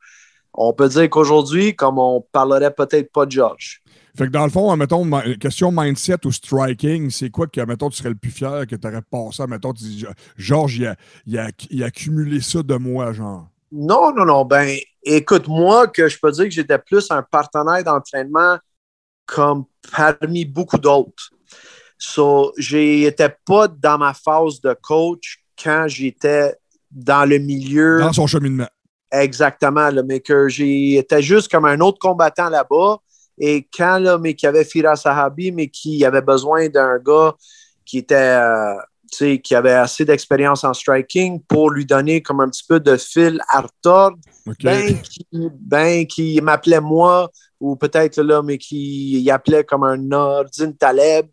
On 0.54 0.74
peut 0.74 0.90
dire 0.90 1.10
qu'aujourd'hui, 1.10 1.76
comme 1.76 1.98
on 1.98 2.22
parlerait 2.32 2.74
peut-être 2.74 3.12
pas 3.12 3.26
de 3.26 3.32
Georges. 3.32 3.82
Fait 4.18 4.26
que 4.26 4.32
dans 4.32 4.44
le 4.44 4.52
fond, 4.52 4.76
mettons, 4.76 5.10
question 5.40 5.72
mindset 5.72 6.26
ou 6.26 6.32
striking, 6.32 7.10
c'est 7.10 7.30
quoi 7.30 7.48
que, 7.48 7.62
mettons, 7.62 7.90
tu 7.90 7.98
serais 7.98 8.10
le 8.10 8.16
plus 8.16 8.32
fier 8.32 8.68
que 8.68 8.76
tu 8.76 8.88
aurais 8.88 9.02
passé? 9.02 9.44
Mettons, 9.48 9.74
tu 9.74 9.84
dis, 9.84 10.06
Georges, 10.38 10.78
il 10.78 10.88
a, 10.88 10.96
il, 11.26 11.40
a, 11.40 11.50
il 11.70 11.84
a 11.84 11.88
accumulé 11.88 12.42
ça 12.42 12.62
de 12.62 12.76
moi, 12.76 13.14
genre? 13.14 13.48
Non, 13.72 14.14
non, 14.14 14.26
non. 14.26 14.44
Ben, 14.44 14.78
écoute, 15.04 15.48
moi, 15.48 15.88
que 15.88 16.10
je 16.10 16.18
peux 16.20 16.32
dire 16.32 16.46
que 16.46 16.52
j'étais 16.52 16.78
plus 16.78 17.10
un 17.10 17.24
partenaire 17.24 17.84
d'entraînement 17.84 18.58
comme 19.26 19.64
parmi 19.96 20.44
beaucoup 20.44 20.78
d'autres. 20.78 21.32
So, 21.98 22.52
j'étais 22.58 23.34
pas 23.46 23.68
dans 23.68 23.98
ma 23.98 24.14
phase 24.14 24.60
de 24.60 24.76
coach 24.82 25.38
quand 25.62 25.86
j'étais 25.88 26.56
dans 26.90 27.30
le 27.30 27.38
milieu. 27.38 28.00
Dans 28.00 28.12
son 28.12 28.28
cheminement. 28.28 28.68
Exactement, 29.12 29.90
mais 30.06 30.20
que 30.20 30.50
j'étais 30.50 31.22
juste 31.22 31.52
comme 31.52 31.66
un 31.66 31.80
autre 31.80 32.00
combattant 32.00 32.50
là-bas. 32.50 32.98
Et 33.44 33.68
quand, 33.76 33.98
là, 33.98 34.20
mais 34.20 34.36
qu'il 34.36 34.46
y 34.46 34.50
avait 34.50 34.64
Fira 34.64 34.96
Sahabi, 34.96 35.52
mais 35.52 35.68
qui 35.68 36.06
avait 36.06 36.22
besoin 36.22 36.70
d'un 36.70 37.00
gars 37.00 37.34
qui 37.84 37.98
était, 37.98 38.16
euh, 38.16 38.76
qui 39.44 39.56
avait 39.56 39.74
assez 39.74 40.06
d'expérience 40.06 40.64
en 40.64 40.76
striking 40.76 41.42
pour 41.48 41.72
lui 41.72 41.84
donner 41.84 42.22
comme 42.22 42.40
un 42.40 42.50
petit 42.50 42.64
peu 42.70 42.80
de 42.80 42.96
fil 42.98 43.42
à 43.50 43.62
retordre, 43.62 44.18
ben, 44.64 44.96
qui, 45.02 45.26
ben, 45.60 46.06
qui 46.06 46.40
m'appelait 46.40 46.80
moi, 46.80 47.32
ou 47.60 47.76
peut-être 47.76 48.22
là, 48.22 48.44
mais 48.44 48.60
qui 48.60 49.28
appelait 49.32 49.64
comme 49.64 49.86
un 49.86 49.98
Nordin 49.98 50.72
Taleb, 50.74 51.26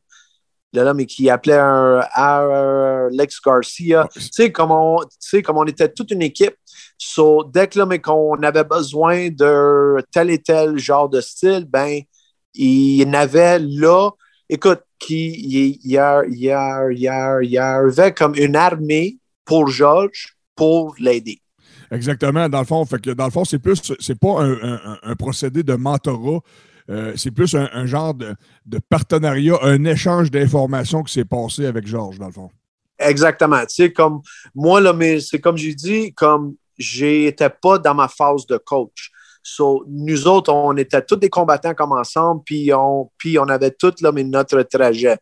là, 0.72 0.94
mais 0.94 1.06
qui 1.06 1.30
appelait 1.30 1.58
un, 1.58 3.08
Lex 3.10 3.40
Garcia. 3.44 4.08
Tu 4.12 4.20
sais, 4.20 4.52
comme 4.52 4.70
on, 4.70 4.98
comme 5.44 5.58
on 5.58 5.64
était 5.64 5.88
toute 5.88 6.10
une 6.10 6.22
équipe. 6.22 6.54
So, 6.98 7.44
dès 7.44 7.68
que 7.68 7.78
là, 7.78 7.98
qu'on 7.98 8.42
avait 8.42 8.64
besoin 8.64 9.28
de 9.30 10.02
tel 10.12 10.30
et 10.30 10.38
tel 10.38 10.78
genre 10.78 11.08
de 11.08 11.20
style, 11.20 11.66
ben, 11.68 12.00
il 12.54 13.02
y 13.02 13.04
en 13.04 13.12
avait 13.14 13.58
là, 13.60 14.10
écoute, 14.48 14.80
qui, 14.98 15.30
il 15.30 15.90
y, 15.90 15.96
a, 15.96 16.22
il, 16.28 16.38
y 16.38 16.50
a, 16.50 16.90
il, 16.90 16.98
y 16.98 17.08
a, 17.08 17.40
il 17.40 17.50
y 17.50 17.58
avait 17.58 18.12
comme 18.12 18.34
une 18.34 18.56
armée 18.56 19.18
pour 19.44 19.68
George 19.68 20.34
pour 20.56 20.94
l'aider. 20.98 21.40
Exactement. 21.90 22.48
Dans 22.48 22.58
le 22.58 22.64
fond, 22.66 22.84
fait 22.84 23.00
que 23.00 23.10
dans 23.10 23.24
le 23.24 23.30
fond, 23.30 23.44
c'est 23.44 23.58
plus, 23.58 23.80
c'est 23.98 24.18
pas 24.18 24.42
un, 24.42 25.16
procédé 25.16 25.62
de 25.62 25.74
mentorat. 25.74 26.40
Euh, 26.90 27.12
c'est 27.16 27.30
plus 27.30 27.54
un, 27.54 27.86
genre 27.86 28.14
de, 28.14 28.34
de, 28.64 28.78
partenariat, 28.88 29.58
un 29.62 29.84
échange 29.84 30.30
d'informations 30.30 31.02
qui 31.02 31.12
s'est 31.12 31.24
passé 31.24 31.66
avec 31.66 31.86
Georges, 31.86 32.18
dans 32.18 32.26
le 32.26 32.32
fond. 32.32 32.50
Exactement. 32.98 33.60
Tu 33.60 33.74
sais, 33.74 33.92
comme 33.92 34.22
moi, 34.54 34.80
là, 34.80 34.92
mais 34.92 35.20
c'est 35.20 35.38
comme 35.38 35.56
j'ai 35.56 35.74
dit, 35.74 36.12
comme 36.14 36.56
j'étais 36.78 37.50
pas 37.50 37.78
dans 37.78 37.94
ma 37.94 38.08
phase 38.08 38.46
de 38.46 38.56
coach. 38.56 39.10
So, 39.42 39.84
nous 39.88 40.26
autres, 40.26 40.52
on 40.52 40.76
était 40.76 41.02
tous 41.02 41.16
des 41.16 41.30
combattants 41.30 41.74
comme 41.74 41.92
ensemble, 41.92 42.42
puis 42.44 42.72
on, 42.74 43.10
puis 43.16 43.38
on 43.38 43.48
avait 43.48 43.70
tout 43.70 43.94
là, 44.00 44.10
mais 44.12 44.24
notre 44.24 44.62
trajet. 44.62 45.18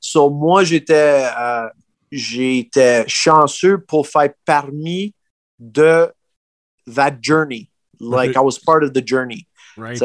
So, 0.00 0.30
moi, 0.30 0.64
j'étais, 0.64 1.26
euh, 1.38 1.68
j'étais 2.10 3.04
chanceux 3.08 3.78
pour 3.78 4.06
faire 4.06 4.30
parmi 4.44 5.14
de 5.58 6.08
that 6.86 7.18
journey. 7.20 7.70
Like, 8.00 8.36
I 8.36 8.40
was 8.40 8.58
part 8.58 8.82
of 8.82 8.92
the 8.92 9.02
journey. 9.04 9.46
Right. 9.76 10.00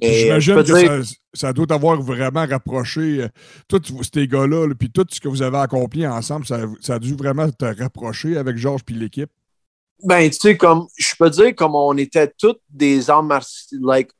J'imagine 0.00 0.62
que 0.62 1.02
ça, 1.32 1.52
doit 1.52 1.72
avoir 1.72 2.00
vraiment 2.00 2.46
rapproché 2.46 3.22
euh, 3.22 3.28
tous 3.68 3.82
ces 4.12 4.28
gars-là, 4.28 4.68
puis 4.78 4.90
tout 4.90 5.06
ce 5.10 5.20
que 5.20 5.28
vous 5.28 5.42
avez 5.42 5.58
accompli 5.58 6.06
ensemble, 6.06 6.46
ça, 6.46 6.60
ça 6.80 6.94
a 6.94 6.98
dû 6.98 7.14
vraiment 7.14 7.50
te 7.50 7.64
rapprocher 7.64 8.36
avec 8.36 8.56
Georges 8.56 8.84
puis 8.84 8.94
l'équipe? 8.94 9.30
Ben, 10.02 10.28
tu 10.28 10.36
sais, 10.36 10.56
comme 10.56 10.86
je 10.98 11.14
peux 11.18 11.30
dire, 11.30 11.54
comme 11.54 11.74
on 11.74 11.96
était 11.96 12.30
tous 12.38 12.56
des 12.68 13.08
arts 13.08 13.22
martiaux, 13.22 13.78
like, 13.80 14.10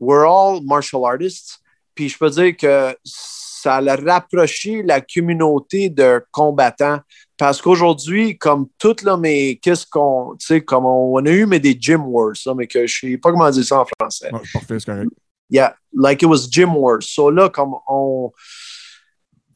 we're 0.00 0.26
all 0.26 0.60
martial 0.64 1.04
artists. 1.04 1.60
Puis 1.94 2.08
je 2.08 2.18
peux 2.18 2.30
dire 2.30 2.56
que 2.56 2.96
ça 3.04 3.76
a 3.76 3.96
rapproché 3.96 4.82
la 4.82 5.00
communauté 5.00 5.90
de 5.90 6.24
combattants. 6.32 7.00
Parce 7.40 7.62
qu'aujourd'hui, 7.62 8.36
comme 8.36 8.66
tout, 8.78 8.96
là, 9.02 9.16
mais 9.16 9.56
qu'est-ce 9.56 9.86
qu'on, 9.86 10.36
tu 10.38 10.44
sais, 10.44 10.60
comme 10.60 10.84
on, 10.84 11.24
a 11.24 11.30
eu 11.30 11.46
mais 11.46 11.58
des 11.58 11.74
gym 11.80 12.02
wars, 12.04 12.34
mais 12.54 12.66
que 12.66 12.86
je 12.86 13.00
sais 13.00 13.16
pas 13.16 13.30
comment 13.30 13.50
dire 13.50 13.64
ça 13.64 13.80
en 13.80 13.86
français. 13.98 14.30
parfait, 14.52 14.78
c'est 14.78 14.84
correct. 14.84 15.10
Yeah, 15.48 15.74
like 15.94 16.20
it 16.20 16.26
was 16.26 16.50
gym 16.50 16.76
wars. 16.76 17.00
So 17.00 17.30
là, 17.30 17.48
comme 17.48 17.76
on, 17.88 18.30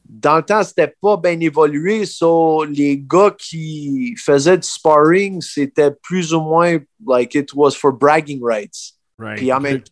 dans 0.03 0.37
le 0.37 0.41
temps, 0.41 0.63
c'était 0.63 0.95
pas 0.99 1.15
bien 1.17 1.39
évolué. 1.39 2.07
So, 2.07 2.63
les 2.63 2.97
gars 2.97 3.35
qui 3.37 4.15
faisaient 4.17 4.57
du 4.57 4.67
sparring, 4.67 5.39
c'était 5.41 5.91
plus 5.91 6.33
ou 6.33 6.41
moins 6.41 6.79
like 7.05 7.35
it 7.35 7.53
was 7.53 7.73
for 7.75 7.93
bragging 7.93 8.41
rights. 8.43 8.95
Puis 9.35 9.53
en 9.53 9.59
même 9.59 9.83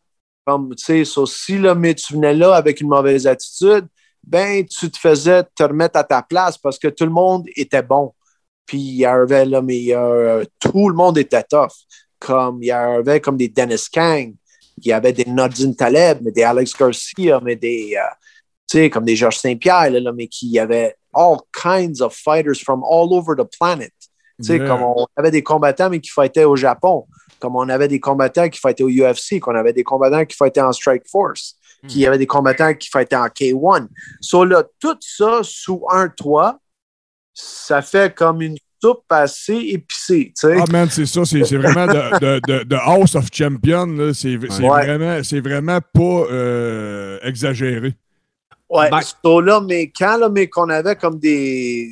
comme 0.47 0.73
tu 0.73 0.83
sais, 0.83 1.05
so, 1.05 1.27
si 1.27 1.59
là, 1.59 1.75
mais 1.75 1.93
tu 1.93 2.13
venais 2.13 2.33
là 2.33 2.55
avec 2.55 2.81
une 2.81 2.89
mauvaise 2.89 3.27
attitude, 3.27 3.85
ben 4.23 4.65
tu 4.65 4.89
te 4.89 4.97
faisais 4.97 5.43
te 5.55 5.63
remettre 5.63 5.97
à 5.99 6.03
ta 6.03 6.21
place 6.21 6.57
parce 6.57 6.79
que 6.79 6.87
tout 6.87 7.05
le 7.05 7.11
monde 7.11 7.45
était 7.55 7.83
bon. 7.83 8.13
Puis 8.65 8.79
il 8.79 8.95
y 8.95 9.05
avait 9.05 9.45
là, 9.45 9.61
mais 9.61 9.93
euh, 9.93 10.43
tout 10.59 10.89
le 10.89 10.95
monde 10.95 11.17
était 11.17 11.43
tough. 11.43 11.73
Comme 12.19 12.63
il 12.63 12.67
y 12.67 12.71
avait 12.71 13.19
comme 13.19 13.35
des 13.35 13.49
Dennis 13.49 13.87
Kang, 13.91 14.33
il 14.77 14.87
y 14.87 14.93
avait 14.93 15.13
des 15.13 15.25
Nadine 15.25 15.75
Taleb, 15.75 16.19
mais 16.21 16.31
des 16.31 16.43
Alex 16.43 16.73
Garcia, 16.75 17.39
mais 17.43 17.55
des 17.55 17.95
euh, 17.97 18.89
comme 18.89 19.05
des 19.05 19.15
Georges 19.15 19.37
Saint-Pierre, 19.37 19.91
là, 19.91 20.11
mais 20.13 20.27
qui 20.27 20.57
avait 20.57 20.95
all 21.13 21.37
kinds 21.51 22.01
of 22.01 22.15
fighters 22.15 22.59
from 22.59 22.83
all 22.83 23.13
over 23.13 23.35
the 23.35 23.47
planet. 23.59 23.93
Comme 24.45 24.81
on 24.81 25.05
avait 25.15 25.31
des 25.31 25.43
combattants, 25.43 25.89
mais 25.89 25.99
qui 25.99 26.09
fightaient 26.09 26.43
au 26.43 26.55
Japon, 26.55 27.05
comme 27.39 27.55
on 27.55 27.69
avait 27.69 27.87
des 27.87 27.99
combattants 27.99 28.49
qui 28.49 28.59
fightaient 28.59 28.83
au 28.83 28.89
UFC, 28.89 29.39
qu'on 29.39 29.55
avait 29.55 29.73
des 29.73 29.83
combattants 29.83 30.25
qui 30.25 30.35
fightaient 30.35 30.61
en 30.61 30.71
Strike 30.71 31.07
Force, 31.07 31.57
hmm. 31.83 31.87
qui 31.87 32.05
avait 32.05 32.17
des 32.17 32.27
combattants 32.27 32.73
qui 32.73 32.89
fightaient 32.89 33.15
en 33.15 33.27
K1. 33.27 33.87
So 34.21 34.45
là, 34.45 34.63
tout 34.79 34.97
ça 34.99 35.41
sous 35.43 35.83
un 35.91 36.09
toit, 36.09 36.59
ça 37.33 37.81
fait 37.81 38.13
comme 38.13 38.41
une 38.41 38.57
soupe 38.83 39.03
assez 39.09 39.55
épicée. 39.55 40.33
Ah, 40.43 40.65
man, 40.71 40.89
c'est 40.89 41.05
ça. 41.05 41.23
C'est 41.23 41.39
vraiment 41.55 41.87
de, 41.87 42.63
de, 42.63 42.75
House 42.75 43.15
of 43.15 43.27
Champion. 43.31 44.13
C'est 44.13 44.35
vraiment, 44.35 45.21
vraiment 45.41 45.79
pas 45.93 46.25
euh, 46.31 47.19
exagéré. 47.23 47.95
Ouais, 48.69 48.89
là, 48.89 49.61
mais 49.61 49.91
quand 49.95 50.17
là, 50.17 50.29
mais 50.29 50.47
qu'on 50.47 50.69
avait 50.69 50.95
comme 50.95 51.19
des. 51.19 51.89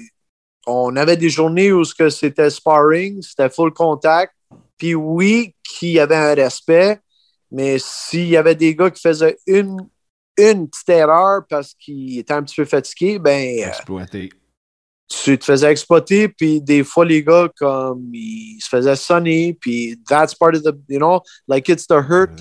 On 0.67 0.95
avait 0.95 1.17
des 1.17 1.29
journées 1.29 1.71
où 1.71 1.83
c'était 1.83 2.49
sparring, 2.49 3.21
c'était 3.21 3.49
full 3.49 3.73
contact, 3.73 4.33
Puis 4.77 4.93
oui, 4.93 5.55
qu'il 5.63 5.89
y 5.89 5.99
avait 5.99 6.15
un 6.15 6.35
respect, 6.35 6.99
mais 7.51 7.77
s'il 7.79 8.29
y 8.29 8.37
avait 8.37 8.55
des 8.55 8.75
gars 8.75 8.89
qui 8.89 9.01
faisaient 9.01 9.37
une, 9.45 9.77
une 10.37 10.69
petite 10.69 10.89
erreur 10.89 11.41
parce 11.49 11.73
qu'ils 11.73 12.19
étaient 12.19 12.33
un 12.33 12.43
petit 12.43 12.55
peu 12.55 12.65
fatigués, 12.65 13.19
ben, 13.19 13.59
euh, 13.59 13.67
Exploité. 13.67 14.29
tu 15.07 15.37
te 15.37 15.43
faisais 15.43 15.69
exploiter, 15.69 16.29
puis 16.29 16.61
des 16.61 16.83
fois, 16.83 17.05
les 17.05 17.23
gars, 17.23 17.49
comme, 17.57 18.09
ils 18.13 18.59
se 18.61 18.69
faisaient 18.69 18.95
sonner, 18.95 19.57
puis 19.59 19.99
that's 20.07 20.33
part 20.33 20.55
of 20.55 20.63
the, 20.63 20.73
you 20.87 20.99
know, 20.99 21.21
like 21.47 21.67
it's 21.69 21.85
the 21.85 22.01
hurt 22.01 22.31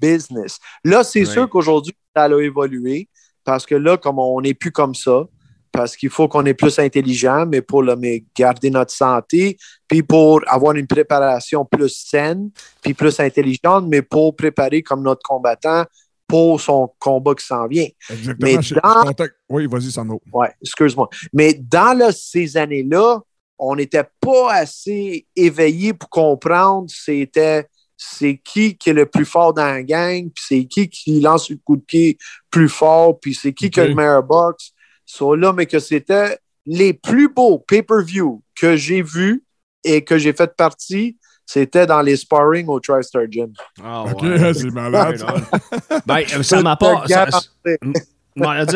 business. 0.00 0.58
Là, 0.84 1.02
c'est 1.02 1.24
sûr 1.24 1.48
qu'aujourd'hui, 1.48 1.94
ça 2.14 2.24
a 2.24 2.40
évolué 2.40 3.08
parce 3.44 3.66
que 3.66 3.74
là, 3.74 3.96
comme 3.96 4.18
on 4.18 4.40
n'est 4.40 4.54
plus 4.54 4.70
comme 4.70 4.94
ça, 4.94 5.26
parce 5.72 5.96
qu'il 5.96 6.10
faut 6.10 6.28
qu'on 6.28 6.44
est 6.46 6.54
plus 6.54 6.78
intelligent, 6.78 7.46
mais 7.46 7.62
pour 7.62 7.82
le, 7.82 7.96
mais 7.96 8.24
garder 8.36 8.70
notre 8.70 8.92
santé, 8.92 9.56
puis 9.86 10.02
pour 10.02 10.40
avoir 10.46 10.74
une 10.74 10.86
préparation 10.86 11.64
plus 11.64 11.90
saine, 12.08 12.50
puis 12.82 12.94
plus 12.94 13.18
intelligente, 13.20 13.86
mais 13.88 14.02
pour 14.02 14.34
préparer 14.34 14.82
comme 14.82 15.02
notre 15.02 15.22
combattant 15.22 15.84
pour 16.26 16.60
son 16.60 16.92
combat 16.98 17.34
qui 17.34 17.44
s'en 17.44 17.66
vient. 17.66 17.88
Exactement. 18.08 18.36
Mais 18.56 18.62
Je- 18.62 18.74
dans- 18.74 19.26
Oui, 19.48 19.66
vas-y, 19.66 19.90
Sandro. 19.90 20.20
Ouais, 20.32 20.50
excuse-moi. 20.62 21.08
Mais 21.32 21.54
dans 21.54 22.12
ces 22.12 22.56
années-là, 22.56 23.20
on 23.58 23.74
n'était 23.76 24.04
pas 24.20 24.52
assez 24.54 25.26
éveillé 25.36 25.92
pour 25.92 26.08
comprendre 26.08 26.88
c'était 26.88 27.66
c'est 28.02 28.38
qui 28.42 28.78
qui 28.78 28.88
est 28.90 28.94
le 28.94 29.04
plus 29.04 29.26
fort 29.26 29.52
dans 29.52 29.66
la 29.66 29.82
gang, 29.82 30.30
puis 30.30 30.44
c'est 30.48 30.64
qui 30.64 30.88
qui 30.88 31.20
lance 31.20 31.50
le 31.50 31.56
coup 31.62 31.76
de 31.76 31.82
pied 31.82 32.16
plus 32.50 32.68
fort, 32.70 33.20
puis 33.20 33.34
c'est 33.34 33.52
qui 33.52 33.68
qui 33.68 33.78
a 33.80 33.86
le 33.86 33.94
meilleur 33.94 34.22
box. 34.22 34.72
So 35.12 35.34
là, 35.34 35.52
mais 35.52 35.66
que 35.66 35.78
c'était 35.80 36.38
les 36.66 36.92
plus 36.92 37.28
beaux 37.28 37.58
pay-per-view 37.58 38.42
que 38.54 38.76
j'ai 38.76 39.02
vus 39.02 39.42
et 39.82 40.04
que 40.04 40.18
j'ai 40.18 40.32
fait 40.32 40.54
partie, 40.56 41.16
c'était 41.46 41.86
dans 41.86 42.00
les 42.00 42.16
sparring 42.16 42.68
au 42.68 42.78
TriStar 42.78 43.22
Gym. 43.28 43.52
Ah, 43.82 44.04
OK, 44.04 44.22
ouais. 44.22 44.54
c'est 44.54 44.70
malade. 44.70 45.18
ça. 45.18 45.34
Ben, 46.06 46.24
ça 46.42 46.62
m'apporte. 46.62 47.08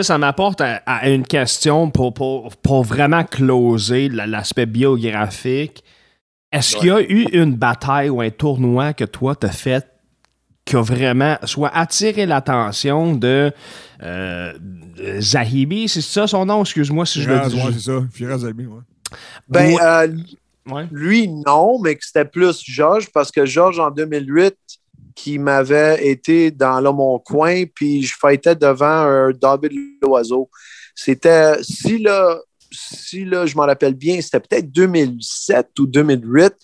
ça- 0.02 0.18
m'apporte 0.18 0.60
à, 0.60 0.82
à 0.86 1.08
une 1.08 1.24
question 1.24 1.90
pour, 1.90 2.12
pour, 2.14 2.56
pour 2.56 2.82
vraiment 2.82 3.22
closer 3.24 4.08
la- 4.08 4.26
l'aspect 4.26 4.66
biographique. 4.66 5.84
Est-ce 6.50 6.76
qu'il 6.76 6.88
y 6.88 6.90
a 6.90 7.00
eu 7.00 7.24
une 7.32 7.54
bataille 7.54 8.10
ou 8.10 8.20
un 8.20 8.30
tournoi 8.30 8.92
que 8.92 9.04
toi 9.04 9.36
t'as 9.36 9.48
fait 9.50 9.86
qui 10.64 10.76
a 10.76 10.80
vraiment 10.80 11.36
soit 11.44 11.70
attiré 11.76 12.24
l'attention 12.26 13.14
de, 13.14 13.28
euh, 13.28 13.50
de 13.50 13.93
Zahibi, 15.20 15.88
c'est 15.88 16.00
ça 16.02 16.26
son 16.26 16.44
nom? 16.46 16.62
Excuse-moi 16.62 17.06
si 17.06 17.22
je 17.22 17.30
le 17.30 17.48
dis. 17.48 17.56
ouais, 17.56 17.72
c'est 17.72 17.80
ça. 17.80 18.02
Firaz 18.12 18.44
Albi, 18.44 18.66
ouais. 18.66 18.80
Ben, 19.48 19.74
Ouais. 19.74 19.82
euh, 19.82 20.16
Ouais. 20.66 20.86
Lui, 20.90 21.28
non, 21.28 21.78
mais 21.78 21.94
que 21.94 22.02
c'était 22.02 22.24
plus 22.24 22.62
Georges, 22.64 23.10
parce 23.12 23.30
que 23.30 23.44
Georges, 23.44 23.78
en 23.78 23.90
2008, 23.90 24.56
qui 25.14 25.38
m'avait 25.38 26.06
été 26.08 26.50
dans 26.50 26.80
là, 26.80 26.90
mon 26.90 27.18
coin, 27.18 27.64
puis 27.66 28.02
je 28.02 28.14
fightais 28.18 28.56
devant 28.56 28.86
un 28.86 29.30
David 29.32 29.72
Loiseau. 30.02 30.48
C'était, 30.94 31.62
si 31.62 31.98
là, 31.98 32.38
si 32.70 33.26
là, 33.26 33.44
je 33.44 33.54
m'en 33.56 33.66
rappelle 33.66 33.92
bien, 33.92 34.18
c'était 34.22 34.40
peut-être 34.40 34.72
2007 34.72 35.78
ou 35.80 35.86
2008, 35.86 36.54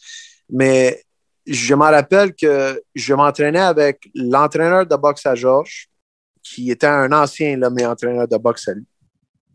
mais 0.48 1.02
je 1.46 1.74
m'en 1.74 1.84
rappelle 1.90 2.34
que 2.34 2.82
je 2.94 3.12
m'entraînais 3.12 3.58
avec 3.60 4.08
l'entraîneur 4.14 4.86
de 4.86 4.96
boxe 4.96 5.26
à 5.26 5.34
Georges, 5.34 5.89
qui 6.42 6.70
était 6.70 6.86
un 6.86 7.12
ancien 7.12 7.56
là, 7.56 7.70
mais 7.70 7.84
entraîneur 7.86 8.26
de 8.26 8.36
boxe 8.36 8.68
à 8.68 8.74
lui. 8.74 8.86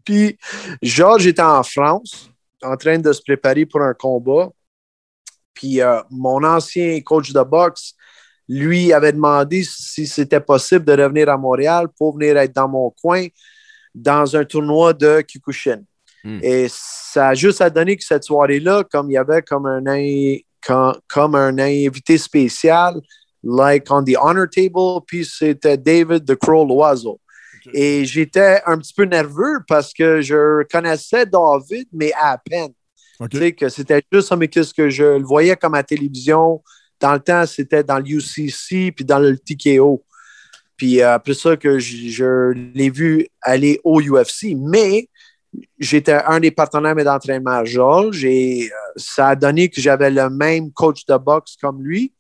Puis 0.03 0.37
Georges 0.81 1.27
était 1.27 1.41
en 1.41 1.63
France, 1.63 2.29
en 2.61 2.77
train 2.77 2.99
de 2.99 3.11
se 3.11 3.21
préparer 3.21 3.65
pour 3.65 3.81
un 3.81 3.93
combat. 3.93 4.49
Puis 5.53 5.81
euh, 5.81 6.01
mon 6.11 6.43
ancien 6.43 6.99
coach 7.01 7.31
de 7.31 7.41
boxe, 7.41 7.95
lui, 8.47 8.93
avait 8.93 9.13
demandé 9.13 9.63
si 9.63 10.05
c'était 10.05 10.39
possible 10.39 10.85
de 10.85 10.91
revenir 10.91 11.29
à 11.29 11.37
Montréal 11.37 11.87
pour 11.97 12.15
venir 12.15 12.37
être 12.37 12.53
dans 12.53 12.67
mon 12.67 12.91
coin 12.91 13.25
dans 13.93 14.35
un 14.35 14.45
tournoi 14.45 14.93
de 14.93 15.23
Kyokushin. 15.27 15.81
Hmm. 16.23 16.39
Et 16.43 16.67
ça 16.69 17.29
a 17.29 17.33
juste 17.33 17.61
à 17.61 17.69
donner 17.69 17.95
que 17.95 18.03
cette 18.03 18.23
soirée-là, 18.23 18.83
comme 18.91 19.09
il 19.09 19.13
y 19.13 19.17
avait 19.17 19.41
comme 19.41 19.65
un, 19.65 19.83
comme 21.07 21.35
un 21.35 21.57
invité 21.59 22.17
spécial, 22.17 22.99
like 23.45 23.89
on 23.91 24.03
the 24.03 24.17
honor 24.19 24.47
table, 24.49 25.01
puis 25.05 25.23
c'était 25.23 25.77
David 25.77 26.25
The 26.25 26.35
Crow 26.35 26.65
Loiseau. 26.65 27.21
Et 27.73 28.05
j'étais 28.05 28.61
un 28.65 28.77
petit 28.77 28.93
peu 28.93 29.05
nerveux 29.05 29.59
parce 29.67 29.93
que 29.93 30.21
je 30.21 30.63
connaissais 30.71 31.25
David, 31.25 31.87
mais 31.93 32.11
à 32.19 32.37
peine. 32.37 32.73
Tu 33.29 33.37
sais, 33.37 33.53
que 33.53 33.69
c'était 33.69 34.03
juste 34.11 34.35
mais 34.35 34.47
qu'est-ce 34.47 34.73
que 34.73 34.89
je 34.89 35.17
le 35.17 35.23
voyais 35.23 35.55
comme 35.55 35.73
à 35.73 35.77
la 35.77 35.83
télévision. 35.83 36.61
Dans 36.99 37.13
le 37.13 37.19
temps, 37.19 37.45
c'était 37.45 37.83
dans 37.83 37.97
le 37.97 38.05
UCC 38.05 38.91
puis 38.91 39.05
dans 39.05 39.19
le 39.19 39.37
TKO. 39.37 40.03
Puis 40.75 41.01
euh, 41.01 41.13
après 41.13 41.33
ça, 41.33 41.55
que 41.55 41.79
je, 41.79 42.09
je 42.09 42.51
l'ai 42.73 42.89
vu 42.89 43.27
aller 43.41 43.79
au 43.83 44.01
UFC. 44.01 44.55
Mais 44.57 45.07
j'étais 45.79 46.13
un 46.25 46.39
des 46.39 46.51
partenaires 46.51 46.95
d'entraînement 46.95 47.51
à 47.51 47.65
Georges 47.65 48.25
et 48.25 48.65
euh, 48.65 48.75
ça 48.97 49.29
a 49.29 49.35
donné 49.35 49.69
que 49.69 49.79
j'avais 49.79 50.11
le 50.11 50.29
même 50.29 50.71
coach 50.71 51.05
de 51.05 51.17
boxe 51.17 51.55
comme 51.61 51.81
lui. 51.81 52.13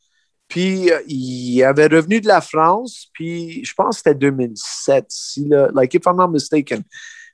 Puis 0.47 0.91
euh, 0.91 1.01
il 1.07 1.63
avait 1.63 1.87
revenu 1.87 2.21
de 2.21 2.27
la 2.27 2.41
France, 2.41 3.07
puis 3.13 3.63
je 3.65 3.73
pense 3.73 3.97
que 3.97 4.03
c'était 4.03 4.15
2007, 4.15 5.05
si 5.09 5.45
le, 5.45 5.69
like 5.73 5.93
if 5.93 6.03
I'm 6.05 6.17
not 6.17 6.27
mistaken. 6.27 6.83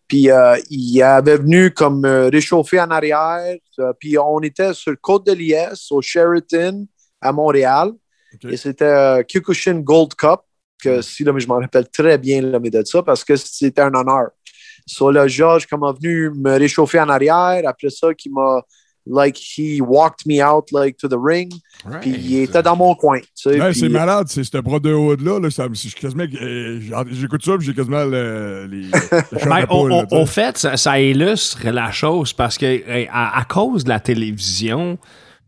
Puis 0.08 0.30
euh, 0.30 0.58
il 0.70 1.02
avait 1.02 1.38
venu 1.38 1.72
comme 1.72 2.06
euh, 2.06 2.30
réchauffer 2.30 2.80
en 2.80 2.90
arrière. 2.90 3.56
puis 4.00 4.18
on 4.18 4.40
était 4.40 4.74
sur 4.74 4.92
le 4.92 4.98
Côte 4.98 5.26
de 5.26 5.34
Liesse, 5.34 5.92
au 5.92 6.02
Sheraton, 6.02 6.88
à 7.22 7.32
Montréal. 7.32 7.92
Et 8.50 8.56
c'était 8.56 9.26
Kyokushin 9.26 9.82
Gold 9.82 10.16
Cup, 10.16 10.40
que 10.82 11.02
si 11.02 11.24
là, 11.26 11.34
mais 11.34 11.42
je 11.42 11.48
m'en 11.48 11.60
rappelle 11.60 11.90
très 11.90 12.18
bien 12.18 12.42
là, 12.42 12.60
mais 12.60 12.70
de 12.70 12.84
ça, 12.86 13.04
parce 13.04 13.26
que 13.26 13.36
c'était 13.36 13.82
un 13.82 13.94
honneur. 13.94 14.30
So 14.88 15.12
là, 15.12 15.28
Georges, 15.28 15.68
comme 15.68 15.84
a 15.84 15.92
venu 15.92 16.32
me 16.32 16.58
réchauffer 16.58 17.00
en 17.00 17.10
arrière, 17.10 17.62
après 17.66 17.90
ça, 17.90 18.14
qui 18.14 18.30
m'a, 18.30 18.62
like, 19.08 19.38
he 19.38 19.82
walked 19.82 20.26
me 20.26 20.42
out, 20.42 20.72
like, 20.72 20.98
to 20.98 21.08
the 21.08 21.18
ring, 21.18 21.52
puis 22.02 22.12
il 22.12 22.44
était 22.44 22.62
dans 22.62 22.76
mon 22.76 22.96
coin. 22.96 23.20
tu 23.20 23.28
sais, 23.36 23.60
Ouais, 23.62 23.74
c'est 23.74 23.90
malade, 23.90 24.28
c'est 24.30 24.44
ce 24.44 24.58
bras 24.58 24.80
de 24.80 24.94
haut 24.94 25.16
là, 25.16 25.40
là 25.40 25.50
ça, 25.50 25.64
euh, 25.64 26.80
j'écoute 27.12 27.44
ça, 27.44 27.54
j'ai 27.60 27.74
quasiment 27.74 28.06
le, 28.06 28.68
les, 28.70 28.84
le 28.84 28.90
chair 29.40 29.50
Ben, 29.50 29.68
poule, 29.68 29.92
au, 29.92 30.06
là, 30.10 30.26
fait, 30.26 30.58
ça, 30.58 30.78
ça 30.78 31.00
illustre 31.00 31.68
la 31.70 31.92
chose 31.92 32.34
parce 32.34 32.58
que 32.58 32.82
à 33.12 33.46
cause 33.46 33.84
de 33.84 33.90
la 33.90 34.00
télévision, 34.00 34.98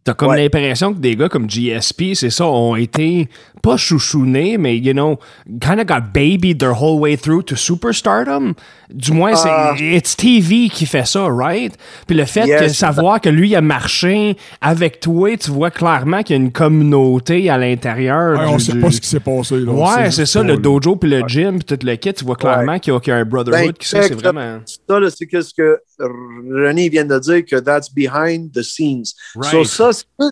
t'as 0.03 0.13
comme 0.13 0.29
Ouais. 0.29 0.41
l'impression 0.43 0.93
que 0.93 0.99
des 0.99 1.15
gars 1.15 1.29
comme 1.29 1.49
GSP, 1.49 2.13
c'est 2.13 2.29
ça, 2.29 2.45
ont 2.45 2.75
été 2.75 3.29
pas 3.61 3.77
chouchounés, 3.77 4.57
mais 4.57 4.77
you 4.77 4.91
know, 4.93 5.17
kind 5.61 5.79
of 5.79 5.85
got 5.85 6.01
babied 6.13 6.57
their 6.59 6.73
whole 6.81 6.99
way 6.99 7.15
through 7.17 7.43
to 7.45 7.55
superstardom. 7.55 8.53
Du 8.93 9.11
moins, 9.13 9.35
c'est 9.35 9.49
Ah. 9.49 9.73
it's 9.79 10.15
TV 10.15 10.69
qui 10.69 10.85
fait 10.85 11.07
ça, 11.07 11.25
right? 11.29 11.73
Puis 12.05 12.15
le 12.17 12.25
fait 12.25 12.45
Yes. 12.45 12.61
que 12.61 12.67
savoir 12.67 13.21
que 13.21 13.29
lui 13.29 13.55
a 13.55 13.61
marché 13.61 14.35
avec 14.61 14.99
toi, 14.99 15.35
tu 15.37 15.49
vois 15.51 15.71
clairement 15.71 16.21
qu'il 16.21 16.35
y 16.35 16.39
a 16.39 16.41
une 16.43 16.51
communauté 16.51 17.49
à 17.49 17.57
l'intérieur. 17.57 18.37
Ouais, 18.39 18.45
on 18.47 18.57
du- 18.57 18.63
sait 18.63 18.73
du- 18.73 18.79
pas 18.79 18.91
ce 18.91 18.99
qui 19.01 19.07
s'est 19.07 19.19
passé. 19.19 19.55
Là, 19.59 19.71
Ouais, 19.71 20.11
c'est 20.11 20.25
ça, 20.25 20.43
le 20.43 20.57
dojo 20.57 20.95
puis 20.95 21.09
le 21.09 21.23
gym 21.27 21.59
puis 21.63 21.77
tout 21.77 21.85
le 21.85 21.95
kit, 21.95 22.13
tu 22.13 22.25
vois 22.25 22.35
clairement 22.35 22.77
qu'il 22.79 22.93
y, 22.93 22.95
a- 22.95 22.99
qu'il 22.99 23.11
y 23.11 23.15
a 23.15 23.19
un 23.19 23.25
brotherhood 23.25 23.67
Ben, 23.67 23.73
qui 23.73 23.87
ça, 23.87 24.03
c'est 24.03 24.13
vraiment 24.13 24.59
ça, 24.65 24.99
là, 24.99 25.09
c'est 25.09 25.41
ce 25.41 25.53
que 25.53 25.79
René 25.99 26.89
vient 26.89 27.05
de 27.05 27.19
dire, 27.19 27.45
que 27.45 27.59
that's 27.59 27.89
behind 27.93 28.51
the 28.53 28.63
scenes. 28.63 29.13
Right. 29.35 29.51
So, 29.51 29.63
ça, 29.63 29.91
c'est 29.93 30.05
tout- 30.19 30.31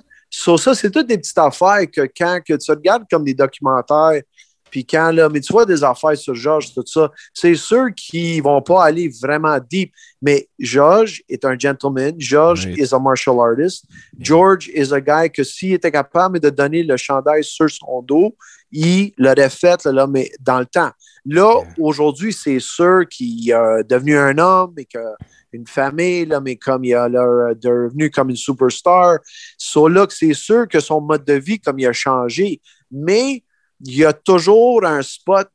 so, 0.58 0.58
toutes 0.90 1.08
des 1.08 1.18
petites 1.18 1.38
affaires 1.38 1.86
que 1.92 2.02
quand 2.18 2.40
que 2.46 2.54
tu 2.54 2.72
regardes 2.72 3.04
comme 3.10 3.24
des 3.24 3.34
documentaires, 3.34 4.22
puis 4.70 4.86
quand, 4.86 5.12
là, 5.12 5.28
mais 5.28 5.42
tu 5.42 5.52
vois 5.52 5.66
des 5.66 5.84
affaires 5.84 6.16
sur 6.18 6.34
Georges, 6.34 6.74
tout 6.74 6.86
ça, 6.86 7.12
c'est 7.34 7.56
sûr 7.56 7.88
qu'ils 7.94 8.42
vont 8.42 8.62
pas 8.62 8.86
aller 8.86 9.12
vraiment 9.22 9.58
deep, 9.70 9.92
mais 10.22 10.48
Georges 10.58 11.22
est 11.28 11.44
un 11.44 11.60
gentleman, 11.60 12.16
Georges 12.18 12.66
Right. 12.68 12.78
is 12.78 12.94
a 12.94 13.00
martial 13.00 13.38
artist, 13.42 13.84
George 14.18 14.70
is 14.74 14.94
a 14.94 15.02
guy 15.02 15.30
que 15.30 15.44
s'il 15.44 15.74
était 15.74 15.92
capable 15.92 16.40
de 16.40 16.50
donner 16.50 16.84
le 16.84 16.96
chandail 16.96 17.44
sur 17.44 17.70
son 17.70 18.02
dos, 18.02 18.34
il 18.72 19.12
l'aurait 19.18 19.50
fait, 19.50 19.84
là, 19.88 20.08
mais 20.08 20.32
dans 20.40 20.60
le 20.60 20.66
temps. 20.66 20.92
Là, 21.26 21.54
aujourd'hui, 21.78 22.32
c'est 22.32 22.60
sûr 22.62 23.02
qu'il 23.10 23.50
est 23.52 23.84
devenu 23.84 24.18
un 24.18 24.38
homme 24.38 24.74
et 24.78 24.88
qu'une 25.52 25.68
famille, 25.68 26.26
là, 26.26 26.40
mais 26.40 26.56
comme 26.56 26.84
il 26.86 26.92
est 26.92 27.10
là, 27.10 27.54
devenu 27.56 28.10
comme 28.10 28.30
une 28.30 28.36
superstar. 28.36 29.18
So 29.58 29.88
là, 29.88 30.08
que 30.08 30.14
c'est 30.14 30.34
sûr 30.34 30.68
que 30.68 30.80
son 30.80 31.02
mode 31.02 31.26
de 31.26 31.34
vie, 31.34 31.60
comme 31.60 31.80
il 31.80 31.88
a 31.88 31.94
changé, 31.94 32.62
mais 32.92 33.44
il 33.84 33.96
y 33.96 34.06
a 34.06 34.14
toujours 34.14 34.86
un 34.86 35.02
spot 35.02 35.48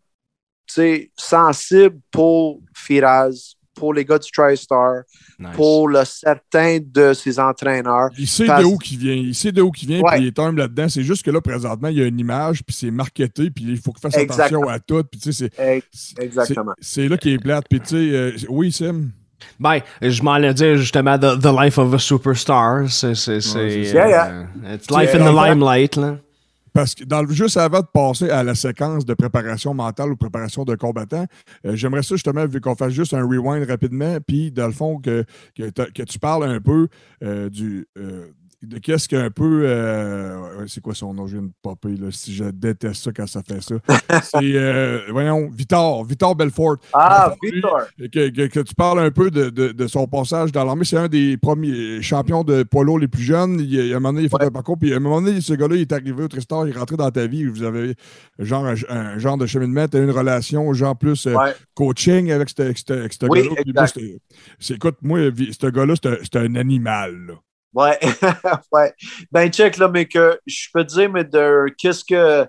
tu 0.69 0.75
sais, 0.75 1.11
sensible 1.17 1.97
pour 2.11 2.61
Firaz, 2.75 3.53
pour 3.73 3.95
les 3.95 4.05
gars 4.05 4.19
du 4.19 4.29
TriStar, 4.33 5.03
Nice. 5.39 5.51
pour 5.55 5.87
le 5.89 6.05
certain 6.05 6.79
de 6.83 7.13
ses 7.13 7.39
entraîneurs. 7.39 8.09
Il 8.19 8.27
sait 8.27 8.47
Parce- 8.47 8.63
de 8.63 8.67
où 8.67 8.77
qu'il 8.79 8.99
vient. 8.99 9.15
Il 9.15 9.35
sait 9.35 9.53
de 9.53 9.63
où 9.63 9.71
qu'il 9.71 9.87
vient, 9.89 10.01
puis 10.03 10.23
il 10.23 10.27
est 10.27 10.39
humble 10.41 10.59
là-dedans. 10.61 10.89
C'est 10.89 11.05
juste 11.05 11.25
que 11.25 11.31
là, 11.31 11.41
présentement, 11.41 11.87
il 11.89 11.99
y 11.99 12.03
a 12.03 12.07
une 12.07 12.19
image, 12.19 12.65
puis 12.65 12.75
c'est 12.75 12.91
marketé, 12.91 13.51
puis 13.51 13.65
il 13.69 13.77
faut 13.79 13.93
qu'il 13.93 14.01
fasse 14.01 14.17
Exactement. 14.17 14.63
attention 14.63 14.69
à 14.75 14.81
tout. 14.81 15.05
Puis 15.09 15.21
tu 15.21 15.33
sais, 15.33 15.51
c'est- 15.55 15.77
Ex- 15.77 15.87
c'est- 15.93 16.23
Exactement. 16.25 16.73
C'est 16.81 17.03
c'est 17.03 17.09
là 17.09 17.17
qu'il 17.19 17.33
est 17.33 17.39
plate. 17.39 17.67
Puis 17.71 17.81
tu 17.81 17.87
sais, 17.89 17.95
euh, 17.97 18.33
oui, 18.49 18.73
Sim. 18.73 19.11
Ben, 19.61 19.81
je 20.03 20.23
m'en 20.23 20.33
allais 20.33 20.55
dire 20.55 20.77
justement 20.77 21.19
the, 21.19 21.39
the 21.41 21.53
Life 21.53 21.79
of 21.79 21.93
a 21.95 21.99
Superstar. 21.99 22.89
C'est. 22.91 23.15
c'est, 23.15 23.41
c'est 23.41 23.81
Yeah, 23.83 24.09
yeah. 24.09 24.27
euh, 24.65 24.75
it's 24.75 24.91
life 24.91 25.15
in 25.15 25.25
the 25.25 25.35
limelight, 25.35 25.97
là. 25.97 26.17
Parce 26.73 26.95
que 26.95 27.05
dans 27.05 27.23
le- 27.23 27.33
juste 27.33 27.57
avant 27.57 27.81
de 27.81 27.87
passer 27.91 28.29
à 28.29 28.43
la 28.43 28.55
séquence 28.55 29.07
de 29.07 29.15
préparation 29.15 29.73
mentale 29.73 30.11
ou 30.13 30.17
préparation 30.17 30.63
de 30.65 30.75
combattant, 30.75 31.25
euh, 31.65 31.75
j'aimerais 31.75 32.03
ça 32.03 32.17
justement, 32.17 32.45
vu 32.47 32.61
qu'on 32.61 32.75
fasse 32.75 32.93
juste 32.93 33.15
un 33.15 33.23
rewind 33.27 33.67
rapidement, 33.67 34.19
puis 34.27 34.51
dans 34.53 34.67
le 34.67 34.73
fond, 34.75 34.99
que, 34.99 35.25
que, 35.57 36.03
tu 36.03 36.19
parles 36.19 36.45
un 36.45 36.61
peu 36.61 36.89
euh, 37.25 37.49
du. 37.49 37.87
euh, 37.99 38.27
de 38.63 38.79
qu'est-ce 38.79 39.09
qu'un 39.09 39.31
peu. 39.31 39.63
euh, 39.67 40.67
c'est 40.67 40.81
quoi 40.81 40.95
son 40.95 41.13
nom? 41.15 41.27
Je 41.27 41.37
viens 41.39 41.47
de 41.47 41.53
popper, 41.63 41.97
là, 41.97 42.09
si 42.11 42.35
je 42.35 42.45
déteste 42.45 43.05
ça 43.05 43.13
quand 43.13 43.27
ça 43.27 43.43
fait 43.47 43.61
ça. 43.63 43.75
c'est. 44.23 44.39
euh, 44.57 45.01
voyons, 45.11 45.49
Victor, 45.51 46.05
Victor 46.05 46.35
Belfort. 46.35 46.77
Ah, 46.93 47.35
Victor. 47.43 47.83
Que, 47.99 48.29
que- 48.31 48.47
que 48.47 48.61
tu 48.61 48.75
parles 48.75 49.01
un 49.01 49.11
peu 49.11 49.31
de, 49.31 49.51
de- 49.51 49.73
de 49.73 49.87
son 49.87 50.07
passage 50.07 50.53
dans 50.53 50.65
l'armée. 50.65 50.85
C'est 50.85 50.97
un 50.97 51.09
des 51.09 51.37
premiers 51.37 52.01
champions 52.03 52.45
de 52.45 52.65
lourd 52.83 52.99
les 52.99 53.09
plus 53.09 53.23
jeunes. 53.23 53.61
Il, 53.61 53.73
il- 53.75 53.93
à 53.93 53.97
un 53.97 54.01
moment 54.01 54.13
donné, 54.15 54.23
il 54.25 54.27
a 54.27 54.29
fait 54.31 54.37
Ouais. 54.45 54.47
un 54.47 54.51
parcours. 54.51 54.79
Puis 54.79 54.93
à 54.93 54.97
un 54.97 55.01
moment 55.01 55.21
donné, 55.21 55.41
ce 55.41 55.53
gars-là, 55.55 55.77
il 55.77 55.83
est 55.83 55.93
arrivé 55.93 56.23
au 56.23 56.29
Tristar, 56.29 56.67
il 56.67 56.75
est 56.75 56.79
rentré 56.79 56.97
dans 56.97 57.11
ta 57.11 57.27
vie. 57.27 57.45
Vous 57.45 57.63
avez 57.63 57.95
genre 58.39 58.67
un, 58.67 58.75
un 58.89 59.19
genre 59.19 59.37
de 59.39 59.47
cheminement, 59.47 59.87
tu 59.89 59.97
as 59.97 60.01
une 60.01 60.11
relation, 60.11 60.73
genre 60.73 60.97
plus 60.97 61.27
euh, 61.27 61.35
Ouais. 61.35 61.55
coaching 61.75 62.31
avec 62.33 62.49
ce 62.51 62.63
Oui, 63.29 63.49
gars-là. 63.75 63.87
Écoute, 64.71 64.97
moi, 65.03 65.19
ce 65.59 65.67
gars-là, 65.67 65.95
c'est 66.03 66.09
un- 66.09 66.17
c'est 66.23 66.37
un 66.37 66.55
animal. 66.57 67.15
là. 67.29 67.35
Ouais. 67.77 67.99
ouais. 68.73 68.95
Ben, 69.31 69.53
check, 69.53 69.77
là, 69.77 69.89
mais 69.89 70.07
que 70.07 70.41
je 70.47 70.69
peux 70.73 70.83
te 70.83 70.95
dire, 70.95 71.11
mais 71.11 71.25
de 71.25 71.67
qu'est-ce 71.77 72.05
que 72.05 72.49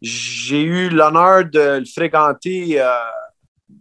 j'ai 0.00 0.62
eu 0.62 0.88
l'honneur 0.88 1.44
de 1.44 1.80
le 1.80 1.84
fréquenter 1.84 2.80
euh, 2.80 2.90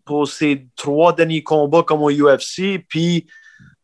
pour 0.05 0.27
ces 0.27 0.67
trois 0.75 1.13
derniers 1.13 1.41
combats 1.41 1.83
comme 1.83 2.01
au 2.01 2.11
UFC, 2.11 2.83
puis 2.89 3.25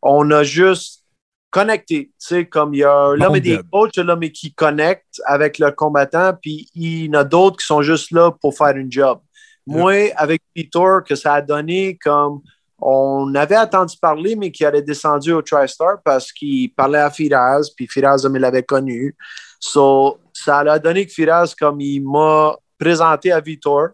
on 0.02 0.30
a 0.30 0.42
juste 0.42 1.04
connecté. 1.48 2.12
Tu 2.20 2.26
sais, 2.26 2.46
comme 2.46 2.74
il 2.74 2.80
y 2.80 2.84
a 2.84 3.14
l'homme 3.14 3.36
et 3.36 3.40
des 3.40 3.60
coachs, 3.72 3.96
l'homme 3.96 4.20
qui 4.28 4.52
connecte 4.52 5.22
avec 5.24 5.58
le 5.58 5.72
combattant, 5.72 6.34
puis 6.40 6.68
il 6.74 7.06
y 7.06 7.08
en 7.08 7.20
a 7.20 7.24
d'autres 7.24 7.56
qui 7.56 7.66
sont 7.66 7.80
juste 7.80 8.10
là 8.10 8.30
pour 8.30 8.54
faire 8.54 8.76
une 8.76 8.92
job. 8.92 9.20
Moi, 9.66 10.12
avec 10.16 10.42
Peter, 10.54 10.98
que 11.06 11.14
ça 11.14 11.34
a 11.34 11.42
donné 11.42 11.96
comme 11.96 12.42
on 12.80 13.34
avait 13.34 13.58
entendu 13.58 13.96
parler, 14.00 14.36
mais 14.36 14.50
qui 14.50 14.64
allait 14.64 14.82
descendu 14.82 15.32
au 15.32 15.42
TriStar 15.42 15.98
parce 16.04 16.32
qu'il 16.32 16.72
parlait 16.72 16.98
à 16.98 17.10
Firaz, 17.10 17.70
puis 17.76 17.86
Firaz 17.86 18.26
me 18.28 18.38
l'avait 18.38 18.62
connu. 18.62 19.14
So, 19.58 20.18
ça 20.32 20.58
a 20.58 20.78
donné 20.78 21.06
que 21.06 21.12
Firaz, 21.12 21.54
comme 21.58 21.80
il 21.80 22.00
m'a 22.02 22.56
présenté 22.78 23.30
à 23.32 23.40
Vitor, 23.40 23.88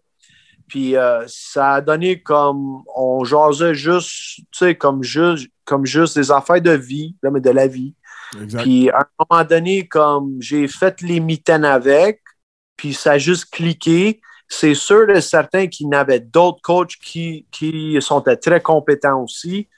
puis 0.68 0.96
euh, 0.96 1.24
ça 1.26 1.74
a 1.74 1.80
donné 1.80 2.22
comme 2.22 2.82
on 2.94 3.24
jasait 3.24 3.74
juste, 3.74 4.36
tu 4.36 4.44
sais, 4.52 4.74
comme 4.74 5.02
juste, 5.02 5.48
comme 5.64 5.86
juste 5.86 6.16
des 6.16 6.30
affaires 6.30 6.60
de 6.60 6.72
vie, 6.72 7.16
là, 7.22 7.30
mais 7.30 7.40
de 7.40 7.50
la 7.50 7.66
vie. 7.66 7.94
Exact. 8.40 8.62
Puis 8.62 8.90
à 8.90 9.00
un 9.00 9.24
moment 9.30 9.44
donné, 9.44 9.86
comme 9.86 10.36
j'ai 10.40 10.66
fait 10.68 11.00
les 11.02 11.20
mitaines 11.20 11.64
avec, 11.64 12.20
puis 12.76 12.94
ça 12.94 13.12
a 13.12 13.18
juste 13.18 13.46
cliqué. 13.50 14.20
C'est 14.48 14.74
sûr 14.74 15.10
et 15.10 15.20
certain 15.20 15.66
qu'il 15.66 15.89
y 15.90 15.94
avait 15.94 16.20
d'autres 16.20 16.60
coachs 16.62 16.97
qui, 17.02 17.47
qui 17.51 17.97
sont 18.01 18.20
très 18.20 18.60
compétents 18.60 19.23
aussi, 19.23 19.68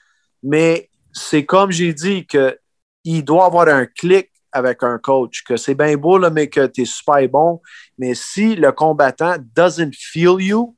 mais 0.43 0.89
c'est 1.11 1.45
comme 1.45 1.71
j'ai 1.71 1.93
dit 1.93 2.25
que 2.25 2.57
il 3.03 3.23
doit 3.23 3.45
avoir 3.45 3.67
un 3.67 3.85
clic 3.85 4.29
avec 4.51 4.83
un 4.83 4.97
coach, 4.97 5.43
que 5.43 5.57
c'est 5.57 5.75
bien 5.75 5.95
beau, 5.95 6.17
là, 6.17 6.29
mais 6.29 6.47
que 6.47 6.67
tu 6.67 6.81
es 6.81 6.85
super 6.85 7.27
bon. 7.29 7.61
Mais 7.97 8.15
si 8.15 8.55
le 8.55 8.71
combattant 8.71 9.35
doesn't 9.55 9.93
feel 9.93 10.37
you, 10.39 10.75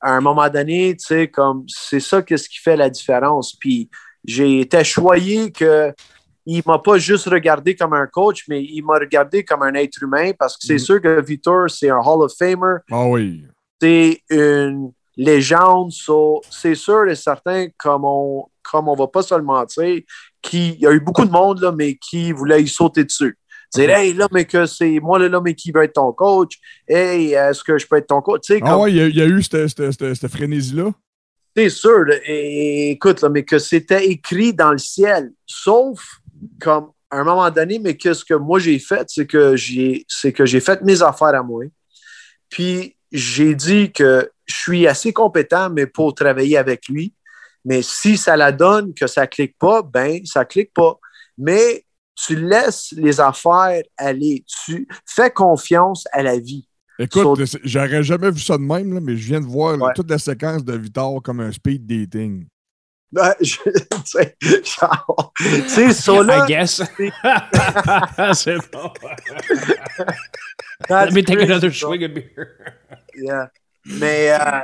à 0.00 0.12
un 0.12 0.20
moment 0.20 0.48
donné, 0.48 0.96
tu 0.96 1.06
sais, 1.06 1.28
comme 1.28 1.64
c'est 1.66 2.00
ça 2.00 2.22
qui 2.22 2.36
fait 2.62 2.76
la 2.76 2.90
différence. 2.90 3.54
Puis 3.56 3.88
j'ai 4.24 4.60
été 4.60 4.84
choyé 4.84 5.50
que 5.50 5.92
il 6.46 6.62
m'a 6.66 6.78
pas 6.78 6.98
juste 6.98 7.26
regardé 7.28 7.74
comme 7.74 7.94
un 7.94 8.06
coach, 8.06 8.44
mais 8.48 8.62
il 8.62 8.82
m'a 8.82 8.94
regardé 8.98 9.44
comme 9.44 9.62
un 9.62 9.74
être 9.74 10.02
humain 10.02 10.32
parce 10.38 10.56
que 10.56 10.66
c'est 10.66 10.74
Mhm. 10.74 10.78
sûr 10.78 11.00
que 11.00 11.20
Vitor, 11.20 11.70
c'est 11.70 11.88
un 11.90 11.98
Hall 11.98 12.22
of 12.22 12.32
Famer, 12.38 12.76
Ah 12.90 13.06
oui. 13.06 13.44
c'est 13.80 14.20
une 14.30 14.92
légende. 15.16 15.92
so, 15.92 16.42
c'est 16.50 16.74
sûr 16.74 17.08
et 17.08 17.14
certain, 17.14 17.68
comme 17.78 18.04
on 18.04 18.46
comme 18.70 18.88
on 18.88 18.94
va 18.94 19.06
pas 19.06 19.22
se 19.22 19.34
le 19.34 19.42
mentir, 19.42 20.00
qu'il 20.40 20.80
y 20.80 20.86
a 20.86 20.92
eu 20.92 20.98
beaucoup 21.00 21.26
de 21.26 21.30
monde, 21.30 21.60
là, 21.60 21.70
mais 21.70 21.96
qui 21.96 22.32
voulait 22.32 22.62
y 22.62 22.66
sauter 22.68 23.04
dessus. 23.04 23.36
Dire, 23.74 23.90
hey, 23.90 24.14
là, 24.14 24.26
mais 24.32 24.46
que 24.46 24.64
c'est 24.64 24.98
moi, 25.00 25.18
là, 25.18 25.38
mais 25.44 25.54
qui 25.54 25.70
veut 25.70 25.82
être 25.82 25.92
ton 25.92 26.12
coach? 26.14 26.58
Hey, 26.88 27.34
est-ce 27.34 27.62
que 27.62 27.76
je 27.76 27.86
peux 27.86 27.96
être 27.96 28.06
ton 28.06 28.22
coach? 28.22 28.50
Ah 28.50 28.60
comme- 28.60 28.80
ouais, 28.80 28.90
il 28.92 28.96
y, 28.96 29.00
a- 29.02 29.06
il 29.08 29.16
y 29.16 29.20
a 29.20 29.26
eu 29.26 29.42
cette, 29.42 29.68
cette- 29.68 29.92
cette- 29.92 30.14
cette 30.14 30.30
frénésie-là? 30.30 30.92
c'est 31.54 31.68
sûr. 31.68 32.04
là. 32.04 32.14
Et- 32.24 32.92
écoute, 32.92 33.20
là, 33.20 33.28
mais 33.28 33.44
que 33.44 33.58
c'était 33.58 34.06
écrit 34.06 34.54
dans 34.54 34.72
le 34.72 34.78
ciel. 34.78 35.30
Sauf 35.46 36.20
comme 36.60 36.90
à 37.10 37.18
un 37.18 37.24
moment 37.24 37.50
donné, 37.50 37.78
mais 37.78 37.96
qu'est-ce 37.96 38.24
que 38.24 38.34
moi 38.34 38.58
j'ai 38.58 38.78
fait, 38.78 39.04
c'est 39.08 39.26
que 39.26 39.54
j'ai 39.56 40.04
c'est 40.08 40.32
que 40.32 40.44
j'ai 40.46 40.60
fait 40.60 40.82
mes 40.82 41.00
affaires 41.02 41.34
à 41.34 41.42
moi. 41.42 41.64
Puis 42.48 42.96
j'ai 43.12 43.54
dit 43.54 43.92
que 43.92 44.30
je 44.46 44.54
suis 44.54 44.86
assez 44.86 45.12
compétent, 45.12 45.70
mais 45.70 45.86
pour 45.86 46.14
travailler 46.14 46.56
avec 46.56 46.88
lui. 46.88 47.14
Mais 47.64 47.80
si 47.82 48.16
ça 48.18 48.36
la 48.36 48.52
donne 48.52 48.92
que 48.92 49.06
ça 49.06 49.26
clique 49.26 49.56
pas, 49.58 49.82
ben 49.82 50.20
ça 50.24 50.44
clique 50.44 50.72
pas. 50.74 50.98
Mais 51.38 51.84
tu 52.14 52.36
laisses 52.36 52.92
les 52.96 53.20
affaires 53.20 53.82
aller. 53.96 54.44
Tu 54.64 54.86
fais 55.06 55.30
confiance 55.30 56.06
à 56.12 56.22
la 56.22 56.38
vie. 56.38 56.68
Écoute, 56.98 57.44
c'est- 57.46 57.58
j'aurais 57.64 58.02
jamais 58.04 58.30
vu 58.30 58.38
ça 58.40 58.56
de 58.56 58.62
même, 58.62 58.92
là, 58.92 59.00
mais 59.00 59.16
je 59.16 59.26
viens 59.26 59.40
de 59.40 59.46
voir 59.46 59.76
là, 59.76 59.86
Ouais. 59.86 59.92
toute 59.94 60.10
la 60.10 60.18
séquence 60.18 60.64
de 60.64 60.76
Vitor 60.76 61.20
comme 61.22 61.40
un 61.40 61.50
speed 61.50 61.86
dating. 61.86 62.46
Ben, 63.03 63.03
je- 63.03 63.03
tu 63.03 63.03
sais, 63.03 63.03
genre, 64.64 65.32
tu 65.36 65.68
sais, 65.68 65.92
ça 65.92 66.22
là. 66.22 66.44
I 66.44 66.48
guess. 66.48 66.82
c'est 68.34 68.58
bon. 68.72 68.90
Let 70.90 71.12
me 71.12 71.22
take 71.22 71.40
another 71.42 71.70
swig 71.70 72.02
of 72.02 72.14
beer. 72.14 72.78
Yeah. 73.16 73.50
Mais, 73.84 74.30
euh, 74.30 74.60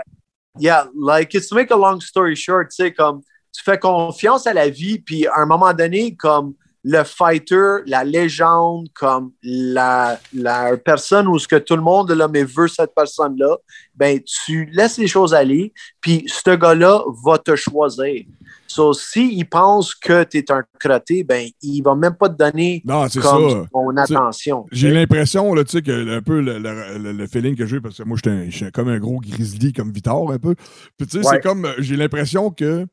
yeah, 0.59 0.87
like, 0.95 1.35
it's 1.35 1.49
to 1.49 1.55
make 1.55 1.71
a 1.71 1.77
long 1.77 2.01
story 2.01 2.35
short, 2.35 2.71
tu 2.71 2.83
sais, 2.83 2.93
comme, 2.93 3.23
tu 3.53 3.63
fais 3.63 3.79
confiance 3.79 4.47
à 4.47 4.55
la 4.55 4.69
vie, 4.69 4.99
puis 4.99 5.27
à 5.27 5.41
un 5.41 5.47
moment 5.47 5.73
donné, 5.73 6.17
comme 6.17 6.55
le 6.83 7.05
fighter, 7.05 7.79
la 7.87 8.05
légende, 8.05 8.87
comme 8.95 9.33
la, 9.43 10.19
la 10.33 10.77
personne 10.79 11.29
où 11.29 11.39
ce 11.39 11.47
que 11.47 11.57
tout 11.57 11.77
le 11.77 11.83
monde 11.83 12.11
là, 12.13 12.27
mais 12.29 12.45
veut 12.45 12.69
cette 12.69 12.95
personne-là, 12.95 13.57
ben, 13.95 14.19
tu 14.23 14.65
laisses 14.73 14.97
les 14.99 15.07
choses 15.07 15.35
aller, 15.35 15.73
puis 16.01 16.25
ce 16.27 16.57
gars-là 16.57 17.03
va 17.25 17.37
te 17.39 17.55
choisir. 17.55 18.25
So, 18.67 18.93
s'il 18.95 19.47
pense 19.49 19.95
que 19.97 20.23
tu 20.25 20.39
es 20.39 20.51
un 20.53 20.63
crotté, 20.79 21.25
ben, 21.25 21.49
il 21.61 21.83
va 21.83 21.95
même 21.97 22.15
pas 22.15 22.29
te 22.29 22.37
donner 22.37 22.83
Non, 22.87 23.07
comme 23.21 23.67
son 23.73 23.97
attention. 23.97 24.65
J'ai 24.71 24.91
l'impression, 24.93 25.53
là, 25.55 25.65
tu 25.65 25.73
sais, 25.73 25.83
que 25.83 26.17
un 26.17 26.23
peu 26.23 26.41
le, 26.41 26.59
le- 26.59 26.99
le- 26.99 27.13
le 27.13 27.27
feeling 27.27 27.57
que 27.57 27.67
j'ai, 27.67 27.81
parce 27.81 27.99
que 27.99 28.05
moi, 28.05 28.17
un- 28.27 28.49
j'étais 28.49 28.71
comme 28.71 28.89
un 28.89 28.99
gros 29.01 29.19
grizzly, 29.21 29.73
comme 29.73 29.91
Vitor, 29.93 30.31
un 30.31 30.39
peu. 30.39 30.55
Puis, 30.97 31.07
tu 31.09 31.21
sais, 31.21 31.27
Ouais. 31.29 31.35
c'est 31.35 31.41
comme, 31.43 31.67
j'ai 31.79 31.97
l'impression 31.97 32.51
que, 32.51 32.87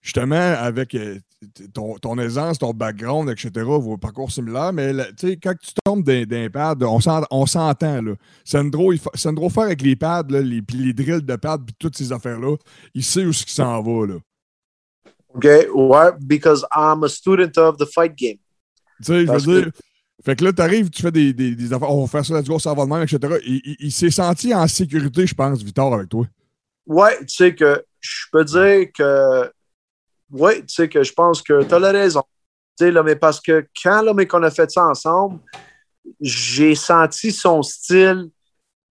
justement, 0.00 0.34
avec 0.58 0.94
euh, 0.94 1.18
ton, 1.74 1.96
ton 1.98 2.18
aisance, 2.18 2.58
ton 2.58 2.72
background, 2.72 3.28
etc., 3.30 3.50
vos 3.64 3.96
parcours 3.96 4.30
similaires, 4.30 4.72
mais, 4.72 4.92
là, 4.92 5.06
tu 5.16 5.28
quand 5.32 5.54
tu 5.60 5.70
tombes 5.84 6.02
d'un 6.04 6.48
pad, 6.50 6.82
on 6.82 7.00
s'en- 7.00 7.24
on 7.30 7.46
s'entend. 7.46 8.00
Sandro, 8.44 8.92
Sandro 9.14 9.48
faire 9.50 9.64
avec 9.64 9.82
les 9.82 9.96
pads, 9.96 10.24
là, 10.30 10.40
les, 10.40 10.62
puis 10.62 10.76
les 10.78 10.92
drills 10.92 11.22
de 11.22 11.36
pads, 11.36 11.58
puis 11.66 11.74
toutes 11.78 11.96
ces 11.96 12.12
affaires-là, 12.12 12.56
il 12.94 13.04
sait 13.04 13.24
où 13.24 13.32
ce 13.32 13.44
qu'il 13.44 13.52
s'en 13.54 13.82
va, 13.82 14.06
là. 14.06 14.14
OK? 15.34 15.46
Ouais, 15.74 16.10
because 16.20 16.64
I'm 16.74 17.04
a 17.04 17.08
student 17.08 17.56
of 17.58 17.76
the 17.76 17.86
fight 17.86 18.14
game. 18.16 18.38
Tu 18.98 19.04
sais, 19.04 19.26
je 19.26 19.32
veux 19.32 19.62
dire. 19.62 19.70
Fait 20.22 20.36
que 20.36 20.44
là, 20.44 20.52
t'arrives, 20.52 20.90
tu 20.90 21.00
fais 21.00 21.10
des, 21.12 21.32
des, 21.32 21.54
des 21.54 21.72
affaires, 21.72 21.90
on 21.90 22.02
va 22.02 22.06
faire 22.06 22.26
ça, 22.26 22.38
let's 22.38 22.46
go, 22.48 22.58
ça 22.58 22.74
va 22.74 22.84
de 22.84 22.90
même, 22.90 23.02
etc. 23.02 23.18
Il, 23.46 23.60
il- 23.64 23.76
il 23.80 23.92
s'est 23.92 24.10
senti 24.10 24.52
en 24.54 24.66
sécurité, 24.66 25.26
je 25.26 25.34
pense, 25.34 25.62
Victor, 25.62 25.94
avec 25.94 26.08
toi. 26.10 26.26
Ouais, 26.86 27.16
tu 27.20 27.28
sais 27.28 27.54
que 27.54 27.82
je 28.00 28.24
peux 28.32 28.44
dire 28.44 28.88
que. 28.92 29.50
Ouais, 30.30 30.60
tu 30.60 30.74
sais 30.74 30.88
que 30.88 31.02
je 31.02 31.12
pense 31.12 31.42
que 31.42 31.62
tu 31.62 31.74
as 31.74 31.78
la 31.78 31.92
raison. 31.92 32.22
Tu 32.78 32.86
sais, 32.86 32.90
là, 32.90 33.02
mais 33.02 33.16
parce 33.16 33.40
que 33.40 33.66
quand 33.82 34.02
là, 34.02 34.14
mais 34.14 34.26
qu'on 34.26 34.42
a 34.42 34.50
fait 34.50 34.70
ça 34.70 34.86
ensemble, 34.86 35.40
j'ai 36.20 36.74
senti 36.74 37.32
son 37.32 37.62
style, 37.62 38.30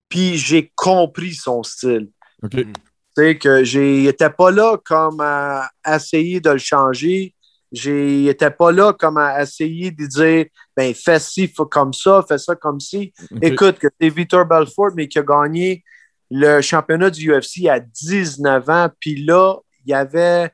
puis 0.08 0.38
j'ai 0.38 0.72
compris 0.76 1.34
son 1.34 1.64
style. 1.64 2.10
OK. 2.44 2.56
Mm. 2.56 2.74
Tu 2.74 3.24
sais, 3.24 3.38
que 3.38 3.64
j'étais 3.64 4.30
pas 4.30 4.52
là 4.52 4.78
comme 4.84 5.20
à 5.20 5.70
essayer 5.88 6.40
de 6.40 6.52
le 6.52 6.58
changer. 6.58 7.36
J'étais 7.72 8.50
pas 8.50 8.72
là 8.72 8.94
comme 8.94 9.18
à 9.18 9.42
essayer 9.42 9.92
de 9.92 10.06
dire, 10.06 10.46
ben, 10.76 10.94
fais 10.94 11.20
ci, 11.20 11.48
faut 11.48 11.66
comme 11.66 11.94
ça, 11.94 12.24
fais 12.28 12.38
ça 12.38 12.56
comme 12.56 12.80
ci. 12.80 13.14
Écoute, 13.42 13.78
que 13.78 13.88
c'est 14.00 14.10
Victor 14.10 14.46
Belfort, 14.46 14.92
mais 14.96 15.08
qui 15.08 15.20
a 15.20 15.24
gagné 15.24 15.84
le 16.32 16.62
championnat 16.62 17.10
du 17.10 17.32
UFC 17.32 17.68
à 17.68 17.80
19 17.80 18.70
ans, 18.70 18.90
puis 19.00 19.24
là, 19.24 19.58
il 19.86 19.92
y 19.92 19.94
avait 19.94 20.52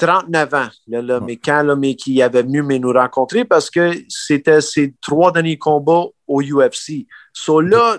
39 0.00 0.54
ans, 0.54 0.68
là, 0.86 1.02
là, 1.02 1.20
mais 1.20 1.36
quand 1.36 1.62
là, 1.62 1.76
mais 1.76 1.94
qui 1.94 2.22
avait 2.22 2.42
venu 2.42 2.62
mais 2.62 2.78
nous 2.78 2.92
rencontrer 2.92 3.44
parce 3.44 3.68
que 3.68 3.92
c'était 4.08 4.62
ses 4.62 4.94
trois 5.02 5.30
derniers 5.30 5.58
combats 5.58 6.06
au 6.26 6.40
UFC. 6.40 7.06
So 7.34 7.60
là, 7.60 7.98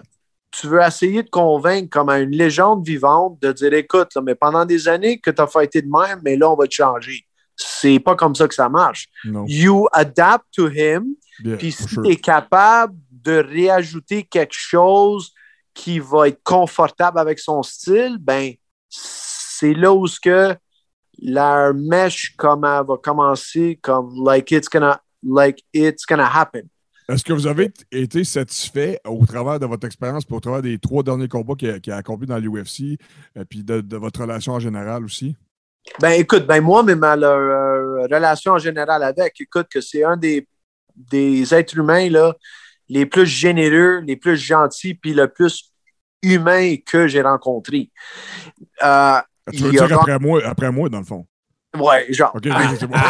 tu 0.49 0.65
veux 0.67 0.81
essayer 0.81 1.21
de 1.21 1.29
convaincre 1.29 1.89
comme 1.91 2.09
à 2.09 2.17
une 2.17 2.31
légende 2.31 2.83
vivante 2.83 3.39
de 3.39 3.51
dire 3.51 3.73
écoute, 3.73 4.15
là, 4.15 4.21
mais 4.23 4.33
pendant 4.33 4.65
des 4.65 4.87
années 4.87 5.19
que 5.19 5.29
tu 5.29 5.41
as 5.43 5.45
fighté 5.45 5.83
de 5.83 5.89
même, 5.89 6.19
mais 6.25 6.35
là, 6.37 6.49
on 6.49 6.55
va 6.55 6.65
te 6.65 6.73
changer. 6.73 7.23
C'est 7.55 7.99
pas 7.99 8.15
comme 8.15 8.33
ça 8.33 8.47
que 8.47 8.55
ça 8.55 8.67
marche. 8.67 9.07
You 9.23 9.87
adapt 9.93 10.45
to 10.55 10.69
him, 10.69 11.15
puis 11.59 11.71
si 11.71 11.87
sure. 11.87 12.01
tu 12.01 12.09
es 12.09 12.15
capable 12.15 12.95
de 13.11 13.33
réajouter 13.33 14.23
quelque 14.23 14.55
chose 14.55 15.31
qui 15.75 15.99
va 15.99 16.29
être 16.29 16.41
confortable 16.43 17.19
avec 17.19 17.37
son 17.37 17.61
style, 17.61 18.17
ben 18.19 18.53
c'est 18.89 19.75
là 19.75 19.93
où 19.93 20.07
ce 20.07 20.19
que 20.19 20.55
la 21.21 21.71
mèche 21.73 22.35
comme 22.35 22.65
elle 22.65 22.85
va 22.85 22.97
commencer 22.97 23.79
comme 23.81 24.11
like 24.25 24.51
it's 24.51 24.67
gonna 24.67 25.01
like 25.23 25.63
it's 25.73 26.05
gonna 26.05 26.27
happen. 26.27 26.63
Est-ce 27.07 27.23
que 27.23 27.33
vous 27.33 27.47
avez 27.47 27.71
été 27.91 28.23
satisfait 28.23 28.99
au 29.05 29.25
travers 29.25 29.59
de 29.59 29.65
votre 29.65 29.85
expérience 29.85 30.23
au 30.29 30.39
travers 30.39 30.61
des 30.61 30.77
trois 30.79 31.03
derniers 31.03 31.27
combats 31.27 31.55
qu'il 31.55 31.69
a, 31.69 31.95
a 31.95 31.97
accomplis 31.97 32.27
dans 32.27 32.37
l'UFC, 32.37 32.97
euh, 33.37 33.43
puis 33.47 33.63
de, 33.63 33.81
de 33.81 33.97
votre 33.97 34.21
relation 34.21 34.53
en 34.53 34.59
général 34.59 35.03
aussi? 35.03 35.35
Ben 35.99 36.11
écoute, 36.11 36.45
ben 36.45 36.61
moi, 36.61 36.83
mais 36.83 36.95
ma 36.95 37.17
euh, 37.17 38.03
relation 38.03 38.53
en 38.53 38.57
général 38.59 39.03
avec, 39.03 39.41
écoute, 39.41 39.67
que 39.69 39.81
c'est 39.81 40.03
un 40.03 40.15
des, 40.15 40.47
des 40.95 41.53
êtres 41.53 41.77
humains 41.77 42.09
là, 42.09 42.33
les 42.87 43.05
plus 43.05 43.25
généreux, 43.25 43.99
les 44.01 44.15
plus 44.15 44.37
gentils, 44.37 44.93
puis 44.93 45.13
le 45.13 45.27
plus 45.27 45.73
humain 46.21 46.75
que 46.85 47.07
j'ai 47.07 47.21
rencontré. 47.21 47.89
Euh, 48.83 49.19
Tu 49.51 49.63
veux 49.63 49.71
dire 49.71 49.99
après 49.99 50.19
moi, 50.19 50.41
après 50.45 50.71
moi, 50.71 50.89
dans 50.89 50.99
le 50.99 51.05
fond? 51.05 51.25
ouais, 51.77 52.11
genre. 52.11 52.35
OK, 52.35 52.47
c'est 52.77 52.87
bon. 52.87 52.95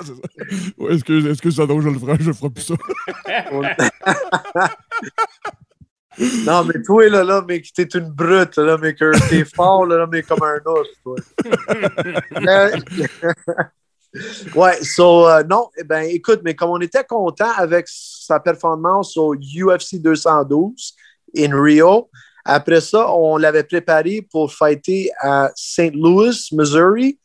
C'est 0.00 0.14
ça. 0.14 0.22
Ouais, 0.78 0.98
donc 1.66 1.82
je 1.82 1.88
le 1.88 1.98
ferai, 1.98 2.16
je 2.20 2.26
le 2.26 2.32
ferai 2.32 2.50
plus 2.50 2.62
ça. 2.62 2.74
non, 6.46 6.64
mais 6.64 6.82
toi, 6.82 7.08
là, 7.08 7.24
là, 7.24 7.44
mais 7.46 7.62
t'es 7.74 7.88
une 7.94 8.10
brute, 8.10 8.56
là, 8.56 8.76
mais 8.80 8.94
que 8.94 9.28
t'es 9.28 9.44
fort, 9.54 9.86
là, 9.86 9.98
là, 9.98 10.06
mais 10.10 10.22
comme 10.22 10.42
un 10.42 10.60
os, 10.64 10.88
toi. 11.02 11.16
Euh, 12.36 12.70
ouais, 14.54 14.82
so, 14.82 15.28
euh, 15.28 15.42
non, 15.44 15.68
eh 15.76 15.84
ben, 15.84 16.02
écoute, 16.02 16.40
mais 16.44 16.54
comme 16.54 16.70
on 16.70 16.80
était 16.80 17.04
content 17.04 17.52
avec 17.56 17.86
sa 17.88 18.40
performance 18.40 19.16
au 19.16 19.34
UFC 19.34 20.00
212 20.00 20.94
in 21.36 21.50
Rio, 21.52 22.10
après 22.48 22.80
ça, 22.80 23.12
on 23.12 23.36
l'avait 23.36 23.64
préparé 23.64 24.26
pour 24.30 24.52
fighter 24.52 25.10
à 25.20 25.50
St. 25.56 25.94
Louis, 25.94 26.48
Missouri, 26.52 27.18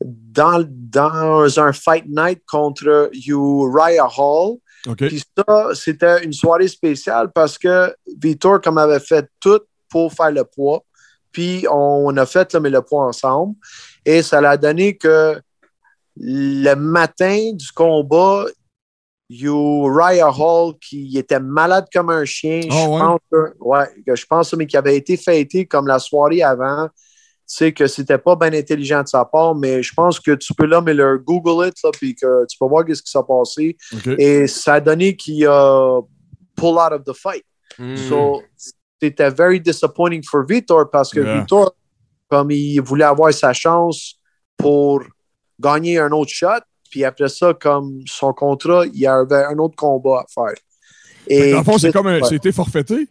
dans, 0.00 0.64
dans 0.68 1.60
un 1.60 1.72
fight 1.72 2.04
night 2.08 2.42
contre 2.46 3.10
Uriah 3.26 4.08
Hall. 4.18 4.58
Puis 4.96 5.22
ça, 5.36 5.68
c'était 5.74 6.24
une 6.24 6.32
soirée 6.32 6.68
spéciale 6.68 7.30
parce 7.32 7.56
que 7.56 7.94
Vitor, 8.20 8.60
comme 8.60 8.78
avait 8.78 9.00
fait 9.00 9.26
tout 9.40 9.60
pour 9.88 10.12
faire 10.12 10.32
le 10.32 10.44
poids, 10.44 10.84
puis 11.30 11.66
on 11.70 12.16
a 12.16 12.26
fait 12.26 12.54
mais 12.56 12.70
le 12.70 12.82
poids 12.82 13.06
ensemble. 13.06 13.54
Et 14.04 14.22
ça 14.22 14.40
l'a 14.40 14.56
donné 14.56 14.96
que 14.96 15.40
le 16.16 16.74
matin 16.74 17.52
du 17.54 17.70
combat, 17.72 18.46
Uriah 19.42 20.30
Hall, 20.30 20.74
qui 20.80 21.16
était 21.18 21.40
malade 21.40 21.86
comme 21.92 22.10
un 22.10 22.24
chien, 22.24 22.60
Ah 22.70 22.74
je 22.74 22.88
ouais? 22.88 22.98
pense 23.00 23.20
que, 23.30 23.54
ouais, 23.60 24.14
je 24.14 24.24
pense, 24.26 24.54
mais 24.54 24.66
qui 24.66 24.76
avait 24.76 24.96
été 24.96 25.16
fêté 25.16 25.66
comme 25.66 25.86
la 25.86 25.98
soirée 25.98 26.42
avant. 26.42 26.88
Tu 27.46 27.56
sais 27.56 27.72
que 27.72 27.86
c'était 27.86 28.16
pas 28.18 28.36
bien 28.36 28.52
intelligent 28.54 29.02
de 29.02 29.08
sa 29.08 29.24
part, 29.24 29.54
mais 29.54 29.82
je 29.82 29.92
pense 29.94 30.18
que 30.18 30.32
tu 30.32 30.54
peux 30.54 30.64
là, 30.66 30.80
mais 30.80 30.94
le 30.94 31.18
Google 31.18 31.68
it, 31.68 31.74
là, 31.84 31.90
puis 31.92 32.14
que 32.14 32.46
tu 32.46 32.56
peux 32.58 32.66
voir 32.66 32.84
ce 32.88 33.02
qui 33.02 33.10
s'est 33.10 33.18
passé. 33.28 33.76
Et 34.18 34.46
ça 34.46 34.74
a 34.74 34.80
donné 34.80 35.14
qu'il 35.14 35.46
a 35.46 36.00
pull 36.56 36.78
out 36.78 36.92
of 36.92 37.04
the 37.04 37.12
fight. 37.12 37.44
Hmm. 37.78 37.96
So, 37.96 38.42
c'était 39.02 39.30
very 39.30 39.60
disappointing 39.60 40.22
for 40.22 40.46
Vitor 40.46 40.88
parce 40.90 41.10
que 41.10 41.20
Yeah. 41.20 41.40
Vitor, 41.40 41.74
comme 42.30 42.50
il 42.50 42.80
voulait 42.80 43.04
avoir 43.04 43.32
sa 43.34 43.52
chance 43.52 44.14
pour 44.56 45.02
gagner 45.60 45.98
un 45.98 46.12
autre 46.12 46.30
shot, 46.30 46.60
puis 46.94 47.02
après 47.04 47.28
ça, 47.28 47.52
comme 47.60 48.02
son 48.06 48.32
contrat, 48.32 48.84
il 48.86 49.00
y 49.00 49.06
avait 49.08 49.42
un 49.46 49.58
autre 49.58 49.74
combat 49.74 50.20
à 50.20 50.26
faire. 50.32 50.54
Et 51.26 51.50
Dans 51.50 51.58
le 51.58 51.64
fond, 51.64 51.76
c'est 51.76 51.90
comme 51.92 52.06
un, 52.06 52.22
c'était 52.22 52.52
forfaité? 52.52 53.08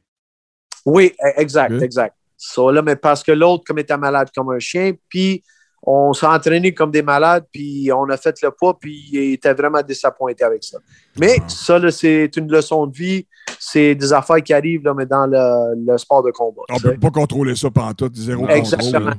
oui, 0.86 1.12
e- 1.22 1.34
exact, 1.42 1.82
exact. 1.82 2.16
So, 2.38 2.72
là, 2.72 2.82
mais 2.82 2.96
parce 2.96 3.22
que 3.24 3.34
l'autre, 3.34 3.66
comme 3.68 3.80
était 3.80 3.98
malade 3.98 4.30
comme 4.34 4.52
un 4.52 4.60
chien, 4.60 4.94
puis 5.10 5.44
on 5.86 6.14
s'est 6.14 6.26
entraîné 6.26 6.74
comme 6.74 6.92
des 6.92 7.02
malades, 7.02 7.46
puis 7.52 7.92
on 7.92 8.06
a 8.10 8.16
fait 8.16 8.42
le 8.42 8.52
poids, 8.52 8.80
puis 8.80 9.04
il 9.12 9.34
était 9.34 9.54
vraiment 9.54 9.82
désappointé 9.82 10.46
avec 10.46 10.64
ça. 10.64 10.78
Mais 11.20 11.36
Ah. 11.42 11.50
ça, 11.50 11.78
là, 11.78 11.92
c'est 11.92 12.32
une 12.38 12.50
leçon 12.50 12.88
de 12.88 12.96
vie. 12.96 13.28
C'est 13.60 13.96
des 13.96 14.14
affaires 14.14 14.42
qui 14.42 14.54
arrivent, 14.54 14.86
là, 14.86 14.94
mais 14.94 15.06
dans 15.06 15.26
le, 15.28 15.76
le 15.92 15.98
sport 15.98 16.24
de 16.24 16.32
combat. 16.32 16.62
On 16.70 16.76
tu 16.78 16.84
sais. 16.84 16.94
peut 16.94 17.00
pas 17.02 17.12
contrôler 17.12 17.54
ça 17.58 17.70
pendant 17.70 17.94
tout, 17.94 18.10
zéro 18.14 18.48
Exactement. 18.48 19.00
contrôle. 19.12 19.14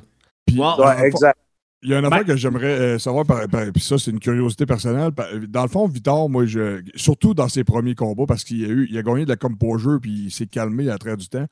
Puis, 0.46 0.58
Ouais, 0.58 0.66
Ouais, 0.86 1.06
exact. 1.08 1.38
Il 1.84 1.90
y 1.90 1.94
a 1.94 1.98
une 1.98 2.06
affaire 2.06 2.20
Ben- 2.20 2.26
que 2.26 2.36
j'aimerais 2.36 2.66
euh, 2.80 2.98
savoir, 2.98 3.24
par, 3.26 3.46
par- 3.48 3.70
puis 3.72 3.82
ça, 3.82 3.98
c'est 3.98 4.10
une 4.10 4.18
curiosité 4.18 4.64
personnelle. 4.66 5.12
Par- 5.12 5.26
Dans 5.48 5.62
le 5.62 5.68
fond, 5.68 5.86
Victor, 5.86 6.28
moi, 6.30 6.46
je, 6.46 6.80
surtout 6.96 7.34
dans 7.34 7.48
ses 7.48 7.62
premiers 7.62 7.94
combats, 7.94 8.24
parce 8.26 8.42
qu'il 8.42 8.64
a, 8.64 8.68
eu, 8.68 8.88
il 8.90 8.96
a 8.98 9.02
gagné 9.02 9.24
de 9.24 9.28
la 9.30 9.36
composure, 9.36 9.98
puis 10.00 10.10
il 10.26 10.30
s'est 10.30 10.46
calmé 10.46 10.88
à 10.88 10.96
travers 10.98 11.18
du 11.18 11.28
temps. 11.28 11.46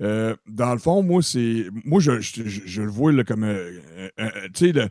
Euh, 0.00 0.36
dans 0.48 0.72
le 0.72 0.78
fond, 0.78 1.02
moi, 1.02 1.22
c'est. 1.22 1.66
Moi, 1.84 2.00
je, 2.00 2.20
je, 2.20 2.42
je- 2.44 2.60
je 2.64 2.82
le 2.82 2.88
vois 2.88 3.10
là, 3.12 3.24
comme. 3.24 3.42
euh, 3.42 3.72
tu 4.54 4.66
sais, 4.66 4.72
le, 4.72 4.88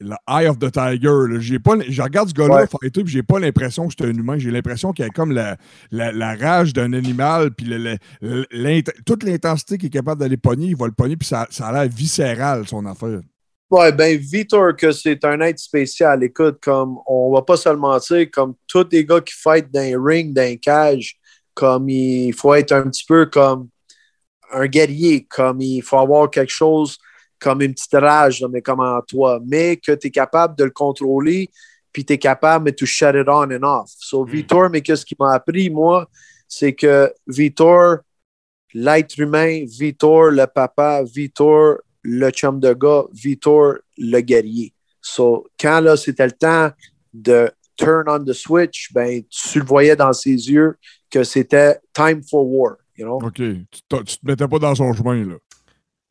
le 0.00 0.14
Eye 0.28 0.48
of 0.48 0.58
the 0.58 0.70
Tiger. 0.70 1.40
J'ai 1.40 1.58
pas, 1.58 1.76
je 1.88 2.02
regarde 2.02 2.28
ce 2.28 2.34
gars-là 2.34 2.54
Ouais. 2.56 2.66
fighter, 2.66 3.04
puis 3.04 3.12
j'ai 3.12 3.22
pas 3.22 3.38
l'impression 3.40 3.88
que 3.88 3.94
c'est 3.98 4.04
un 4.06 4.10
humain. 4.12 4.36
J'ai 4.38 4.50
l'impression 4.50 4.92
qu'il 4.92 5.04
a 5.06 5.08
comme 5.08 5.32
la, 5.32 5.56
la, 5.90 6.12
la 6.12 6.34
rage 6.36 6.72
d'un 6.74 6.92
animal, 6.92 7.52
puis 7.52 7.66
le- 7.68 7.96
toute 9.06 9.22
l'intensité 9.22 9.78
qu'il 9.78 9.86
est 9.86 9.90
capable 9.90 10.20
d'aller 10.20 10.36
pogner, 10.36 10.68
il 10.68 10.76
va 10.76 10.86
le 10.86 10.92
pogner, 10.92 11.16
puis 11.16 11.26
ça, 11.28 11.46
ça 11.50 11.68
a 11.68 11.72
l'air 11.84 11.90
viscéral, 11.94 12.66
son 12.66 12.84
affaire. 12.86 13.20
Ouais, 13.70 13.90
ben, 13.92 14.18
Vitor, 14.18 14.76
que 14.76 14.92
c'est 14.92 15.24
un 15.24 15.40
être 15.40 15.58
spécial. 15.58 16.22
Écoute, 16.22 16.58
comme, 16.62 16.98
on 17.06 17.32
va 17.32 17.42
pas 17.42 17.56
se 17.56 17.68
le 17.68 17.76
mentir, 17.76 18.30
comme 18.30 18.54
tous 18.68 18.86
les 18.92 19.04
gars 19.04 19.20
qui 19.20 19.34
fightent 19.34 19.72
dans 19.72 19.80
les 19.80 19.96
rings, 19.96 20.32
dans 20.32 20.42
les 20.42 20.58
cages, 20.58 21.18
comme 21.54 21.88
il 21.88 22.32
faut 22.34 22.54
être 22.54 22.72
un 22.72 22.88
petit 22.88 23.04
peu 23.04 23.26
comme 23.26 23.68
un 24.52 24.66
guerrier, 24.66 25.24
comme 25.24 25.60
il 25.60 25.82
faut 25.82 25.98
avoir 25.98 26.30
quelque 26.30 26.52
chose 26.52 26.98
comme 27.40 27.62
une 27.62 27.74
petite 27.74 27.94
rage, 27.94 28.44
mais 28.50 28.62
comme 28.62 28.80
en 28.80 29.00
toi, 29.02 29.40
mais 29.44 29.76
que 29.76 29.92
tu 29.92 30.06
es 30.06 30.10
capable 30.10 30.56
de 30.56 30.64
le 30.64 30.70
contrôler, 30.70 31.50
puis 31.92 32.04
tu 32.04 32.14
es 32.14 32.18
capable, 32.18 32.72
to 32.74 32.86
shut 32.86 33.14
it 33.14 33.28
on 33.28 33.50
and 33.50 33.62
off. 33.62 33.90
So, 33.98 34.24
Vitor, 34.24 34.70
mais 34.70 34.82
qu'est-ce 34.82 35.04
qui 35.04 35.16
m'a 35.18 35.34
appris, 35.34 35.68
moi, 35.68 36.08
c'est 36.48 36.74
que 36.74 37.12
Vitor, 37.26 37.98
l'être 38.72 39.18
humain, 39.18 39.64
Vitor, 39.66 40.30
le 40.30 40.46
papa, 40.46 41.02
Vitor, 41.02 41.78
le 42.04 42.30
chum 42.30 42.60
de 42.60 42.72
gars, 42.74 43.04
Vitor, 43.12 43.74
le 43.98 44.20
guerrier. 44.20 44.72
So, 45.00 45.46
quand 45.58 45.80
là, 45.80 45.96
c'était 45.96 46.26
le 46.26 46.32
temps 46.32 46.70
de 47.12 47.50
turn 47.76 48.04
on 48.08 48.24
the 48.24 48.32
switch, 48.32 48.92
ben, 48.92 49.22
tu 49.28 49.58
le 49.60 49.64
voyais 49.64 49.96
dans 49.96 50.12
ses 50.12 50.30
yeux 50.30 50.76
que 51.10 51.24
c'était 51.24 51.78
time 51.92 52.22
for 52.22 52.46
war. 52.46 52.76
You 52.96 53.06
know? 53.06 53.16
OK. 53.26 53.34
Tu, 53.34 53.64
te- 53.88 54.16
mettais 54.22 54.46
pas 54.46 54.58
dans 54.58 54.74
son 54.74 54.92
chemin, 54.92 55.24
là. 55.26 55.34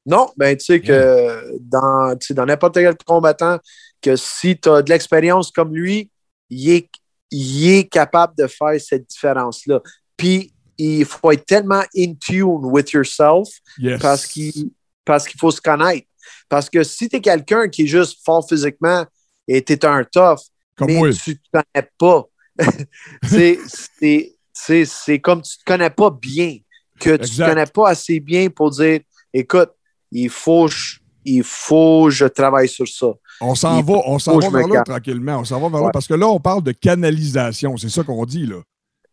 Non, 0.05 0.29
ben, 0.35 0.57
tu 0.57 0.65
sais 0.65 0.81
que 0.81 1.57
dans, 1.61 2.13
dans 2.31 2.45
n'importe 2.45 2.75
quel 2.75 2.95
combattant, 3.05 3.57
que 4.01 4.17
si 4.17 4.59
tu 4.59 4.67
as 4.67 4.81
de 4.81 4.89
l'expérience 4.89 5.49
comme 5.49 5.73
lui, 5.73 6.09
il 6.49 6.69
est, 6.71 6.89
il 7.31 7.69
est 7.73 7.89
capable 7.89 8.33
de 8.37 8.47
faire 8.47 8.79
cette 8.81 9.07
différence-là. 9.07 9.81
Puis, 10.17 10.51
il 10.77 11.05
faut 11.05 11.31
être 11.31 11.45
tellement 11.45 11.83
in 11.95 12.13
tune 12.15 12.65
with 12.65 12.91
yourself 12.91 13.47
Yes. 13.77 14.01
parce 14.01 14.25
qu'il 14.25 14.71
parce 15.05 15.27
qu'il 15.27 15.39
faut 15.39 15.51
se 15.51 15.61
connaître. 15.61 16.07
Parce 16.49 16.69
que 16.69 16.83
si 16.83 17.09
tu 17.09 17.17
es 17.17 17.21
quelqu'un 17.21 17.67
qui 17.67 17.83
est 17.83 17.87
juste 17.87 18.19
fort 18.25 18.47
physiquement 18.47 19.05
et 19.47 19.61
tu 19.63 19.73
es 19.73 19.85
un 19.85 20.03
tough, 20.03 20.39
Comme 20.77 20.87
mais 20.87 21.11
tu 21.11 21.37
te 21.37 21.41
connais 21.51 21.87
pas, 21.99 22.23
c'est- 23.23 23.59
c'est 23.99 24.35
c'est- 24.55 24.85
c'est 24.85 25.19
comme 25.19 25.41
tu 25.41 25.57
te 25.57 25.63
connais 25.65 25.89
pas 25.89 26.11
bien, 26.11 26.57
que 26.99 27.15
tu 27.17 27.23
Exact. 27.23 27.45
te 27.45 27.49
connais 27.49 27.65
pas 27.65 27.89
assez 27.89 28.19
bien 28.19 28.49
pour 28.49 28.69
dire 28.69 28.99
écoute, 29.33 29.71
il 30.11 30.29
faut, 30.29 30.67
je- 30.67 30.97
il 31.25 31.43
faut 31.43 32.05
que 32.05 32.11
je 32.11 32.25
travaille 32.25 32.67
sur 32.69 32.87
ça. 32.87 33.07
On 33.41 33.55
s'en 33.55 33.81
va, 33.81 33.93
on 34.05 34.19
s'en 34.19 34.37
va 34.37 34.49
vers 34.49 34.67
là 34.67 34.83
tranquillement. 34.83 35.39
On 35.39 35.43
s'en 35.43 35.59
va 35.59 35.69
vers 35.69 35.85
là 35.85 35.89
parce 35.91 36.07
que 36.07 36.13
là, 36.13 36.27
on 36.27 36.39
parle 36.39 36.61
de 36.63 36.71
canalisation. 36.71 37.75
C'est 37.77 37.89
ça 37.89 38.03
qu'on 38.03 38.23
dit, 38.25 38.45
là. 38.45 38.57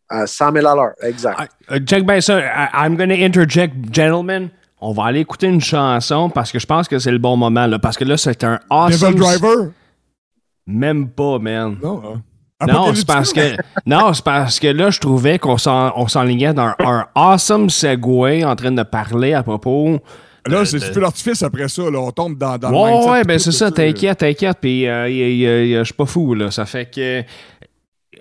À 0.09 0.27
100 0.27 0.53
000 0.53 0.67
à 0.67 0.75
l'heure, 0.75 0.93
exact. 1.03 1.53
Euh, 1.71 1.79
check 1.87 2.05
bien 2.05 2.21
ça. 2.21 2.39
I'm 2.75 2.97
gonna 2.97 3.15
interject, 3.15 3.75
gentlemen. 3.95 4.51
On 4.81 4.93
va 4.93 5.05
aller 5.05 5.21
écouter 5.21 5.47
une 5.47 5.61
chanson 5.61 6.31
parce 6.31 6.51
que 6.53 6.59
je 6.59 6.67
pense 6.67 6.89
que 6.89 6.99
c'est 6.99 7.11
le 7.13 7.19
bon 7.19 7.37
moment. 7.37 7.67
Là, 7.67 7.79
parce 7.79 7.97
que 7.97 8.05
là, 8.05 8.17
c'est 8.17 8.43
un 8.45 8.59
awesome. 8.71 9.13
Devil 9.15 9.21
Driver? 9.21 9.71
Même 10.67 11.09
pas, 11.09 11.39
man. 11.39 11.77
Non. 11.83 12.03
hein? 12.05 12.23
Non, 12.69 12.95
c'est 12.95 13.07
parce 13.07 13.33
que 13.33 13.57
non, 13.87 14.13
c'est 14.13 14.25
parce 14.25 14.61
que 14.61 14.67
là, 14.69 14.91
je 14.91 15.01
trouvais 15.01 15.39
qu'on 15.39 15.57
s'en- 15.57 15.93
on 15.97 16.07
s'enlignait 16.09 16.53
dans 16.53 16.73
un 16.79 17.07
awesome 17.15 17.71
segue 17.71 18.45
en 18.45 18.55
train 18.55 18.71
de 18.73 18.83
parler 18.83 19.33
à 19.33 19.43
propos. 19.43 19.99
Là, 20.47 20.65
c'est 20.67 20.79
du 20.79 20.85
feu 20.85 21.01
d'artifice 21.01 21.43
après 21.43 21.69
ça. 21.69 21.83
Là. 21.91 21.99
On 21.99 22.11
tombe 22.11 22.37
dans, 22.39 22.59
dans 22.59 22.71
le 22.71 22.77
Ouais, 22.77 22.93
mindset 22.93 23.11
ouais, 23.11 23.25
ben 23.25 23.39
c'est 23.39 23.53
ça, 23.53 23.71
t'inquiète, 23.71 24.19
t'inquiète. 24.19 24.59
Puis 24.61 24.87
euh, 24.87 25.79
je 25.79 25.85
suis 25.85 25.95
pas 25.95 26.07
fou, 26.07 26.35
là. 26.35 26.51
Ça 26.51 26.67
fait 26.67 26.87
que. 26.91 27.23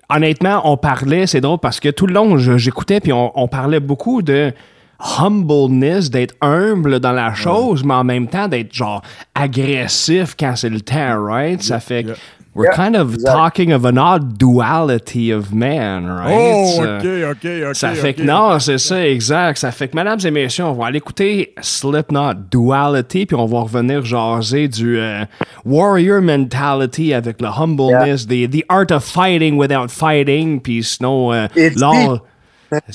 honnêtement, 0.08 0.62
on 0.70 0.76
parlait, 0.76 1.26
c'est 1.26 1.40
drôle 1.40 1.58
parce 1.58 1.78
que 1.80 1.88
tout 1.90 2.06
le 2.06 2.14
long, 2.14 2.36
j'écoutais, 2.38 3.00
puis 3.00 3.12
on, 3.12 3.30
on 3.38 3.46
parlait 3.48 3.80
beaucoup 3.80 4.22
de 4.22 4.52
humbleness, 5.00 6.10
d'être 6.10 6.34
humble 6.40 7.00
dans 7.00 7.12
la 7.12 7.34
chose, 7.34 7.84
mais 7.84 7.94
en 7.94 8.04
même 8.04 8.26
temps 8.28 8.48
d'être 8.48 8.72
genre 8.72 9.02
agressif 9.34 10.36
quand 10.38 10.54
c'est 10.56 10.70
le 10.70 10.80
temps, 10.80 11.24
right? 11.24 11.62
Ça 11.62 11.80
fait 11.80 12.04
que 12.04 12.12
we're 12.52 12.66
Yeah, 12.66 12.74
kind 12.74 12.96
of 12.96 13.16
talking 13.24 13.70
of 13.70 13.84
an 13.84 13.96
odd 13.96 14.36
duality 14.36 15.30
of 15.30 15.54
man, 15.54 16.06
right? 16.06 16.34
Oh, 16.34 16.82
OK, 16.82 17.04
OK, 17.04 17.46
OK. 17.68 17.74
ça 17.76 17.94
fait 17.94 18.14
que 18.14 18.22
non, 18.22 18.58
c'est 18.58 18.78
ça, 18.78 19.06
exact. 19.06 19.58
Ça 19.58 19.70
fait 19.70 19.86
que, 19.88 19.96
mesdames 19.96 20.18
et 20.24 20.30
messieurs, 20.32 20.64
on 20.64 20.72
va 20.72 20.86
aller 20.86 20.98
écouter 20.98 21.54
Slipknot 21.60 22.34
Duality, 22.50 23.26
puis 23.26 23.36
on 23.36 23.46
va 23.46 23.60
revenir 23.60 24.04
jaser 24.04 24.66
du 24.66 24.98
euh, 24.98 25.24
warrior 25.64 26.20
mentality 26.20 27.14
avec 27.14 27.40
le 27.40 27.48
humbleness, 27.48 28.26
the, 28.26 28.50
the 28.50 28.64
art 28.68 28.90
of 28.90 29.04
fighting 29.04 29.56
without 29.56 29.88
fighting, 29.88 30.60
puis 30.60 30.82
sinon, 30.82 31.32
euh, 31.32 31.46
l'art. 31.76 32.22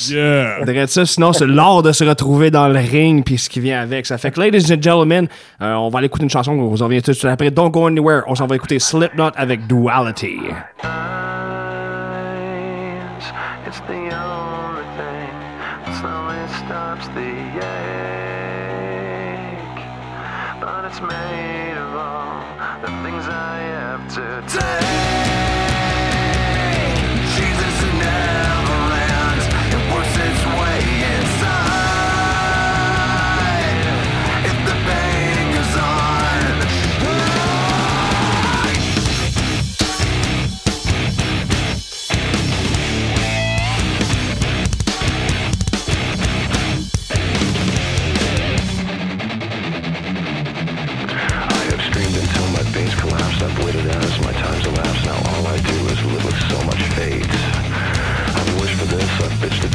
Yeah. 0.10 0.66
Je 0.66 0.86
ça, 0.88 1.06
sinon, 1.06 1.34
c'est 1.34 1.48
l'art 1.48 1.82
de 1.84 1.92
se 1.92 2.04
retrouver 2.04 2.52
dans 2.52 2.68
le 2.68 2.80
ring, 2.80 3.24
puis 3.26 3.38
ce 3.38 3.50
qui 3.50 3.60
vient 3.60 3.82
avec. 3.82 4.06
Ça 4.06 4.18
fait 4.18 4.32
que, 4.32 4.40
ladies 4.40 4.72
and 4.74 4.82
gentlemen, 4.82 5.28
euh, 5.62 5.74
on 5.74 5.90
va 5.90 6.00
aller 6.00 6.08
écouter 6.08 6.24
une 6.24 6.30
chanson, 6.30 6.54
on 6.54 6.68
vous 6.68 6.82
en 6.82 6.86
revient 6.86 7.02
tout 7.02 7.12
de 7.12 7.16
suite 7.16 7.30
après. 7.30 7.52
Don't 7.52 7.72
go 7.72 7.88
anywhere. 7.88 8.24
On 8.28 8.36
s'en 8.36 8.48
va 8.48 8.56
écouter 8.56 8.80
Slipknot 8.80 9.32
avec 9.36 9.68
Duality. 9.68 10.38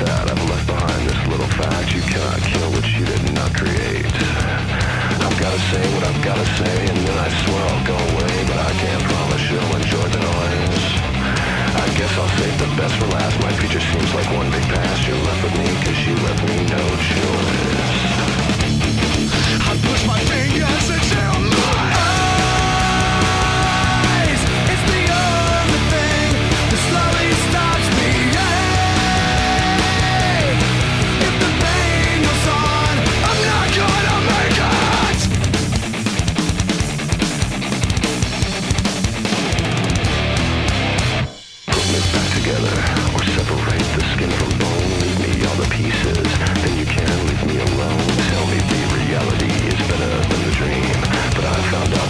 That. 0.04 0.30
I've 0.30 0.44
left 0.48 0.66
behind 0.66 1.02
this 1.08 1.20
little 1.28 1.50
fact. 1.60 1.92
You 1.92 2.02
cannot 2.02 2.40
kill 2.40 2.68
what 2.72 2.86
you 2.88 3.04
did 3.04 3.22
not 3.34 3.52
create. 3.52 4.08
I've 5.20 5.36
gotta 5.36 5.60
say 5.72 5.82
what 5.94 6.04
I've 6.04 6.22
gotta 6.24 6.46
say, 6.56 6.74
and 6.88 6.98
then 7.04 7.18
I 7.18 7.28
swear 7.44 7.60
I'll 7.68 7.84
go 7.84 7.96
away. 7.96 8.34
But 8.48 8.58
I 8.60 8.72
can't 8.80 9.04
promise 9.04 9.42
you'll 9.50 9.74
enjoy 9.76 10.06
the 10.08 10.22
noise. 10.24 10.86
I 11.84 11.86
guess 11.96 12.12
I'll 12.16 12.32
save 12.40 12.56
the 12.60 12.70
best 12.80 12.94
for 12.96 13.08
last. 13.12 13.36
My 13.40 13.52
future 13.60 13.80
seems 13.80 14.10
like 14.14 14.28
one 14.32 14.48
big 14.50 14.64
past. 14.72 15.06
You're 15.06 15.20
left 15.20 15.40
with 15.44 15.56
me, 15.60 15.68
cause 15.84 16.00
you 16.06 16.14
left 16.24 16.42
me 16.48 16.56
no 16.64 16.84
choice. 17.12 18.00
I 19.68 19.72
push 19.84 20.02
my 20.06 20.20
fingers 20.32 21.09
but 51.60 51.74
I 51.74 51.84
found 51.84 52.09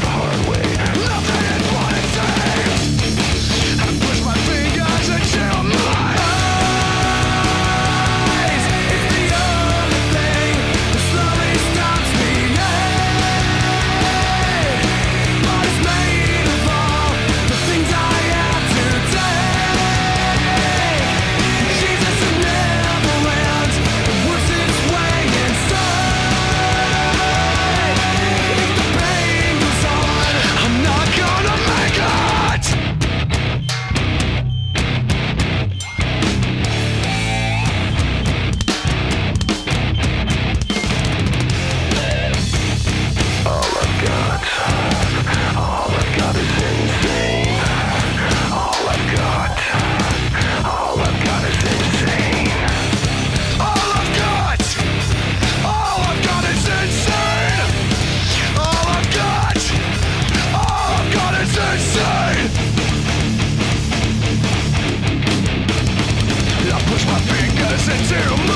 zero. 68.11 68.50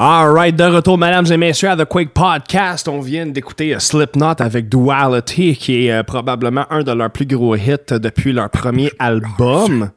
Alright, 0.00 0.54
de 0.54 0.62
retour, 0.62 0.96
mesdames 0.96 1.26
et 1.32 1.36
messieurs, 1.36 1.70
à 1.70 1.76
The 1.76 1.84
Quake 1.84 2.10
Podcast. 2.10 2.86
On 2.86 3.00
vient 3.00 3.26
d'écouter 3.26 3.74
euh, 3.74 3.80
Slipknot 3.80 4.36
avec 4.38 4.68
Duality, 4.68 5.56
qui 5.56 5.86
est 5.86 5.92
euh, 5.92 6.04
probablement 6.04 6.66
un 6.70 6.84
de 6.84 6.92
leurs 6.92 7.10
plus 7.10 7.26
gros 7.26 7.56
hits 7.56 7.90
depuis 7.90 8.32
leur 8.32 8.48
premier 8.48 8.92
album. 9.00 9.90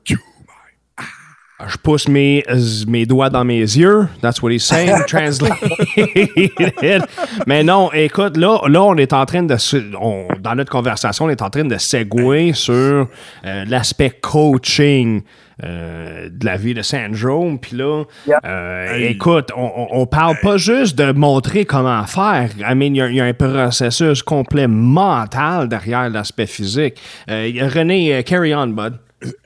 Je 1.67 1.77
pousse 1.77 2.07
mes, 2.07 2.43
mes 2.87 3.05
doigts 3.05 3.29
dans 3.29 3.43
mes 3.45 3.59
yeux. 3.59 4.07
That's 4.21 4.41
what 4.41 4.51
he's 4.51 4.63
saying. 4.65 4.95
Translated. 5.07 7.03
Mais 7.47 7.63
non, 7.63 7.91
écoute, 7.93 8.37
là, 8.37 8.59
là, 8.67 8.83
on 8.83 8.95
est 8.97 9.13
en 9.13 9.25
train 9.25 9.43
de. 9.43 9.55
on- 9.99 10.27
dans 10.39 10.55
notre 10.55 10.71
conversation, 10.71 11.25
on 11.25 11.29
est 11.29 11.41
en 11.41 11.49
train 11.49 11.65
de 11.65 11.77
segouer 11.77 12.53
sur 12.53 12.73
euh, 12.73 13.65
l'aspect 13.67 14.09
coaching 14.21 15.21
euh, 15.63 16.29
de 16.31 16.45
la 16.45 16.57
vie 16.57 16.73
de 16.73 16.81
Sandrome. 16.81 17.59
Puis 17.59 17.77
là, 17.77 18.03
Yeah. 18.27 18.39
euh, 18.45 18.97
écoute, 19.09 19.49
on, 19.55 20.05
parle 20.07 20.37
pas 20.41 20.57
juste 20.57 20.97
de 20.97 21.11
montrer 21.11 21.65
comment 21.65 22.03
faire. 22.05 22.49
I 22.59 22.73
mean, 22.75 22.95
il 22.95 22.97
y 22.97 23.01
a- 23.01 23.07
il 23.09 23.15
y, 23.15 23.21
a 23.21 23.25
un 23.25 23.33
processus 23.33 24.23
complet 24.23 24.67
mental 24.67 25.67
derrière 25.69 26.09
l'aspect 26.09 26.47
physique. 26.47 26.95
Euh, 27.29 27.49
René, 27.73 28.23
carry 28.23 28.55
on, 28.55 28.67
bud. 28.67 28.95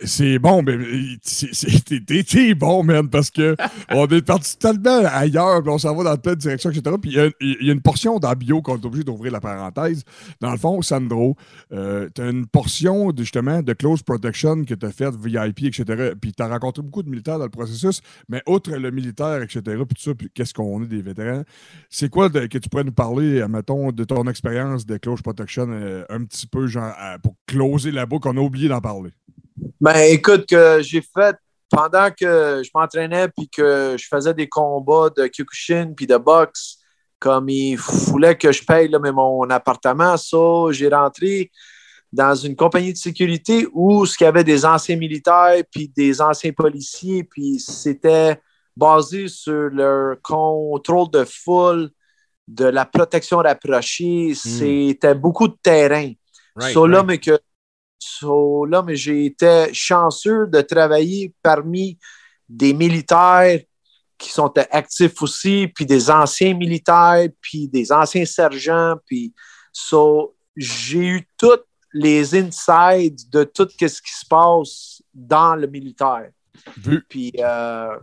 C'est 0.04 0.40
bon, 0.40 0.64
mais 0.64 0.78
t'es- 2.24 2.54
bon, 2.56 2.84
man, 2.84 3.10
parce 3.10 3.30
que 3.30 3.56
on 3.92 4.08
est 4.08 4.22
parti 4.22 4.58
tellement 4.58 5.02
ailleurs, 5.06 5.62
puis 5.62 5.72
on 5.72 5.78
s'en 5.78 5.96
va 5.96 6.04
dans 6.04 6.18
plein 6.18 6.34
de 6.34 6.40
directions, 6.40 6.70
etc. 6.72 6.96
Puis 7.02 7.16
il 7.42 7.62
y, 7.62 7.66
y 7.66 7.70
a 7.70 7.74
une 7.74 7.82
portion 7.82 8.20
dans 8.20 8.34
bio 8.34 8.62
qu'on 8.62 8.78
est 8.78 8.86
obligé 8.86 9.04
d'ouvrir 9.04 9.32
la 9.32 9.40
parenthèse. 9.42 10.04
Dans 10.42 10.52
le 10.52 10.58
fond, 10.58 10.82
Sandro, 10.82 11.36
euh, 11.72 12.10
t'as 12.14 12.30
une 12.32 12.46
portion 12.48 13.12
de, 13.12 13.22
justement 13.24 13.62
de 13.62 13.74
close 13.74 14.02
protection 14.04 14.64
que 14.64 14.74
t'as 14.74 14.92
faite 14.92 15.16
VIP, 15.16 15.64
etc. 15.66 16.12
Puis 16.20 16.34
t'as 16.34 16.48
rencontré 16.48 16.82
beaucoup 16.84 17.04
de 17.04 17.10
militaires 17.10 17.38
dans 17.38 17.46
le 17.46 17.50
processus, 17.50 18.02
mais 18.30 18.42
outre 18.48 18.72
le 18.72 18.92
militaire, 18.92 19.42
etc. 19.42 19.62
Puis 19.64 19.96
tout 19.96 20.02
ça, 20.02 20.14
puis 20.16 20.30
qu'est-ce 20.34 20.54
qu'on 20.54 20.84
est 20.84 20.88
des 20.88 21.02
vétérans, 21.02 21.44
c'est 21.90 22.10
quoi 22.10 22.30
de- 22.30 22.46
que 22.48 22.58
tu 22.58 22.70
pourrais 22.70 22.84
nous 22.84 22.92
parler, 22.92 23.46
mettons, 23.50 23.92
de 23.92 24.04
ton 24.04 24.26
expérience 24.28 24.86
de 24.86 24.98
close 24.98 25.22
protection, 25.22 25.68
euh, 25.70 26.04
un 26.10 26.24
petit 26.26 26.48
peu, 26.48 26.68
genre, 26.68 26.94
pour 27.24 27.36
closer 27.48 27.92
la 27.92 28.06
boucle, 28.06 28.28
on 28.30 28.38
a 28.38 28.42
oublié 28.42 28.68
d'en 28.70 28.82
parler. 28.82 29.12
Ben, 29.80 29.98
écoute, 30.12 30.46
que 30.48 30.82
j'ai 30.82 31.02
fait 31.02 31.36
pendant 31.70 32.10
que 32.12 32.62
je 32.64 32.70
m'entraînais 32.74 33.28
puis 33.30 33.50
que 33.50 33.96
je 33.98 34.08
faisais 34.08 34.34
des 34.34 34.48
combats 34.48 35.10
de 35.16 35.28
Kyokushin 35.28 35.94
puis 35.96 36.08
de 36.08 36.18
boxe, 36.18 36.78
comme 37.20 37.50
il 37.50 37.76
voulait 37.78 38.38
que 38.38 38.52
je 38.52 38.64
paye 38.64 38.88
là, 38.88 39.00
mais 39.00 39.12
mon 39.12 39.50
appartement, 39.50 40.18
ça, 40.18 40.72
j'ai 40.72 40.90
rentré 40.90 41.52
dans 42.12 42.36
une 42.36 42.56
compagnie 42.56 42.94
de 42.94 42.98
sécurité 42.98 43.68
où 43.74 44.06
ce 44.06 44.18
qu'il 44.18 44.26
y 44.26 44.28
avait 44.28 44.44
des 44.44 44.66
anciens 44.66 44.96
militaires 44.96 45.62
puis 45.72 45.92
des 45.96 46.22
anciens 46.22 46.54
policiers, 46.54 47.24
puis 47.24 47.60
c'était 47.60 48.40
basé 48.76 49.28
sur 49.28 49.70
leur 49.70 50.22
contrôle 50.22 51.10
de 51.12 51.26
foule, 51.26 51.90
de 52.48 52.66
la 52.66 52.86
protection 52.86 53.38
rapprochée. 53.38 54.34
C'était 54.36 55.16
beaucoup 55.16 55.48
de 55.48 55.58
terrain. 55.62 56.12
Right, 56.56 56.74
So, 56.74 56.88
là, 56.88 56.98
right. 56.98 57.08
mais 57.08 57.18
que 57.18 57.40
so, 58.06 58.66
là, 58.66 58.84
mais 58.84 58.96
j'ai 58.96 59.26
été 59.26 59.74
chanceux 59.74 60.48
de 60.48 60.62
travailler 60.62 61.34
parmi 61.42 61.98
des 62.48 62.74
militaires 62.74 63.60
qui 64.18 64.30
sont 64.30 64.54
actifs 64.72 65.22
aussi, 65.22 65.68
puis 65.74 65.86
des 65.86 66.10
anciens 66.10 66.54
militaires, 66.54 67.28
puis 67.42 67.68
des 67.68 67.92
anciens 67.92 68.26
sergents, 68.26 68.96
puis 69.06 69.34
so, 69.74 70.36
j'ai 70.56 71.06
eu 71.06 71.28
toutes 71.38 71.66
les 71.94 72.36
insides 72.36 73.30
de 73.30 73.44
tout 73.44 73.68
ce 73.70 74.02
qui 74.02 74.14
se 74.14 74.26
passe 74.30 75.02
dans 75.14 75.56
le 75.56 75.68
militaire. 75.68 76.30
Puis 77.10 77.34
euh, 77.40 77.98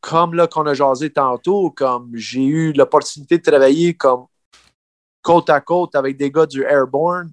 comme 0.00 0.34
là 0.34 0.46
qu'on 0.46 0.66
a 0.66 0.74
jasé 0.74 1.10
tantôt, 1.10 1.70
comme 1.70 2.10
j'ai 2.14 2.44
eu 2.44 2.72
l'opportunité 2.72 3.38
de 3.38 3.42
travailler 3.42 3.94
comme 3.94 4.26
côte 5.22 5.50
à 5.50 5.60
côte 5.60 5.94
avec 5.94 6.16
des 6.16 6.30
gars 6.30 6.46
du 6.46 6.62
Airborne. 6.62 7.30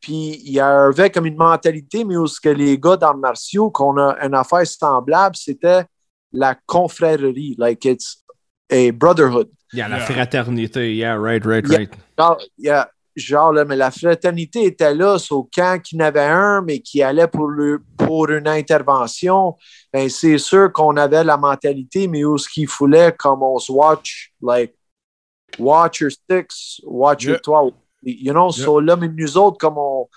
Puis 0.00 0.40
il 0.44 0.52
y 0.52 0.60
avait 0.60 1.10
comme 1.10 1.26
une 1.26 1.36
mentalité, 1.36 2.04
mais 2.04 2.16
où 2.16 2.26
ce 2.26 2.40
que 2.40 2.48
les 2.48 2.78
gars 2.78 2.96
dans 2.96 3.12
le 3.12 3.20
martiaux, 3.20 3.70
qu'on 3.70 3.96
a 3.98 4.16
une 4.24 4.34
affaire 4.34 4.66
semblable, 4.66 5.36
c'était 5.36 5.84
la 6.32 6.54
confrérie, 6.66 7.54
like 7.58 7.84
it's 7.84 8.24
a 8.70 8.90
brotherhood. 8.92 9.50
Il 9.72 9.78
y 9.78 9.82
a 9.82 9.88
la 9.88 9.98
Yeah. 9.98 10.06
fraternité. 10.06 10.94
Yeah, 10.96 11.16
right, 11.16 11.44
right, 11.44 11.66
Yeah. 11.68 11.76
right. 11.78 11.92
Genre, 12.18 12.38
il 12.58 12.64
y 12.64 12.68
a- 12.70 12.90
genre, 13.16 13.52
là, 13.52 13.64
mais 13.64 13.76
la 13.76 13.90
fraternité 13.90 14.64
était 14.64 14.94
là, 14.94 15.18
sauf 15.18 15.46
quand 15.54 15.78
il 15.92 15.98
y 15.98 16.02
en 16.02 16.06
avait 16.06 16.20
un, 16.24 16.62
mais 16.62 16.80
qui 16.80 17.02
allait 17.02 17.26
pour, 17.28 17.48
le, 17.48 17.82
pour 17.98 18.30
une 18.30 18.48
intervention, 18.48 19.56
ben, 19.92 20.08
c'est 20.08 20.38
sûr 20.38 20.72
qu'on 20.72 20.96
avait 20.96 21.22
la 21.24 21.36
mentalité, 21.36 22.08
mais 22.08 22.24
où 22.24 22.38
ce 22.38 22.48
qu'il 22.48 22.68
fallait, 22.68 23.12
comme 23.12 23.42
on 23.42 23.58
se 23.58 23.70
watch, 23.70 24.32
like, 24.40 24.74
watch 25.58 26.00
your 26.00 26.10
sticks, 26.10 26.80
watch 26.84 27.24
Yeah. 27.24 27.32
your 27.32 27.40
twelve. 27.42 27.72
You 28.02 28.32
know, 28.32 28.50
Yeah. 28.50 28.64
so 28.64 28.80
là, 28.80 28.96
mais 28.96 29.08
nous 29.08 29.36
autres, 29.36 29.58
comme 29.58 29.78
on, 29.78 30.08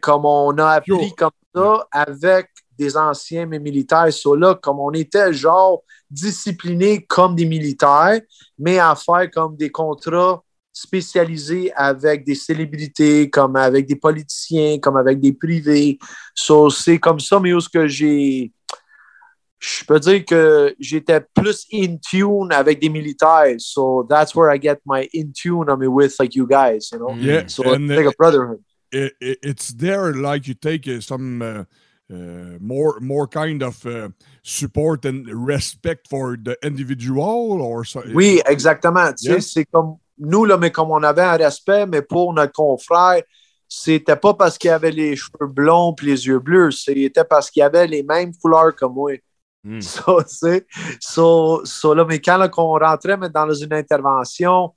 comme 0.00 0.24
on 0.24 0.56
a 0.58 0.70
appris 0.74 1.14
comme 1.16 1.30
ça 1.54 1.86
avec 1.90 2.48
des 2.78 2.96
anciens 2.96 3.46
mais 3.46 3.58
militaires, 3.58 4.12
so 4.12 4.36
là, 4.36 4.54
comme 4.54 4.78
on 4.78 4.92
était 4.92 5.32
genre 5.32 5.82
disciplinés 6.10 7.04
comme 7.04 7.34
des 7.34 7.44
militaires, 7.44 8.20
mais 8.58 8.78
à 8.78 8.94
faire 8.94 9.30
comme 9.30 9.56
des 9.56 9.70
contrats 9.70 10.42
spécialisés 10.72 11.72
avec 11.74 12.24
des 12.24 12.36
célébrités, 12.36 13.28
comme 13.28 13.56
avec 13.56 13.86
des 13.86 13.96
politiciens, 13.96 14.78
comme 14.78 14.96
avec 14.96 15.18
des 15.20 15.32
privés. 15.32 15.98
So, 16.34 16.70
c'est 16.70 16.98
comme 16.98 17.18
ça, 17.18 17.40
mais 17.40 17.52
où 17.52 17.60
ce 17.60 17.68
que 17.68 17.86
j'ai. 17.88 18.52
Je 19.60 19.84
peux 19.84 19.98
dire 19.98 20.24
que 20.24 20.74
j'étais 20.78 21.20
plus 21.34 21.66
in 21.72 21.96
tune 21.98 22.52
avec 22.52 22.80
des 22.80 22.88
militaires. 22.88 23.56
So 23.58 24.06
that's 24.08 24.34
where 24.34 24.50
I 24.54 24.58
get 24.60 24.78
my 24.86 25.08
in 25.12 25.32
tune 25.32 25.68
I 25.68 25.74
mean, 25.76 25.88
with 25.92 26.14
like 26.20 26.34
you 26.36 26.46
guys, 26.46 26.90
you 26.92 26.98
know? 26.98 27.14
Yeah, 27.16 27.42
So 27.48 27.64
and, 27.74 27.90
it's 27.90 27.96
like 27.98 28.06
a 28.06 28.16
brotherhood. 28.16 28.60
it, 28.92 29.12
it- 29.20 29.38
it's 29.42 29.72
there 29.74 30.14
like 30.14 30.46
you 30.46 30.54
take 30.54 30.86
uh, 30.86 31.00
some 31.00 31.42
uh, 31.42 31.64
uh, 32.10 32.56
more 32.60 33.00
more 33.00 33.26
kind 33.26 33.62
of 33.62 33.84
uh, 33.84 34.08
support 34.44 35.04
and 35.04 35.26
respect 35.28 36.06
for 36.08 36.36
the 36.36 36.56
individual 36.62 37.60
or 37.60 37.84
so, 37.84 38.00
Oui, 38.14 38.40
exactement. 38.46 39.12
Tu 39.14 39.26
sais, 39.26 39.30
Yeah. 39.32 39.40
c'est 39.40 39.64
comme 39.64 39.96
nous, 40.18 40.44
là, 40.46 40.56
mais 40.56 40.70
comme 40.70 40.90
on 40.90 41.02
avait 41.02 41.22
un 41.22 41.36
respect, 41.36 41.84
mais 41.86 42.00
pour 42.02 42.32
notre 42.32 42.52
confrère, 42.52 43.22
c'était 43.68 44.16
pas 44.16 44.32
parce 44.34 44.56
qu'il 44.56 44.70
avait 44.70 44.90
les 44.92 45.16
cheveux 45.16 45.46
blonds 45.52 45.94
et 46.02 46.06
les 46.06 46.26
yeux 46.26 46.38
bleus, 46.38 46.70
c'était 46.70 47.24
parce 47.24 47.50
qu'il 47.50 47.62
avait 47.62 47.86
les 47.86 48.02
mêmes 48.02 48.32
couleurs 48.40 48.74
que 48.74 48.86
moi. 48.86 49.12
Mm. 49.64 49.80
So, 49.82 50.22
tu 50.22 50.28
sais, 50.28 50.66
so, 51.00 51.62
so, 51.64 51.92
là, 51.92 52.04
mais 52.04 52.20
quand 52.20 52.36
là, 52.36 52.48
qu'on 52.48 52.78
rentrait 52.78 53.16
mais 53.16 53.28
dans 53.28 53.52
une 53.52 53.72
intervention, 53.72 54.72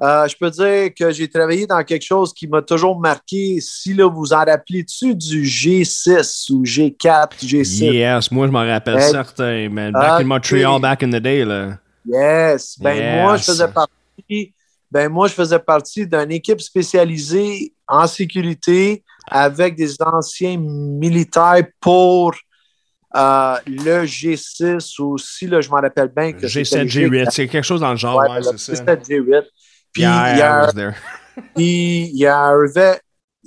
euh, 0.00 0.28
je 0.28 0.36
peux 0.36 0.50
dire 0.50 0.94
que 0.94 1.10
j'ai 1.10 1.28
travaillé 1.28 1.66
dans 1.66 1.82
quelque 1.82 2.04
chose 2.04 2.32
qui 2.32 2.46
m'a 2.46 2.62
toujours 2.62 2.98
marqué. 2.98 3.58
Si 3.60 3.94
là, 3.94 4.08
vous 4.08 4.32
en 4.32 4.44
rappelez-tu 4.44 5.14
du 5.14 5.42
G6 5.44 6.52
ou 6.52 6.62
G4, 6.64 7.30
G7? 7.42 7.92
Yes, 7.92 8.30
moi 8.30 8.46
je 8.46 8.52
m'en 8.52 8.66
rappelle 8.66 9.02
certain, 9.02 9.68
man. 9.68 9.92
Back 9.92 10.20
in. 10.20 10.24
Montreal, 10.24 10.80
back 10.80 11.02
in 11.02 11.10
the 11.10 11.20
day, 11.22 11.44
là. 11.44 11.78
Yes. 12.06 12.78
Ben 12.78 12.96
Yes. 12.96 13.22
moi, 13.22 13.36
je 13.36 13.42
faisais 13.44 13.68
partie. 13.68 14.54
Ben 14.90 15.08
moi, 15.08 15.28
je 15.28 15.34
faisais 15.34 15.58
partie 15.58 16.06
d'une 16.06 16.32
équipe 16.32 16.60
spécialisée 16.60 17.72
en 17.86 18.06
sécurité 18.06 19.02
avec 19.30 19.76
des 19.76 20.00
anciens 20.00 20.56
militaires 20.58 21.66
pour 21.80 22.34
euh, 23.16 23.56
le 23.66 24.04
G6 24.04 25.00
aussi, 25.00 25.46
là, 25.46 25.60
je 25.60 25.68
m'en 25.70 25.80
rappelle 25.80 26.08
bien 26.08 26.32
que 26.32 26.46
c'était 26.46 26.84
G7, 26.84 27.10
le 27.10 27.24
G8, 27.24 27.30
c'est 27.30 27.48
quelque 27.48 27.64
chose 27.64 27.80
dans 27.80 27.90
le 27.90 27.96
genre, 27.96 28.18
Ouais, 28.18 28.28
ouais, 28.28 28.36
le 28.38 28.58
c'est 28.58 28.76
ça. 28.76 28.84
G7, 28.84 29.08
G8. 29.08 29.44
Puis 29.92 30.02
Yeah, 30.02 30.32
il 30.32 30.38
y 30.38 30.42
a 30.42 30.72
puis 31.54 32.10
il 32.12 32.18
y 32.18 32.26
arrivait 32.26 33.00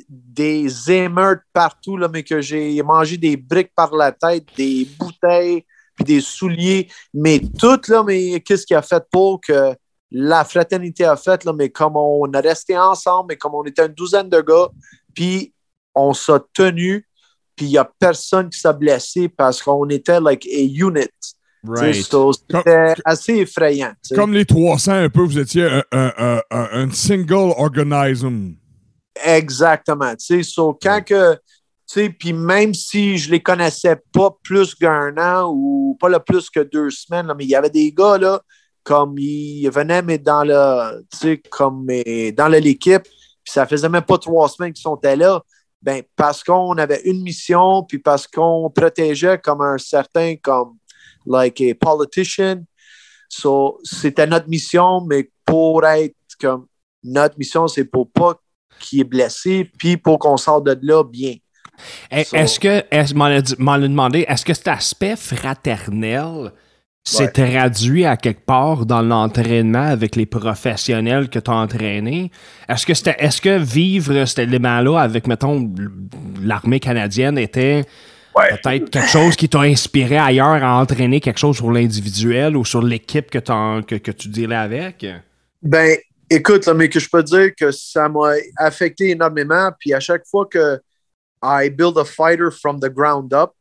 des 0.08 0.92
émeutes 0.92 1.42
partout, 1.54 1.98
là, 1.98 2.08
mais 2.08 2.24
que 2.24 2.42
j'ai 2.42 2.82
mangé 2.82 3.18
des 3.18 3.38
briques 3.38 3.74
par 3.76 3.94
la 3.94 4.12
tête, 4.12 4.46
des 4.58 4.88
bouteilles, 4.98 5.66
puis 5.96 6.06
des 6.06 6.22
souliers, 6.22 6.90
mais 7.14 7.40
tout, 7.60 7.80
là, 7.88 8.04
mais 8.04 8.40
qu'est-ce 8.42 8.66
qu'il 8.66 8.78
a 8.78 8.82
fait 8.82 9.04
pour 9.12 9.42
que 9.42 9.76
la 10.10 10.44
fraternité 10.44 11.06
a 11.06 11.16
fait, 11.16 11.44
là, 11.46 11.54
mais 11.54 11.70
comme 11.70 11.96
on 11.96 12.32
a 12.34 12.42
resté 12.42 12.78
ensemble, 12.78 13.28
mais 13.30 13.38
comme 13.38 13.56
on 13.56 13.64
était 13.64 13.86
une 13.86 13.94
douzaine 13.94 14.30
de 14.30 14.42
gars, 14.42 14.70
puis 15.14 15.54
on 15.94 16.14
s'est 16.14 16.34
tenu, 16.54 17.06
puis 17.56 17.65
il 17.68 17.69
n'y 17.69 17.78
a 17.78 17.90
personne 17.99 18.49
qui 18.49 18.60
s'est 18.60 18.73
blessé 18.73 19.30
parce 19.30 19.61
qu'on 19.61 19.88
était 19.90 20.19
like 20.19 20.45
a 20.48 20.60
unit. 20.61 21.07
Right. 21.64 22.03
so, 22.03 22.34
C'était 22.34 22.95
assez 23.06 23.36
effrayant. 23.36 23.94
Comme 24.15 24.34
les 24.34 24.45
300 24.45 24.94
un 24.94 25.10
peu, 25.10 25.22
vous 25.22 25.38
étiez 25.38 25.65
un, 25.65 25.84
un- 25.91 26.41
un- 26.49 26.90
single 26.91 27.53
organism. 27.56 28.53
Exactement. 29.23 30.11
Tu 30.15 30.26
sais, 30.26 30.44
so, 30.44 30.78
quand 30.82 31.02
que, 31.06 31.34
tu 31.36 31.40
sais, 31.86 32.10
puis 32.10 32.34
même 32.34 32.73
si 32.73 33.18
je 33.18 33.30
les 33.30 33.41
connaissais 33.41 33.98
pas 34.14 34.36
plus 34.44 34.73
qu'un 34.73 35.15
an 35.18 35.52
ou 35.53 35.98
pas 35.99 36.10
le 36.10 36.19
plus 36.19 36.49
que 36.49 36.61
deux 36.61 36.90
semaines, 36.90 37.28
là, 37.28 37.36
mais 37.38 37.44
il 37.44 37.49
y 37.49 37.56
avait 37.56 37.69
des 37.69 37.91
gars, 37.91 38.18
là, 38.18 38.41
comme 38.84 39.15
ils 39.19 39.69
venaient, 39.69 40.02
mais 40.02 40.18
dans 40.18 40.44
le, 40.44 41.02
tu 41.11 41.18
sais, 41.18 41.38
comme 41.49 41.84
mais 41.86 42.32
dans 42.32 42.48
le- 42.48 42.57
l'équipe, 42.57 43.03
puis 43.03 43.52
ça 43.53 43.68
faisait 43.68 43.90
même 43.90 44.02
pas 44.03 44.18
trois 44.18 44.49
semaines 44.49 44.73
qu'ils 44.73 44.82
sont 44.82 44.99
là, 45.03 45.41
ben, 45.82 46.03
parce 46.16 46.44
qu'on 46.44 46.78
avait 46.78 47.02
une 47.06 47.22
mission, 47.24 47.84
puis 47.84 47.98
parce 47.99 48.28
qu'on 48.28 48.70
protégeait 48.70 49.38
comme 49.40 49.62
un 49.62 49.78
certain, 49.78 50.36
comme, 50.36 50.78
like 51.26 51.60
a 51.62 51.74
politician. 51.76 52.64
So, 53.30 53.80
c'était 53.84 54.28
notre 54.28 54.48
mission, 54.49 55.02
mais 55.02 55.30
pour 55.45 55.86
être 55.86 56.16
comme, 56.40 56.68
notre 57.03 57.38
mission, 57.38 57.68
c'est 57.68 57.86
pour 57.86 58.12
pas 58.12 58.36
qu'il 58.80 59.02
est 59.02 59.06
blessé, 59.06 59.70
puis 59.78 59.98
pour 59.98 60.20
qu'on 60.20 60.38
sorte 60.38 60.66
de 60.66 60.78
là 60.82 61.03
bien. 61.03 61.36
Eh, 62.12 62.24
So- 62.24 62.36
Est-ce 62.36 62.60
que, 62.60 62.84
est-ce, 62.91 63.14
m'en 63.58 63.80
demandé, 63.80 64.26
est-ce 64.28 64.45
que 64.45 64.53
cet 64.53 64.68
aspect 64.68 65.16
fraternel 65.16 66.52
s'est 67.03 67.23
Ouais. 67.23 67.52
traduit 67.52 68.06
à 68.06 68.15
quelque 68.15 68.45
part 68.45 68.86
dans 68.86 69.02
l'entraînement 69.02 69.88
avec 69.88 70.15
les 70.15 70.26
professionnels 70.26 71.30
que 71.30 71.40
tu 71.40 71.49
as 71.49 71.56
entraînés? 71.56 72.32
Est-ce 72.69 72.86
que, 72.86 72.94
c'était, 72.94 73.15
est-ce 73.18 73.41
que 73.41 73.57
vivre 73.57 74.26
cet 74.26 74.40
élément-là 74.40 74.99
avec, 74.99 75.28
mettons, 75.28 75.73
l'armée 76.41 76.80
canadienne 76.80 77.38
était 77.38 77.86
peut-être 78.36 78.90
quelque 78.90 79.10
chose 79.10 79.36
qui 79.36 79.49
t'a 79.49 79.61
inspiré 79.61 80.18
ailleurs 80.18 80.64
à 80.64 80.80
entraîner 80.80 81.19
quelque 81.19 81.40
chose 81.40 81.57
sur 81.57 81.72
l'individuel 81.72 82.56
ou 82.56 82.64
sur 82.64 82.82
l'équipe 82.82 83.30
que, 83.30 83.40
que, 83.82 83.95
que 83.95 84.11
tu 84.11 84.30
dealais 84.30 84.56
avec? 84.56 85.06
Ben, 85.61 85.98
écoute, 86.30 86.65
là, 86.65 86.73
mais 86.73 86.88
que 86.88 86.99
je 86.99 87.10
peux 87.10 87.23
dire 87.23 87.49
que 87.57 87.72
ça 87.72 88.07
m'a 88.10 88.34
affecté 88.57 89.10
énormément. 89.10 89.72
Puis 89.80 89.94
à 89.94 89.99
chaque 89.99 90.26
fois 90.30 90.45
que 90.45 90.80
I 91.44 91.69
build 91.69 91.98
a 91.98 92.06
fighter 92.06 92.52
from 92.52 92.80
the 92.80 92.90
ground 92.90 93.34
up. 93.34 93.53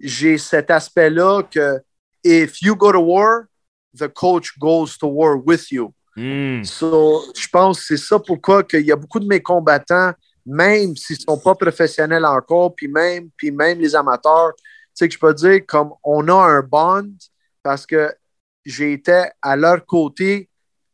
J'ai 0.00 0.38
cet 0.38 0.70
aspect-là 0.70 1.42
que 1.42 1.78
if 2.24 2.62
you 2.62 2.76
go 2.76 2.92
to 2.92 3.00
war, 3.00 3.48
the 3.94 4.08
coach 4.08 4.58
goes 4.58 4.96
to 4.98 5.06
war 5.06 5.36
with 5.36 5.70
you. 5.70 5.94
Hmm. 6.16 6.62
So, 6.62 7.22
je 7.34 7.48
pense 7.48 7.80
que 7.80 7.84
c'est 7.86 7.96
ça 7.96 8.18
pourquoi 8.18 8.64
il 8.74 8.86
y 8.86 8.92
a 8.92 8.96
beaucoup 8.96 9.20
de 9.20 9.26
mes 9.26 9.40
combattants, 9.40 10.12
même 10.44 10.96
s'ils 10.96 11.16
ne 11.16 11.32
sont 11.32 11.38
pas 11.38 11.54
professionnels 11.54 12.24
encore, 12.24 12.74
puis 12.74 12.88
même, 12.88 13.30
puis 13.36 13.50
même 13.50 13.78
les 13.78 13.94
amateurs, 13.94 14.52
tu 14.56 14.62
sais 14.94 15.08
que 15.08 15.14
je 15.14 15.18
peux 15.18 15.34
dire 15.34 15.60
comme 15.66 15.92
on 16.04 16.28
a 16.28 16.34
un 16.34 16.60
bond 16.60 17.10
parce 17.62 17.86
que 17.86 18.12
j'étais 18.64 19.30
à 19.40 19.56
leur 19.56 19.86
côté 19.86 20.50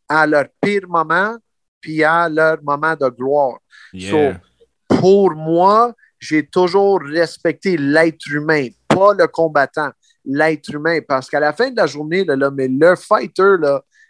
à 0.09 0.26
leur 0.26 0.46
pire 0.60 0.88
moment, 0.88 1.36
puis 1.80 2.02
à 2.02 2.28
leur 2.28 2.62
moment 2.62 2.96
de 2.96 3.09
gloire. 3.09 3.59
Yeah. 3.92 4.40
Pour 4.88 5.32
moi, 5.34 5.94
j'ai 6.18 6.46
toujours 6.46 7.00
respecté 7.02 7.76
l'être 7.76 8.26
humain, 8.28 8.68
pas 8.88 9.12
le 9.14 9.26
combattant, 9.28 9.90
l'être 10.24 10.73
humain. 10.73 11.01
Parce 11.07 11.28
qu'à 11.28 11.40
la 11.40 11.53
fin 11.53 11.70
de 11.70 11.77
la 11.77 11.86
journée, 11.86 12.24
là, 12.24 12.36
là, 12.36 12.51
mais 12.51 12.69
le 12.69 12.97
fighter, 12.97 13.57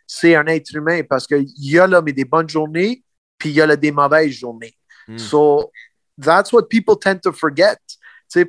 c'est 0.07 0.35
un 0.35 0.47
être 0.47 0.75
humain 0.75 1.03
parce 1.09 1.27
qu'il 1.27 1.47
y 1.57 1.79
a 1.79 1.87
là, 1.87 2.01
mais 2.03 2.13
des 2.13 2.25
bonnes 2.25 2.49
journées, 2.49 3.03
puis 3.37 3.51
il 3.51 3.55
y 3.57 3.61
a 3.61 3.67
là, 3.67 3.77
des 3.77 3.93
mauvaises 3.93 4.33
journées. 4.33 4.75
Mm. 5.07 5.19
So, 5.19 5.71
that's 6.21 6.53
what 6.53 6.65
people 6.65 6.97
tend 6.97 7.21
to 7.23 7.33
forget. 7.33 7.79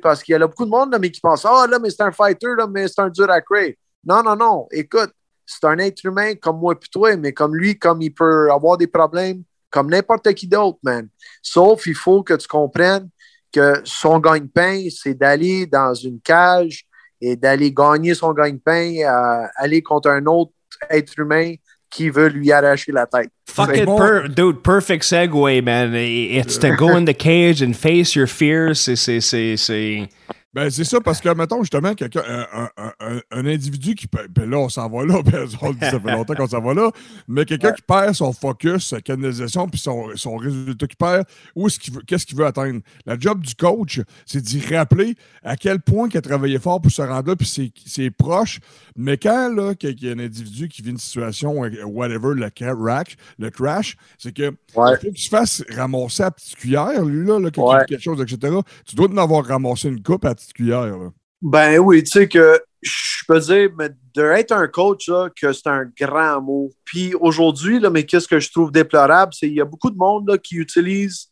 Parce 0.02 0.22
qu'il 0.22 0.32
y 0.32 0.36
a 0.36 0.38
là, 0.38 0.46
beaucoup 0.46 0.64
de 0.64 0.70
monde 0.70 0.92
là, 0.92 0.98
mais 0.98 1.10
qui 1.10 1.20
pense 1.20 1.44
Ah, 1.46 1.66
là, 1.66 1.78
mais 1.78 1.90
c'est 1.90 2.02
un 2.02 2.12
fighter, 2.12 2.54
là, 2.56 2.66
mais 2.66 2.86
c'est 2.88 3.00
un 3.00 3.08
dur 3.08 3.30
à 3.30 3.40
créer. 3.40 3.78
Non, 4.04 4.22
non, 4.22 4.36
non. 4.36 4.66
Écoute, 4.70 5.12
c'est 5.46 5.64
un 5.64 5.78
être 5.78 6.04
humain 6.04 6.34
comme 6.34 6.58
moi 6.58 6.74
et 6.74 6.88
toi, 6.90 7.16
mais 7.16 7.32
comme 7.32 7.56
lui, 7.56 7.78
comme 7.78 8.02
il 8.02 8.14
peut 8.14 8.50
avoir 8.50 8.76
des 8.76 8.86
problèmes, 8.86 9.42
comme 9.70 9.90
n'importe 9.90 10.32
qui 10.34 10.46
d'autre, 10.46 10.78
man. 10.82 11.08
Sauf, 11.42 11.86
il 11.86 11.94
faut 11.94 12.22
que 12.22 12.34
tu 12.34 12.46
comprennes 12.46 13.08
que 13.52 13.80
son 13.84 14.18
gagne-pain, 14.18 14.88
c'est 14.90 15.14
d'aller 15.14 15.66
dans 15.66 15.94
une 15.94 16.20
cage 16.20 16.84
et 17.20 17.36
d'aller 17.36 17.72
gagner 17.72 18.14
son 18.14 18.32
gagne-pain, 18.32 18.96
euh, 19.04 19.46
aller 19.56 19.82
contre 19.82 20.10
un 20.10 20.24
autre 20.26 20.52
être 20.88 21.18
humain 21.18 21.54
qui 21.90 22.08
veut 22.08 22.28
lui 22.28 22.52
arracher 22.52 22.92
la 22.92 23.06
tête. 23.06 23.30
Fucking 23.46 23.84
per- 23.84 24.28
dude, 24.28 24.62
perfect 24.62 25.04
segue, 25.04 25.62
man. 25.62 25.92
It's 25.94 26.56
to 26.58 26.76
go 26.76 26.90
in 26.90 27.04
the 27.04 27.16
cage 27.16 27.62
and 27.62 27.74
face 27.74 28.14
your 28.14 28.28
fears. 28.28 28.80
C'est, 28.80 28.96
c'est, 28.96 29.20
c'est, 29.20 29.56
c'est... 29.56 30.08
Ben, 30.52 30.68
c'est 30.68 30.82
ça, 30.82 31.00
parce 31.00 31.20
que, 31.20 31.28
mettons, 31.32 31.60
justement, 31.62 31.94
quelqu'un, 31.94 32.22
un, 32.28 32.68
un- 32.76 32.92
un- 32.98 33.20
un 33.30 33.46
individu 33.46 33.94
qui. 33.94 34.08
Ben 34.34 34.50
là, 34.50 34.58
on 34.58 34.68
s'en 34.68 34.88
va 34.90 35.04
là, 35.04 35.22
ben, 35.24 35.46
on 35.62 35.68
le 35.68 35.74
dit, 35.74 35.80
ça 35.80 36.00
fait 36.00 36.10
longtemps 36.10 36.34
qu'on 36.38 36.48
s'en 36.48 36.60
va 36.60 36.74
là, 36.74 36.90
mais 37.28 37.44
quelqu'un 37.44 37.70
qui 37.70 37.82
perd 37.82 38.14
son 38.14 38.32
focus, 38.32 38.88
sa 38.88 39.00
canalisation, 39.00 39.68
puis 39.68 39.78
son, 39.78 40.08
son 40.16 40.36
résultat 40.36 40.88
qu'il 40.88 40.96
perd, 40.96 41.24
où 41.54 41.68
est-ce 41.68 41.78
qu'il 41.78 41.94
veut, 41.94 42.02
qu'est-ce 42.04 42.26
qu'il 42.26 42.36
veut 42.36 42.46
atteindre? 42.46 42.80
La 43.06 43.16
job 43.16 43.40
du 43.42 43.54
coach, 43.54 44.00
c'est 44.26 44.40
d'y 44.42 44.60
rappeler 44.74 45.14
à 45.44 45.56
quel 45.56 45.80
point 45.80 46.08
il 46.12 46.16
a 46.16 46.20
travaillé 46.20 46.58
fort 46.58 46.80
pour 46.80 46.90
se 46.90 47.02
rendre 47.02 47.28
là, 47.28 47.36
puis 47.36 47.46
c'est, 47.46 47.70
c'est 47.86 48.10
proche. 48.10 48.58
Mais 48.96 49.18
quand, 49.18 49.54
là, 49.54 49.76
qu'il 49.76 50.02
y 50.02 50.08
a 50.08 50.12
un 50.14 50.18
individu 50.18 50.68
qui 50.68 50.82
vit 50.82 50.90
une 50.90 50.98
situation, 50.98 51.64
euh, 51.64 51.84
whatever, 51.84 52.34
le 52.34 52.50
crash, 52.50 53.16
le 53.38 53.50
crash, 53.50 53.96
c'est 54.18 54.32
que 54.34 54.50
Ouais. 54.74 54.92
il 54.92 55.06
faut 55.06 55.12
qu'il 55.12 55.18
se 55.18 55.28
fasse 55.28 55.62
ramasser 55.76 56.22
à 56.24 56.26
la 56.26 56.30
petite 56.32 56.56
cuillère, 56.56 57.04
lui, 57.04 57.24
là, 57.24 57.36
Ouais. 57.36 57.50
fait 57.80 57.86
quelque 57.86 58.02
chose, 58.02 58.20
etc. 58.20 58.52
Tu 58.84 58.96
dois 58.96 59.08
en 59.08 59.16
avoir 59.16 59.44
ramassé 59.44 59.88
une 59.88 60.02
coupe 60.02 60.24
à 60.24 60.34
petite 60.40 60.52
cuillère. 60.54 60.98
Là. 60.98 61.10
Ben 61.42 61.78
oui, 61.78 62.02
tu 62.02 62.10
sais 62.10 62.28
que 62.28 62.60
je 62.82 63.24
peux 63.28 63.40
dire, 63.40 63.70
mais 63.78 63.90
d'être 64.14 64.52
un 64.52 64.66
coach, 64.66 65.08
là, 65.08 65.28
que 65.34 65.52
c'est 65.52 65.66
un 65.68 65.84
grand 65.98 66.40
mot. 66.40 66.70
Puis 66.84 67.14
aujourd'hui, 67.14 67.78
là, 67.78 67.90
mais 67.90 68.04
qu'est-ce 68.04 68.28
que 68.28 68.40
je 68.40 68.50
trouve 68.50 68.72
déplorable, 68.72 69.32
c'est 69.34 69.46
qu'il 69.46 69.56
y 69.56 69.60
a 69.60 69.64
beaucoup 69.64 69.90
de 69.90 69.96
monde 69.96 70.28
là, 70.28 70.38
qui 70.38 70.56
utilise 70.56 71.28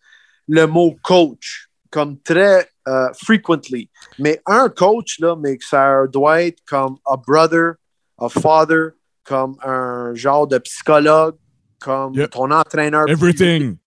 le 0.47 0.67
mot 0.67 0.97
coach 1.03 1.69
comme 1.91 2.19
très 2.21 2.69
euh, 2.87 3.09
frequently. 3.15 3.91
Mais 4.19 4.41
un 4.47 4.69
coach, 4.69 5.19
là, 5.21 5.37
mais 5.37 5.57
ça 5.61 6.07
doit 6.07 6.43
être 6.43 6.61
comme 6.67 6.97
a 7.07 7.17
brother, 7.17 7.75
a 8.19 8.29
father, 8.29 8.91
comme 9.25 9.57
un 9.63 10.15
genre 10.15 10.47
de 10.47 10.59
psychologue, 10.59 11.37
comme 11.81 12.15
Yep. 12.15 12.31
ton 12.31 12.51
entraîneur. 12.51 13.09
Everything. 13.09 13.79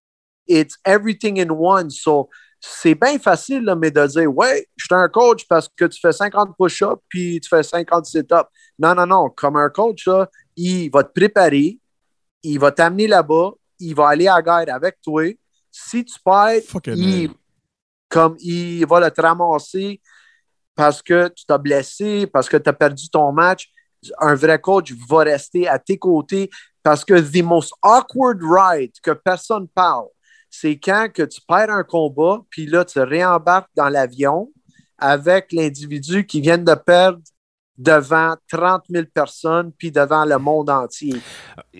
it's 0.48 0.76
everything 0.84 1.38
in 1.38 1.50
one. 1.50 1.90
So, 1.90 2.28
c'est 2.64 2.94
bien 2.94 3.18
facile, 3.18 3.64
là, 3.64 3.74
mais 3.74 3.90
de 3.90 4.06
dire, 4.06 4.32
ouais, 4.34 4.68
je 4.76 4.84
suis 4.84 4.94
un 4.94 5.08
coach 5.08 5.46
parce 5.48 5.68
que 5.68 5.84
tu 5.86 5.98
fais 6.00 6.12
50 6.12 6.56
push-ups 6.56 7.02
puis 7.08 7.40
tu 7.40 7.48
fais 7.48 7.62
50 7.62 8.06
sit-ups. 8.06 8.48
Non, 8.78 8.94
non, 8.94 9.04
non. 9.04 9.30
Comme 9.30 9.56
un 9.56 9.68
coach, 9.68 10.06
là, 10.06 10.28
il 10.56 10.88
va 10.88 11.02
te 11.02 11.12
préparer, 11.12 11.80
il 12.44 12.58
va 12.60 12.70
t'amener 12.70 13.08
là-bas, 13.08 13.50
il 13.80 13.94
va 13.96 14.10
aller 14.10 14.28
à 14.28 14.36
la 14.36 14.42
guerre 14.42 14.74
avec 14.76 15.00
toi. 15.02 15.24
Si 15.72 16.04
tu 16.04 16.14
perds, 16.24 16.62
il, 16.86 17.30
comme 18.08 18.36
il 18.38 18.86
va 18.86 19.00
le 19.00 19.10
te 19.10 19.20
ramasser 19.20 20.00
parce 20.76 21.02
que 21.02 21.28
tu 21.28 21.44
t'as 21.44 21.58
blessé, 21.58 22.28
parce 22.28 22.48
que 22.48 22.56
tu 22.56 22.68
as 22.68 22.72
perdu 22.72 23.08
ton 23.10 23.32
match. 23.32 23.68
Un 24.18 24.34
vrai 24.34 24.60
coach 24.60 24.92
va 25.08 25.18
rester 25.24 25.66
à 25.66 25.80
tes 25.80 25.98
côtés 25.98 26.48
parce 26.82 27.04
que 27.04 27.14
the 27.14 27.42
most 27.42 27.72
awkward 27.82 28.40
ride 28.40 28.92
que 29.02 29.12
personne 29.12 29.66
parle, 29.68 30.06
c'est 30.54 30.76
quand 30.76 31.08
que 31.12 31.22
tu 31.22 31.40
perds 31.48 31.70
un 31.70 31.82
combat, 31.82 32.40
puis 32.50 32.66
là, 32.66 32.84
tu 32.84 33.00
réembarques 33.00 33.70
dans 33.74 33.88
l'avion 33.88 34.50
avec 34.98 35.50
l'individu 35.50 36.26
qui 36.26 36.42
vient 36.42 36.58
de 36.58 36.74
perdre 36.74 37.18
devant 37.78 38.34
30 38.52 38.82
000 38.90 39.06
personnes, 39.12 39.72
puis 39.76 39.90
devant 39.90 40.26
le 40.26 40.36
monde 40.36 40.68
entier. 40.68 41.14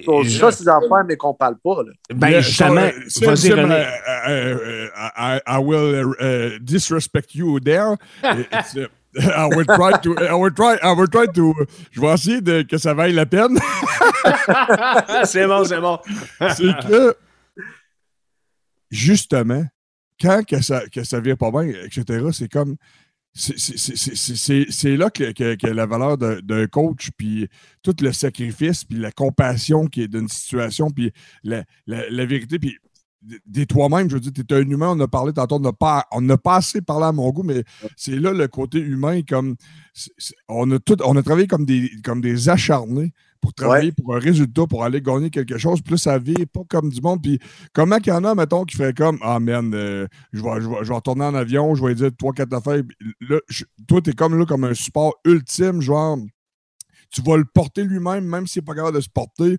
Donc, 0.07 0.25
Je- 0.25 0.39
ça, 0.41 0.51
c'est 0.51 0.65
des 0.65 0.71
affaires, 0.71 1.05
mais 1.07 1.17
qu'on 1.17 1.35
parle 1.35 1.57
pas. 1.63 1.83
Là. 1.85 1.93
ben, 2.15 2.29
Yeah, 2.31 2.41
justement, 2.41 2.89
so, 3.09 3.27
vas-y, 3.27 3.53
René. 3.53 3.85
uh, 4.27 4.55
uh, 4.57 4.89
I, 5.17 5.41
I 5.47 5.59
will 5.59 6.15
uh, 6.19 6.59
disrespect 6.61 7.35
you 7.35 7.61
there. 7.61 7.97
It's, 8.25 8.75
uh, 8.75 8.89
I 9.21 9.47
will 9.55 9.67
try 9.67 9.93
to. 10.03 10.17
I 10.19 10.33
will 10.33 10.51
try. 10.55 10.79
I 10.83 10.93
will 10.95 11.09
try 11.11 11.27
to. 11.27 11.55
Je 11.91 12.01
vais 12.01 12.15
essayer 12.15 12.41
de, 12.41 12.63
que 12.63 12.79
ça 12.79 12.95
vaille 12.95 13.13
la 13.13 13.27
peine. 13.27 13.59
c'est 15.25 15.47
bon, 15.47 15.65
c'est 15.65 15.81
bon. 15.81 15.99
c'est 16.57 16.75
que 16.89 17.15
justement, 18.93 19.65
quand 20.21 20.43
ça, 20.63 20.87
que 20.89 21.03
ça 21.03 21.19
vient 21.21 21.35
pas 21.37 21.51
bien, 21.51 21.65
etc., 21.65 22.29
c'est 22.33 22.49
comme. 22.53 22.77
c'est- 23.35 24.97
là 24.97 25.11
que, 25.11 25.33
que- 25.33 25.67
la 25.67 25.87
valeur 25.87 26.19
d'un 26.19 26.67
coach, 26.69 27.11
puis 27.17 27.49
tout 27.83 27.97
le 28.03 28.13
sacrifice, 28.13 28.85
puis 28.85 28.99
la 28.99 29.11
compassion 29.11 29.87
qui 29.87 30.03
est 30.03 30.09
d'une 30.09 30.29
situation, 30.29 30.91
puis 30.91 31.13
la, 31.43 31.65
la- 31.87 32.09
la 32.11 32.27
vérité, 32.27 32.59
puis 32.59 32.77
des 33.47 33.67
toi-même, 33.67 34.09
je 34.11 34.15
veux 34.15 34.21
dire, 34.21 34.33
tu 34.33 34.43
es 34.43 34.57
un 34.59 34.69
humain, 34.69 34.89
on 34.91 35.01
a 35.01 35.09
parlé 35.09 35.33
tantôt, 35.33 35.57
on 35.57 35.61
n'a 35.61 35.73
pas, 35.73 36.07
on 36.11 36.21
n'a 36.21 36.37
pas 36.37 36.57
assez 36.57 36.81
parlé 36.83 37.07
à 37.07 37.13
mon 37.13 37.31
goût, 37.31 37.43
mais 37.45 37.65
c'est 37.97 38.17
là 38.17 38.33
le 38.33 38.49
côté 38.49 38.79
humain, 38.79 39.21
comme 39.29 39.57
on, 40.49 40.71
a 40.73 40.79
tout, 40.79 40.97
on 41.05 41.17
a 41.17 41.23
travaillé 41.23 41.47
comme 41.47 41.65
des, 41.65 41.91
comme 42.05 42.21
des 42.21 42.49
acharnés 42.49 43.13
pour 43.41 43.53
travailler 43.55 43.91
pour 43.93 44.15
un 44.15 44.21
résultat, 44.21 44.67
pour 44.69 44.85
aller 44.85 45.01
gagner 45.03 45.29
quelque 45.31 45.59
chose. 45.59 45.83
Puis 45.83 45.93
là, 45.93 45.99
ça 45.99 46.19
vit 46.19 46.47
pas 46.47 46.61
comme 46.69 46.91
du 46.91 47.01
monde. 47.01 47.21
Puis 47.23 47.41
comment 47.73 47.99
qu'il 47.99 48.13
y 48.13 48.17
en 48.17 48.25
a, 48.25 48.35
mettons, 48.37 48.65
qui 48.65 48.77
fait 48.77 48.97
comme 48.97 49.19
Ah, 49.21 49.41
man, 49.41 49.73
euh, 49.75 50.07
je, 50.33 50.43
vais, 50.43 50.61
je, 50.61 50.69
vais, 50.69 50.77
je 50.83 50.89
vais 50.89 50.95
retourner 50.95 51.25
en 51.25 51.35
avion, 51.35 51.75
je 51.75 51.85
vais 51.85 51.95
dire 51.95 52.11
trois, 52.17 52.33
quatre 52.33 52.53
affaires. 52.55 52.83
Là, 53.21 53.39
je- 53.49 53.65
toi, 53.89 54.01
t'es 54.01 54.13
comme 54.13 54.39
là, 54.39 54.47
comme 54.47 54.63
un 54.63 54.75
support 54.75 55.15
ultime, 55.25 55.81
genre, 55.81 56.19
tu 57.11 57.21
vas 57.23 57.37
le 57.37 57.45
porter 57.45 57.83
lui-même, 57.85 58.25
même 58.25 58.47
s'il 58.47 58.63
n'est 58.63 58.67
pas 58.67 58.75
capable 58.75 58.97
de 58.97 59.03
se 59.03 59.11
porter. 59.11 59.57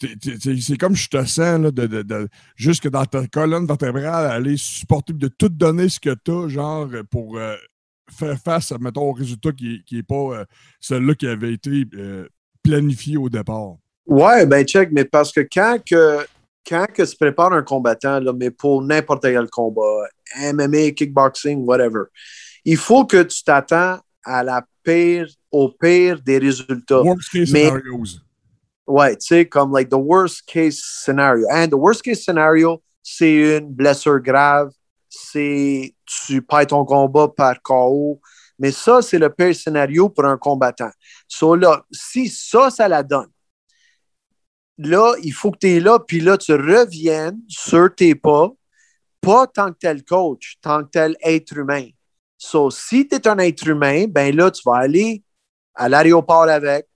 C'est 0.00 0.76
comme 0.76 0.94
je 0.96 1.08
te 1.08 1.24
sens, 1.24 1.60
là, 1.60 1.70
de, 1.70 1.86
de, 1.86 2.02
de- 2.02 2.28
jusque 2.56 2.88
dans 2.88 3.04
ta 3.04 3.26
colonne 3.26 3.66
vertébrale, 3.66 4.26
aller 4.30 4.56
supporter, 4.56 5.12
de 5.12 5.28
tout 5.28 5.48
donner 5.48 5.88
ce 5.88 6.00
que 6.00 6.14
tu 6.24 6.30
as, 6.32 6.48
genre, 6.48 6.88
pour 7.10 7.38
euh, 7.38 7.54
faire 8.10 8.36
face, 8.38 8.72
mettons, 8.80 9.10
au 9.10 9.12
résultat 9.12 9.52
qui 9.52 9.82
n'est 9.92 10.02
pas 10.02 10.14
euh, 10.40 10.44
celui-là 10.80 11.14
qui 11.14 11.26
avait 11.28 11.52
été 11.52 11.84
euh, 11.94 12.26
planifié 12.62 13.16
au 13.16 13.28
départ. 13.28 13.76
Ouais, 14.06 14.44
ben 14.46 14.64
check, 14.66 14.90
mais 14.92 15.04
parce 15.04 15.32
que 15.32 15.40
quand 15.40 15.78
que, 15.88 16.26
quand 16.68 16.86
que 16.92 17.04
se 17.04 17.16
prépare 17.16 17.52
un 17.52 17.62
combattant, 17.62 18.20
là, 18.20 18.32
mais 18.32 18.50
pour 18.50 18.82
n'importe 18.82 19.22
quel 19.22 19.48
combat, 19.48 20.06
MMA, 20.52 20.90
kickboxing, 20.90 21.64
whatever, 21.64 22.02
il 22.64 22.76
faut 22.76 23.06
que 23.06 23.22
tu 23.22 23.42
t'attends 23.44 23.98
à 24.24 24.42
la 24.42 24.66
pire, 24.82 25.26
au 25.50 25.68
pire 25.70 26.20
des 26.20 26.38
résultats. 26.38 27.00
Worst 27.02 27.30
case 27.30 27.52
Mais- 27.52 27.66
scenarios. 27.68 28.18
Ouais, 28.86 29.16
tu 29.16 29.26
sais, 29.26 29.46
comme 29.46 29.72
like 29.72 29.88
the 29.88 29.98
worst 29.98 30.46
case 30.46 30.82
scenario. 30.82 31.46
And 31.50 31.68
the 31.68 31.76
worst 31.76 32.02
case 32.02 32.22
scenario, 32.24 32.82
c'est 33.02 33.58
une 33.58 33.72
blessure 33.72 34.20
grave, 34.20 34.70
c'est 35.08 35.94
tu 36.04 36.42
perds 36.42 36.66
ton 36.68 36.84
combat 36.84 37.28
par 37.28 37.62
KO. 37.62 38.20
Mais 38.58 38.70
ça, 38.70 39.02
c'est 39.02 39.18
le 39.18 39.30
pire 39.30 39.54
scénario 39.54 40.08
pour 40.08 40.24
un 40.24 40.36
combattant. 40.36 40.90
So 41.26 41.56
là, 41.56 41.84
si 41.90 42.28
ça, 42.28 42.70
ça 42.70 42.86
la 42.86 43.02
donne, 43.02 43.30
là, 44.78 45.14
il 45.22 45.32
faut 45.32 45.50
que 45.50 45.58
tu 45.58 45.68
es 45.68 45.80
là, 45.80 45.98
puis 45.98 46.20
là, 46.20 46.36
tu 46.36 46.52
reviennes 46.52 47.40
sur 47.48 47.94
tes 47.94 48.14
pas, 48.14 48.50
pas 49.20 49.46
tant 49.46 49.72
que 49.72 49.78
tel 49.78 50.04
coach, 50.04 50.56
tant 50.60 50.84
que 50.84 50.90
tel 50.90 51.16
être 51.22 51.56
humain. 51.56 51.88
So, 52.36 52.70
si 52.70 53.08
tu 53.08 53.16
es 53.16 53.28
un 53.28 53.38
être 53.38 53.66
humain, 53.66 54.06
ben 54.08 54.34
là, 54.34 54.50
tu 54.50 54.62
vas 54.64 54.76
aller 54.76 55.22
à 55.74 55.88
l'aéroport 55.88 56.48
avec, 56.48 56.86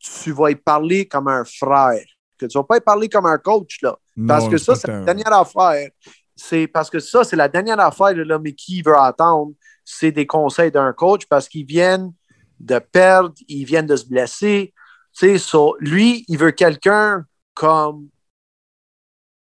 tu 0.00 0.32
vas 0.32 0.50
y 0.50 0.56
parler 0.56 1.06
comme 1.06 1.28
un 1.28 1.44
frère. 1.44 2.04
Que 2.38 2.46
tu 2.46 2.56
vas 2.58 2.64
pas 2.64 2.78
y 2.78 2.80
parler 2.80 3.08
comme 3.08 3.26
un 3.26 3.38
coach, 3.38 3.78
là. 3.82 3.96
Parce 4.26 4.44
Non, 4.44 4.50
que 4.50 4.58
ça, 4.58 4.74
c'est 4.74 4.88
la 4.88 5.00
dernière 5.04 5.32
affaire. 5.32 5.90
c'est 6.34 6.66
parce 6.66 6.88
que 6.90 6.98
ça, 6.98 7.22
c'est 7.22 7.36
la 7.36 7.48
dernière 7.48 7.78
affaire, 7.80 8.14
là, 8.16 8.38
mais 8.38 8.54
qui 8.54 8.80
veut 8.82 8.96
attendre, 8.98 9.52
c'est 9.84 10.10
des 10.10 10.26
conseils 10.26 10.70
d'un 10.70 10.92
coach 10.94 11.26
parce 11.26 11.48
qu'ils 11.48 11.66
viennent 11.66 12.12
de 12.58 12.78
perdre, 12.78 13.34
ils 13.48 13.64
viennent 13.64 13.86
de 13.86 13.96
se 13.96 14.06
blesser. 14.06 14.72
Tu 15.18 15.26
sais, 15.32 15.38
so, 15.38 15.76
lui, 15.80 16.24
il 16.28 16.38
veut 16.38 16.52
quelqu'un 16.52 17.24
comme. 17.54 18.08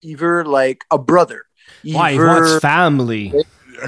Il 0.02 0.15
veut, 0.15 0.44
like, 0.44 0.82
a 0.90 0.98
brother. 0.98 1.40
Il 1.84 1.95
Ouais, 1.98 2.15
veut- 2.18 2.26
wants 2.26 2.60
family. 2.61 3.34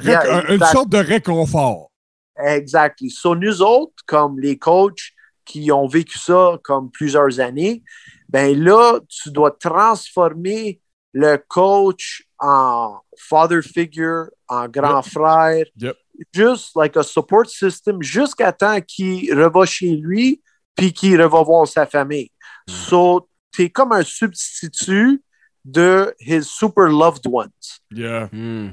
Yeah, 0.04 0.52
une 0.52 0.64
sorte 0.66 0.90
de 0.90 0.98
réconfort. 0.98 1.90
Exactly. 2.38 3.10
So, 3.10 3.36
nous 3.36 3.62
autres, 3.62 3.94
comme 4.06 4.40
les 4.40 4.58
coachs 4.58 5.12
qui 5.50 5.72
ont 5.72 5.88
vécu 5.88 6.20
ça 6.20 6.60
comme 6.64 6.92
plusieurs 6.92 7.40
années, 7.40 7.82
ben 8.30 8.56
là, 8.64 9.00
tu 9.10 9.32
dois 9.32 9.50
transformer 9.50 10.80
le 11.12 11.38
coach 11.48 12.24
en 12.38 13.00
father 13.18 13.64
figure, 13.64 14.28
en 14.48 14.68
grand 14.68 15.02
frère, 15.02 15.66
Yep. 15.78 15.98
juste 16.32 16.76
like 16.76 16.96
a 16.98 17.04
support 17.04 17.48
system, 17.48 18.04
jusqu'à 18.04 18.52
temps 18.52 18.80
qu'il 18.80 19.34
reva 19.34 19.66
chez 19.66 19.96
lui, 19.96 20.42
puis 20.76 20.94
qu'il 20.94 21.20
reva 21.20 21.42
voir 21.42 21.68
sa 21.68 21.88
famille. 21.88 22.32
So, 22.68 23.28
tu 23.52 23.64
es 23.64 23.70
comme 23.72 23.92
un 23.92 24.04
substitut 24.04 25.24
de 25.66 26.14
his 26.20 26.44
super 26.44 26.90
loved 26.90 27.26
ones. 27.26 27.50
Yeah. 27.92 28.30
Hmm. 28.32 28.70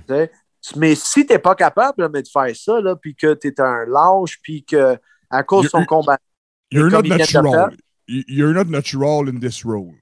Mais 0.76 0.94
si 0.94 1.24
tu 1.24 1.32
n'es 1.32 1.38
pas 1.38 1.54
capable 1.54 2.02
là, 2.02 2.08
mais 2.12 2.22
de 2.22 2.28
faire 2.28 2.54
ça, 2.54 2.80
là, 2.82 2.96
puis 2.96 3.14
que 3.14 3.32
tu 3.32 3.48
es 3.48 3.60
un 3.60 3.86
lâche, 3.86 4.38
puis 4.42 4.62
que 4.62 4.98
à 5.30 5.42
cause 5.42 5.64
de 5.64 5.68
son 5.70 5.84
combat. 5.84 6.18
You're 6.70 6.90
not 6.90 7.02
natural. 7.02 7.70
You're 8.08 8.52
not 8.54 8.66
natural 8.70 9.28
in 9.28 9.38
this 9.40 9.64
role. 9.64 9.94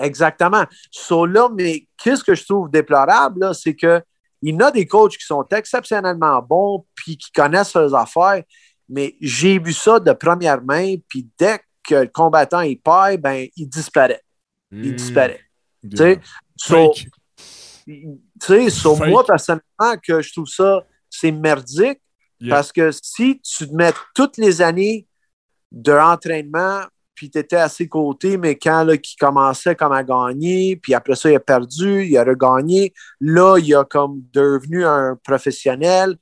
Exactement. 0.00 0.64
So 0.90 1.24
là, 1.26 1.48
mais 1.54 1.86
qu'est-ce 1.96 2.22
que 2.22 2.34
je 2.34 2.44
trouve 2.44 2.70
déplorable, 2.70 3.40
là, 3.40 3.54
c'est 3.54 3.74
que 3.74 4.02
il 4.42 4.54
y 4.54 4.56
en 4.56 4.60
a 4.66 4.70
des 4.70 4.86
coachs 4.86 5.16
qui 5.16 5.24
sont 5.24 5.44
exceptionnellement 5.50 6.42
bons, 6.42 6.84
puis 6.94 7.16
qui 7.16 7.32
connaissent 7.32 7.74
leurs 7.74 7.94
affaires, 7.94 8.42
mais 8.88 9.16
j'ai 9.20 9.58
vu 9.58 9.72
ça 9.72 9.98
de 9.98 10.12
première 10.12 10.62
main, 10.62 10.96
puis 11.08 11.26
dès 11.38 11.60
que 11.82 11.94
le 11.94 12.08
combattant 12.08 12.60
il 12.60 12.78
perd, 12.78 13.20
ben, 13.22 13.48
il 13.56 13.66
disparaît. 13.68 14.20
Il 14.70 14.92
Hmm. 14.92 14.96
disparaît. 14.96 15.40
Yeah. 15.82 16.16
Tu 17.86 17.90
sais, 18.40 18.70
so- 18.70 18.96
moi, 18.96 19.24
personnellement, 19.24 19.96
que 20.02 20.20
je 20.20 20.32
trouve 20.32 20.48
ça, 20.48 20.84
c'est 21.08 21.30
merdique 21.32 22.00
Yeah. 22.40 22.54
parce 22.56 22.70
que 22.72 22.90
si 22.92 23.40
tu 23.40 23.66
te 23.68 23.72
mets 23.74 23.92
toutes 24.14 24.36
les 24.36 24.60
années 24.60 25.06
de 25.76 25.92
entraînement, 25.92 26.80
puis 27.14 27.30
tu 27.30 27.38
étais 27.38 27.56
à 27.56 27.68
ses 27.68 27.86
côtés, 27.86 28.36
mais 28.36 28.56
quand 28.56 28.82
là, 28.84 28.94
il 28.94 29.16
commençait 29.18 29.74
comme 29.74 29.92
à 29.92 30.02
gagner, 30.02 30.76
puis 30.76 30.94
après 30.94 31.14
ça, 31.14 31.30
il 31.30 31.36
a 31.36 31.40
perdu, 31.40 32.04
il 32.04 32.16
a 32.16 32.24
regagné, 32.24 32.92
là, 33.20 33.58
il 33.58 33.74
a 33.74 33.84
comme 33.84 34.22
devenu 34.32 34.84
un 34.84 35.16
professionnel, 35.22 36.16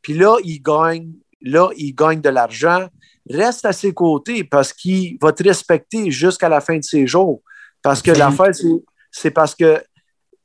puis 0.00 0.14
là, 0.14 0.36
il 0.44 0.60
gagne, 0.60 1.12
là, 1.42 1.70
il 1.76 1.92
gagne 1.94 2.20
de 2.20 2.28
l'argent. 2.30 2.86
Reste 3.28 3.64
à 3.64 3.72
ses 3.72 3.92
côtés 3.92 4.44
parce 4.44 4.72
qu'il 4.72 5.18
va 5.20 5.32
te 5.32 5.42
respecter 5.42 6.10
jusqu'à 6.10 6.48
la 6.48 6.60
fin 6.60 6.78
de 6.78 6.84
ses 6.84 7.06
jours. 7.06 7.42
Parce 7.82 8.00
que 8.02 8.10
l'affaire, 8.18 8.54
c'est- 8.54 8.84
c'est 9.10 9.30
parce 9.30 9.54
que 9.54 9.82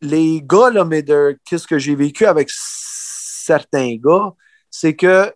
les 0.01 0.41
gars, 0.43 0.69
là, 0.71 0.85
mais 0.85 1.01
de 1.01 1.37
qu'est-ce 1.45 1.67
que 1.67 1.79
j'ai 1.79 1.95
vécu 1.95 2.25
avec 2.25 2.49
certains 2.51 3.95
gars, 3.95 4.33
c'est 4.69 4.95
que 4.95 5.31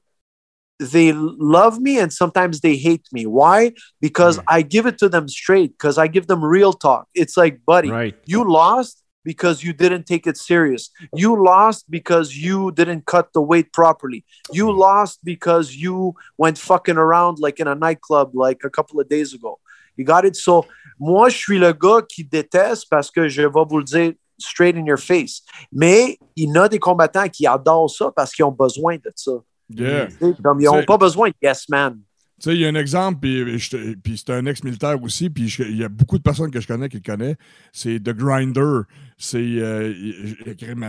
they 0.79 1.11
love 1.13 1.79
me 1.79 1.99
and 1.99 2.11
sometimes 2.11 2.61
they 2.61 2.77
hate 2.77 3.07
me. 3.11 3.25
Why? 3.25 3.73
Because 3.99 4.39
I 4.47 4.61
give 4.61 4.85
it 4.85 4.97
to 4.99 5.09
them 5.09 5.27
straight, 5.27 5.71
because 5.77 5.97
I 5.97 6.07
give 6.07 6.27
them 6.27 6.43
real 6.43 6.73
talk. 6.73 7.07
It's 7.13 7.35
like, 7.35 7.65
buddy, 7.65 7.89
Right. 7.89 8.15
you 8.25 8.49
lost 8.49 9.03
because 9.25 9.63
you 9.63 9.73
didn't 9.73 10.05
take 10.05 10.25
it 10.25 10.37
serious. 10.37 10.89
You 11.13 11.43
lost 11.43 11.91
because 11.91 12.35
you 12.35 12.71
didn't 12.71 13.05
cut 13.05 13.33
the 13.33 13.41
weight 13.41 13.73
properly. 13.73 14.23
You 14.51 14.67
mm. 14.67 14.77
lost 14.77 15.19
because 15.23 15.75
you 15.75 16.15
went 16.37 16.57
fucking 16.57 16.97
around 16.97 17.39
like 17.39 17.59
in 17.59 17.67
a 17.67 17.75
nightclub 17.75 18.33
like 18.33 18.63
a 18.63 18.69
couple 18.69 18.99
of 18.99 19.09
days 19.09 19.33
ago. 19.33 19.59
You 19.97 20.05
got 20.05 20.23
it? 20.23 20.37
So, 20.37 20.65
moi, 20.97 21.27
je 21.29 21.37
suis 21.37 21.59
le 21.59 21.73
gars 21.73 22.01
qui 22.07 22.23
déteste 22.23 22.87
parce 22.89 23.11
que 23.11 23.27
je 23.27 23.41
vais 23.41 23.49
vous 23.49 23.77
le 23.77 23.83
dire 23.83 24.13
straight 24.37 24.77
in 24.77 24.85
your 24.85 24.97
face. 24.97 25.41
Mais 25.71 26.17
il 26.35 26.49
y 26.49 26.51
en 26.51 26.63
a 26.63 26.69
des 26.69 26.79
combattants 26.79 27.27
qui 27.27 27.45
adorent 27.45 27.89
ça 27.89 28.11
parce 28.15 28.33
qu'ils 28.33 28.45
ont 28.45 28.51
besoin 28.51 28.95
de 28.95 29.11
ça. 29.13 29.33
Yeah. 29.75 30.07
Comme 30.43 30.59
ils 30.61 30.65
n'ont 30.65 30.83
pas 30.85 30.97
besoin 30.97 31.29
de 31.29 31.35
yes 31.41 31.67
man. 31.69 31.99
Tu 32.41 32.49
sais, 32.49 32.55
il 32.55 32.61
y 32.61 32.65
a 32.65 32.69
un 32.69 32.75
exemple, 32.75 33.19
puis, 33.19 34.17
c'est 34.17 34.29
un 34.29 34.45
ex-militaire 34.45 35.01
aussi, 35.03 35.29
puis 35.29 35.53
il 35.59 35.75
y 35.75 35.83
a 35.83 35.89
beaucoup 35.89 36.17
de 36.17 36.23
personnes 36.23 36.49
que 36.49 36.61
je 36.61 36.67
connais 36.67 36.87
qui 36.87 36.95
le 36.97 37.03
connaissent. 37.03 37.35
C'est 37.73 37.99
The 38.01 38.11
Grinder. 38.15 38.83
C'est. 39.17 39.37
euh, 39.39 39.93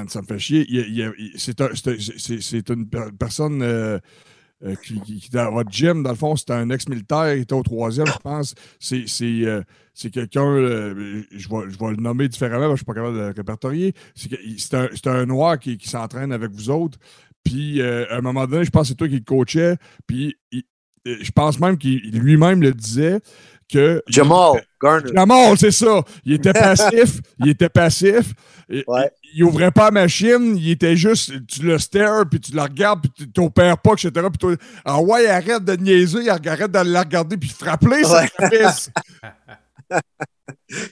ça 0.08 0.22
me 0.22 0.26
fait 0.26 0.38
chier. 0.38 0.66
C'est 1.36 1.60
un- 1.60 2.74
une 2.74 2.88
per- 2.88 3.10
personne 3.18 3.62
euh, 3.62 3.98
euh, 4.64 4.74
qui, 4.76 5.00
qui, 5.00 5.18
qui 5.18 5.26
est 5.26 5.34
dans 5.34 5.50
votre 5.50 5.70
gym, 5.72 6.02
dans 6.04 6.10
le 6.10 6.16
fond, 6.16 6.36
c'est 6.36 6.50
un 6.50 6.70
ex-militaire, 6.70 7.34
il 7.34 7.42
était 7.42 7.54
au 7.54 7.62
troisième, 7.62 8.06
je 8.06 8.18
pense. 8.22 8.54
C'est 8.78 9.04
euh, 9.44 9.62
quelqu'un, 10.12 10.46
euh, 10.46 11.22
je, 11.32 11.48
vais, 11.48 11.70
je 11.70 11.78
vais 11.78 11.90
le 11.90 11.96
nommer 11.96 12.28
différemment, 12.28 12.68
parce 12.68 12.74
que 12.74 12.76
je 12.76 12.82
ne 12.82 12.84
suis 12.84 12.84
pas 12.84 12.94
capable 12.94 13.16
de 13.16 13.22
le 13.22 13.34
répertorier. 13.36 13.92
C'est 14.14 14.74
un, 14.74 14.88
un 15.06 15.26
noir 15.26 15.58
qui, 15.58 15.76
qui 15.78 15.88
s'entraîne 15.88 16.30
avec 16.30 16.52
vous 16.52 16.70
autres. 16.70 16.98
Puis, 17.44 17.80
euh, 17.80 18.06
à 18.10 18.16
un 18.16 18.20
moment 18.20 18.46
donné, 18.46 18.64
je 18.64 18.70
pense 18.70 18.82
que 18.82 18.88
c'est 18.88 18.94
toi 18.94 19.08
qui 19.08 19.14
le 19.16 19.20
coachais. 19.24 19.76
Puis, 20.06 20.36
il- 20.52 20.64
euh, 21.08 21.16
je 21.20 21.30
pense 21.32 21.58
même 21.58 21.78
qu'il 21.78 22.00
lui-même 22.18 22.60
le 22.62 22.72
disait 22.72 23.20
que. 23.72 24.02
Jamal 24.08 24.62
Garner. 24.82 25.10
Jamal, 25.14 25.56
c'est 25.58 25.70
ça. 25.70 26.02
Il 26.24 26.34
était 26.34 26.52
passif. 26.52 27.20
il 27.38 27.48
était 27.48 27.68
passif. 27.70 28.32
Il, 28.68 28.84
Ouais. 28.86 29.10
ouvrait 29.42 29.70
pas 29.70 29.86
la 29.86 29.90
machine. 29.92 30.56
Il 30.56 30.70
était 30.70 30.96
juste. 30.96 31.32
Tu 31.46 31.62
le 31.62 31.78
stare, 31.78 32.28
puis 32.28 32.38
tu 32.40 32.52
le 32.52 32.60
regardes, 32.60 33.00
puis 33.02 33.10
tu 33.16 33.30
t'opères 33.32 33.78
pas, 33.78 33.92
etc. 33.92 34.10
Puis 34.14 34.38
toi, 34.38 34.54
ah 34.84 35.00
ouais, 35.00 35.26
arrête 35.26 35.64
de 35.64 35.72
niaiser, 35.76 36.28
arrête 36.28 36.70
de 36.70 36.78
la 36.78 37.00
regarder, 37.00 37.36
puis 37.38 37.48
frapper, 37.48 38.04
ça 38.04 38.26
fils. 38.50 38.90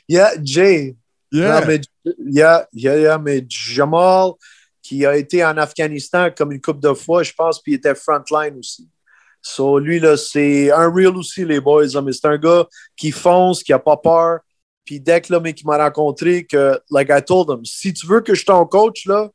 Yeah, 0.08 0.30
Jay. 0.42 0.96
Yeah. 1.30 1.60
Non, 1.60 1.66
mais 1.66 1.80
il 2.26 2.34
y 2.34 2.42
a, 2.42 2.66
il 2.72 2.82
y 2.82 2.88
a- 2.88 2.96
il 2.96 3.02
y 3.02 3.06
a- 3.06 3.18
mais 3.18 3.44
Jamal 3.48 4.30
qui 4.89 5.05
a 5.05 5.15
été 5.19 5.44
en 5.44 5.59
Afghanistan 5.59 6.31
comme 6.35 6.51
une 6.51 6.62
couple 6.62 6.81
de 6.81 6.94
fois, 6.94 7.23
je 7.23 7.32
pense, 7.36 7.60
puis 7.60 7.73
il 7.73 7.74
était 7.74 7.94
frontline 7.94 8.56
aussi. 8.59 8.89
So, 9.43 9.78
lui, 9.78 10.01
là, 10.01 10.16
c'est 10.16 10.73
un 10.73 10.90
real 10.90 11.15
aussi, 11.15 11.44
les 11.44 11.60
boys. 11.60 11.89
là, 11.93 12.01
mais 12.01 12.12
c'est 12.12 12.27
un 12.27 12.39
gars 12.39 12.66
qui 12.97 13.10
fonce, 13.10 13.62
qui 13.62 13.74
a 13.74 13.78
pas 13.78 13.98
peur. 13.98 14.39
Puis 14.86 14.98
dès 14.98 15.20
que 15.20 15.31
là, 15.31 15.40
mais 15.40 15.52
qui 15.52 15.66
m'a 15.66 15.77
rencontré, 15.77 16.47
que, 16.47 16.81
like 16.90 17.10
I 17.10 17.23
told 17.23 17.51
him, 17.51 17.66
si 17.66 17.93
tu 17.93 18.06
veux 18.06 18.23
que 18.23 18.35
je 18.35 18.47
ton 18.47 18.65
coach, 18.65 19.05
là, 19.05 19.28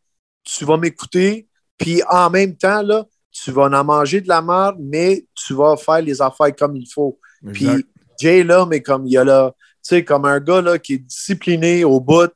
tu 0.44 0.66
vas 0.66 0.78
m'écouter. 0.78 1.48
Puis 1.78 2.02
en 2.10 2.32
même 2.32 2.58
temps, 2.58 2.82
là, 2.82 3.06
tu 3.32 3.52
vas 3.52 3.66
en 3.66 3.84
manger 3.84 4.22
de 4.22 4.30
la 4.30 4.42
merde, 4.42 4.78
mais 4.80 5.24
tu 5.36 5.54
vas 5.54 5.78
faire 5.78 6.02
les 6.02 6.20
affaires 6.20 6.56
comme 6.56 6.76
il 6.76 6.90
faut. 6.92 7.20
Puis. 7.54 7.68
Jay, 8.20 8.44
là, 8.44 8.66
mais 8.66 8.82
comme 8.82 9.06
il 9.06 9.14
y 9.14 9.18
a 9.18 9.24
là, 9.24 9.54
tu 9.58 9.60
sais, 9.82 10.04
comme 10.04 10.26
un 10.26 10.40
gars 10.40 10.62
là, 10.62 10.80
qui 10.80 10.94
est 10.94 10.98
discipliné 10.98 11.84
au 11.84 12.00
bout, 12.00 12.32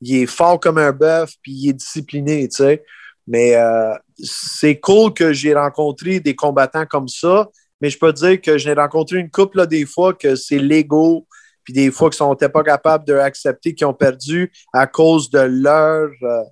il 0.00 0.22
est 0.22 0.26
fort 0.26 0.58
comme 0.58 0.78
un 0.78 0.92
bœuf, 0.92 1.32
puis 1.42 1.52
il 1.52 1.70
est 1.70 1.74
discipliné, 1.74 2.48
tu 2.48 2.56
sais. 2.56 2.84
Mais 3.26 3.54
euh, 3.54 3.94
c'est 4.18 4.80
cool 4.80 5.12
que 5.12 5.32
j'ai 5.32 5.54
rencontré 5.54 6.20
des 6.20 6.34
combattants 6.34 6.86
comme 6.86 7.08
ça, 7.08 7.48
mais 7.80 7.90
je 7.90 7.98
peux 7.98 8.12
dire 8.12 8.40
que 8.40 8.58
j'ai 8.58 8.72
rencontré 8.72 9.18
une 9.18 9.30
couple 9.30 9.58
là, 9.58 9.66
des 9.66 9.86
fois 9.86 10.14
que 10.14 10.34
c'est 10.34 10.58
l'ego, 10.58 11.26
puis 11.62 11.72
des 11.72 11.90
fois 11.90 12.10
qu'ils 12.10 12.26
n'étaient 12.26 12.48
pas 12.48 12.64
capables 12.64 13.04
d'accepter 13.04 13.74
qu'ils 13.74 13.86
ont 13.86 13.94
perdu 13.94 14.50
à 14.72 14.86
cause 14.86 15.30
de 15.30 15.40
leur 15.40 16.10
euh, 16.22 16.42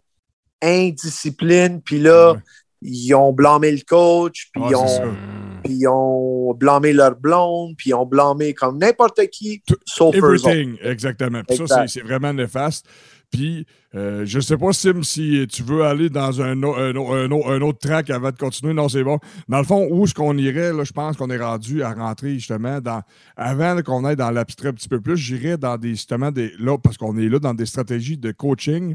indiscipline, 0.63 1.81
puis 1.83 1.99
là, 1.99 2.37
ils 2.83 3.15
ont 3.15 3.33
blâmé 3.33 3.73
le 3.73 3.81
coach, 3.87 4.49
puis 4.53 4.63
ils 4.69 4.77
ont 4.77 5.17
ils 5.65 5.89
ont 5.89 6.55
blâmé 6.55 6.93
leur 6.93 7.17
blonde, 7.17 7.75
puis 7.77 7.91
ils 7.91 7.95
ont 7.95 8.07
blâmé 8.07 8.55
comme 8.55 8.79
n'importe 8.79 9.27
qui, 9.29 9.63
Tout- 9.67 9.77
sauf 9.85 10.15
eux 10.15 10.19
autres. 10.19 10.49
Everything, 10.49 10.79
exactement. 10.83 11.43
Puis 11.47 11.67
ça, 11.67 11.87
c'est 11.89 12.03
vraiment 12.03 12.33
néfaste. 12.33 12.87
Puis, 13.31 13.67
euh, 13.95 14.23
je 14.25 14.41
sais 14.41 14.57
pas, 14.57 14.73
Sim, 14.73 15.03
si 15.03 15.47
tu 15.51 15.63
veux 15.63 15.83
aller 15.85 16.09
dans 16.09 16.41
un, 16.41 16.63
un, 16.63 16.95
un 16.97 17.61
autre 17.61 17.79
track 17.79 18.09
avant 18.11 18.31
de 18.31 18.37
continuer. 18.37 18.73
Non, 18.73 18.89
c'est 18.89 19.05
bon. 19.05 19.19
Dans 19.49 19.59
le 19.59 19.65
fond, 19.65 19.87
où 19.91 20.05
est-ce 20.05 20.15
qu'on 20.15 20.37
irait, 20.39 20.73
là, 20.73 20.85
je 20.85 20.93
pense 20.93 21.17
qu'on 21.19 21.29
est 21.29 21.37
rendu 21.39 21.83
à 21.83 21.93
rentrer 21.93 22.35
justement 22.35 22.81
dans. 22.81 23.03
Avant 23.37 23.81
qu'on 23.83 24.05
aille 24.05 24.17
dans 24.17 24.31
l'abstrait 24.31 24.69
un 24.69 24.73
petit 24.73 24.89
peu 24.89 25.01
plus, 25.01 25.17
j'irais 25.19 25.59
dans 25.59 25.77
des 25.77 25.91
justement 25.91 26.31
des. 26.31 26.53
Là, 26.59 26.79
parce 26.79 26.97
qu'on 26.97 27.17
est 27.19 27.29
là 27.29 27.39
dans 27.39 27.55
des 27.55 27.67
stratégies 27.67 28.17
de 28.17 28.31
coaching. 28.33 28.95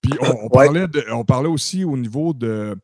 Puis 0.00 0.12
on, 0.20 0.24
on 0.26 0.42
Ouais. 0.44 0.48
parlait 0.66 0.88
de- 0.88 1.04
on 1.12 1.24
parlait 1.24 1.48
aussi 1.48 1.84
au 1.84 1.96
niveau 1.96 2.32
de 2.32 2.74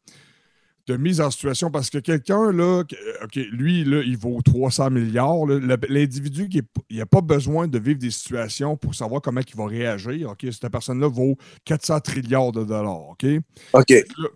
de 0.90 0.96
mise 0.96 1.20
en 1.20 1.30
situation 1.30 1.70
parce 1.70 1.88
que 1.90 1.98
quelqu'un, 1.98 2.50
là, 2.52 2.82
euh, 2.82 3.24
OK, 3.24 3.36
lui, 3.52 3.84
là, 3.84 4.02
il 4.04 4.16
vaut 4.16 4.40
300 4.42 4.90
milliards. 4.90 5.46
L'individu, 5.88 6.48
qui 6.48 6.58
est 6.58 6.62
p- 6.62 6.80
il 6.90 6.98
n'a 6.98 7.06
pas 7.06 7.20
besoin 7.20 7.68
de 7.68 7.78
vivre 7.78 7.98
des 7.98 8.10
situations 8.10 8.76
pour 8.76 8.94
savoir 8.94 9.20
comment 9.22 9.40
il 9.40 9.56
va 9.56 9.66
réagir. 9.66 10.30
OK? 10.30 10.46
Cette 10.50 10.68
personne-là 10.68 11.08
vaut 11.08 11.36
400 11.64 12.00
trilliards 12.00 12.52
de 12.52 12.64
dollars. 12.64 13.10
OK? 13.10 13.24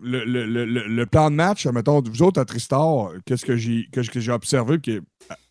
Le, 0.01 0.23
le- 0.25 0.45
le- 0.45 0.65
le- 0.65 1.05
plan 1.05 1.29
de 1.29 1.35
match, 1.35 1.67
mettons, 1.67 2.01
vous 2.01 2.21
autres 2.23 2.39
à 2.39 2.45
Tristar, 2.45 3.11
qu'est-ce 3.25 3.45
que 3.45 3.55
j'ai 3.57 3.87
que, 3.91 4.01
que 4.01 4.19
j'ai 4.19 4.31
observé 4.31 4.79
que, 4.79 5.01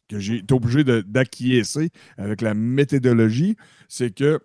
que 0.08 0.18
j'ai 0.18 0.36
été 0.36 0.54
obligé 0.54 0.84
d'acquiescer 0.84 1.90
avec 2.16 2.40
la 2.40 2.54
méthodologie, 2.54 3.56
c'est 3.88 4.14
que 4.14 4.40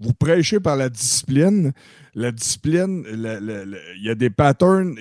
vous 0.00 0.12
prêchez 0.12 0.60
par 0.60 0.76
la 0.76 0.88
discipline. 0.88 1.72
La 2.14 2.32
discipline, 2.32 3.04
il 3.06 4.02
y 4.02 4.10
a 4.10 4.14
des 4.14 4.30
patterns, 4.30 4.96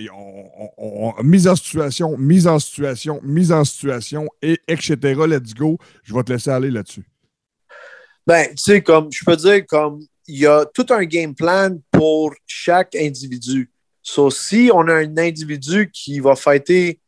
mise 1.24 1.48
en 1.48 1.56
situation, 1.56 2.18
mise 2.18 2.48
en 2.48 2.60
situation, 2.60 3.20
mise 3.24 3.52
en 3.52 3.64
situation, 3.64 4.28
et 4.42 4.60
etc. 4.68 4.98
Let's 5.28 5.54
go. 5.54 5.78
Je 6.04 6.14
vais 6.14 6.24
te 6.24 6.34
laisser 6.34 6.50
aller 6.50 6.72
là-dessus. 6.72 7.06
Ben, 8.28 8.48
tu 8.50 8.58
sais, 8.58 8.82
comme 8.82 9.10
je 9.12 9.24
peux 9.24 9.36
dire, 9.38 9.66
comme 9.66 10.02
il 10.28 10.40
y 10.40 10.46
a 10.46 10.66
tout 10.66 10.86
un 10.90 11.04
game 11.06 11.36
plan 11.36 11.78
pour 11.92 12.34
chaque 12.46 12.96
individu. 12.96 13.70
So, 14.02 14.30
si 14.30 14.70
on 14.74 14.88
a 14.88 14.96
un 14.96 15.18
individu 15.18 15.90
qui 15.92 16.20
va 16.20 16.36
fighter 16.36 17.00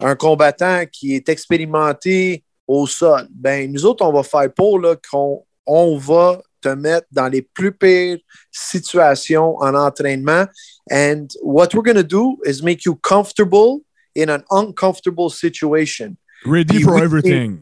un 0.00 0.14
combattant 0.14 0.84
qui 0.90 1.14
est 1.14 1.28
expérimenté 1.28 2.44
au 2.66 2.86
sol, 2.86 3.26
ben, 3.30 3.70
nous 3.72 3.86
autres, 3.86 4.04
on 4.04 4.12
va 4.12 4.22
faire 4.22 4.52
pour 4.52 4.80
qu'on 5.10 5.44
on 5.66 5.96
va 5.96 6.42
te 6.64 6.74
mettre 6.74 7.06
dans 7.12 7.28
les 7.28 7.42
plus 7.42 7.72
pires 7.72 8.18
situations 8.50 9.56
en 9.58 9.74
entraînement. 9.74 10.46
And 10.90 11.28
what 11.42 11.74
we're 11.74 11.82
going 11.82 11.96
to 11.96 12.02
do 12.02 12.38
is 12.44 12.62
make 12.62 12.84
you 12.84 12.96
comfortable 12.96 13.82
in 14.16 14.30
an 14.30 14.42
uncomfortable 14.50 15.30
situation. 15.30 16.16
Ready 16.44 16.74
Puis 16.74 16.82
for 16.82 16.94
oui, 16.94 17.02
everything. 17.02 17.58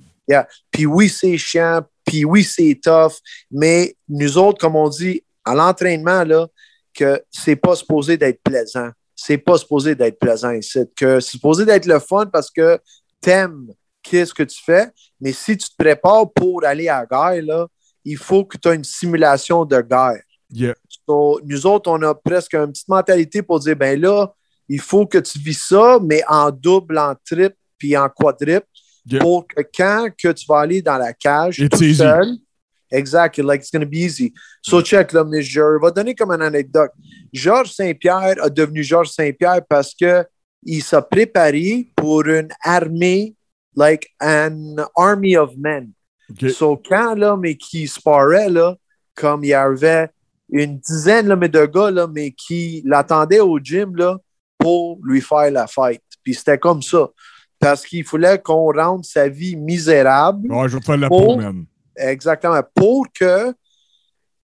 Puis 0.70 0.86
oui, 0.86 1.08
c'est 1.08 1.36
chiant, 1.36 1.82
puis 2.04 2.24
oui, 2.24 2.44
c'est 2.44 2.78
tough, 2.82 3.18
mais 3.50 3.96
nous 4.08 4.38
autres, 4.38 4.58
comme 4.58 4.76
on 4.76 4.88
dit, 4.88 5.22
à 5.44 5.54
l'entraînement, 5.54 6.24
là, 6.24 6.46
que 6.94 7.22
c'est 7.30 7.56
pas 7.56 7.74
supposé 7.74 8.16
d'être 8.16 8.40
plaisant. 8.42 8.90
C'est 9.16 9.38
pas 9.38 9.58
supposé 9.58 9.94
d'être 9.94 10.18
plaisant 10.18 10.52
ici. 10.52 10.80
Que 10.96 11.20
c'est 11.20 11.32
supposé 11.32 11.64
d'être 11.64 11.86
le 11.86 11.98
fun 11.98 12.26
parce 12.26 12.50
que 12.50 12.78
t'aimes 13.20 13.72
qu'est-ce 14.02 14.34
que 14.34 14.42
tu 14.42 14.60
fais, 14.62 14.90
mais 15.20 15.32
si 15.32 15.56
tu 15.56 15.68
te 15.68 15.76
prépares 15.76 16.30
pour 16.32 16.64
aller 16.64 16.88
à 16.88 17.00
la 17.00 17.06
guerre, 17.06 17.42
là, 17.44 17.66
il 18.04 18.16
faut 18.16 18.44
que 18.44 18.56
tu 18.58 18.68
aies 18.68 18.74
une 18.74 18.84
simulation 18.84 19.64
de 19.64 19.80
guerre. 19.80 20.22
Yeah. 20.50 20.74
So, 21.06 21.40
nous 21.44 21.66
autres, 21.66 21.90
on 21.90 22.02
a 22.02 22.14
presque 22.14 22.54
une 22.54 22.72
petite 22.72 22.88
mentalité 22.88 23.42
pour 23.42 23.58
dire, 23.60 23.76
ben 23.76 23.98
là, 24.00 24.32
il 24.68 24.80
faut 24.80 25.06
que 25.06 25.18
tu 25.18 25.38
vis 25.38 25.58
ça, 25.66 25.98
mais 26.02 26.22
en 26.28 26.50
double, 26.50 26.98
en 26.98 27.14
triple, 27.24 27.56
puis 27.78 27.96
en 27.96 28.08
quadruple, 28.08 28.66
Yeah. 29.04 29.18
pour 29.20 29.48
que 29.48 29.60
quand 29.76 30.10
que 30.16 30.30
tu 30.30 30.46
vas 30.46 30.60
aller 30.60 30.80
dans 30.80 30.96
la 30.96 31.12
cage, 31.12 31.58
It's 31.58 31.76
tout 31.76 31.82
easy. 31.82 31.96
seul, 31.96 32.36
exact, 32.88 33.36
like 33.38 33.60
it's 33.60 33.70
going 33.72 33.80
to 33.82 33.88
be 33.90 33.96
easy. 33.96 34.32
So 34.62 34.80
check, 34.80 35.12
là, 35.12 35.24
mais 35.24 35.42
je 35.42 35.60
vais 35.60 35.90
donner 35.90 36.14
comme 36.14 36.30
une 36.30 36.40
anecdote. 36.42 36.92
Georges 37.32 37.72
Saint-Pierre 37.72 38.36
a 38.40 38.48
devenu 38.48 38.84
Georges 38.84 39.08
Saint-Pierre 39.10 39.62
parce 39.68 39.92
que 39.92 40.24
il 40.62 40.84
s'est 40.84 41.02
préparé 41.10 41.90
pour 41.96 42.24
une 42.28 42.50
armée, 42.62 43.34
like 43.74 44.06
an 44.20 44.76
army 44.94 45.36
of 45.36 45.56
men. 45.56 45.90
OK. 46.32 46.50
So, 46.50 46.76
quand 46.76 47.14
là, 47.14 47.36
mais 47.36 47.56
qui 47.56 47.86
sparait, 47.86 48.48
là, 48.48 48.76
comme 49.14 49.44
il 49.44 49.48
y 49.48 49.54
avait 49.54 50.08
une 50.50 50.78
dizaine 50.78 51.28
là, 51.28 51.36
mais 51.36 51.48
de 51.48 51.64
gars 51.64 51.90
là, 51.90 52.06
mais 52.06 52.32
qui 52.32 52.82
l'attendaient 52.84 53.40
au 53.40 53.58
gym 53.58 53.96
là, 53.96 54.18
pour 54.58 54.98
lui 55.02 55.20
faire 55.20 55.50
la 55.50 55.66
fête. 55.66 56.02
Puis 56.22 56.34
c'était 56.34 56.58
comme 56.58 56.82
ça. 56.82 57.08
Parce 57.58 57.86
qu'il 57.86 58.04
fallait 58.04 58.38
qu'on 58.38 58.72
rende 58.72 59.04
sa 59.04 59.28
vie 59.28 59.56
misérable. 59.56 60.52
Ouais, 60.52 60.68
je 60.68 60.76
vais 60.76 60.82
faire 60.82 60.96
la 60.96 61.08
peau, 61.08 61.36
man. 61.36 61.64
Exactement. 61.96 62.60
Pour 62.74 63.06
que 63.12 63.54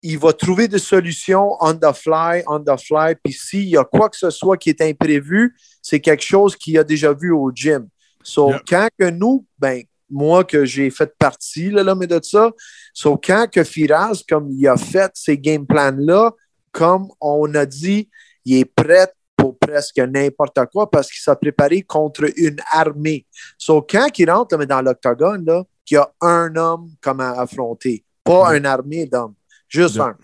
il 0.03 0.19
va 0.19 0.31
trouver 0.31 0.67
des 0.67 0.79
solutions 0.79 1.57
on 1.59 1.73
the 1.73 1.91
fly, 1.93 2.43
on 2.47 2.59
the 2.59 2.79
fly. 2.79 3.15
Puis 3.23 3.33
s'il 3.33 3.69
y 3.69 3.77
a 3.77 3.83
quoi 3.83 4.09
que 4.09 4.17
ce 4.17 4.29
soit 4.29 4.57
qui 4.57 4.69
est 4.69 4.81
imprévu, 4.81 5.55
c'est 5.81 5.99
quelque 5.99 6.23
chose 6.23 6.55
qu'il 6.55 6.77
a 6.77 6.83
déjà 6.83 7.13
vu 7.13 7.31
au 7.31 7.51
gym. 7.53 7.87
So, 8.23 8.53
quand 8.67 8.89
que 8.99 9.09
nous, 9.09 9.45
ben, 9.57 9.83
moi 10.09 10.43
que 10.43 10.65
j'ai 10.65 10.89
fait 10.89 11.13
partie 11.17 11.69
là, 11.69 11.83
là, 11.83 11.95
mais 11.95 12.07
de 12.07 12.19
ça, 12.21 12.51
so, 12.93 13.17
quand 13.17 13.47
que 13.51 13.63
Firaz, 13.63 14.23
comme 14.27 14.49
il 14.51 14.67
a 14.67 14.77
fait 14.77 15.11
ces 15.13 15.37
game 15.37 15.65
plans-là, 15.65 16.31
comme 16.71 17.07
on 17.19 17.53
a 17.55 17.65
dit, 17.65 18.09
il 18.45 18.57
est 18.57 18.65
prêt 18.65 19.11
pour 19.35 19.57
presque 19.57 19.99
n'importe 19.99 20.59
quoi 20.71 20.89
parce 20.89 21.11
qu'il 21.11 21.21
s'est 21.21 21.35
préparé 21.35 21.81
contre 21.81 22.25
une 22.37 22.57
armée. 22.71 23.25
So, 23.57 23.81
quand 23.81 24.07
il 24.17 24.29
rentre 24.29 24.55
là, 24.55 24.59
mais 24.59 24.65
dans 24.65 24.81
l'octogone, 24.81 25.45
là, 25.45 25.63
qu'il 25.85 25.95
y 25.95 25.97
a 25.97 26.11
un 26.21 26.55
homme 26.55 26.89
comme 27.01 27.19
à 27.19 27.31
affronter, 27.41 28.03
pas 28.23 28.57
une 28.57 28.65
armée 28.65 29.05
d'hommes, 29.05 29.35
juste 29.67 29.99
un. 29.99 30.15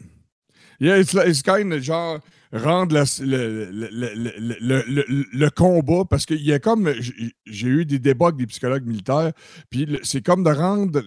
Yeah, 0.79 0.97
it's 0.99 1.41
kind 1.41 1.71
of 1.71 1.81
genre 1.81 2.19
rendre 2.53 2.95
le, 2.95 3.71
le, 3.71 3.89
le, 3.89 3.89
le, 4.15 4.83
le- 4.87 5.05
le- 5.07 5.25
le 5.33 5.49
combat 5.49 6.03
parce 6.09 6.25
qu'il 6.25 6.41
y 6.43 6.53
a 6.53 6.59
comme 6.59 6.91
j'ai- 7.45 7.67
eu 7.67 7.85
des 7.85 7.99
débats 7.99 8.27
avec 8.27 8.37
des 8.37 8.45
psychologues 8.47 8.85
militaires, 8.85 9.31
puis 9.69 9.99
c'est 10.03 10.21
comme 10.21 10.43
de 10.43 10.51
rendre 10.51 11.01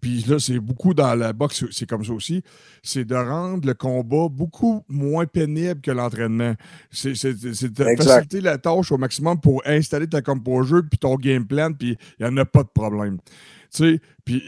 puis 0.00 0.24
là 0.28 0.38
c'est 0.38 0.60
beaucoup 0.60 0.94
dans 0.94 1.16
la 1.16 1.32
boxe 1.32 1.64
c'est 1.72 1.88
comme 1.88 2.04
ça 2.04 2.12
aussi, 2.12 2.42
c'est 2.82 3.04
de 3.04 3.14
rendre 3.16 3.66
le 3.66 3.74
combat 3.74 4.28
beaucoup 4.30 4.84
moins 4.88 5.26
pénible 5.26 5.80
que 5.80 5.90
l'entraînement. 5.90 6.54
C'est 6.92 7.10
de 7.12 7.84
faciliter 7.96 8.40
la 8.40 8.56
tâche 8.58 8.92
au 8.92 8.98
maximum 8.98 9.40
pour 9.40 9.62
installer 9.66 10.06
ta 10.06 10.22
composure 10.22 10.82
puis 10.88 10.98
ton 10.98 11.16
game 11.16 11.44
plan 11.46 11.72
puis 11.72 11.96
il 12.20 12.24
n'y 12.26 12.30
en 12.32 12.36
a 12.36 12.44
pas 12.44 12.62
de 12.62 12.68
problème. 12.72 13.18
Sais, 13.70 14.00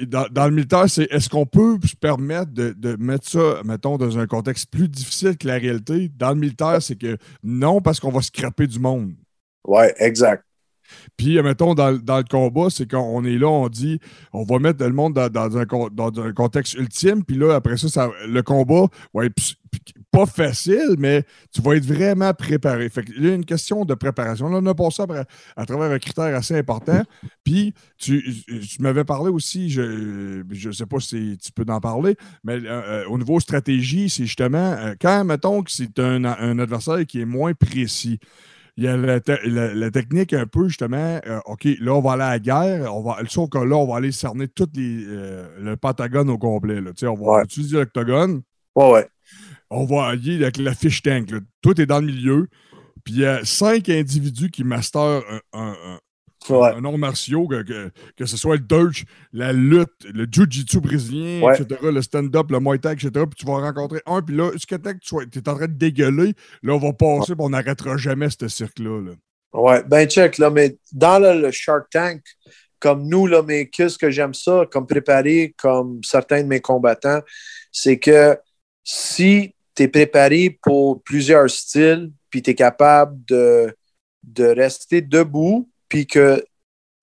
dans, 0.07 0.47
le 0.47 0.51
militaire, 0.51 0.89
c'est 0.89 1.11
est-ce 1.13 1.29
qu'on 1.29 1.47
peut 1.47 1.79
se 1.85 1.97
permettre 1.97 2.53
de, 2.53 2.73
de 2.73 2.97
mettre 2.97 3.29
ça, 3.29 3.63
mettons, 3.65 3.97
dans 3.97 4.19
un 4.19 4.27
contexte 4.27 4.71
plus 4.71 4.89
difficile 4.89 5.37
que 5.37 5.47
la 5.47 5.59
réalité? 5.59 6.11
Dans 6.17 6.31
le 6.31 6.41
militaire, 6.41 6.83
c'est 6.83 6.97
que 6.97 7.17
non, 7.43 7.81
parce 7.81 8.01
qu'on 8.01 8.11
va 8.11 8.21
scraper 8.21 8.67
du 8.67 8.79
monde. 8.79 9.15
Ouais, 9.65 9.95
exact. 9.99 10.45
Puis, 11.17 11.41
mettons, 11.43 11.75
dans, 11.75 11.91
le 11.91 12.29
combat, 12.29 12.69
c'est 12.71 12.91
qu'on 12.91 13.25
est 13.25 13.39
là, 13.39 13.49
on 13.49 13.69
dit, 13.69 14.01
on 14.33 14.45
va 14.45 14.59
mettre 14.59 14.85
le 14.85 14.93
monde 14.93 15.15
dans, 15.15 15.59
un, 15.59 16.33
contexte 16.33 16.75
ultime, 16.75 17.25
puis 17.25 17.37
là, 17.37 17.55
après 17.55 17.77
ça, 17.77 18.11
le 18.27 18.43
combat 18.43 18.87
va 19.15 19.27
être 19.27 19.35
pas 20.11 20.27
facile, 20.27 20.97
mais 20.99 21.25
tu 21.53 21.63
vas 21.63 21.75
être 21.77 21.87
vraiment 21.87 22.33
préparé. 22.35 22.89
Fait 22.91 23.05
il 23.17 23.25
y 23.25 23.31
a 23.31 23.35
une 23.35 23.45
question 23.45 23.85
de 23.85 23.95
préparation. 23.95 24.47
On 24.47 24.67
a 24.67 24.75
passé 24.75 25.03
à, 25.57 25.67
travers 25.67 25.91
un 25.91 25.99
critère 25.99 26.35
assez 26.37 26.57
important. 26.57 27.03
Puis, 27.43 27.73
tu, 27.97 28.23
m'avais 28.81 29.05
parlé 29.05 29.31
aussi, 29.31 29.71
je 29.71 30.43
ne 30.43 30.73
sais 30.73 30.87
pas 30.87 31.01
si 31.01 31.39
tu 31.43 31.53
peux 31.53 31.65
en 31.73 31.81
parler, 31.81 32.17
mais 32.45 32.55
euh, 32.57 32.83
euh, 32.83 33.05
au 33.07 33.19
niveau 33.19 33.41
stratégie, 33.41 34.11
c'est 34.11 34.27
justement, 34.27 34.73
euh, 34.73 34.95
quand, 35.01 35.25
mettons, 35.25 35.63
que 35.63 35.71
c'est 35.71 35.99
un 35.99 36.25
adversaire 36.59 37.05
qui 37.07 37.21
est 37.21 37.27
moins 37.27 37.55
précis, 37.55 38.19
il 38.77 38.85
y 38.85 38.89
a 38.89 38.97
la, 38.97 39.21
te- 39.21 39.47
la- 39.47 39.75
la 39.75 39.91
technique 39.91 40.33
un 40.33 40.47
peu 40.47 40.69
justement, 40.69 41.21
euh, 41.27 41.41
OK, 41.47 41.67
là, 41.81 41.95
on 41.95 42.01
va 42.01 42.13
aller 42.13 42.23
à 42.23 42.31
la 42.31 42.39
guerre, 42.39 42.95
on 42.95 43.03
va, 43.03 43.19
sauf 43.29 43.51
que 43.51 43.59
là, 43.59 43.77
on 43.77 43.87
va 43.87 43.97
aller 43.97 44.13
cerner 44.13 44.49
tout 44.49 44.69
les, 44.75 45.05
euh, 45.07 45.47
le 45.61 45.77
pentagone 45.77 46.31
au 46.31 46.39
complet. 46.39 46.81
Là. 46.81 46.91
On 47.03 47.15
va 47.15 47.33
Ouais. 47.39 47.45
utiliser 47.45 47.77
l'octogone, 47.77 48.43
Ouais, 48.75 48.91
ouais. 48.93 49.09
on 49.71 49.85
va 49.85 50.07
allier 50.07 50.37
avec 50.43 50.57
la 50.57 50.75
fiche 50.75 51.03
tank. 51.03 51.31
là. 51.31 51.41
Tout 51.61 51.79
est 51.81 51.87
dans 51.87 52.01
le 52.01 52.07
milieu. 52.07 52.49
Puis 53.05 53.15
il 53.15 53.21
y 53.21 53.27
a 53.27 53.45
cinq 53.45 53.89
individus 53.89 54.51
qui 54.51 54.63
masterent 54.65 55.23
un- 55.53 55.75
Ouais. 56.51 56.73
un 56.75 56.85
art 56.85 56.99
martiaux, 56.99 57.47
que, 57.47 57.63
que, 57.63 57.91
que 58.17 58.27
ce 58.27 58.37
soit 58.37 58.57
le 58.57 58.63
Deutsch, 58.63 59.05
la 59.33 59.53
lutte, 59.53 60.05
le 60.13 60.25
Jiu-Jitsu 60.25 60.81
brésilien, 60.81 61.43
Ouais. 61.43 61.55
etc., 61.61 61.81
le 61.83 62.03
stand-up, 62.03 62.51
le 62.51 62.61
Muay 62.61 62.79
Thai, 62.79 62.93
etc. 62.93 63.11
Puis 63.13 63.37
tu 63.39 63.47
vas 63.47 63.59
rencontrer 63.59 64.01
un, 64.07 64.23
puis 64.23 64.35
là, 64.37 64.51
jusqu'à 64.53 64.79
temps 64.79 64.93
que 64.93 64.99
tu 64.99 65.09
sois- 65.09 65.25
es 65.25 65.49
en 65.49 65.55
train 65.57 65.67
de 65.69 65.73
dégueuler, 65.73 66.35
là, 66.63 66.75
on 66.75 66.79
va 66.79 66.93
passer, 66.93 67.35
puis 67.35 67.45
on 67.45 67.51
n'arrêtera 67.51 67.97
jamais 67.97 68.29
ce 68.31 68.49
cirque-là. 68.49 69.01
là. 69.03 69.13
Ouais, 69.55 69.83
ben 69.85 70.09
check, 70.09 70.39
là, 70.39 70.49
mais 70.51 70.77
dans 70.93 71.19
le, 71.19 71.41
le 71.41 71.51
Shark 71.51 71.89
Tank, 71.91 72.23
comme 72.79 73.07
nous, 73.07 73.27
là, 73.27 73.43
mais 73.43 73.69
qu'est-ce 73.69 73.99
que 73.99 74.11
j'aime 74.11 74.35
ça, 74.35 74.65
comme 74.73 74.87
préparé, 74.87 75.55
comme 75.59 76.01
certains 76.03 76.43
de 76.43 76.49
mes 76.49 76.61
combattants, 76.61 77.21
c'est 77.71 77.99
que 77.99 78.37
si 78.83 79.55
tu 79.75 79.85
es 79.85 79.89
préparé 79.89 80.59
pour 80.63 81.03
plusieurs 81.03 81.49
styles, 81.51 82.11
puis 82.31 82.43
tu 82.43 82.51
es 82.51 82.55
capable 82.55 83.17
de, 83.29 83.75
de 84.25 84.45
rester 84.45 85.01
debout, 85.01 85.69
puis 85.93 86.07
que 86.07 86.43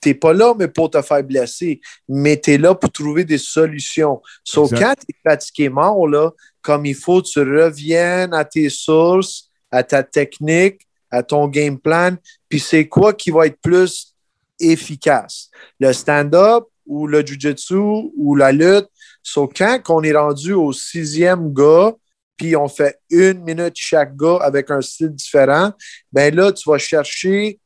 tu 0.02 0.10
n'es 0.10 0.16
pas 0.16 0.34
là, 0.34 0.56
mais 0.58 0.68
pour 0.68 0.90
te 0.90 1.00
faire 1.04 1.24
blesser, 1.24 1.80
mais 2.08 2.42
tu 2.42 2.54
es 2.54 2.58
là 2.58 2.74
pour 2.74 2.92
trouver 2.92 3.24
des 3.24 3.38
solutions. 3.38 4.20
So, 4.44 4.64
Exact. 4.64 4.80
quand 4.80 4.96
tu 4.96 5.06
es 5.10 5.30
fatigué 5.30 5.70
mort, 5.70 6.08
là, 6.08 6.32
comme 6.64 6.88
il 6.88 6.96
faut, 6.96 7.22
tu 7.22 7.38
reviennes 7.38 8.34
à 8.34 8.44
tes 8.44 8.68
sources, 8.68 9.52
à 9.70 9.84
ta 9.84 10.02
technique, 10.02 10.88
à 11.12 11.22
ton 11.22 11.48
game 11.48 11.78
plan, 11.78 12.16
puis 12.48 12.60
c'est 12.60 12.88
quoi 12.88 13.14
qui 13.14 13.30
va 13.30 13.46
être 13.46 13.62
plus 13.62 14.16
efficace? 14.60 15.52
Le 15.80 15.94
stand-up 15.94 16.64
ou 16.88 17.06
le 17.06 17.24
jiu-jitsu 17.24 17.76
ou 18.18 18.36
la 18.36 18.52
lutte? 18.52 18.88
So, 19.22 19.48
quand 19.48 19.80
on 19.90 20.02
est 20.02 20.18
rendu 20.18 20.54
au 20.54 20.74
sixième 20.74 21.54
gars, 21.54 21.94
puis 22.38 22.56
on 22.56 22.68
fait 22.68 22.98
une 23.12 23.44
minute 23.44 23.74
chaque 23.76 24.16
gars 24.16 24.40
avec 24.42 24.72
un 24.72 24.82
style 24.82 25.14
différent, 25.14 25.74
ben 26.12 26.34
là, 26.34 26.52
tu 26.52 26.68
vas 26.68 26.80
chercher 26.80 27.60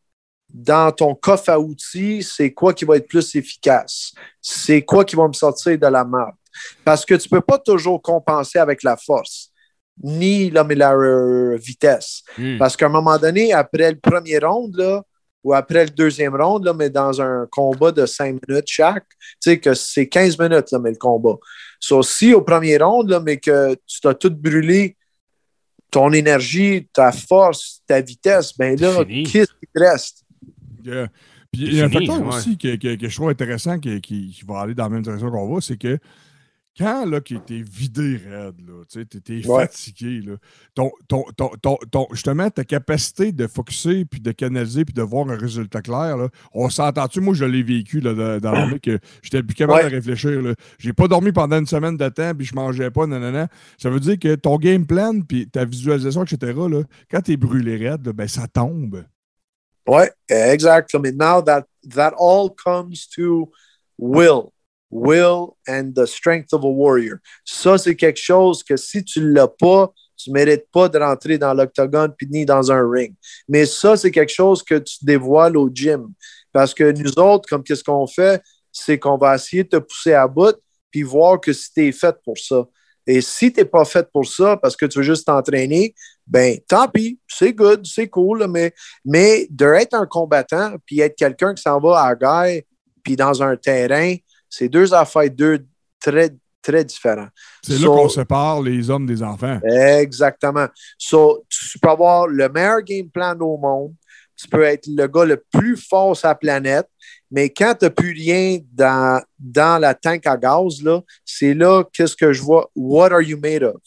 dans 0.54 0.92
ton 0.92 1.16
coffre 1.16 1.50
à 1.50 1.60
outils, 1.60 2.22
c'est 2.22 2.54
quoi 2.54 2.74
qui 2.74 2.86
va 2.86 2.98
être 2.98 3.08
plus 3.08 3.36
efficace? 3.36 4.14
C'est 4.40 4.84
quoi 4.84 5.04
qui 5.04 5.16
va 5.16 5.28
me 5.28 5.34
sortir 5.34 5.78
de 5.78 5.88
la 5.88 6.04
map? 6.04 6.32
Parce 6.86 7.04
que 7.04 7.16
tu 7.16 7.28
ne 7.28 7.40
peux 7.40 7.42
pas 7.42 7.58
toujours 7.58 8.00
compenser 8.00 8.60
avec 8.60 8.84
la 8.84 8.96
force, 8.96 9.50
ni 10.04 10.52
la, 10.52 10.64
euh, 10.94 11.58
vitesse. 11.58 12.22
Parce 12.60 12.78
qu'à 12.78 12.86
un 12.86 12.90
moment 12.90 13.18
donné, 13.18 13.52
après 13.52 13.92
le 13.92 14.00
premier 14.00 14.38
round, 14.38 14.76
là, 14.76 15.02
ou 15.44 15.54
après 15.54 15.86
le 15.86 15.90
deuxième 15.90 16.36
round, 16.36 16.64
là, 16.64 16.74
mais 16.74 16.90
dans 16.90 17.20
un 17.20 17.48
combat 17.52 17.92
de 17.92 18.06
cinq 18.06 18.40
minutes 18.48 18.68
chaque, 18.68 19.08
tu 19.10 19.50
sais 19.52 19.60
que 19.60 19.74
c'est 19.74 20.08
15 20.08 20.38
minutes, 20.40 20.72
là, 20.72 20.80
mais 20.80 20.92
le 20.92 20.98
combat. 20.98 21.36
So, 21.80 22.02
si 22.04 22.34
au 22.34 22.42
premier 22.42 22.78
round, 22.78 23.10
là, 23.10 23.20
mais 23.20 23.38
que 23.38 23.74
tu 23.86 24.00
t'as 24.02 24.14
tout 24.14 24.30
brûlé, 24.34 24.96
ton 25.92 26.12
énergie, 26.12 26.88
ta 26.94 27.12
force, 27.12 27.82
ta 27.86 28.00
vitesse, 28.02 28.58
ben 28.58 28.80
là, 28.80 29.04
qu'est-ce 29.06 29.52
qui 29.52 29.68
te 29.74 29.80
reste? 29.80 30.23
Yeah. 30.85 31.07
Puis 31.51 31.61
il 31.64 31.73
y 31.76 31.81
a 31.81 31.85
un 31.85 31.89
fini, 31.89 32.07
facteur 32.07 32.27
ouais. 32.27 32.35
aussi 32.35 32.57
que, 32.57 32.76
que- 32.76 32.95
que 32.95 33.07
je 33.10 33.15
trouve 33.15 33.30
intéressant 33.30 33.80
qui, 33.80 34.01
qui- 34.01 34.31
qui 34.31 34.43
va 34.45 34.61
aller 34.61 34.73
dans 34.73 34.84
la 34.84 34.89
même 34.89 35.03
direction 35.03 35.30
qu'on 35.31 35.53
va, 35.53 35.61
c'est 35.61 35.77
que 35.77 35.97
quand 36.76 37.05
là, 37.05 37.22
tu 37.22 37.35
es 37.35 37.61
vidé 37.61 38.18
raide, 38.27 38.55
tu 38.89 38.99
es, 38.99 39.45
Ouais. 39.47 39.61
fatigué, 39.68 40.22
là, 40.22 40.38
ton, 40.73 40.89
ton, 41.07 41.23
ton, 41.38 41.49
ton- 41.61 41.77
ton- 41.91 42.07
justement, 42.14 42.49
ta 42.49 42.64
capacité 42.64 43.31
de 43.31 43.45
focuser, 43.45 44.05
puis 44.05 44.19
de 44.19 44.31
canaliser, 44.31 44.84
puis 44.84 44.95
de 44.95 45.03
voir 45.03 45.30
un 45.30 45.35
résultat 45.38 45.84
clair, 45.84 46.18
là, 46.18 46.30
on 46.51 46.69
s'entend-tu? 46.72 47.22
Moi, 47.22 47.35
je 47.35 47.45
l'ai 47.45 47.61
vécu 47.61 47.99
là, 47.99 48.15
dans, 48.15 48.39
dans 48.39 48.51
l'armée 48.53 48.80
que 48.80 48.97
j'étais 49.22 49.43
plus 49.43 49.53
capable 49.53 49.84
Ouais. 49.84 49.89
de 49.91 49.95
réfléchir. 49.95 50.41
là. 50.41 50.55
J'ai 50.80 50.93
pas 50.93 51.07
dormi 51.07 51.31
pendant 51.31 51.60
une 51.60 51.68
semaine 51.68 51.95
de 51.95 52.10
temps, 52.10 52.34
puis 52.34 52.47
je 52.47 52.55
mangeais 52.55 52.89
pas, 52.89 53.05
nanana. 53.05 53.49
Ça 53.77 53.91
veut 53.91 53.99
dire 53.99 54.18
que 54.18 54.34
ton 54.34 54.57
game 54.57 54.88
plan, 54.88 55.22
puis 55.22 55.47
ta 55.47 55.65
visualisation, 55.65 56.23
etc., 56.23 56.53
là, 56.72 56.81
quand 57.11 57.22
tu 57.22 57.34
es 57.34 57.38
brûlé 57.38 57.77
raide, 57.77 58.03
là, 58.03 58.14
ben, 58.14 58.27
ça 58.27 58.47
tombe. 58.47 59.03
Ouais, 59.88 60.11
exact. 60.30 60.93
Now 60.93 61.41
that, 61.41 61.65
that 61.89 62.14
all 62.18 62.49
comes 62.49 63.07
to 63.15 63.51
will. 63.97 64.53
Will 64.89 65.57
and 65.68 65.93
the 65.95 66.05
strength 66.05 66.53
of 66.53 66.64
a 66.64 66.69
warrior. 66.69 67.19
Ça, 67.43 67.77
c'est 67.77 67.95
quelque 67.95 68.19
chose 68.19 68.64
que 68.64 68.77
si 68.77 69.03
tu 69.03 69.34
l'as 69.34 69.47
pas, 69.47 69.91
tu 70.15 70.31
mérites 70.31 70.69
pas 70.72 70.88
de 70.88 70.99
rentrer 70.99 71.38
dans 71.39 71.53
l'octogone 71.53 72.14
puis 72.15 72.27
ni 72.30 72.45
dans 72.45 72.72
un 72.72 72.88
ring. 72.88 73.15
Mais 73.47 73.65
ça, 73.65 73.97
c'est 73.97 74.11
quelque 74.11 74.31
chose 74.31 74.61
que 74.61 74.76
tu 74.76 74.97
dévoiles 75.01 75.57
au 75.57 75.69
gym. 75.73 76.14
Parce 76.51 76.73
que 76.73 76.91
nous 76.91 77.11
autres, 77.18 77.49
comme 77.49 77.64
qu'est-ce 77.64 77.84
qu'on 77.84 78.05
fait, 78.05 78.41
c'est 78.72 78.99
qu'on 78.99 79.18
va 79.18 79.35
essayer 79.35 79.64
de 79.64 79.69
te 79.69 79.77
pousser 79.77 80.14
à 80.14 80.27
bout 80.27 80.55
puis 80.91 81.01
voir 81.01 81.41
que 81.41 81.51
si 81.51 81.73
tu 81.73 81.88
es 81.88 81.91
fait 81.91 82.15
pour 82.23 82.38
ça. 82.38 82.64
Et 83.06 83.22
si 83.22 83.52
tu 83.52 83.60
n'es 83.60 83.66
pas 83.66 83.86
fait 83.86 84.10
pour 84.12 84.26
ça 84.26 84.58
parce 84.58 84.76
que 84.76 84.86
tu 84.86 85.00
veux 85.00 85.04
juste 85.04 85.26
t'entraîner, 85.26 85.94
ben 86.26 86.58
tant 86.68 86.88
pis, 86.88 87.20
c'est 87.28 87.54
good, 87.54 87.86
c'est 87.86 88.08
cool, 88.08 88.48
mais 88.48 88.74
mais 89.04 89.48
d'être 89.50 89.94
un 89.94 90.06
combattant 90.06 90.76
puis 90.86 91.02
être 91.02 91.16
quelqu'un 91.16 91.54
qui 91.54 91.62
s'en 91.62 91.80
va 91.80 92.00
à 92.00 92.10
la 92.10 92.16
guerre 92.16 92.62
puis 93.04 93.16
dans 93.16 93.44
un 93.44 93.58
terrain, 93.58 94.16
c'est 94.50 94.70
deux 94.70 94.94
affaires 94.94 95.30
deux 95.30 95.66
très, 96.00 96.30
très 96.62 96.86
différents. 96.86 97.28
C'est 97.62 97.80
là 97.80 97.88
qu'on 97.88 98.10
sépare 98.10 98.62
les 98.62 98.90
hommes 98.90 99.06
des 99.06 99.22
enfants. 99.22 99.60
Exactement. 99.64 100.68
So, 100.98 101.44
tu 101.50 101.80
peux 101.80 101.90
avoir 101.90 102.28
le 102.28 102.50
meilleur 102.50 102.82
game 102.82 103.10
plan 103.10 103.36
au 103.40 103.58
monde. 103.58 103.94
Tu 104.36 104.48
peux 104.48 104.64
être 104.64 104.88
le 104.88 105.08
gars 105.08 105.26
le 105.26 105.44
plus 105.52 105.78
fort 105.78 106.16
sur 106.16 106.28
la 106.28 106.36
planète. 106.36 106.88
Mais 107.34 107.49
quand 107.49 107.73
tu 107.73 107.85
n'as 107.85 107.89
plus 107.89 108.11
rien 108.11 108.60
dans, 108.73 109.19
dans 109.39 109.81
la 109.81 109.95
tank 109.95 110.27
à 110.27 110.38
gaz, 110.38 110.84
là, 110.84 111.01
c'est 111.26 111.55
là 111.55 111.84
qu'est-ce 111.91 112.15
que 112.15 112.31
je 112.31 112.43
vois? 112.43 112.69
What 112.76 113.11
are 113.11 113.23
you 113.23 113.39
made 113.41 113.64
of? 113.64 113.81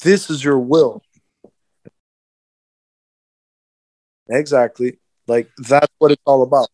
This 0.00 0.30
is 0.30 0.42
your 0.42 0.58
will. 0.58 1.02
Exactly. 4.30 4.98
Like, 5.28 5.50
that's 5.58 5.86
what 6.00 6.10
it's 6.10 6.22
all 6.24 6.42
about. 6.42 6.68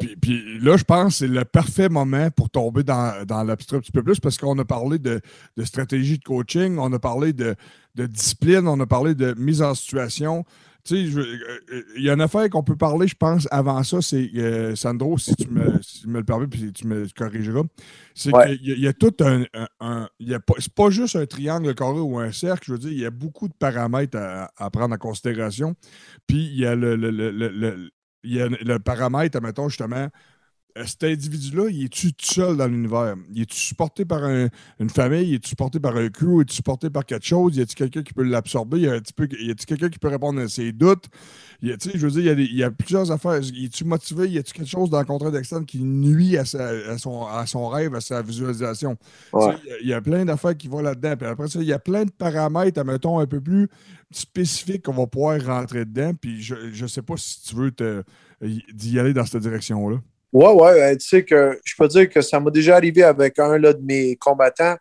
Puis, 0.00 0.16
puis 0.16 0.58
là, 0.58 0.76
je 0.76 0.82
pense 0.82 1.12
que 1.12 1.18
c'est 1.18 1.28
le 1.28 1.44
parfait 1.44 1.88
moment 1.88 2.28
pour 2.30 2.50
tomber 2.50 2.82
dans, 2.82 3.24
dans 3.24 3.44
l'abstrait 3.44 3.76
un 3.76 3.80
petit 3.80 3.92
peu 3.92 4.02
plus 4.02 4.18
parce 4.18 4.38
qu'on 4.38 4.58
a 4.58 4.64
parlé 4.64 4.98
de, 4.98 5.20
de 5.56 5.64
stratégie 5.64 6.18
de 6.18 6.24
coaching, 6.24 6.76
on 6.78 6.92
a 6.92 6.98
parlé 6.98 7.32
de, 7.32 7.54
de 7.94 8.06
discipline, 8.06 8.66
on 8.66 8.80
a 8.80 8.86
parlé 8.86 9.14
de 9.14 9.34
mise 9.34 9.62
en 9.62 9.74
situation. 9.74 10.44
Tu 10.84 10.96
sais, 10.96 11.06
je- 11.06 11.20
euh, 11.20 11.60
euh, 11.72 11.82
il 11.96 12.02
y 12.02 12.10
a 12.10 12.14
une 12.14 12.20
affaire 12.20 12.50
qu'on 12.50 12.64
peut 12.64 12.74
parler, 12.76 13.06
je 13.06 13.14
pense, 13.14 13.46
avant 13.52 13.82
ça, 13.84 14.02
c'est, 14.02 14.28
euh, 14.34 14.74
Sandro, 14.74 15.16
si 15.16 15.36
tu, 15.36 15.48
me, 15.48 15.80
si 15.80 16.00
tu 16.02 16.08
me 16.08 16.18
le 16.18 16.24
permets, 16.24 16.48
puis 16.48 16.72
tu 16.72 16.88
me 16.88 17.06
corrigeras, 17.16 17.62
c'est 18.16 18.34
Ouais. 18.34 18.56
qu'il 18.58 18.68
y, 18.68 18.72
a- 18.72 18.74
il 18.74 18.80
y 18.82 18.88
a 18.88 18.92
tout 18.92 19.14
un... 19.20 19.42
un- 19.54 19.68
un- 19.78 20.08
il 20.18 20.28
y 20.28 20.34
a 20.34 20.40
pas, 20.40 20.54
c'est 20.58 20.74
pas 20.74 20.90
juste 20.90 21.14
un 21.14 21.24
triangle 21.26 21.72
carré 21.76 22.00
ou 22.00 22.18
un 22.18 22.32
cercle, 22.32 22.64
je 22.66 22.72
veux 22.72 22.78
dire, 22.78 22.90
il 22.90 22.98
y 22.98 23.06
a 23.06 23.10
beaucoup 23.10 23.46
de 23.46 23.54
paramètres 23.54 24.18
à, 24.18 24.50
à 24.56 24.70
prendre 24.70 24.92
en 24.94 24.98
considération. 24.98 25.76
Puis 26.26 26.46
il 26.46 26.58
y 26.58 26.66
a 26.66 26.74
le, 26.74 26.96
le- 26.96 27.10
le- 27.12 27.30
le- 27.30 27.90
il 28.24 28.34
y 28.34 28.40
a 28.40 28.48
le 28.48 28.78
paramètre, 28.80 29.40
mettons 29.40 29.68
justement, 29.68 30.08
cet 30.86 31.04
individu-là, 31.04 31.68
il 31.70 31.84
est-tu 31.84 32.12
tout 32.12 32.24
seul 32.26 32.56
dans 32.56 32.66
l'univers? 32.66 33.14
Il 33.34 33.42
est-tu 33.42 33.56
supporté 33.56 34.04
par 34.04 34.24
un- 34.24 34.48
une 34.80 34.90
famille? 34.90 35.28
Il 35.28 35.34
est-tu 35.34 35.50
supporté 35.50 35.78
par 35.80 35.96
un 35.96 36.08
crew? 36.08 36.38
Il 36.38 36.40
est-tu 36.42 36.54
supporté 36.56 36.88
par 36.90 37.04
quelque 37.04 37.26
chose? 37.26 37.56
Y 37.56 37.60
a-t-il 37.60 37.74
quelqu'un 37.74 38.02
qui 38.02 38.12
peut 38.12 38.22
l'absorber? 38.22 38.80
Y 38.80 38.88
a-t-il 38.88 39.66
quelqu'un 39.66 39.88
qui 39.90 39.98
peut 39.98 40.08
répondre 40.08 40.40
à 40.40 40.48
ses 40.48 40.72
doutes? 40.72 41.04
Y 41.62 41.72
a, 41.72 41.76
je 41.94 41.98
veux 42.06 42.10
dire, 42.10 42.20
il 42.20 42.26
y 42.26 42.30
a, 42.30 42.34
des- 42.34 42.44
il 42.44 42.56
y 42.56 42.64
a 42.64 42.70
plusieurs 42.70 43.10
affaires. 43.12 43.40
Y 43.42 43.66
est-tu 43.66 43.84
motivé? 43.84 44.28
Y 44.28 44.38
a-t-il 44.38 44.52
quelque 44.54 44.68
chose 44.70 44.90
dans 44.90 44.98
le 44.98 45.04
contrat 45.04 45.30
d'externe 45.30 45.64
qui 45.66 45.78
nuit 45.84 46.36
à, 46.36 46.44
sa- 46.44 46.68
à 46.68 46.98
son, 46.98 47.26
à 47.26 47.46
son 47.46 47.68
rêve, 47.68 47.94
à 47.94 48.00
sa 48.00 48.22
visualisation? 48.22 48.96
Ouais. 49.32 49.54
Il 49.64 49.68
y 49.68 49.72
a- 49.72 49.78
il 49.82 49.88
y, 49.88 49.92
a 49.94 50.00
plein 50.00 50.24
d'affaires 50.24 50.56
qui 50.56 50.68
vont 50.68 50.80
là-dedans. 50.80 51.16
Puis 51.16 51.26
après 51.26 51.48
ça, 51.48 51.60
il 51.60 51.66
y 51.68 51.72
a 51.72 51.78
plein 51.78 52.04
de 52.04 52.10
paramètres, 52.10 52.82
mettons, 52.84 53.18
un 53.20 53.26
peu 53.26 53.40
plus 53.40 53.68
spécifiques 54.10 54.82
qu'on 54.82 54.92
va 54.92 55.06
pouvoir 55.06 55.40
rentrer 55.44 55.84
dedans. 55.84 56.12
Puis 56.14 56.42
je 56.42 56.82
ne 56.82 56.88
sais 56.88 57.02
pas 57.02 57.14
si 57.16 57.42
tu 57.42 57.54
veux 57.56 57.70
te- 57.70 58.02
d'y 58.72 58.98
aller 58.98 59.12
dans 59.14 59.24
cette 59.24 59.42
direction-là. 59.42 59.98
Ouais, 60.32 60.50
ouais, 60.50 60.82
euh, 60.82 60.96
tu 60.96 61.06
sais 61.06 61.24
que 61.24 61.60
je 61.62 61.74
peux 61.76 61.88
dire 61.88 62.08
que 62.08 62.22
ça 62.22 62.40
m'a 62.40 62.50
déjà 62.50 62.76
arrivé 62.76 63.02
avec 63.02 63.38
un 63.38 63.58
là, 63.58 63.72
de 63.72 63.82
mes 63.82 64.16
combattants 64.16 64.76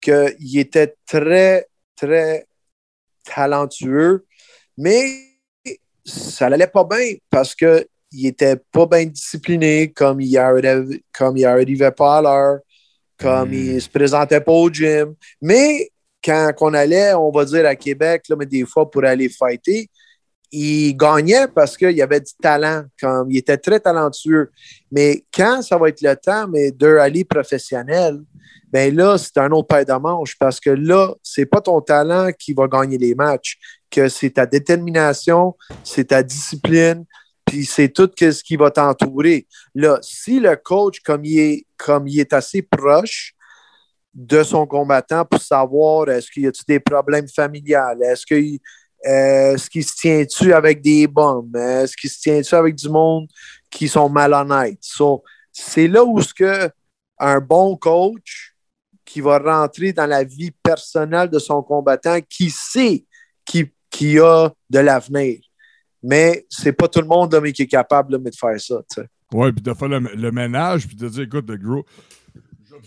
qu'il 0.00 0.58
était 0.58 0.94
très, 1.06 1.66
très 1.94 2.46
talentueux, 3.24 4.24
mais 4.76 5.04
ça 6.04 6.48
n'allait 6.48 6.66
pas 6.66 6.84
bien 6.84 7.14
parce 7.30 7.54
qu'il 7.54 7.86
était 8.26 8.56
pas 8.56 8.86
bien 8.86 9.04
discipliné, 9.06 9.92
comme 9.92 10.20
il 10.20 10.36
arrivait, 10.38 11.00
comme 11.12 11.36
il 11.36 11.44
arrivait 11.44 11.90
pas 11.92 12.18
à 12.18 12.22
l'heure, 12.22 12.58
comme 13.18 13.50
Mm. 13.50 13.54
il 13.54 13.82
se 13.82 13.88
présentait 13.88 14.40
pas 14.40 14.52
au 14.52 14.70
gym. 14.70 15.14
Mais 15.40 15.88
quand 16.22 16.52
on 16.60 16.74
allait, 16.74 17.14
on 17.14 17.30
va 17.30 17.44
dire 17.44 17.66
à 17.66 17.74
Québec, 17.76 18.24
là, 18.28 18.36
mais 18.36 18.46
des 18.46 18.64
fois 18.64 18.90
pour 18.90 19.04
aller 19.04 19.28
fighter, 19.28 19.88
il 20.52 20.96
gagnait 20.96 21.48
parce 21.48 21.76
qu'il 21.76 22.00
avait 22.00 22.20
du 22.20 22.32
talent, 22.40 22.84
comme 23.00 23.30
il 23.30 23.38
était 23.38 23.58
très 23.58 23.80
talentueux. 23.80 24.50
Mais 24.90 25.24
quand 25.34 25.62
ça 25.62 25.76
va 25.76 25.88
être 25.88 26.02
le 26.02 26.14
temps, 26.16 26.48
mais 26.48 26.70
de 26.70 26.96
aller 26.96 27.24
professionnel, 27.24 28.20
ben 28.72 28.94
là, 28.94 29.16
c'est 29.16 29.38
un 29.38 29.50
autre 29.52 29.68
paire 29.68 29.86
de 29.86 29.92
manches 29.92 30.36
parce 30.38 30.60
que 30.60 30.70
là, 30.70 31.14
c'est 31.22 31.46
pas 31.46 31.60
ton 31.60 31.80
talent 31.80 32.30
qui 32.38 32.52
va 32.52 32.66
gagner 32.66 32.98
les 32.98 33.14
matchs, 33.14 33.58
que 33.90 34.08
c'est 34.08 34.30
ta 34.30 34.46
détermination, 34.46 35.54
c'est 35.84 36.06
ta 36.06 36.22
discipline, 36.22 37.04
puis 37.44 37.64
c'est 37.64 37.88
tout 37.88 38.10
ce 38.18 38.42
qui 38.42 38.56
va 38.56 38.70
t'entourer. 38.70 39.46
Là, 39.74 39.98
si 40.02 40.40
le 40.40 40.56
coach, 40.56 41.00
comme 41.00 41.24
il 41.24 41.64
est, 41.78 42.32
assez 42.32 42.62
proche 42.62 43.34
de 44.12 44.42
son 44.42 44.66
combattant 44.66 45.24
pour 45.24 45.40
savoir 45.40 46.08
est-ce 46.08 46.30
qu'il 46.30 46.42
y 46.42 46.46
a 46.46 46.52
des 46.66 46.80
problèmes 46.80 47.28
familiales, 47.28 48.02
est-ce 48.02 48.26
qu'il 48.26 48.58
euh, 49.06 49.54
est-ce 49.54 49.70
qu'il 49.70 49.84
se 49.84 49.94
tient-tu 49.94 50.52
avec 50.52 50.80
des 50.82 51.06
bombes? 51.06 51.56
Est-ce 51.56 51.96
qu'il 51.96 52.10
se 52.10 52.20
tient-tu 52.20 52.54
avec 52.54 52.74
du 52.74 52.88
monde 52.88 53.28
qui 53.70 53.88
sont 53.88 54.08
malhonnêtes? 54.08 54.78
So, 54.80 55.22
c'est 55.52 55.88
là 55.88 56.04
où 56.04 56.20
ce 56.20 56.34
que 56.34 56.70
un 57.18 57.40
bon 57.40 57.76
coach 57.76 58.54
qui 59.04 59.20
va 59.20 59.38
rentrer 59.38 59.92
dans 59.92 60.06
la 60.06 60.24
vie 60.24 60.50
personnelle 60.62 61.30
de 61.30 61.38
son 61.38 61.62
combattant, 61.62 62.18
qui 62.28 62.50
sait 62.50 63.04
qui, 63.44 63.70
qui 63.90 64.18
a 64.18 64.50
de 64.68 64.78
l'avenir. 64.78 65.38
Mais 66.02 66.44
c'est 66.50 66.72
pas 66.72 66.88
tout 66.88 67.00
le 67.00 67.06
monde 67.06 67.32
là, 67.32 67.40
mais 67.40 67.52
qui 67.52 67.62
est 67.62 67.66
capable 67.68 68.12
là, 68.12 68.18
mais 68.22 68.30
de 68.30 68.36
faire 68.36 68.60
ça. 68.60 68.82
Oui, 69.32 69.52
puis 69.52 69.62
de 69.62 69.72
faire 69.72 69.88
le, 69.88 69.98
le 69.98 70.30
ménage, 70.32 70.86
puis 70.86 70.96
de 70.96 71.08
dire, 71.08 71.22
écoute, 71.22 71.46
de 71.46 71.56
gros, 71.56 71.84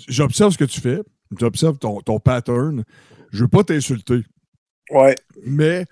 j'observe 0.08 0.54
ce 0.54 0.58
que 0.58 0.66
tu 0.66 0.80
fais, 0.80 1.00
j'observe 1.38 1.78
ton, 1.78 2.02
ton 2.02 2.20
pattern, 2.20 2.84
je 3.32 3.44
veux 3.44 3.50
pas 3.50 3.64
t'insulter, 3.64 4.24
Ouais, 4.90 5.16
mais 5.46 5.86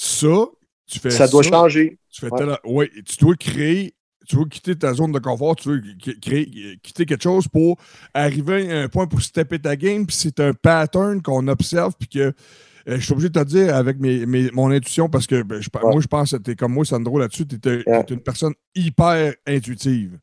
ça, 0.00 0.46
tu 0.86 1.00
fais 1.00 1.10
ça 1.10 1.26
doit 1.26 1.42
changer. 1.42 1.98
Tu 2.08 2.20
fais 2.20 2.30
Ouais. 2.32 2.38
tel- 2.38 2.58
ouais, 2.64 2.90
tu 3.04 3.16
dois 3.18 3.34
créer, 3.34 3.94
tu 4.28 4.36
dois 4.36 4.46
quitter 4.48 4.76
ta 4.76 4.94
zone 4.94 5.10
de 5.10 5.18
confort, 5.18 5.56
tu 5.56 5.68
dois 5.68 5.78
qui- 5.98 6.20
créer, 6.20 6.78
quitter 6.82 7.04
quelque 7.04 7.22
chose 7.22 7.48
pour 7.48 7.76
arriver 8.14 8.70
à 8.72 8.82
un 8.82 8.88
point 8.88 9.06
pour 9.08 9.20
se 9.20 9.32
taper 9.32 9.58
ta 9.58 9.74
game, 9.74 10.06
puis 10.06 10.14
c'est 10.16 10.38
un 10.38 10.52
pattern 10.54 11.20
qu'on 11.20 11.48
observe, 11.48 11.94
puis 11.98 12.08
que 12.08 12.18
euh, 12.88 12.96
je 12.96 13.00
suis 13.00 13.12
obligé 13.12 13.28
de 13.28 13.38
te 13.38 13.44
dire 13.44 13.74
avec 13.74 13.98
mes, 13.98 14.24
mes- 14.24 14.50
mon 14.52 14.70
intuition, 14.70 15.08
parce 15.10 15.26
que 15.26 15.42
ben, 15.42 15.60
je- 15.60 15.68
Ouais. 15.74 15.90
moi, 15.92 16.00
je 16.00 16.06
pense 16.06 16.30
que 16.30 16.36
tu 16.36 16.52
es 16.52 16.56
comme 16.56 16.72
moi, 16.72 16.84
Sandro, 16.84 17.18
là-dessus, 17.18 17.46
tu 17.46 17.56
es, 17.68 17.88
Ouais. 17.88 18.04
une 18.08 18.20
personne 18.20 18.54
hyper 18.74 19.34
intuitive. 19.46 20.18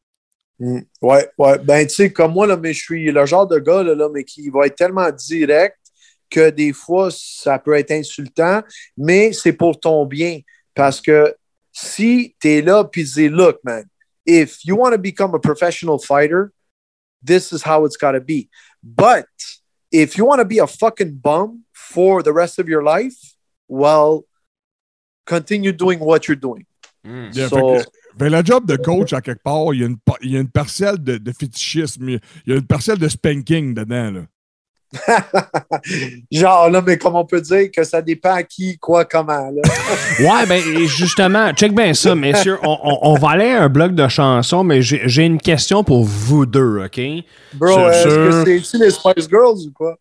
Mm. 0.57 0.79
Ouais, 1.01 1.29
ouais. 1.37 1.59
Ben, 1.59 1.85
tu 1.85 1.93
sais, 1.95 2.11
comme 2.13 2.31
moi, 2.31 2.47
là, 2.47 2.55
mais 2.57 2.71
je 2.73 2.81
suis 2.81 3.11
le 3.11 3.25
genre 3.25 3.45
de 3.45 3.59
gars, 3.59 3.83
là, 3.83 3.93
là, 3.93 4.07
mais 4.11 4.23
qui 4.23 4.49
va 4.49 4.65
être 4.67 4.75
tellement 4.77 5.11
direct 5.11 5.77
que 6.29 6.49
des 6.49 6.73
fois, 6.73 7.09
ça 7.11 7.59
peut 7.59 7.73
être 7.75 7.91
insultant, 7.91 8.61
mais 8.97 9.31
c'est 9.33 9.53
pour 9.53 9.79
ton 9.79 10.05
bien. 10.05 10.39
Parce 10.73 10.99
que 11.01 11.35
si 11.71 12.35
tu 12.39 12.49
es 12.49 12.61
là 12.61 12.83
puis 12.83 13.05
tu 13.05 13.11
dis, 13.13 13.29
look, 13.29 13.59
man, 13.63 13.85
if 14.25 14.63
you 14.65 14.75
want 14.77 14.91
to 14.91 14.97
become 14.97 15.33
a 15.35 15.39
professional 15.39 15.97
fighter, 15.99 16.51
this 17.23 17.51
is 17.51 17.61
how 17.65 17.85
it's 17.85 17.97
got 17.97 18.13
to 18.13 18.19
be. 18.21 18.49
But 18.83 19.25
if 19.91 20.17
you 20.17 20.25
want 20.25 20.39
to 20.39 20.45
be 20.45 20.59
a 20.59 20.67
fucking 20.67 21.13
bum 21.21 21.63
for 21.73 22.21
the 22.23 22.31
rest 22.33 22.59
of 22.59 22.67
your 22.67 22.83
life, 22.83 23.15
well, 23.67 24.25
continue 25.25 25.71
doing 25.71 25.99
what 25.99 26.27
you're 26.27 26.35
doing. 26.39 26.65
Yeah, 27.03 27.49
So- 27.49 27.77
Fait 28.17 28.29
le 28.29 28.41
job 28.45 28.65
de 28.65 28.77
coach, 28.77 29.11
à 29.11 29.19
quelque 29.21 29.43
part, 29.43 29.73
il 29.73 29.81
y 29.81 29.83
a 29.83 29.87
une, 29.87 29.97
il 30.21 30.31
y 30.31 30.37
a 30.37 30.39
une 30.39 30.49
parcelle 30.49 30.97
de, 31.03 31.17
de 31.17 31.31
fétichisme, 31.33 32.07
il 32.07 32.21
y 32.47 32.53
a 32.53 32.55
une 32.55 32.65
parcelle 32.65 32.97
de 32.97 33.09
spanking 33.09 33.73
dedans. 33.73 34.09
Là. 34.09 34.25
Genre, 36.31 36.69
là, 36.69 36.81
mais 36.85 36.97
comme 36.97 37.15
on 37.15 37.25
peut 37.25 37.41
dire 37.41 37.69
que 37.75 37.83
ça 37.83 38.01
dépend 38.01 38.33
à 38.35 38.43
qui, 38.43 38.77
quoi, 38.77 39.03
comment. 39.05 39.49
Là. 39.51 39.61
Ouais, 40.19 40.45
ben 40.47 40.61
justement, 40.87 41.51
check 41.53 41.73
bien 41.75 41.93
ça, 41.93 42.15
messieurs. 42.15 42.57
On, 42.63 42.77
on- 42.83 42.99
on 43.01 43.13
va 43.15 43.31
aller 43.31 43.51
à 43.51 43.63
un 43.63 43.69
bloc 43.69 43.93
de 43.93 44.07
chansons, 44.07 44.63
mais 44.63 44.81
j'ai 44.81 45.23
une 45.25 45.39
question 45.39 45.83
pour 45.83 46.03
vous 46.05 46.45
deux, 46.45 46.83
OK? 46.85 46.99
Bro, 47.53 47.89
est-ce 47.89 48.09
sûr. 48.09 48.29
que 48.29 48.45
c'est-tu 48.45 48.77
les 48.77 48.89
Spice 48.91 49.27
Girls 49.29 49.57
ou 49.67 49.71
quoi? 49.73 49.95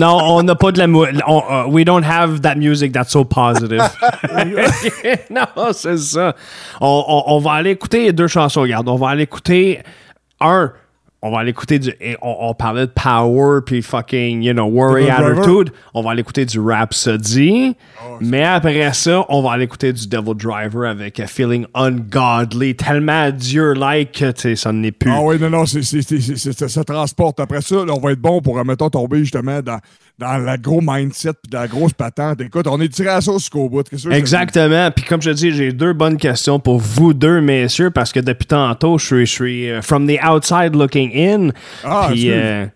non, 0.00 0.18
on 0.22 0.42
n'a 0.42 0.54
pas 0.54 0.72
de 0.72 0.78
la... 0.78 0.86
on- 0.86 1.66
uh, 1.66 1.68
we 1.70 1.84
don't 1.84 2.04
have 2.04 2.40
that 2.42 2.56
music 2.56 2.92
that's 2.92 3.10
so 3.10 3.24
positive. 3.24 3.82
non, 5.30 5.46
c'est 5.72 5.98
ça. 5.98 6.34
On 6.80 7.38
va 7.42 7.52
aller 7.52 7.70
écouter 7.70 8.12
deux 8.12 8.28
chansons. 8.28 8.62
Regarde, 8.62 8.88
on 8.88 8.96
va 8.96 9.10
aller 9.10 9.24
écouter 9.24 9.82
un... 10.40 10.72
On 11.22 11.30
va 11.32 11.40
aller 11.40 11.50
écouter 11.50 11.78
du... 11.78 11.92
On, 12.22 12.36
on 12.40 12.54
parlait 12.54 12.86
de 12.86 12.92
Power 12.92 13.60
puis 13.64 13.82
fucking, 13.82 14.42
you 14.42 14.52
know, 14.52 14.66
Worry. 14.66 15.08
Attitude. 15.10 15.70
On 15.94 16.02
va 16.02 16.10
aller 16.12 16.20
écouter 16.20 16.44
du 16.44 16.60
Rhapsody. 16.60 17.74
mais 18.20 18.44
après 18.44 18.92
ça, 18.92 19.24
on 19.28 19.42
va 19.42 19.52
aller 19.52 19.64
écouter 19.64 19.92
du 19.92 20.06
Devil 20.06 20.34
Driver 20.34 20.88
avec 20.88 21.18
a 21.18 21.26
Feeling 21.26 21.66
Ungodly. 21.74 22.76
Tellement 22.76 23.30
Dieu-like 23.30 24.12
que, 24.12 24.30
tu 24.32 24.40
sais, 24.42 24.56
ça 24.56 24.72
n'est 24.72 24.92
plus. 24.92 25.10
Ah 25.10 25.22
oui, 25.22 25.38
non, 25.40 25.50
non, 25.50 25.66
c'est- 25.66 25.82
c'est- 25.82 26.68
ça 26.68 26.84
transporte. 26.84 27.40
Après 27.40 27.60
ça, 27.62 27.76
là, 27.84 27.92
on 27.94 28.00
va 28.00 28.12
être 28.12 28.20
bon 28.20 28.40
pour, 28.40 28.62
mettons, 28.64 28.90
tomber 28.90 29.18
justement 29.20 29.60
dans, 29.62 29.78
dans 30.18 30.38
la 30.38 30.56
gros 30.56 30.80
mindset 30.82 31.34
puis 31.34 31.50
dans 31.50 31.60
la 31.60 31.68
grosse 31.68 31.92
patente. 31.92 32.40
Écoute, 32.40 32.66
on 32.66 32.80
est 32.80 32.88
tiré 32.88 33.10
à 33.10 33.14
la 33.16 33.20
sauce 33.20 33.42
jusqu'au 33.42 33.68
bout. 33.68 33.86
Exactement. 34.10 34.90
Puis 34.90 35.04
comme 35.04 35.20
je 35.20 35.30
dis, 35.30 35.52
j'ai 35.52 35.72
deux 35.72 35.92
bonnes 35.92 36.16
questions 36.16 36.58
pour 36.58 36.78
vous 36.78 37.12
deux, 37.12 37.40
messieurs, 37.40 37.90
parce 37.90 38.12
que 38.12 38.20
depuis 38.20 38.46
tantôt, 38.46 38.98
je 38.98 39.06
suis, 39.06 39.26
je 39.26 39.32
suis 39.32 39.70
euh, 39.70 39.82
from 39.82 40.06
the 40.06 40.18
outside 40.26 40.74
looking 40.74 41.12
in. 41.14 41.50
Ah, 41.84 42.08
puis, 42.10 42.30
euh, 42.30 42.66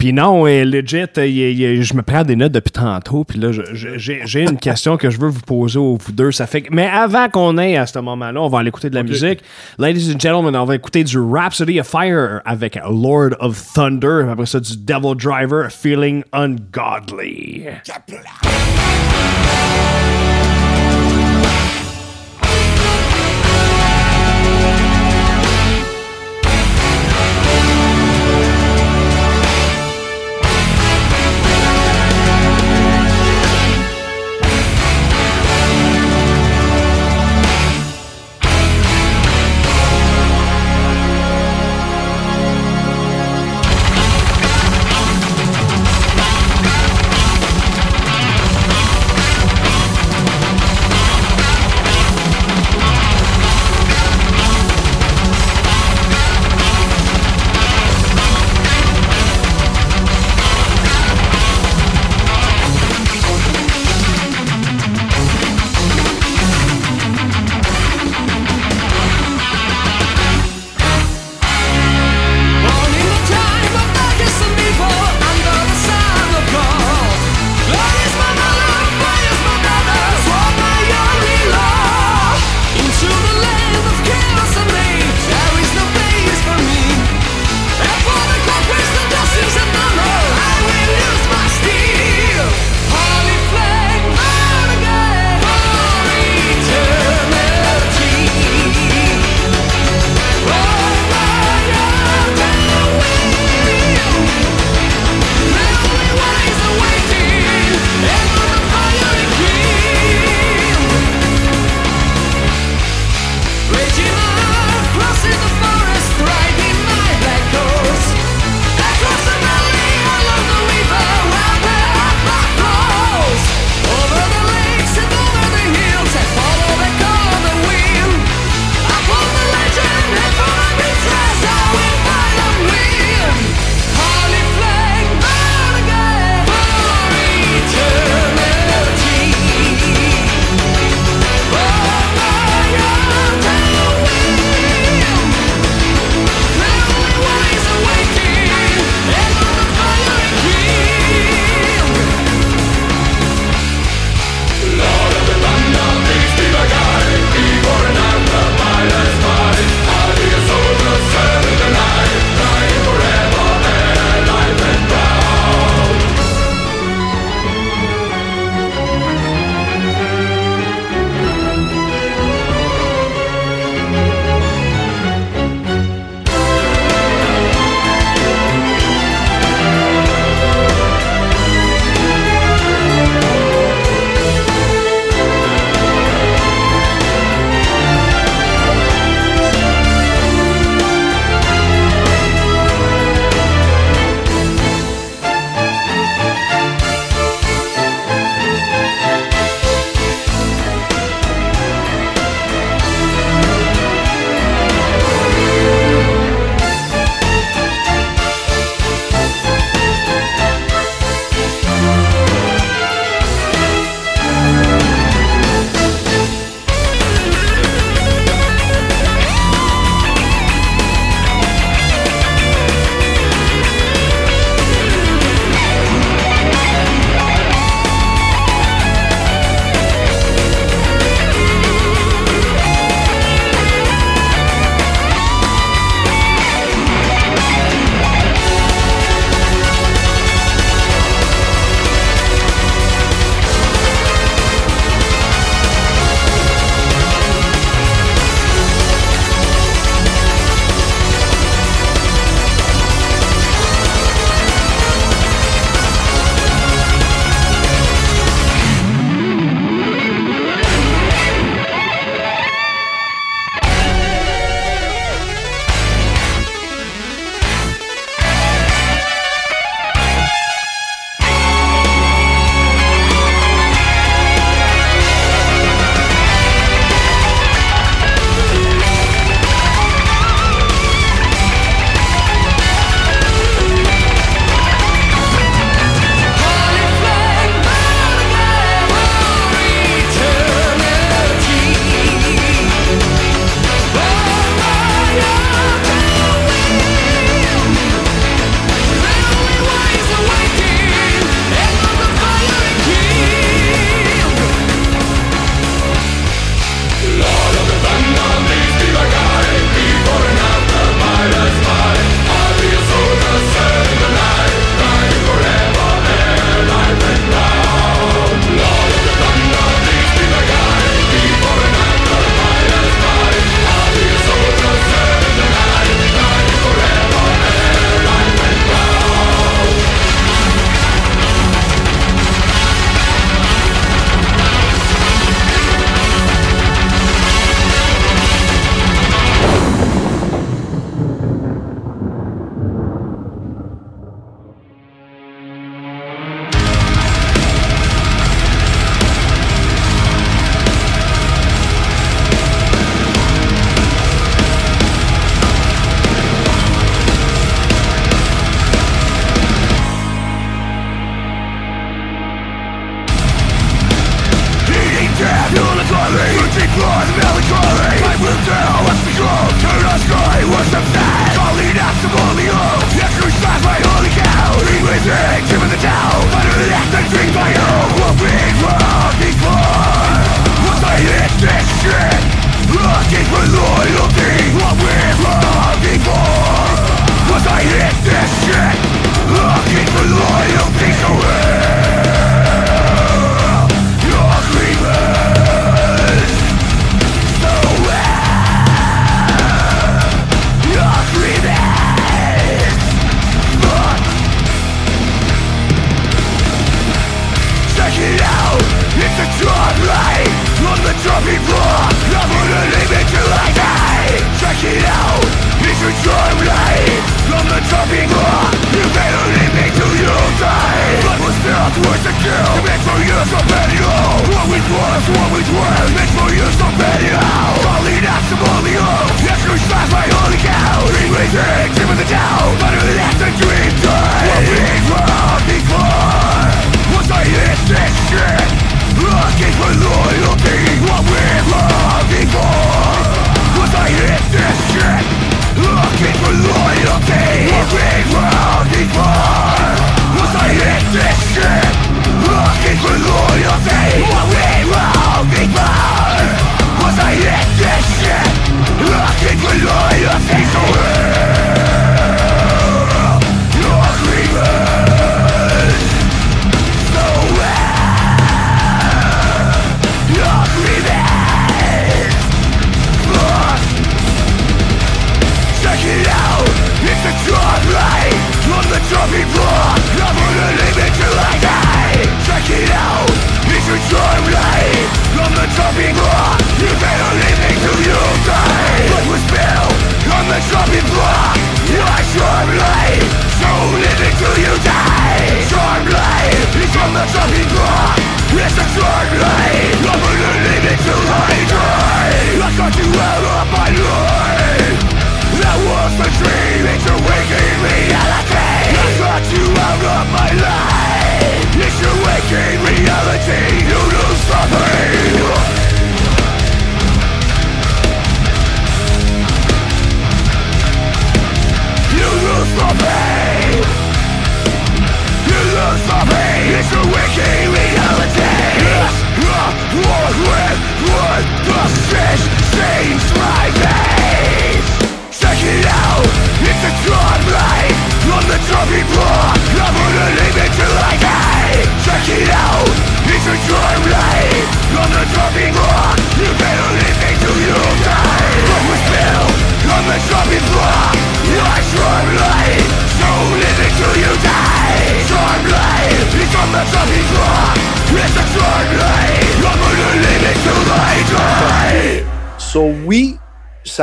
puis 0.00 0.12
non, 0.14 0.46
euh, 0.46 0.64
legit, 0.64 0.96
euh, 1.18 1.82
je 1.82 1.92
me 1.94 2.00
prends 2.00 2.22
des 2.24 2.34
notes 2.34 2.52
depuis 2.52 2.70
tantôt. 2.72 3.22
Puis 3.24 3.38
là, 3.38 3.50
j'ai 3.52 4.40
une 4.42 4.56
question 4.56 4.96
que 4.96 5.10
je 5.10 5.18
veux 5.20 5.28
vous 5.28 5.42
poser 5.42 5.78
aux 5.78 5.96
vous 5.96 6.12
deux. 6.12 6.32
Ça 6.32 6.46
fait 6.46 6.62
que- 6.62 6.74
mais 6.74 6.86
avant 6.88 7.28
qu'on 7.28 7.58
aille 7.58 7.76
à 7.76 7.86
ce 7.86 7.98
moment-là, 7.98 8.40
on 8.40 8.48
va 8.48 8.60
aller 8.60 8.68
écouter 8.68 8.88
de 8.88 8.94
la 8.94 9.02
musique. 9.02 9.40
Ladies 9.78 10.10
and 10.14 10.18
gentlemen, 10.18 10.56
on 10.56 10.64
va 10.64 10.74
écouter 10.74 11.04
du 11.04 11.18
Rhapsody 11.18 11.78
of 11.80 11.86
Fire 11.86 12.40
avec 12.46 12.76
Lord 12.88 13.30
of 13.40 13.62
Thunder. 13.74 14.24
Après 14.32 14.46
ça, 14.46 14.58
du 14.58 14.72
Devil 14.78 15.14
Driver, 15.16 15.70
Feeling 15.70 16.22
Ungodly. 16.32 17.64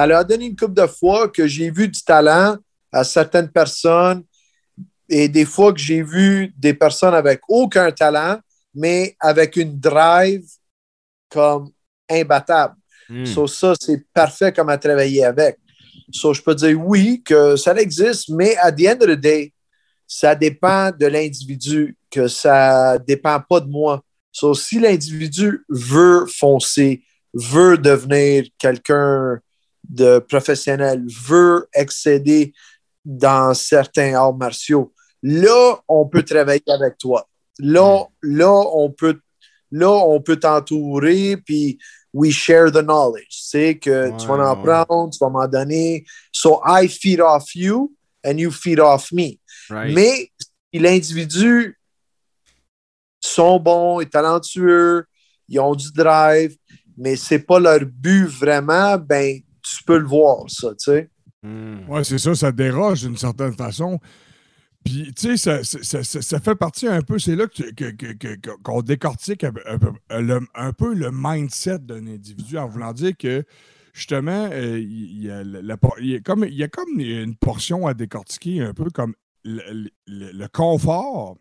Leur 0.08 0.20
a 0.20 0.24
donné 0.24 0.46
une 0.46 0.56
couple 0.56 0.74
de 0.74 0.88
fois 0.88 1.28
que 1.30 1.48
j'ai 1.48 1.70
vu 1.70 1.88
du 1.88 2.02
talent 2.04 2.58
à 2.92 3.04
certaines 3.04 3.50
personnes 3.50 4.24
et 5.10 5.28
des 5.28 5.46
fois 5.46 5.74
que 5.74 5.80
j'ai 5.80 6.02
vu 6.02 6.54
des 6.58 6.74
personnes 6.74 7.14
avec 7.14 7.42
aucun 7.48 7.92
talent, 7.92 8.40
mais 8.74 9.16
avec 9.20 9.56
une 9.56 9.80
drive 9.80 10.46
comme 11.30 11.70
imbattable. 12.10 12.76
Hmm. 13.10 13.26
So, 13.26 13.48
ça, 13.48 13.74
c'est 13.80 14.06
parfait 14.14 14.52
comme 14.52 14.70
à 14.70 14.78
travailler 14.78 15.24
avec. 15.24 15.58
So, 16.12 16.34
je 16.34 16.42
peux 16.42 16.56
dire 16.56 16.80
oui, 16.80 17.22
que 17.24 17.56
ça 17.56 17.74
existe, 17.76 18.30
mais 18.30 18.56
à 18.58 18.72
the 18.72 18.88
end 18.88 19.02
of 19.02 19.10
the 19.10 19.20
day, 19.20 19.54
ça 20.06 20.36
dépend 20.36 20.92
de 20.92 21.06
l'individu, 21.06 21.98
que 22.10 22.28
ça 22.28 22.98
dépend 22.98 23.40
pas 23.42 23.60
de 23.60 23.70
moi. 23.70 24.02
So, 24.32 24.54
si 24.54 24.80
l'individu 24.80 25.66
veut 25.70 26.26
foncer, 26.28 27.04
veut 27.34 27.78
devenir 27.78 28.46
quelqu'un 28.58 29.40
de 29.90 30.20
professionnel, 30.20 31.04
veut 31.28 31.68
excéder 31.74 32.54
dans 33.06 33.54
certains 33.54 34.16
arts 34.16 34.36
martiaux, 34.36 34.94
là, 35.24 35.80
on 35.88 36.06
peut 36.08 36.24
travailler 36.24 36.64
avec 36.68 36.98
toi. 36.98 37.28
Là, 37.60 38.06
là, 38.22 38.52
on 38.52 38.92
peut, 38.92 39.20
là, 39.72 39.90
on 39.90 40.22
peut 40.22 40.38
t'entourer, 40.38 41.38
puis 41.38 41.78
we 42.14 42.32
share 42.32 42.72
the 42.72 42.82
knowledge. 42.82 43.28
C'est 43.30 43.78
que 43.78 44.10
tu 44.18 44.28
vas 44.28 44.34
en 44.34 44.58
ouais. 44.58 44.86
prendre, 44.86 45.12
tu 45.12 45.20
vas 45.20 45.30
m'en 45.30 45.48
donner. 45.48 46.06
So 46.32 46.62
I 46.66 46.88
feed 46.88 47.22
off 47.22 47.56
you 47.56 47.94
and 48.26 48.38
you 48.38 48.52
feed 48.52 48.80
off 48.80 49.12
me. 49.12 49.40
Right. 49.70 49.94
Mais 49.94 50.32
si 50.74 50.80
l'individu 50.80 51.80
sont 53.20 53.60
bons 53.60 54.00
et 54.00 54.06
talentueux, 54.06 55.06
ils 55.48 55.60
ont 55.60 55.76
du 55.76 55.92
drive, 55.92 56.56
mais 56.98 57.16
c'est 57.16 57.40
pas 57.40 57.60
leur 57.60 57.82
but 57.86 58.26
vraiment, 58.26 58.98
ben 58.98 59.40
tu 59.78 59.84
peux 59.84 59.98
le 59.98 60.06
voir, 60.08 60.46
ça, 60.50 60.70
tu 60.70 60.92
sais. 60.92 61.10
Hmm. 61.44 61.88
Ouais, 61.90 62.04
c'est 62.04 62.18
ça, 62.18 62.34
ça 62.36 62.52
déroge 62.52 63.02
d'une 63.02 63.18
certaine 63.18 63.54
façon. 63.54 64.00
Puis, 64.84 65.14
tu 65.14 65.36
sais, 65.36 65.38
ça, 65.38 65.64
ça- 65.64 66.04
ça- 66.04 66.22
ça- 66.22 66.40
fait 66.40 66.56
partie 66.56 66.88
un 66.88 67.02
peu, 67.02 67.20
c'est 67.20 67.36
là 67.36 67.48
que- 67.48 67.72
que- 67.72 67.92
que- 67.92 68.14
que- 68.14 68.62
qu'on 68.64 68.82
décortique 68.82 69.44
un, 69.44 69.52
peu- 69.52 69.64
un 69.66 69.78
peu- 69.78 69.92
le, 70.10 70.40
un 70.56 70.72
peu 70.74 70.94
le 70.94 71.10
mindset 71.14 71.80
d'un 71.80 72.08
individu 72.08 72.58
en 72.58 72.68
voulant 72.68 72.94
dire 72.94 73.12
que, 73.18 73.44
justement, 73.94 74.48
euh, 74.52 74.80
il 74.80 75.24
y, 75.24 75.30
a 75.30 75.44
la- 75.44 75.62
la 75.62 75.78
por- 75.78 75.98
il 76.00 76.08
y 76.08 76.16
a 76.16 76.20
comme, 76.22 76.46
il 76.46 76.54
y 76.54 76.64
a 76.64 76.68
comme 76.70 77.00
une 77.00 77.36
portion 77.36 77.86
à 77.86 77.94
décortiquer, 77.94 78.62
un 78.62 78.74
peu 78.74 78.90
comme 78.90 79.14
le, 79.44 79.90
le- 80.08 80.32
le 80.32 80.48
confort, 80.48 81.38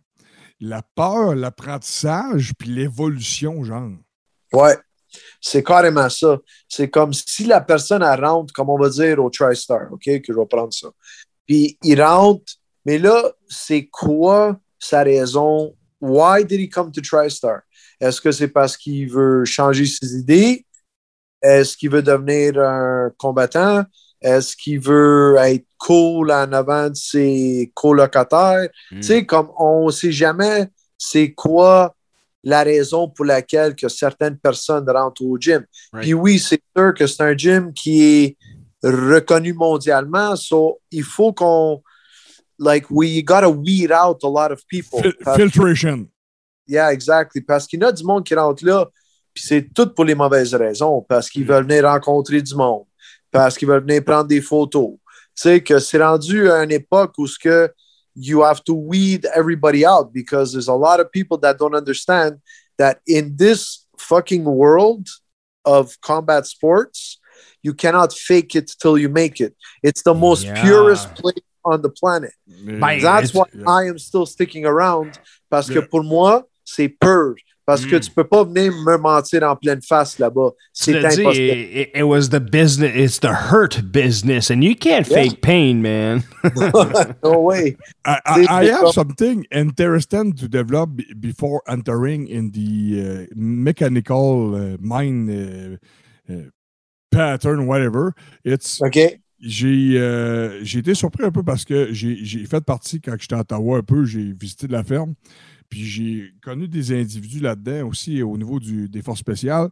la 0.61 0.83
peur, 0.83 1.35
l'apprentissage, 1.37 2.53
puis 2.59 2.71
l'évolution, 2.71 3.63
genre. 3.63 3.91
Ouais, 4.53 4.77
c'est 5.41 5.63
carrément 5.63 6.09
ça. 6.09 6.39
C'est 6.69 6.89
comme 6.91 7.13
si 7.13 7.45
la 7.45 7.61
personne 7.61 8.03
elle 8.03 8.25
rentre, 8.25 8.53
comme 8.53 8.71
on 8.71 8.79
va 8.79 8.89
dire, 8.89 9.23
au 9.23 9.31
TriStar, 9.31 9.93
OK, 9.93 10.05
que 10.05 10.33
je 10.33 10.39
vais 10.39 10.47
prendre 10.47 10.73
ça. 10.73 10.89
Puis 11.47 11.79
il 11.83 12.03
rentre, 12.03 12.55
mais 12.85 12.99
là, 12.99 13.33
c'est 13.49 13.87
quoi 13.87 14.59
sa 14.79 15.03
raison? 15.03 15.75
Why 16.01 16.45
did 16.45 16.61
he 16.61 16.69
come 16.69 16.93
to 16.93 17.01
TriStar? 17.01 17.61
Est-ce 18.01 18.21
que 18.21 18.33
c'est 18.33 18.49
parce 18.49 18.77
qu'il 18.77 19.11
veut 19.11 19.45
changer 19.45 19.87
ses 19.87 20.17
idées? 20.17 20.67
Est-ce 21.43 21.77
qu'il 21.77 21.91
veut 21.91 22.03
devenir 22.03 22.59
un 22.61 23.11
combattant? 23.17 23.85
Est-ce 24.21 24.57
qu'il 24.57 24.81
veut 24.81 25.37
être 25.39 25.67
cool 25.79 26.31
en 26.31 26.53
avant 26.53 26.89
de 26.91 26.95
ses 26.95 27.71
colocataires? 27.75 28.69
Mm. 28.91 29.01
Tu 29.01 29.03
sais, 29.03 29.27
comme 29.27 29.51
on 29.59 29.87
ne 29.87 29.93
sait 29.93 30.13
jamais 30.13 30.69
c'est 30.99 31.33
quoi 31.33 31.95
la 32.47 32.63
raison 32.63 33.09
pour 33.09 33.25
laquelle 33.25 33.75
que 33.75 33.89
certaines 33.89 34.39
personnes 34.39 34.89
rentrent 34.89 35.25
au 35.25 35.37
gym. 35.37 35.67
Right. 35.93 36.05
Puis 36.05 36.15
oui, 36.15 36.39
c'est 36.39 36.63
sûr 36.77 36.95
que 36.95 37.05
c'est 37.05 37.21
un 37.21 37.37
gym 37.37 37.73
qui 37.73 38.01
est 38.01 38.37
reconnu 38.85 39.53
mondialement, 39.53 40.37
so 40.37 40.79
il 40.93 41.03
faut 41.03 41.33
qu'on 41.33 41.83
like 42.57 42.87
we 42.89 43.21
gotta 43.25 43.49
weed 43.49 43.91
out 43.91 44.23
a 44.23 44.29
lot 44.29 44.53
of 44.53 44.63
people. 44.69 45.03
Fil- 45.03 45.35
filtration. 45.35 46.09
Yeah, 46.69 46.93
exactly. 46.93 47.41
Parce 47.41 47.67
qu'il 47.67 47.81
y 47.81 47.85
en 47.85 47.89
a 47.89 47.93
du 47.93 48.05
monde 48.05 48.25
qui 48.25 48.37
rentre 48.37 48.65
là, 48.65 48.87
puis 49.35 49.43
c'est 49.45 49.69
tout 49.75 49.93
pour 49.93 50.05
les 50.05 50.15
mauvaises 50.15 50.55
raisons. 50.55 51.05
Parce 51.09 51.29
qu'ils 51.29 51.45
veulent 51.45 51.67
venir 51.67 51.85
rencontrer 51.85 52.41
du 52.41 52.55
monde, 52.55 52.85
parce 53.33 53.59
qu'ils 53.59 53.67
veulent 53.67 53.83
venir 53.83 54.05
prendre 54.05 54.29
des 54.29 54.41
photos. 54.41 54.93
Tu 55.35 55.43
sais, 55.43 55.61
que 55.65 55.81
c'est 55.81 56.01
rendu 56.01 56.49
à 56.49 56.63
une 56.63 56.71
époque 56.71 57.15
où 57.19 57.27
ce 57.27 57.41
que 57.41 57.73
you 58.17 58.43
have 58.43 58.65
to 58.65 58.75
weed 58.75 59.27
everybody 59.35 59.85
out 59.85 60.13
because 60.13 60.53
there's 60.53 60.69
a 60.69 60.75
lot 60.75 61.01
of 61.01 61.13
people 61.13 61.37
that 61.39 61.59
don't 61.59 61.75
understand 61.75 62.41
that 62.79 63.01
in 63.07 63.37
this 63.37 63.87
fucking 63.99 64.45
world 64.45 65.07
of 65.65 66.01
combat 66.01 66.47
sports, 66.47 67.19
you 67.63 67.75
cannot 67.75 68.13
fake 68.13 68.55
it 68.57 68.73
till 68.81 68.97
you 68.97 69.09
make 69.09 69.41
it. 69.41 69.55
It's 69.83 70.03
the 70.03 70.15
most 70.15 70.45
Yeah. 70.45 70.63
purest 70.63 71.15
place 71.17 71.45
on 71.65 71.83
the 71.83 71.91
planet. 71.91 72.33
Ben, 72.47 73.01
That's 73.01 73.35
why 73.35 73.45
Yeah. 73.53 73.65
I 73.69 73.85
am 73.85 73.99
still 73.99 74.25
sticking 74.27 74.65
around. 74.65 75.19
Parce 75.51 75.69
que 75.69 75.81
Yeah. 75.81 75.87
pour 75.91 76.03
moi, 76.03 76.43
c'est 76.65 76.89
pur. 76.89 77.35
Parce 77.67 77.85
que 77.85 77.97
Mm. 77.97 78.01
tu 78.01 78.11
peux 78.13 78.23
pas 78.25 78.45
venir 78.45 78.73
me 78.73 78.97
mentir 78.97 79.43
en 79.43 79.57
pleine 79.57 79.83
face 79.83 80.21
là-bas. 80.21 80.53
C'est 80.73 80.93
l'as 81.01 81.15
dit, 81.17 81.21
impossible. 81.21 81.45
it, 81.47 81.91
it 81.97 82.03
was 82.05 82.29
the 82.31 82.39
business, 82.39 82.93
it's 82.95 83.19
the 83.19 83.33
hurt 83.51 83.83
business, 83.83 84.51
and 84.53 84.63
you 84.63 84.77
can't 84.77 85.05
Yeah. 85.09 85.23
fake 85.25 85.41
pain, 85.43 85.81
man. 85.83 86.23
no 87.25 87.41
way. 87.41 87.77
I, 88.05 88.21
I, 88.25 88.47
I 88.49 88.65
have 88.71 88.93
something 88.93 89.45
interesting 89.51 90.33
to 90.35 90.47
develop 90.49 90.91
be- 90.95 91.13
before 91.19 91.61
entering 91.69 92.29
in 92.29 92.53
the 92.53 93.27
uh, 93.27 93.27
mechanical 93.35 94.55
uh, 94.55 94.77
mind 94.81 95.29
uh, 95.29 96.33
uh, 96.33 96.51
pattern, 97.11 97.67
whatever. 97.67 98.15
It's 98.45 98.81
OK? 98.81 99.19
j'ai 99.39 99.99
euh, 99.99 100.65
j'ai 100.65 100.79
été 100.79 100.95
surpris 100.95 101.25
un 101.25 101.31
peu 101.31 101.43
parce 101.43 101.65
que 101.65 101.93
j'ai 101.93 102.25
j'ai 102.25 102.47
fait 102.47 102.65
partie 102.65 103.01
quand 103.03 103.17
j'étais 103.21 103.35
à 103.35 103.41
Ottawa 103.41 103.79
un 103.79 103.83
peu, 103.83 104.05
j'ai 104.05 104.33
visité 104.33 104.67
de 104.67 104.73
la 104.73 104.83
ferme. 104.83 105.15
Puis 105.69 105.85
j'ai 105.85 106.33
connu 106.43 106.69
des 106.69 106.93
individus 106.93 107.41
là-dedans 107.41 107.89
aussi 107.89 108.23
au 108.23 108.37
niveau 108.37 108.61
du, 108.61 108.89
des 108.89 109.03
forces 109.03 109.21
spéciales. 109.21 109.69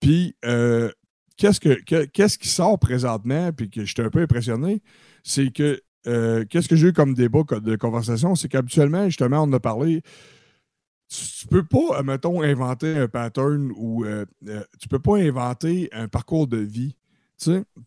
Puis 0.00 0.36
euh, 0.44 0.90
qu'est-ce 1.36 1.60
que 1.60 2.36
qui 2.36 2.48
sort 2.48 2.78
présentement, 2.78 3.52
puis 3.52 3.70
que 3.70 3.84
j'étais 3.84 4.02
un 4.02 4.10
peu 4.10 4.20
impressionné, 4.20 4.82
c'est 5.22 5.50
que 5.50 5.80
euh, 6.06 6.44
qu'est-ce 6.48 6.68
que 6.68 6.76
j'ai 6.76 6.88
eu 6.88 6.92
comme 6.92 7.14
débat 7.14 7.42
de 7.60 7.76
conversation, 7.76 8.34
c'est 8.34 8.48
qu'habituellement, 8.48 9.06
justement, 9.06 9.42
on 9.42 9.52
a 9.52 9.60
parlé. 9.60 10.02
Tu, 11.08 11.44
tu 11.44 11.46
peux 11.46 11.64
pas, 11.64 12.02
mettons, 12.02 12.42
inventer 12.42 12.96
un 12.96 13.08
pattern 13.08 13.72
ou 13.76 14.04
euh, 14.04 14.24
euh, 14.48 14.62
tu 14.78 14.88
peux 14.88 14.98
pas 14.98 15.18
inventer 15.18 15.88
un 15.92 16.08
parcours 16.08 16.46
de 16.46 16.58
vie. 16.58 16.96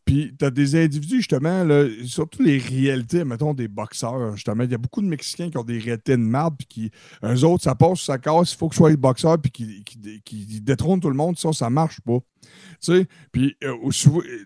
Puis 0.05 0.33
tu 0.37 0.45
as 0.45 0.51
des 0.51 0.75
individus, 0.75 1.17
justement, 1.17 1.63
là, 1.63 1.85
surtout 2.05 2.43
les 2.43 2.57
réalités, 2.57 3.23
mettons, 3.23 3.53
des 3.53 3.67
boxeurs, 3.67 4.35
justement. 4.35 4.63
Il 4.63 4.71
y 4.71 4.75
a 4.75 4.77
beaucoup 4.77 5.01
de 5.01 5.07
Mexicains 5.07 5.49
qui 5.49 5.57
ont 5.57 5.63
des 5.63 5.79
réalités 5.79 6.13
de 6.13 6.21
marde, 6.21 6.55
puis 6.57 6.67
qui, 6.67 6.91
eux 7.23 7.43
autres, 7.43 7.63
ça 7.63 7.75
passe, 7.75 8.01
ça 8.01 8.17
casse, 8.17 8.53
il 8.53 8.57
faut 8.57 8.69
que 8.69 8.75
ce 8.75 8.79
soit 8.79 8.89
les 8.89 8.97
boxeurs, 8.97 9.39
puis 9.39 9.51
qui, 9.51 9.83
qui, 10.23 10.61
détrônent 10.61 10.99
tout 10.99 11.09
le 11.09 11.15
monde, 11.15 11.37
ça, 11.37 11.53
ça 11.53 11.69
marche 11.69 12.01
pas. 12.01 12.19
Tu 12.81 13.05
puis, 13.31 13.55
euh, 13.63 13.73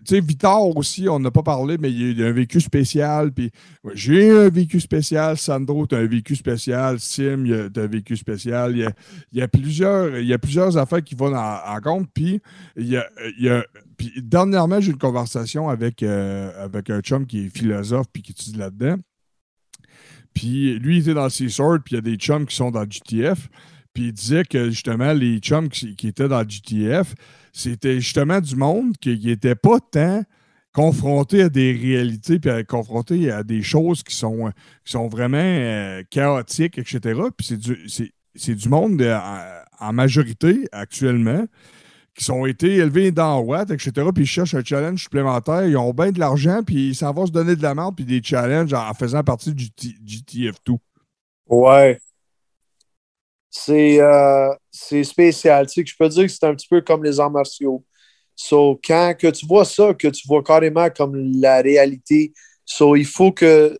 sais, 0.04 0.20
Victor 0.20 0.76
aussi, 0.76 1.08
on 1.08 1.20
n'a 1.20 1.30
pas 1.30 1.42
parlé, 1.42 1.76
mais 1.78 1.92
il 1.92 2.18
y 2.18 2.24
a 2.24 2.26
un 2.26 2.32
vécu 2.32 2.60
spécial. 2.60 3.32
Puis, 3.32 3.50
j'ai 3.94 4.30
un 4.30 4.48
vécu 4.48 4.80
spécial. 4.80 5.36
Sandro, 5.36 5.86
tu 5.86 5.94
as 5.94 5.98
un 5.98 6.06
vécu 6.06 6.34
spécial. 6.34 6.98
Sim, 6.98 7.44
tu 7.44 7.80
as 7.80 7.82
un 7.82 7.86
vécu 7.86 8.16
spécial. 8.16 8.76
Il 8.76 8.92
y 9.32 9.42
a, 9.42 9.48
plusieurs, 9.48 10.18
y 10.18 10.32
a 10.32 10.38
plusieurs 10.38 10.76
affaires 10.78 11.04
qui 11.04 11.14
vont 11.14 11.34
en, 11.34 11.80
compte. 11.80 12.08
Puis, 12.12 12.40
il 12.76 12.88
y 12.88 12.96
a- 13.48 13.64
puis 14.02 14.20
dernièrement, 14.20 14.80
j'ai 14.80 14.88
eu 14.88 14.92
une 14.94 14.98
conversation 14.98 15.68
avec, 15.68 16.02
euh, 16.02 16.64
avec 16.64 16.90
un 16.90 17.00
chum 17.02 17.24
qui 17.24 17.46
est 17.46 17.56
philosophe 17.56 18.08
puis 18.12 18.20
qui 18.20 18.32
étudie 18.32 18.58
là-dedans. 18.58 18.96
Puis, 20.34 20.76
lui, 20.80 20.96
il 20.96 21.00
était 21.02 21.14
dans 21.14 21.28
Sword, 21.28 21.80
puis 21.84 21.92
il 21.92 21.94
y 21.94 21.98
a 21.98 22.00
des 22.00 22.16
chums 22.16 22.44
qui 22.44 22.56
sont 22.56 22.72
dans 22.72 22.84
GTF. 22.84 23.48
Puis 23.94 24.06
il 24.06 24.12
disait 24.12 24.42
que 24.44 24.70
justement, 24.70 25.12
les 25.12 25.38
chums 25.38 25.68
qui, 25.68 25.94
étaient 26.08 26.26
dans 26.26 26.42
GTF, 26.42 27.14
c'était 27.52 28.00
justement 28.00 28.40
du 28.40 28.56
monde 28.56 28.96
qui 28.96 29.16
n'était 29.24 29.54
pas 29.54 29.78
tant 29.78 30.24
confronté 30.72 31.42
à 31.42 31.48
des 31.48 31.70
réalités, 31.72 32.40
puis 32.40 32.50
confronté 32.64 33.30
à 33.30 33.44
des 33.44 33.62
choses 33.62 34.02
qui 34.02 34.16
sont, 34.16 34.50
qui 34.84 34.92
sont 34.92 35.06
vraiment 35.06 35.38
euh, 35.38 36.02
chaotiques, 36.10 36.78
etc. 36.78 37.20
Puis 37.36 37.46
c'est 37.46 37.58
du, 37.58 38.56
du 38.56 38.68
monde 38.68 39.00
en 39.78 39.92
majorité 39.92 40.66
actuellement 40.72 41.46
qui 42.14 42.24
sont 42.24 42.44
été 42.44 42.74
élevés 42.76 43.10
dans 43.10 43.40
Watt, 43.40 43.70
etc. 43.70 43.92
Puis 44.14 44.24
ils 44.24 44.26
cherchent 44.26 44.54
un 44.54 44.64
challenge 44.64 45.02
supplémentaire. 45.02 45.66
Ils 45.66 45.76
ont 45.76 45.92
bien 45.92 46.10
de 46.10 46.18
l'argent, 46.18 46.62
puis 46.62 46.94
ça 46.94 47.10
va 47.12 47.26
se 47.26 47.32
donner 47.32 47.56
de 47.56 47.62
la 47.62 47.74
merde, 47.74 47.96
puis 47.96 48.04
des 48.04 48.22
challenges 48.22 48.74
en 48.74 48.92
faisant 48.94 49.22
partie 49.22 49.54
du 49.54 49.70
T- 49.70 49.96
GTF2. 50.04 50.76
Ouais. 51.46 51.98
C'est 53.50 54.00
euh, 54.00 54.54
spécial. 55.02 55.66
Je 55.68 55.94
peux 55.98 56.08
dire 56.08 56.24
que 56.24 56.28
c'est 56.32 56.46
un 56.46 56.54
petit 56.54 56.68
peu 56.68 56.80
comme 56.80 57.04
les 57.04 57.18
arts 57.20 57.30
martiaux. 57.30 57.84
So, 58.34 58.80
quand 58.82 59.14
que 59.18 59.28
tu 59.28 59.46
vois 59.46 59.64
ça, 59.64 59.92
que 59.94 60.08
tu 60.08 60.26
vois 60.26 60.42
carrément 60.42 60.88
comme 60.90 61.14
la 61.40 61.60
réalité, 61.60 62.32
il 62.80 63.06
faut 63.06 63.32
que 63.32 63.76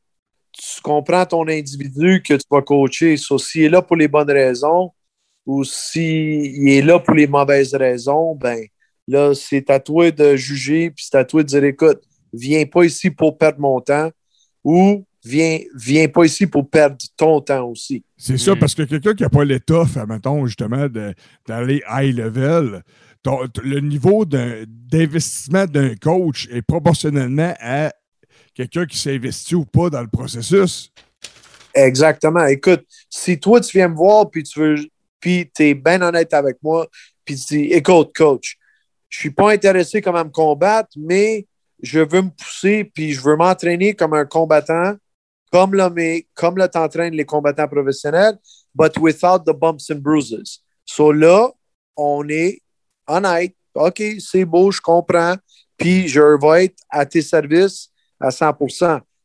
tu 0.53 0.81
comprends 0.83 1.25
ton 1.25 1.49
individu 1.49 2.23
que 2.23 2.35
tu 2.35 2.45
vas 2.51 2.61
coacher. 2.63 3.17
So, 3.17 3.39
s'il 3.39 3.65
est 3.65 3.69
là 3.71 3.81
pour 3.81 3.97
les 3.97 4.09
bonnes 4.09 4.31
raisons 4.31 4.93
ou 5.47 5.65
s'il 5.65 6.69
est 6.69 6.83
là 6.83 6.99
pour 6.99 7.15
les 7.15 7.27
mauvaises 7.27 7.75
raisons, 7.75 8.35
ben 8.35 8.59
là, 9.09 9.33
c'est 9.35 9.69
à 9.71 9.81
toi 9.81 10.11
de 10.11 10.37
juger, 10.37 10.91
puis 10.91 11.05
c'est 11.09 11.17
à 11.19 11.25
toi 11.25 11.43
de 11.43 11.49
dire 11.49 11.65
écoute, 11.65 12.01
viens 12.33 12.65
pas 12.67 12.85
ici 12.85 13.11
pour 13.11 13.37
perdre 13.37 13.61
mon 13.61 13.81
temps 13.81 14.11
ou 14.65 15.05
viens, 15.25 15.59
viens 15.77 16.09
pas 16.09 16.25
ici 16.25 16.47
pour 16.47 16.69
perdre 16.69 16.97
ton 17.17 17.41
temps 17.41 17.69
aussi. 17.69 18.05
C'est 18.17 18.39
ça, 18.39 18.55
Mm. 18.55 18.59
parce 18.59 18.75
que 18.75 18.83
quelqu'un 18.83 19.15
qui 19.15 19.23
n'a 19.25 19.29
pas 19.29 19.45
l'étoffe, 19.45 19.97
mettons, 20.09 20.47
justement, 20.47 20.87
d'aller 21.49 21.83
high 21.91 22.17
level, 22.17 22.83
ton- 23.23 23.41
le 23.63 23.81
niveau 23.81 24.25
d'investissement 24.25 25.67
d'un 25.67 25.95
coach 25.97 26.49
est 26.53 26.63
proportionnellement 26.63 27.55
à 27.61 27.93
quelqu'un 28.55 28.87
qui 28.87 28.99
s'est 28.99 29.15
investi 29.15 29.55
ou 29.55 29.65
pas 29.65 29.91
dans 29.91 30.01
le 30.03 30.09
processus. 30.09 30.93
Exactement. 31.75 32.45
Écoute, 32.47 32.85
si 33.09 33.39
toi, 33.39 33.61
tu 33.61 33.77
viens 33.79 33.89
me 33.89 33.95
voir, 33.97 34.29
puis 34.31 34.43
tu 34.43 34.61
veux, 34.61 34.77
puis 35.23 35.51
tu 35.55 35.69
es 35.69 35.75
bien 35.75 36.03
honnête 36.03 36.35
avec 36.35 36.59
moi, 36.63 36.87
puis 37.25 37.37
tu 37.37 37.55
dis, 37.55 37.73
écoute, 37.73 38.11
coach, 38.15 38.59
je 39.09 39.21
suis 39.21 39.31
pas 39.31 39.53
intéressé 39.53 40.03
comme 40.03 40.17
à 40.17 40.25
me 40.25 40.31
combattre, 40.31 40.91
mais 40.97 41.47
je 41.81 42.01
veux 42.01 42.23
me 42.23 42.31
pousser, 42.31 42.85
puis 42.85 43.13
je 43.13 43.21
veux 43.21 43.37
m'entraîner 43.37 43.95
comme 43.95 44.15
un 44.15 44.27
combattant, 44.27 44.95
comme 45.51 45.77
mais, 45.95 46.27
comme 46.35 46.57
là, 46.57 46.69
t'entraînes 46.69 47.15
les 47.15 47.25
combattants 47.25 47.69
professionnels, 47.69 48.37
but 48.75 48.99
without 48.99 49.45
the 49.45 49.53
bumps 49.53 49.91
and 49.91 50.01
bruises. 50.01 50.63
So 50.85 51.13
là, 51.13 51.51
on 51.97 52.29
est 52.29 52.61
honnête. 53.07 53.55
OK, 53.75 54.03
c'est 54.19 54.45
beau, 54.45 54.71
je 54.71 54.81
comprends, 54.81 55.37
puis 55.77 56.09
je 56.09 56.21
vais 56.21 56.65
être 56.65 56.79
à 56.91 57.07
tes 57.07 57.23
services 57.23 57.91
à 58.21 58.31
100 58.31 58.55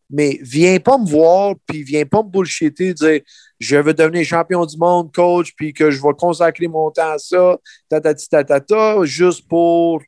mais 0.10 0.40
viens 0.42 0.80
pas 0.80 0.98
me 0.98 1.06
voir, 1.06 1.56
puis 1.66 1.84
viens 1.84 2.06
pas 2.06 2.24
me 2.24 2.30
bullshitter, 2.30 2.94
dire 2.94 3.22
je 3.60 3.76
veux 3.78 3.94
devenir 3.94 4.24
champion 4.26 4.66
du 4.66 4.78
monde, 4.78 5.12
coach, 5.14 5.54
puis 5.56 5.74
que 5.74 5.90
je 5.92 6.02
vais 6.02 6.14
consacrer 6.18 6.68
mon 6.68 6.92
temps 6.92 7.12
à 7.14 7.18
ça, 7.18 7.58
tatati 7.90 8.30
tatata, 8.30 9.04
juste 9.04 9.48
pour 9.48 10.02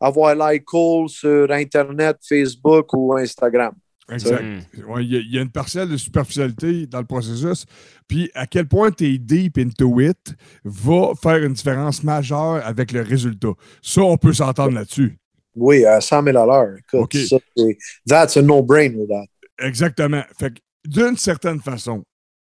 avoir 0.00 0.34
like 0.34 0.64
cool 0.64 1.08
sur 1.08 1.50
Internet, 1.50 2.18
Facebook 2.28 2.92
ou 2.94 3.14
Instagram. 3.16 3.72
Exact. 4.10 4.42
Mm. 4.42 4.90
Ouais, 4.90 5.04
Il 5.04 5.12
y, 5.12 5.16
a- 5.16 5.20
il 5.20 5.34
y 5.34 5.38
a 5.38 5.42
une 5.42 5.50
parcelle 5.50 5.88
de 5.88 5.96
superficialité 5.98 6.86
dans 6.86 7.00
le 7.00 7.04
processus. 7.04 7.66
Puis 8.06 8.30
à 8.34 8.46
quel 8.46 8.66
point 8.66 8.90
tu 8.90 9.04
es 9.04 9.18
deep 9.18 9.58
into 9.58 10.00
it 10.00 10.34
va 10.64 11.12
faire 11.20 11.44
une 11.44 11.52
différence 11.52 12.02
majeure 12.02 12.64
avec 12.64 12.92
le 12.92 13.02
résultat. 13.02 13.52
Ça, 13.82 14.00
on 14.02 14.16
peut 14.16 14.32
s'entendre 14.32 14.72
là-dessus. 14.72 15.18
Oui, 15.54 15.84
à 15.84 16.00
100 16.00 16.22
000 16.22 16.38
à 16.38 16.46
l'heure. 16.46 16.76
Écoute, 16.78 17.00
OK. 17.00 17.16
ça, 17.28 17.36
c'est- 17.56 17.76
that's 18.06 18.36
a 18.38 18.42
no-brainer, 18.42 19.06
that. 19.08 19.26
Exactement. 19.58 20.22
Fait 20.38 20.54
que 20.54 20.60
d'une 20.84 21.16
certaine 21.16 21.60
façon, 21.60 22.04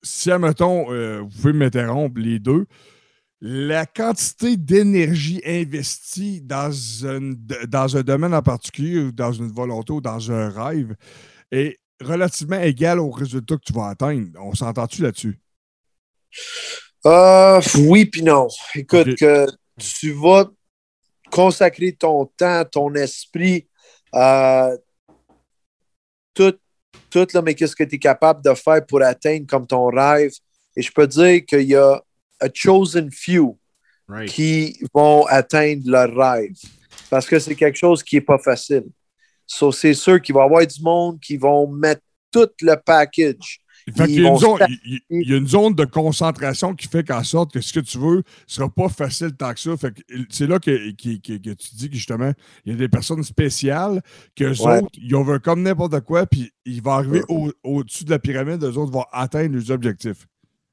si, 0.03 0.31
admettons, 0.31 0.93
euh, 0.93 1.21
vous 1.21 1.29
pouvez 1.29 1.53
m'interrompre 1.53 2.21
les 2.21 2.39
deux, 2.39 2.67
la 3.41 3.87
quantité 3.87 4.57
d'énergie 4.57 5.43
investie 5.45 6.41
dans 6.41 6.71
un, 7.07 7.33
dans 7.67 7.97
un 7.97 8.03
domaine 8.03 8.35
en 8.35 8.43
particulier, 8.43 8.99
ou 9.01 9.13
dans 9.13 9.33
une 9.33 9.51
volonté 9.51 9.93
ou 9.93 10.01
dans 10.01 10.31
un 10.31 10.49
rêve, 10.49 10.95
est 11.51 11.79
relativement 12.01 12.61
égale 12.61 13.01
au 13.01 13.11
résultat 13.11 13.57
que 13.57 13.65
tu 13.65 13.73
vas 13.73 13.89
atteindre. 13.89 14.29
On 14.41 14.55
s'entend-tu 14.55 15.03
là-dessus? 15.03 15.41
Euh, 17.05 17.61
oui, 17.79 18.07
puis 18.07 18.23
non. 18.23 18.49
Écoute, 18.75 19.17
que 19.17 19.47
tu 19.77 20.13
vas 20.13 20.49
consacrer 21.31 21.93
ton 21.93 22.27
temps, 22.27 22.65
ton 22.65 22.95
esprit, 22.95 23.69
euh, 24.15 24.77
tout, 26.35 26.55
tout 27.13 27.27
là, 27.35 27.43
mais 27.43 27.55
qu'est-ce 27.55 27.77
que 27.77 27.85
tu 27.85 27.97
es 27.97 27.99
capable 27.99 28.43
de 28.43 28.55
faire 28.55 28.85
pour 28.87 29.03
atteindre 29.03 29.47
comme 29.47 29.67
ton 29.67 29.87
rêve? 29.87 30.33
Et 30.75 30.83
je 30.83 30.91
peux 30.91 31.07
dire 31.07 31.45
qu'il 31.45 31.63
y 31.63 31.77
a 31.77 32.01
a 32.41 32.49
chosen 32.53 33.11
few 33.11 33.57
Right. 34.09 34.29
qui 34.29 34.79
vont 34.93 35.25
atteindre 35.27 35.83
leur 35.87 36.13
rêve. 36.15 36.53
Parce 37.09 37.25
que 37.27 37.39
c'est 37.39 37.55
quelque 37.55 37.79
chose 37.79 38.03
qui 38.03 38.17
n'est 38.17 38.21
pas 38.21 38.39
facile. 38.39 38.85
So, 39.47 39.71
c'est 39.71 39.95
sûr 39.95 40.21
qu'il 40.21 40.35
va 40.35 40.43
y 40.43 40.45
avoir 40.45 40.67
du 40.67 40.83
monde 40.83 41.21
qui 41.21 41.37
vont 41.37 41.67
mettre 41.69 42.03
tout 42.31 42.49
le 42.61 42.75
package. 42.75 43.61
Fait 43.97 44.09
y, 44.09 44.27
a 44.27 44.35
zone, 44.37 44.59
il- 44.85 45.01
y 45.11 45.35
a 45.35 45.37
une 45.37 45.49
zone 45.49 45.75
de 45.75 45.85
concentration 45.85 46.75
qui 46.75 46.87
fait 46.87 47.07
qu'en 47.07 47.25
sorte 47.25 47.53
que 47.53 47.61
ce 47.61 47.73
que 47.73 47.81
tu 47.81 47.99
veux 47.99 48.17
ne 48.19 48.23
sera 48.47 48.69
pas 48.69 48.89
facile 48.89 49.33
tant 49.37 49.53
que 49.53 49.61
ça. 49.61 49.77
Fait 49.77 49.93
c'est 50.31 50.47
là 50.47 50.59
que, 50.59 50.91
que- 50.93 51.17
que- 51.21 51.39
que 51.39 51.51
tu 51.55 51.75
dis 51.75 51.91
que 51.91 51.97
justement, 51.97 52.33
il 52.65 52.73
y 52.73 52.75
a 52.75 52.79
des 52.79 52.89
personnes 52.89 53.23
spéciales 53.25 54.01
que 54.37 54.45
Ouais. 54.45 54.79
autres, 54.83 54.89
ils 54.95 55.15
ont 55.17 55.25
comme 55.43 55.63
n'importe 55.63 56.01
quoi, 56.01 56.27
puis 56.27 56.53
ils 56.65 56.83
vont 56.83 56.93
arriver 56.93 57.23
au- 57.29 57.51
au-dessus 57.65 58.05
de 58.05 58.11
la 58.11 58.19
pyramide, 58.19 58.63
eux 58.63 58.79
autres 58.79 58.93
vont 58.93 59.05
atteindre 59.13 59.55
leurs 59.57 59.71
objectifs. 59.71 60.27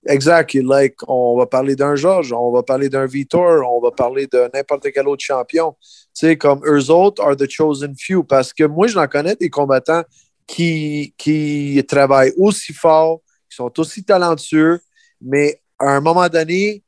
Exact. 0.07 0.53
Like, 0.53 0.95
on 1.07 1.37
va 1.37 1.45
parler 1.45 1.75
d'un 1.75 1.95
Georges, 1.95 2.31
on 2.31 2.51
va 2.51 2.63
parler 2.63 2.87
d'un 2.89 3.05
Vitor, 3.05 3.69
on 3.69 3.81
va 3.81 3.91
parler 3.91 4.27
de 4.31 4.49
n'importe 4.53 4.87
quel 4.93 5.07
autre 5.07 5.23
champion. 5.23 5.75
Tu 5.81 5.87
sais, 6.13 6.37
comme 6.37 6.61
eux 6.65 6.89
autres 6.89 7.21
are 7.21 7.35
the 7.35 7.49
chosen 7.49 7.93
few. 7.97 8.23
Parce 8.23 8.53
que 8.53 8.63
moi, 8.63 8.87
je 8.87 8.95
n'en 8.95 9.07
connais 9.07 9.35
des 9.35 9.49
combattants 9.49 10.03
qui, 10.49 11.13
qui 11.15 11.81
travaillent 11.87 12.33
aussi 12.35 12.73
fort, 12.73 13.21
qui 13.47 13.55
sont 13.55 13.71
aussi 13.79 14.03
talentueux, 14.03 14.79
mais 15.21 15.61
à 15.77 15.95
un 15.95 16.01
moment 16.01 16.27
donné, 16.27 16.83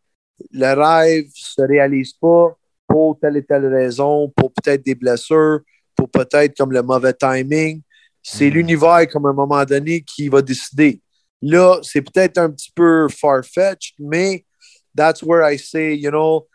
le 0.51 0.73
rêve 0.73 1.25
ne 1.25 1.29
se 1.31 1.61
réalise 1.61 2.13
pas 2.13 2.57
pour 2.87 3.19
telle 3.19 3.37
et 3.37 3.45
telle 3.45 3.67
raison, 3.67 4.33
pour 4.35 4.51
peut-être 4.51 4.83
des 4.83 4.95
blessures, 4.95 5.59
pour 5.95 6.09
peut-être 6.09 6.57
comme 6.57 6.71
le 6.71 6.81
mauvais 6.81 7.13
timing. 7.13 7.81
C'est 8.23 8.49
Mm. 8.49 8.53
l'univers, 8.53 9.07
comme 9.11 9.27
à 9.27 9.29
un 9.29 9.33
moment 9.33 9.63
donné, 9.63 10.01
qui 10.01 10.27
va 10.27 10.41
décider. 10.41 10.99
Là, 11.41 11.79
c'est 11.83 12.01
peut-être 12.01 12.39
un 12.39 12.49
petit 12.49 12.71
peu 12.73 13.07
far-fetched, 13.09 13.93
mais 13.99 14.43
that's 14.95 15.21
where 15.23 15.43
I 15.43 15.57
say, 15.57 15.93
you 15.93 16.09
know, 16.09 16.47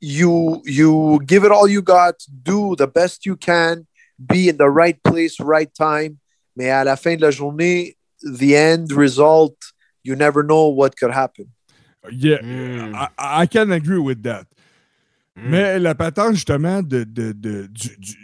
you 0.00 0.62
you 0.66 1.18
give 1.26 1.44
it 1.44 1.50
all 1.50 1.68
you 1.68 1.82
got, 1.82 2.16
do 2.28 2.76
the 2.76 2.86
best 2.86 3.24
you 3.24 3.36
can, 3.36 3.86
be 4.18 4.48
in 4.48 4.56
the 4.58 4.68
right 4.70 4.98
place, 5.02 5.40
right 5.40 5.72
time. 5.74 6.18
Mais 6.56 6.70
à 6.70 6.84
la 6.84 6.96
fin 6.96 7.16
de 7.16 7.20
la 7.22 7.30
journée, 7.30 7.96
the 8.22 8.52
end 8.54 8.86
result, 8.96 9.56
you 10.04 10.14
never 10.16 10.42
know 10.42 10.72
what 10.74 10.90
could 10.98 11.12
happen. 11.12 11.46
Yeah, 12.10 12.40
Mm. 12.42 12.94
I, 12.94 13.42
I 13.44 13.48
can 13.48 13.70
agree 13.70 13.98
with 13.98 14.22
that. 14.22 14.44
Mm. 15.36 15.48
Mais 15.50 15.78
la 15.78 15.94
patente, 15.94 16.34
justement, 16.34 16.82
de, 16.82 17.04
de, 17.04 17.32
de- 17.32 17.66
du- 17.66 17.96
du- 17.98 18.16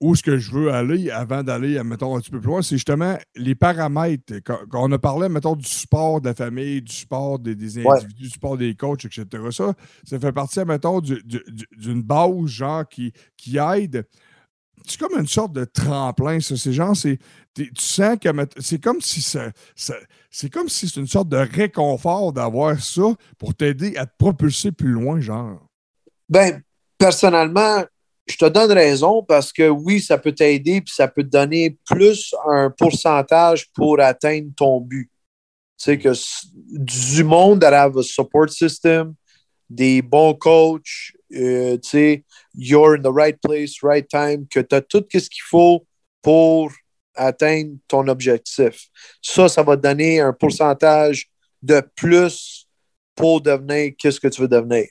où 0.00 0.12
est-ce 0.12 0.22
que 0.22 0.36
je 0.36 0.50
veux 0.52 0.70
aller 0.70 1.10
avant 1.10 1.42
d'aller, 1.42 1.82
mettons, 1.82 2.16
un 2.16 2.20
petit 2.20 2.30
peu 2.30 2.38
plus 2.38 2.48
loin, 2.48 2.62
c'est 2.62 2.76
justement 2.76 3.18
les 3.34 3.54
paramètres. 3.54 4.34
Quand, 4.44 4.58
quand 4.70 4.88
on 4.88 4.92
a 4.92 4.98
parlé, 4.98 5.28
mettons, 5.28 5.56
du 5.56 5.66
sport 5.66 6.20
de 6.20 6.28
la 6.28 6.34
famille, 6.34 6.82
du 6.82 6.94
sport 6.94 7.38
des, 7.38 7.54
des 7.56 7.78
Ouais. 7.78 7.96
individus, 7.96 8.22
du 8.24 8.28
sport 8.30 8.56
des 8.58 8.74
coachs, 8.74 9.04
etc., 9.06 9.26
ça, 9.50 9.72
ça 10.04 10.20
fait 10.20 10.32
partie, 10.32 10.60
mettons, 10.66 11.00
du- 11.00 11.22
du- 11.24 11.42
du- 11.48 11.66
d'une 11.76 12.02
base, 12.02 12.46
genre, 12.46 12.86
qui, 12.88 13.12
qui 13.36 13.56
aide. 13.58 14.06
C'est 14.86 15.00
comme 15.00 15.18
une 15.18 15.26
sorte 15.26 15.52
de 15.52 15.64
tremplin, 15.64 16.40
ça. 16.40 16.56
C'est 16.56 16.72
genre, 16.72 16.96
c'est, 16.96 17.18
tu 17.54 17.70
sens 17.76 18.16
que 18.20 18.28
c'est 18.60 18.80
comme 18.80 19.00
si 19.00 19.20
ça, 19.20 19.50
c'est 20.30 20.50
comme 20.50 20.68
si 20.68 20.88
c'est 20.88 21.00
une 21.00 21.08
sorte 21.08 21.28
de 21.28 21.38
réconfort 21.38 22.32
d'avoir 22.32 22.80
ça 22.80 23.14
pour 23.38 23.54
t'aider 23.54 23.96
à 23.96 24.06
te 24.06 24.12
propulser 24.16 24.70
plus 24.72 24.90
loin, 24.90 25.20
genre. 25.20 25.60
Ben, 26.28 26.62
personnellement, 26.98 27.84
je 28.26 28.36
te 28.36 28.44
donne 28.46 28.72
raison 28.72 29.22
parce 29.22 29.52
que 29.52 29.68
oui, 29.68 30.00
ça 30.00 30.18
peut 30.18 30.32
t'aider 30.32 30.80
puis 30.80 30.92
ça 30.94 31.08
peut 31.08 31.22
te 31.22 31.28
donner 31.28 31.78
plus 31.88 32.34
un 32.48 32.70
pourcentage 32.70 33.70
pour 33.72 34.00
atteindre 34.00 34.50
ton 34.56 34.80
but. 34.80 35.10
Tu 35.78 35.84
sais, 35.84 35.98
que 35.98 36.12
du 36.54 37.22
monde 37.22 37.60
that 37.60 37.74
have 37.74 37.96
a 37.98 38.02
support 38.02 38.50
system, 38.50 39.14
des 39.68 40.02
bons 40.02 40.34
coachs, 40.34 41.12
euh, 41.34 41.76
tu 41.78 41.88
sais, 41.88 42.24
you're 42.56 42.96
in 42.96 43.02
the 43.02 43.12
right 43.12 43.38
place, 43.42 43.82
right 43.82 44.06
time, 44.08 44.46
que 44.48 44.60
tu 44.60 44.74
as 44.74 44.80
tout 44.80 45.04
ce 45.12 45.28
qu'il 45.28 45.42
faut 45.48 45.84
pour 46.22 46.72
atteindre 47.14 47.76
ton 47.88 48.06
objectif. 48.08 48.88
Ça, 49.22 49.48
ça 49.48 49.62
va 49.62 49.76
te 49.76 49.82
donner 49.82 50.20
un 50.20 50.32
pourcentage 50.32 51.28
de 51.62 51.82
plus 51.94 52.66
pour 53.14 53.40
devenir 53.40 53.92
qu'est-ce 53.98 54.20
que 54.20 54.28
tu 54.28 54.42
veux 54.42 54.48
devenir. 54.48 54.86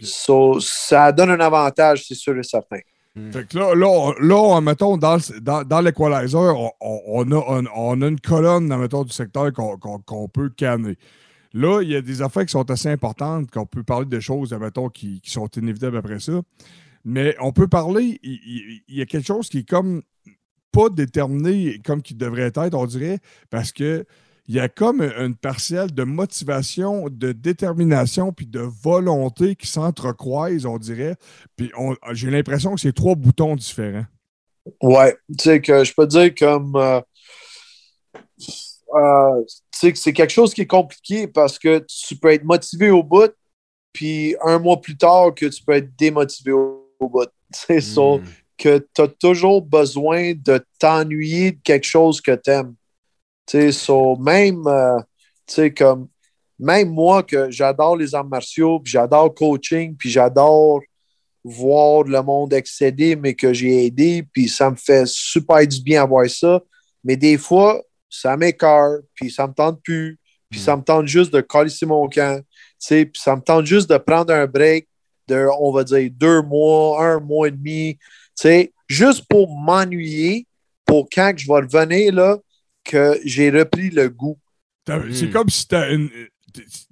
So, 0.00 0.58
ça 0.60 1.12
donne 1.12 1.30
un 1.30 1.40
avantage, 1.40 2.04
c'est 2.06 2.14
sûr 2.14 2.36
et 2.38 2.42
certain. 2.42 2.80
Fait 3.32 3.46
que 3.48 3.56
là, 3.56 3.74
là, 3.74 4.12
là 4.20 4.34
on- 4.36 4.60
mettons, 4.60 4.98
dans, 4.98 5.16
dans, 5.40 5.62
dans 5.64 5.80
l'equalizer, 5.80 6.36
on, 6.80 7.32
a, 7.32 7.34
on, 7.34 7.64
on 7.74 8.02
a 8.02 8.08
une 8.08 8.20
colonne, 8.20 8.68
dans, 8.68 8.76
mettons, 8.76 9.04
du 9.04 9.12
secteur 9.12 9.52
qu'on 9.54 9.78
qu'on- 9.78 10.00
qu'on 10.00 10.28
peut 10.28 10.50
canner. 10.50 10.96
Là, 11.54 11.80
il 11.80 11.90
y 11.90 11.96
a 11.96 12.02
des 12.02 12.20
affaires 12.20 12.44
qui 12.44 12.50
sont 12.52 12.70
assez 12.70 12.90
importantes, 12.90 13.50
qu'on 13.50 13.64
peut 13.64 13.82
parler 13.82 14.04
de 14.04 14.20
choses, 14.20 14.52
mettons, 14.52 14.90
qui, 14.90 15.22
qui 15.22 15.30
sont 15.30 15.46
inévitables 15.56 15.96
après 15.96 16.20
ça. 16.20 16.42
Mais 17.08 17.36
on 17.40 17.52
peut 17.52 17.68
parler, 17.68 18.18
il, 18.24 18.82
y 18.88 19.00
a 19.00 19.06
quelque 19.06 19.28
chose 19.28 19.48
qui 19.48 19.58
est 19.58 19.68
comme 19.68 20.02
pas 20.72 20.88
déterminé 20.88 21.80
comme 21.86 22.02
qui 22.02 22.16
devrait 22.16 22.50
être, 22.52 22.74
on 22.74 22.84
dirait, 22.84 23.20
parce 23.48 23.70
que 23.70 24.04
il 24.48 24.56
y 24.56 24.60
a 24.60 24.68
comme 24.68 25.00
une 25.00 25.36
partielle 25.36 25.94
de 25.94 26.02
motivation, 26.02 27.08
de 27.08 27.30
détermination, 27.30 28.32
puis 28.32 28.46
de 28.46 28.60
volonté 28.60 29.54
qui 29.54 29.68
s'entrecroisent, 29.68 30.66
on 30.66 30.78
dirait. 30.78 31.14
Puis 31.54 31.70
j'ai 32.10 32.30
l'impression 32.30 32.74
que 32.74 32.80
c'est 32.80 32.92
trois 32.92 33.14
boutons 33.14 33.54
différents. 33.54 34.06
Ouais, 34.82 35.16
tu 35.28 35.44
sais 35.44 35.60
que 35.60 35.84
je 35.84 35.94
peux 35.94 36.08
dire 36.08 36.34
comme 36.34 36.74
euh, 36.74 37.00
euh, 38.96 39.44
tu 39.46 39.78
sais 39.78 39.92
que 39.92 39.98
c'est 39.98 40.12
quelque 40.12 40.32
chose 40.32 40.52
qui 40.52 40.62
est 40.62 40.66
compliqué 40.66 41.28
parce 41.28 41.56
que 41.56 41.84
tu 41.88 42.16
peux 42.16 42.32
être 42.32 42.44
motivé 42.44 42.90
au 42.90 43.04
bout, 43.04 43.32
puis 43.92 44.34
un 44.44 44.58
mois 44.58 44.80
plus 44.80 44.96
tard 44.96 45.34
que 45.36 45.46
tu 45.46 45.62
peux 45.62 45.74
être 45.74 45.94
démotivé 45.96 46.50
au, 46.50 46.85
au 46.98 47.08
bout. 47.08 47.28
C'est 47.50 47.80
ça 47.80 48.00
Mm. 48.02 48.22
que 48.58 48.86
tu 48.94 49.02
as 49.02 49.08
toujours 49.08 49.62
besoin 49.62 50.32
de 50.34 50.64
t'ennuyer 50.78 51.52
de 51.52 51.58
quelque 51.62 51.86
chose 51.86 52.20
que 52.20 52.34
tu 52.34 52.50
aimes. 52.50 52.74
Tu 53.46 53.58
sais, 53.58 53.72
so, 53.72 54.16
même, 54.16 54.66
euh, 54.66 54.98
tu 55.46 55.54
sais, 55.54 55.70
comme, 55.72 56.08
même 56.58 56.88
moi 56.88 57.22
que 57.22 57.50
j'adore 57.50 57.96
les 57.96 58.14
arts 58.14 58.24
martiaux, 58.24 58.80
puis 58.80 58.92
j'adore 58.92 59.34
coaching, 59.34 59.94
puis 59.96 60.10
j'adore 60.10 60.80
voir 61.44 62.02
le 62.04 62.20
monde 62.22 62.52
excéder, 62.54 63.14
mais 63.14 63.34
que 63.34 63.52
j'ai 63.52 63.86
aidé, 63.86 64.24
puis 64.32 64.48
ça 64.48 64.70
me 64.70 64.76
fait 64.76 65.06
super 65.06 65.64
du 65.66 65.80
bien 65.80 66.02
à 66.02 66.06
voir 66.06 66.28
ça. 66.28 66.60
Mais 67.04 67.16
des 67.16 67.38
fois, 67.38 67.80
ça 68.08 68.36
m'écœure, 68.36 69.00
puis 69.14 69.30
ça 69.30 69.46
me 69.46 69.52
tente 69.52 69.80
plus, 69.82 70.18
puis 70.50 70.58
ça 70.58 70.76
me 70.76 70.82
tente 70.82 71.06
juste 71.06 71.32
de 71.32 71.40
calisser 71.40 71.86
mon 71.86 72.08
camp, 72.08 72.40
tu 72.40 72.44
sais, 72.78 73.04
puis 73.04 73.20
ça 73.22 73.36
me 73.36 73.42
tente 73.42 73.66
juste 73.66 73.88
de 73.88 73.98
prendre 73.98 74.32
un 74.32 74.46
break 74.46 74.88
de, 75.28 75.46
on 75.60 75.72
va 75.72 75.84
dire, 75.84 76.10
deux 76.12 76.42
mois, 76.42 77.04
un 77.04 77.20
mois 77.20 77.48
et 77.48 77.50
demi, 77.52 77.96
tu 77.96 78.02
sais, 78.36 78.72
juste 78.88 79.24
pour 79.28 79.56
m'ennuyer, 79.58 80.46
pour 80.84 81.08
quand 81.12 81.32
je 81.36 81.46
vais 81.46 81.54
revenir, 81.60 82.12
là, 82.14 82.38
que 82.84 83.18
j'ai 83.24 83.50
repris 83.50 83.90
le 83.90 84.08
goût. 84.08 84.38
T'as- 84.84 84.98
Mm. 84.98 85.12
C'est 85.14 85.30
comme 85.30 85.48
si 85.48 85.66
t'as 85.66 85.92
une. 85.92 86.08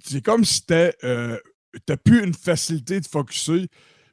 C'est 0.03 0.23
comme 0.23 0.43
si 0.43 0.65
t'as 0.65 0.91
euh, 1.03 1.37
t'as 1.85 1.97
plus 1.97 2.23
une 2.23 2.33
facilité 2.33 2.99
de 2.99 3.07
focuser 3.07 3.67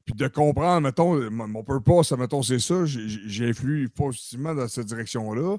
puis 0.05 0.15
de 0.15 0.27
comprendre, 0.29 0.81
mettons, 0.81 1.31
mon 1.31 1.63
purpose, 1.63 2.13
mettons, 2.13 2.43
c'est 2.43 2.59
ça, 2.59 2.85
j'ai- 2.87 3.09
j'ai 3.09 3.21
j'ai 3.27 3.49
influé 3.51 3.89
positivement 3.89 4.55
dans 4.55 4.67
cette 4.69 4.87
direction-là. 4.87 5.59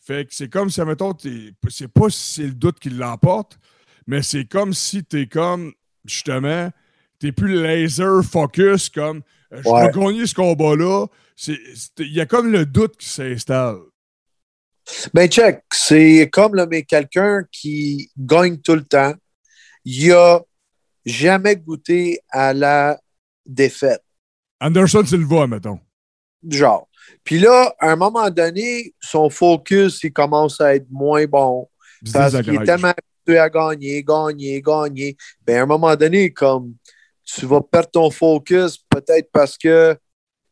Fait 0.00 0.26
que 0.26 0.34
c'est 0.34 0.48
comme 0.48 0.70
si, 0.70 0.80
mettons, 0.82 1.12
t'es- 1.14 1.52
c'est 1.68 1.88
pas 1.88 2.08
si 2.10 2.34
c'est 2.34 2.46
le 2.46 2.54
doute 2.54 2.78
qui 2.80 2.90
l'emporte, 2.90 3.58
mais 4.06 4.22
c'est 4.22 4.44
comme 4.46 4.72
si 4.74 5.04
t'es 5.04 5.26
comme, 5.26 5.72
justement, 6.04 6.70
t'es 7.18 7.32
plus 7.32 7.62
laser 7.62 8.22
focus, 8.24 8.88
comme, 8.88 9.22
euh, 9.52 9.60
je 9.64 9.68
Ouais. 9.68 9.86
vais 9.86 9.92
gagner 10.00 10.26
ce 10.26 10.34
combat-là. 10.34 11.06
Il 11.46 12.12
y 12.12 12.20
a 12.20 12.26
comme 12.26 12.50
le 12.52 12.66
doute 12.66 12.96
qui 12.96 13.08
s'installe. 13.08 13.78
Ben, 15.12 15.28
check, 15.28 15.62
c'est 15.72 16.28
comme 16.32 16.54
là, 16.54 16.66
mais 16.66 16.82
quelqu'un 16.82 17.42
qui 17.52 18.10
gagne 18.16 18.58
tout 18.58 18.74
le 18.74 18.84
temps, 18.84 19.14
il 19.84 20.12
a 20.12 20.40
jamais 21.04 21.56
goûté 21.56 22.18
à 22.30 22.52
la 22.54 22.98
défaite. 23.44 24.02
Anderson 24.60 25.04
Silva, 25.04 25.46
mettons. 25.46 25.78
genre. 26.48 26.88
Puis 27.24 27.38
là, 27.38 27.74
à 27.78 27.90
un 27.92 27.96
moment 27.96 28.28
donné, 28.30 28.94
son 29.00 29.28
focus, 29.30 30.00
il 30.04 30.12
commence 30.12 30.60
à 30.60 30.74
être 30.74 30.86
moins 30.90 31.24
bon 31.26 31.68
parce 32.12 32.40
qu'il 32.42 32.54
est 32.54 32.64
tellement 32.64 32.92
habitué 32.92 33.38
à 33.38 33.48
gagner, 33.50 34.02
gagner, 34.02 34.60
gagner. 34.62 35.16
Ben, 35.46 35.58
à 35.58 35.62
un 35.62 35.66
moment 35.66 35.94
donné, 35.96 36.30
comme 36.32 36.74
tu 37.34 37.46
vas 37.46 37.60
perdre 37.60 37.90
ton 37.90 38.10
focus, 38.10 38.78
peut-être 38.78 39.30
parce 39.32 39.58
que 39.58 39.96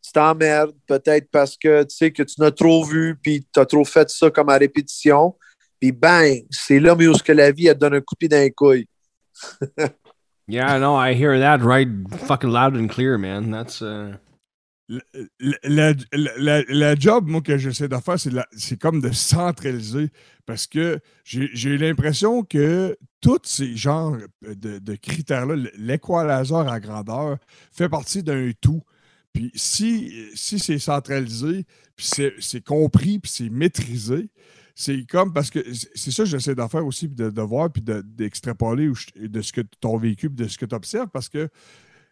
tu 0.02 0.12
t'emmerdes, 0.12 0.74
peut-être 0.86 1.28
parce 1.30 1.56
que 1.56 1.82
tu 1.84 1.96
sais 1.96 2.10
que 2.10 2.22
tu 2.22 2.40
n'as 2.40 2.50
trop 2.50 2.84
vu, 2.84 3.18
puis 3.20 3.46
tu 3.52 3.60
as 3.60 3.66
trop 3.66 3.84
fait 3.84 4.08
ça 4.10 4.30
comme 4.30 4.50
à 4.50 4.58
répétition. 4.58 5.34
Puis 5.80 5.92
bang, 5.92 6.44
c'est 6.50 6.78
là 6.78 6.94
où 6.94 7.12
que 7.24 7.32
la 7.32 7.50
vie, 7.50 7.66
elle 7.68 7.78
donne 7.78 7.94
un 7.94 8.00
coup 8.00 8.14
de 8.14 8.18
pied 8.18 8.28
dans 8.28 8.38
les 8.38 8.50
couilles. 8.50 8.88
Yeah, 10.48 10.78
I 10.78 11.14
hear 11.14 11.40
that 11.40 11.60
right 11.64 11.88
fucking 12.28 12.50
loud 12.50 12.76
and 12.76 12.88
clear, 12.88 13.18
man. 13.18 13.50
That's 13.50 13.82
uh 13.82 14.18
La, 14.88 15.92
la- 16.12 16.62
la- 16.68 16.94
job, 16.96 17.26
moi, 17.26 17.40
que 17.40 17.58
j'essaie 17.58 17.88
de 17.88 17.96
faire, 17.96 18.16
c'est 18.52 18.78
comme 18.80 19.00
de 19.00 19.10
centraliser 19.10 20.10
parce 20.46 20.66
que 20.68 21.00
j'ai 21.24 21.76
l'impression 21.76 22.44
que 22.44 22.96
tous 23.20 23.40
ces 23.44 23.76
genres 23.76 24.16
de, 24.42 24.78
de 24.78 24.94
critères-là, 24.94 25.56
l'équalizer 25.76 26.68
à 26.68 26.78
grandeur, 26.78 27.38
fait 27.72 27.88
partie 27.88 28.22
d'un 28.22 28.52
tout. 28.60 28.82
Puis 29.32 29.50
si, 29.54 30.12
si 30.34 30.58
c'est 30.60 30.78
centralisé, 30.78 31.66
puis 31.96 32.06
c'est 32.40 32.64
compris, 32.64 33.18
puis 33.18 33.30
c'est 33.30 33.50
maîtrisé, 33.50 34.30
c'est 34.74 35.04
comme 35.06 35.32
parce 35.32 35.50
que 35.50 35.64
c'est 35.94 36.10
ça 36.10 36.22
que 36.24 36.28
j'essaie 36.28 36.54
d'en 36.54 36.68
faire 36.68 36.86
aussi, 36.86 37.08
puis 37.08 37.16
de, 37.16 37.30
de 37.30 37.42
voir, 37.42 37.72
puis 37.72 37.82
de- 37.82 38.02
d'extrapoler 38.02 38.90
je- 38.94 39.26
de 39.26 39.42
ce 39.42 39.52
que 39.52 39.62
ton 39.80 39.96
vécu, 39.98 40.28
puis 40.30 40.44
de 40.44 40.48
ce 40.48 40.58
que 40.58 40.66
tu 40.66 40.74
observes, 40.74 41.08
parce 41.12 41.28
que 41.28 41.48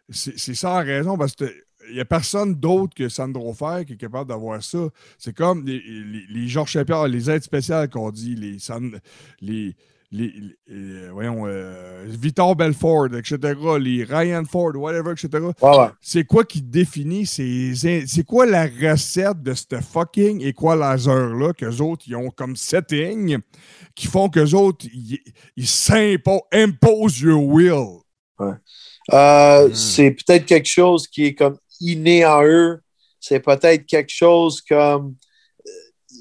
c'est 0.09 0.37
c'est 0.37 0.55
sans 0.55 0.77
raison, 0.83 1.17
parce 1.17 1.35
que 1.35 1.45
il 1.89 1.95
n'y 1.95 1.99
a 2.01 2.05
personne 2.05 2.55
d'autre 2.55 2.93
que 2.95 3.09
Sandro 3.09 3.53
Fer 3.53 3.85
qui 3.85 3.93
est 3.93 3.97
capable 3.97 4.29
d'avoir 4.29 4.61
ça. 4.63 4.87
C'est 5.17 5.35
comme 5.35 5.65
les, 5.65 5.79
les, 5.79 6.25
les 6.29 6.47
Georges 6.47 6.73
Saint-Pierre, 6.73 7.07
les 7.07 7.29
aides 7.29 7.43
spéciales 7.43 7.89
qu'on 7.89 8.11
dit, 8.11 8.35
les, 8.35 8.59
San- 8.59 8.99
les, 9.41 9.75
les, 10.11 10.27
les- 10.27 10.55
euh, 10.71 11.09
voyons, 11.11 11.45
euh, 11.47 12.05
Victor 12.07 12.55
Belfort, 12.55 13.07
etc., 13.15 13.37
les 13.79 14.03
Ryan 14.03 14.43
Ford, 14.45 14.75
whatever, 14.75 15.11
etc. 15.11 15.29
C'est 15.99 16.23
quoi 16.23 16.43
qui 16.45 16.61
définit 16.61 17.25
ces. 17.25 17.73
C'est 18.07 18.23
quoi 18.23 18.45
la 18.45 18.65
recette 18.65 19.41
de 19.41 19.53
ce 19.53 19.65
fucking 19.81 20.41
equalizer-là 20.41 21.53
qu'eux 21.53 21.81
autres, 21.81 22.05
ils 22.07 22.15
ont 22.15 22.29
comme 22.29 22.55
setting, 22.55 23.39
qui 23.95 24.07
font 24.07 24.29
qu'eux 24.29 24.53
autres, 24.53 24.85
ils 25.57 25.67
s'imposent, 25.67 26.41
imposent 26.53 27.19
your 27.19 27.43
will? 27.43 27.99
Euh, 29.13 29.67
Mm. 29.69 29.73
C'est 29.75 30.11
peut-être 30.11 30.45
quelque 30.45 30.67
chose 30.67 31.07
qui 31.07 31.25
est 31.25 31.35
comme 31.35 31.57
inné 31.79 32.25
en 32.25 32.43
eux. 32.43 32.81
C'est 33.19 33.39
peut-être 33.39 33.85
quelque 33.85 34.11
chose 34.11 34.61
comme. 34.61 35.15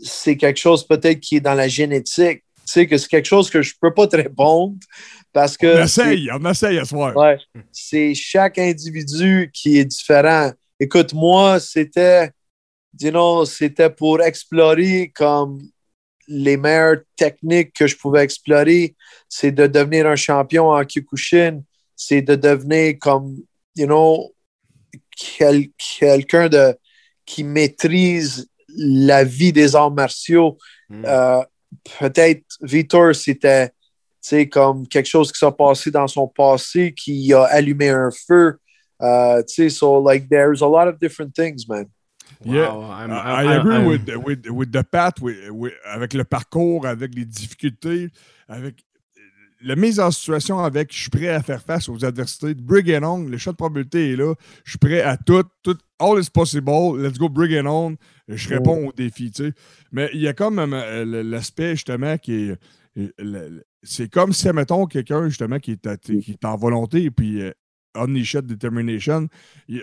C'est 0.02 0.36
quelque 0.36 0.58
chose 0.58 0.86
peut-être 0.86 1.20
qui 1.20 1.36
est 1.36 1.40
dans 1.40 1.54
la 1.54 1.68
génétique. 1.68 2.42
Tu 2.66 2.72
sais, 2.72 2.86
que 2.86 2.96
c'est 2.96 3.08
quelque 3.08 3.26
chose 3.26 3.50
que 3.50 3.60
je 3.60 3.74
peux 3.78 3.92
pas 3.92 4.06
te 4.06 4.16
répondre 4.16 4.76
parce 5.32 5.56
que. 5.56 5.80
On 5.80 5.84
essaye, 5.84 6.28
on 6.32 6.50
essaye 6.50 6.78
à 6.78 6.84
soir. 6.84 7.16
Ouais. 7.16 7.38
C'est 7.70 8.14
chaque 8.14 8.58
individu 8.58 9.50
qui 9.52 9.78
est 9.78 9.84
différent. 9.84 10.50
Écoute, 10.80 11.12
moi, 11.12 11.60
c'était, 11.60 12.30
you 13.00 13.10
know, 13.10 13.44
c'était 13.44 13.90
pour 13.90 14.22
explorer 14.22 15.12
comme 15.14 15.62
les 16.26 16.56
meilleures 16.56 17.02
techniques 17.16 17.72
que 17.74 17.86
je 17.86 17.96
pouvais 17.96 18.24
explorer. 18.24 18.96
C'est 19.28 19.52
de 19.52 19.66
devenir 19.66 20.06
un 20.06 20.16
champion 20.16 20.70
en 20.70 20.82
Kyokushin. 20.84 21.62
C'est 21.94 22.22
de 22.22 22.34
devenir 22.34 22.94
comme, 22.98 23.36
you 23.76 23.86
know, 23.86 24.33
quel- 25.16 25.68
quelqu'un 25.98 26.48
de, 26.48 26.76
qui 27.26 27.44
maîtrise 27.44 28.48
la 28.68 29.24
vie 29.24 29.52
des 29.52 29.74
arts 29.76 29.90
martiaux. 29.92 30.58
Mm. 30.88 31.04
Euh, 31.06 31.42
Peut-être 31.98 32.44
Vitor, 32.62 33.14
c'était 33.14 33.68
tu 33.68 33.72
sais, 34.20 34.48
comme 34.48 34.86
quelque 34.86 35.08
chose 35.08 35.30
qui 35.32 35.38
s'est 35.38 35.52
passé 35.58 35.90
dans 35.90 36.06
son 36.06 36.28
passé 36.28 36.94
qui 36.94 37.32
a 37.34 37.42
allumé 37.44 37.88
un 37.90 38.10
feu. 38.10 38.56
Uh, 39.02 39.42
tu 39.46 39.54
sais, 39.54 39.70
so 39.70 40.00
like 40.00 40.28
there's 40.30 40.62
a 40.62 40.66
lot 40.68 40.86
of 40.88 40.98
different 41.00 41.34
things, 41.34 41.66
man. 41.68 41.86
Yeah. 42.44 42.72
wow, 42.72 42.82
I'm, 42.90 43.10
I, 43.10 43.14
I'm- 43.14 43.48
I 43.48 43.54
agree 43.56 43.74
I'm- 43.74 43.86
with, 43.86 44.08
with, 44.24 44.48
with 44.50 44.70
the 44.72 44.84
path, 44.84 45.20
with- 45.20 45.50
with- 45.50 45.74
avec 45.84 46.14
le 46.14 46.24
parcours, 46.24 46.86
avec 46.86 47.12
les 47.14 47.24
difficultés, 47.24 48.08
avec 48.48 48.76
la 49.62 49.76
mise 49.76 49.98
en 50.00 50.10
situation 50.10 50.58
avec 50.58 50.92
je 50.92 51.00
suis 51.02 51.10
prêt 51.10 51.28
à 51.28 51.42
faire 51.42 51.62
face 51.62 51.88
aux 51.88 52.04
adversités. 52.04 52.54
Brig 52.54 52.90
and 52.92 53.02
on, 53.04 53.24
le 53.28 53.38
champ 53.38 53.52
de 53.52 53.56
probabilité 53.56 54.12
est 54.12 54.16
là. 54.16 54.34
Je 54.64 54.70
suis 54.72 54.78
prêt 54.78 55.00
à 55.00 55.16
tout, 55.16 55.42
tout. 55.62 55.78
All 55.98 56.20
is 56.20 56.28
possible. 56.30 56.70
Let's 57.02 57.18
go, 57.18 57.28
bring 57.28 57.52
it 57.52 57.64
on. 57.66 57.96
Je 58.28 58.48
réponds 58.48 58.88
aux 58.88 58.92
défis, 58.92 59.30
tu 59.30 59.44
sais. 59.44 59.52
Mais 59.92 60.10
il 60.12 60.20
y 60.20 60.28
a 60.28 60.32
comme 60.34 60.58
euh, 60.58 61.22
l'aspect, 61.22 61.70
justement, 61.76 62.18
qui 62.18 62.50
est. 62.50 62.58
euh, 62.98 63.60
C'est 63.82 64.10
comme 64.10 64.32
si, 64.32 64.48
mettons, 64.52 64.86
quelqu'un, 64.86 65.28
justement, 65.28 65.58
qui 65.58 65.72
est, 65.72 65.86
à- 65.86 65.96
qui 65.96 66.24
est 66.30 66.44
en 66.44 66.56
volonté, 66.56 67.10
puis 67.10 67.42
euh, 67.42 67.52
Omniscient 67.94 68.42
Determination, 68.42 69.28
il 69.68 69.82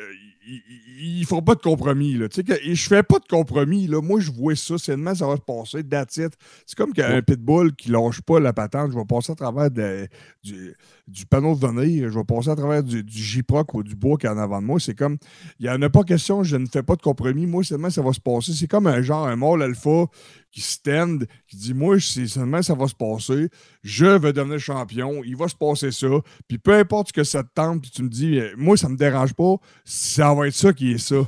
ne 0.51 1.25
fera 1.25 1.41
pas 1.41 1.55
de 1.55 1.61
compromis. 1.61 2.13
Là. 2.13 2.30
Tu 2.30 2.35
sais, 2.35 2.43
que, 2.43 2.53
je 2.61 2.88
fais 2.88 3.03
pas 3.03 3.19
de 3.19 3.27
compromis. 3.27 3.88
Là. 3.88 4.01
Moi, 4.01 4.19
je 4.19 4.31
vois 4.31 4.55
ça. 4.55 4.77
C'est 4.77 4.91
demain, 4.93 5.15
ça 5.15 5.27
va 5.27 5.35
se 5.35 5.41
passer. 5.41 5.83
That's 5.83 6.17
it. 6.17 6.33
C'est 6.65 6.77
comme 6.77 6.93
qu'un 6.93 7.21
pitbull 7.21 7.75
qui 7.75 7.89
lâche 7.89 8.21
pas 8.21 8.39
la 8.39 8.53
patente. 8.53 8.91
Je 8.91 8.97
vais 8.97 9.05
passer 9.05 9.31
à 9.31 9.35
travers 9.35 9.71
de- 9.71 10.07
du, 10.43 10.75
du 11.07 11.25
panneau 11.25 11.55
de 11.55 11.65
venir. 11.65 12.09
Je 12.09 12.17
vais 12.17 12.23
passer 12.23 12.49
à 12.49 12.55
travers 12.55 12.83
du, 12.83 13.03
du 13.03 13.23
J-Proc 13.23 13.73
ou 13.73 13.83
du 13.83 13.95
bois 13.95 14.17
qui 14.17 14.25
est 14.25 14.30
en 14.30 14.38
avant 14.38 14.61
de 14.61 14.65
moi. 14.65 14.80
C'est 14.80 14.95
comme, 14.95 15.17
il 15.59 15.65
n'y 15.65 15.69
en 15.71 15.81
a 15.81 15.89
pas 15.89 16.03
question. 16.03 16.43
Je 16.43 16.55
ne 16.57 16.65
fais 16.65 16.83
pas 16.83 16.95
de 16.95 17.01
compromis. 17.01 17.45
Moi, 17.45 17.63
demain, 17.69 17.89
ça 17.89 18.01
va 18.01 18.13
se 18.13 18.19
passer. 18.19 18.53
C'est 18.53 18.67
comme 18.67 18.88
un 18.88 19.01
genre, 19.01 19.27
un 19.27 19.35
mâle 19.35 19.61
alpha 19.61 20.05
qui 20.51 20.61
stand, 20.61 21.25
qui 21.47 21.57
dit 21.57 21.73
Moi, 21.73 21.99
seulement 21.99 22.61
ça 22.61 22.75
va 22.75 22.88
se 22.88 22.95
passer. 22.95 23.49
Je 23.83 24.05
veux 24.05 24.33
devenir 24.33 24.59
champion. 24.59 25.23
Il 25.23 25.35
va 25.35 25.47
se 25.47 25.55
passer 25.55 25.91
ça. 25.91 26.07
Puis 26.47 26.57
peu 26.57 26.73
importe 26.73 27.09
ce 27.09 27.13
que 27.13 27.23
ça 27.23 27.43
te 27.43 27.49
tente, 27.53 27.81
puis 27.81 27.91
tu 27.91 28.03
me 28.03 28.09
dis 28.09 28.39
euh, 28.39 28.53
Moi, 28.57 28.77
ça 28.77 28.89
me 28.89 28.97
dérange 28.97 29.33
pas. 29.33 29.55
Ça 29.85 30.33
va 30.33 30.47
être 30.47 30.55
ça 30.55 30.73
qui 30.73 30.91
est 30.91 30.97
ça. 30.97 31.27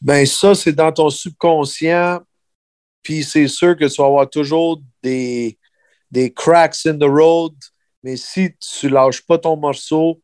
Ben, 0.00 0.26
ça, 0.26 0.54
c'est 0.54 0.72
dans 0.72 0.92
ton 0.92 1.10
subconscient. 1.10 2.20
Puis 3.02 3.22
c'est 3.24 3.48
sûr 3.48 3.76
que 3.76 3.84
tu 3.84 4.00
vas 4.00 4.08
avoir 4.08 4.28
toujours 4.28 4.80
des, 5.02 5.58
des 6.10 6.32
cracks 6.32 6.86
in 6.86 6.98
the 6.98 7.04
road. 7.04 7.54
Mais 8.06 8.16
si 8.16 8.50
tu 8.60 8.88
lâches 8.88 9.20
pas 9.20 9.36
ton 9.36 9.56
morceau, 9.56 10.20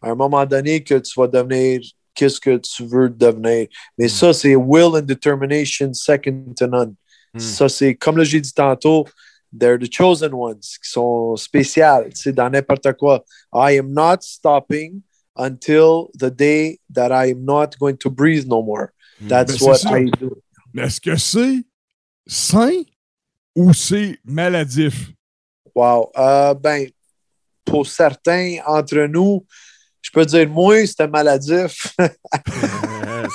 à 0.00 0.08
un 0.08 0.14
moment 0.14 0.46
donné, 0.46 0.82
que 0.82 0.94
tu 0.94 1.20
vas 1.20 1.26
devenir 1.26 1.82
qu'est-ce 2.14 2.40
que 2.40 2.56
tu 2.56 2.86
veux 2.86 3.10
devenir. 3.10 3.68
Mais 3.98 4.08
ça, 4.08 4.32
c'est 4.32 4.56
will 4.56 4.96
and 4.96 5.02
determination 5.02 5.92
second 5.92 6.54
to 6.56 6.66
none. 6.66 6.94
Mm. 7.34 7.38
Ça, 7.38 7.68
c'est 7.68 7.94
comme 7.94 8.22
j'ai 8.22 8.40
dit 8.40 8.54
tantôt, 8.54 9.04
they're 9.52 9.78
the 9.78 9.92
chosen 9.92 10.32
ones 10.32 10.60
qui 10.60 10.90
sont 10.90 11.36
spéciales, 11.36 12.08
tu 12.14 12.22
sais, 12.22 12.32
dans 12.32 12.48
n'importe 12.48 12.90
quoi. 12.94 13.22
I 13.52 13.78
am 13.78 13.92
not 13.92 14.22
stopping 14.22 15.02
until 15.36 16.08
the 16.18 16.30
day 16.30 16.80
that 16.90 17.10
I 17.12 17.32
am 17.32 17.44
not 17.44 17.76
going 17.78 17.98
to 17.98 18.08
breathe 18.08 18.46
no 18.46 18.62
more. 18.62 18.94
That's 19.20 19.52
Ben, 19.52 19.58
c'est 19.58 19.64
what 19.66 19.76
ça. 19.76 20.00
I 20.00 20.10
do. 20.18 20.42
Mais 20.72 20.84
est-ce 20.84 21.02
que 21.02 21.16
c'est 21.18 21.66
sain 22.26 22.82
ou 23.54 23.74
c'est 23.74 24.18
maladif? 24.24 25.12
Wow. 25.74 26.10
Euh, 26.16 26.54
ben, 26.54 26.88
pour 27.66 27.86
certains 27.86 28.56
entre 28.66 28.96
nous, 29.06 29.44
je 30.00 30.10
peux 30.12 30.24
dire, 30.24 30.48
moi, 30.48 30.86
c'était 30.86 31.08
maladif. 31.08 31.94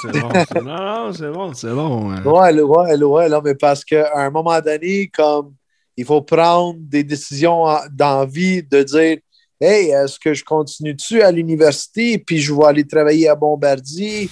C'est 0.02 0.20
bon. 0.20 0.30
c'est- 0.34 0.62
non, 0.62 1.14
c'est 1.14 1.32
bon, 1.32 1.54
c'est 1.54 1.74
bon. 1.74 2.12
hein. 2.12 2.24
ouais, 2.24 2.62
ouais, 2.62 3.04
ouais, 3.04 3.30
là, 3.30 3.42
mais 3.44 3.56
parce 3.56 3.84
qu'à 3.84 4.10
un 4.16 4.30
moment 4.30 4.60
donné, 4.62 5.08
comme 5.14 5.54
il 5.98 6.06
faut 6.06 6.22
prendre 6.22 6.78
des 6.80 7.04
décisions 7.04 7.64
en- 7.64 7.82
dans 7.92 8.20
la 8.22 8.26
vie 8.26 8.64
de 8.64 8.84
dire 8.84 9.18
Hey, 9.60 9.90
est-ce 9.92 10.18
que 10.18 10.34
je 10.34 10.44
continue-tu 10.44 11.22
à 11.22 11.32
l'université, 11.32 12.18
puis 12.18 12.40
je 12.40 12.52
vais 12.54 12.66
aller 12.66 12.88
travailler 12.88 13.28
à 13.30 13.36
Bombardier, 13.36 14.28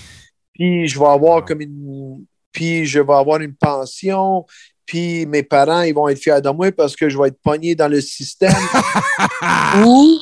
puis 0.54 0.88
je 0.88 0.98
vais 0.98 1.06
avoir 1.06 1.44
comme 1.46 1.62
une. 1.62 2.26
Puis 2.52 2.86
je 2.88 3.00
vais 3.00 3.14
avoir 3.14 3.40
une 3.42 3.54
pension, 3.54 4.46
puis 4.90 5.28
mes 5.28 5.44
parents, 5.44 5.84
ils 5.84 5.94
vont 5.94 6.08
être 6.08 6.18
fiers 6.18 6.42
de 6.42 6.50
moi 6.50 6.72
parce 6.72 6.96
que 6.96 7.08
je 7.10 7.16
vais 7.16 7.28
être 7.28 7.40
pogné 7.44 7.76
dans 7.76 7.88
le 7.88 8.02
système. 8.02 8.52
ou, 9.86 10.20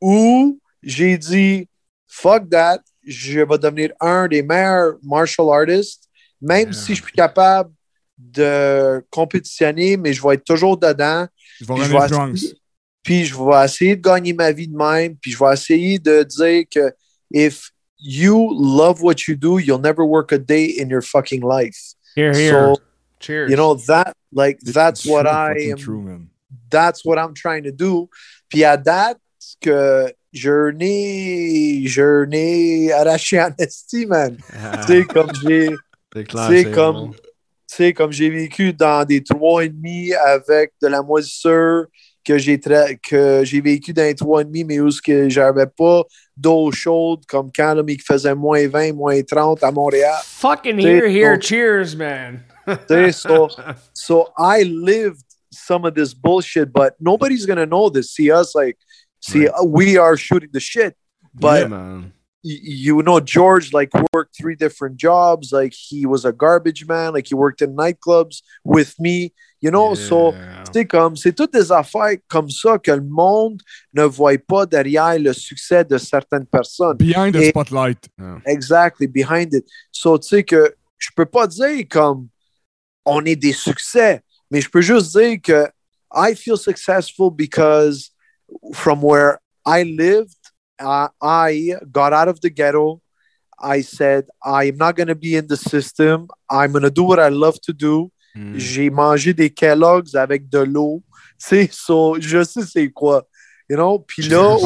ou 0.00 0.60
j'ai 0.80 1.18
dit 1.18 1.68
fuck 2.06 2.48
that, 2.48 2.78
je 3.04 3.40
vais 3.40 3.58
devenir 3.58 3.90
un 4.00 4.28
des 4.28 4.40
meilleurs 4.40 4.94
martial 5.02 5.48
artists, 5.50 6.04
même 6.40 6.70
Yeah. 6.70 6.72
si 6.72 6.94
je 6.94 7.02
suis 7.02 7.12
capable 7.12 7.72
de 8.16 9.04
compétitionner, 9.10 9.96
mais 9.96 10.12
je 10.12 10.22
vais 10.22 10.34
être 10.34 10.44
toujours 10.44 10.76
dedans. 10.76 11.26
Je 11.60 11.66
vais 11.66 11.74
je, 11.76 11.96
essayer, 11.96 12.54
puis 13.02 13.24
je 13.24 13.34
vais 13.34 13.64
essayer 13.64 13.96
de 13.96 14.00
gagner 14.02 14.32
ma 14.32 14.52
vie 14.52 14.68
de 14.68 14.76
même, 14.76 15.16
puis 15.16 15.32
je 15.32 15.38
vais 15.40 15.52
essayer 15.52 15.98
de 15.98 16.22
dire 16.22 16.62
que 16.70 16.94
if 17.32 17.72
you 17.98 18.56
love 18.60 19.02
what 19.02 19.26
you 19.26 19.34
do, 19.34 19.58
you'll 19.58 19.80
never 19.80 20.04
work 20.04 20.30
a 20.30 20.38
day 20.38 20.76
in 20.78 20.88
your 20.88 21.02
fucking 21.02 21.42
life. 21.42 21.94
Here, 22.14 22.32
here. 22.32 22.52
So, 22.52 22.76
Cheers. 23.24 23.50
you 23.50 23.56
know, 23.56 23.74
that 23.88 24.12
like 24.32 24.58
that's 24.60 25.00
It's 25.00 25.06
what 25.10 25.26
I 25.26 25.70
am 25.70 25.76
true, 25.78 26.02
man. 26.02 26.28
that's 26.70 27.04
what 27.04 27.18
I'm 27.18 27.34
trying 27.34 27.64
to 27.64 27.72
do. 27.72 28.08
Puis 28.48 28.64
à 28.64 28.76
date, 28.76 29.18
que 29.60 30.12
je 30.32 30.70
n'ai, 30.72 31.86
je 31.86 32.24
n'ai 32.26 32.92
arraché 32.92 33.40
en 33.40 33.50
esti, 33.58 34.06
man. 34.06 34.36
Ah, 34.52 34.78
Tu 34.86 34.92
sais, 35.00 35.04
comme 35.04 35.30
j'ai, 35.42 35.70
c'est 36.12 36.24
clair, 36.24 36.46
c'est 36.48 36.64
c'est 36.64 36.70
comme- 36.72 37.12
comme 37.96 38.12
j'ai 38.12 38.30
vécu 38.30 38.72
dans 38.72 39.04
des 39.04 39.22
trois 39.22 39.64
et 39.64 39.68
demi 39.68 40.12
avec 40.14 40.72
de 40.82 40.88
la 40.88 41.02
moisissure, 41.02 41.86
que 42.24 42.38
j'ai 42.38 42.56
tra- 42.56 42.96
que 43.00 43.42
j'ai 43.44 43.60
vécu 43.60 43.92
dans 43.92 44.02
les 44.04 44.14
trois 44.14 44.40
et 44.42 44.44
demi, 44.44 44.64
mais 44.64 44.80
où 44.80 44.90
ce 44.90 45.00
que 45.02 45.28
j'avais 45.28 45.66
pas 45.66 46.02
d'eau 46.36 46.70
chaude, 46.72 47.24
comme 47.26 47.50
quand, 47.54 47.74
là, 47.74 47.82
mais 47.82 47.96
qui 47.96 48.04
faisait 48.04 48.34
moins 48.34 48.66
20, 48.66 48.92
moins 48.94 49.20
30 49.22 49.62
à 49.62 49.70
Montréal. 49.70 50.14
Fucking 50.24 50.78
here, 50.80 51.06
here. 51.10 51.32
donc- 51.34 51.42
Cheers, 51.42 51.94
man. 51.96 52.40
Tu 52.66 52.76
sais, 52.88 53.12
so, 53.12 53.48
so 53.92 54.32
I 54.38 54.62
lived 54.62 55.24
some 55.52 55.84
of 55.84 55.94
this 55.94 56.14
bullshit, 56.14 56.72
but 56.72 56.94
nobody's 57.00 57.46
gonna 57.46 57.66
know 57.66 57.88
this. 57.90 58.10
See 58.12 58.30
us 58.30 58.54
like 58.54 58.76
See, 59.20 59.48
uh, 59.48 59.62
we 59.64 59.96
are 59.96 60.16
shooting 60.18 60.50
the 60.52 60.60
shit, 60.60 60.94
but 61.34 61.62
Yeah, 61.62 61.68
man. 61.68 62.12
you 62.42 63.02
know 63.02 63.20
George 63.20 63.72
like 63.72 63.90
worked 64.12 64.36
three 64.36 64.54
different 64.54 64.96
jobs 64.98 65.50
like 65.50 65.72
he 65.72 66.04
was 66.04 66.26
a 66.26 66.32
garbage 66.32 66.84
man 66.86 67.14
like 67.14 67.26
he 67.26 67.34
worked 67.34 67.62
in 67.62 67.74
nightclubs 67.74 68.42
with 68.62 68.94
me 69.00 69.32
you 69.62 69.70
know 69.70 69.94
so 69.94 70.32
Yeah. 70.32 70.64
c'est 70.70 70.84
comme 70.84 71.16
c'est 71.16 71.32
toutes 71.32 71.54
des 71.54 71.72
affaires 71.72 72.18
comme 72.28 72.50
ça 72.50 72.76
que 72.78 72.90
le 72.92 73.00
monde 73.00 73.62
ne 73.94 74.04
voit 74.04 74.36
pas 74.46 74.66
derrière 74.66 75.18
le 75.18 75.32
succès 75.32 75.82
de 75.86 75.96
certaines 75.96 76.44
personnes 76.44 76.98
Behind 76.98 77.32
the 77.34 77.44
Et- 77.44 77.48
spotlight. 77.48 78.08
exactly 78.44 79.06
behind 79.06 79.54
it 79.54 79.64
so 79.90 80.18
tu 80.18 80.28
sais 80.28 80.42
que 80.44 80.74
je 80.98 81.08
peux 81.16 81.24
pas 81.26 81.46
dire 81.46 81.86
comme 81.88 82.28
on 83.04 83.24
est 83.24 83.36
des 83.36 83.52
succès 83.52 84.20
mais 84.50 84.60
je 84.60 84.68
peux 84.68 84.80
juste 84.80 85.16
dire 85.16 85.38
que 85.42 85.68
I 86.14 86.34
feel 86.34 86.56
successful 86.56 87.30
because 87.30 88.10
from 88.72 89.02
where 89.02 89.38
I 89.66 89.84
lived 89.84 90.36
uh, 90.80 91.08
I 91.20 91.74
got 91.90 92.12
out 92.12 92.28
of 92.28 92.40
the 92.40 92.50
ghetto 92.50 93.00
I 93.60 93.82
said 93.82 94.26
I'm 94.44 94.76
not 94.76 94.96
going 94.96 95.08
to 95.08 95.14
be 95.14 95.36
in 95.36 95.46
the 95.46 95.56
system 95.56 96.28
I'm 96.50 96.72
going 96.72 96.82
to 96.82 96.90
do 96.90 97.04
what 97.04 97.18
I 97.18 97.30
love 97.30 97.60
to 97.62 97.72
do 97.72 98.10
Mm. 98.34 98.58
j'ai 98.58 98.90
mangé 98.90 99.32
des 99.32 99.50
Kellogg's 99.50 100.14
avec 100.14 100.48
de 100.48 100.58
l'eau. 100.58 101.02
Tu 101.38 101.46
sais, 101.46 101.68
so, 101.72 102.16
je 102.20 102.42
sais 102.44 102.62
c'est 102.62 102.90
quoi. 102.90 103.26
You 103.68 103.76
know? 103.76 104.04
Là, 104.18 104.56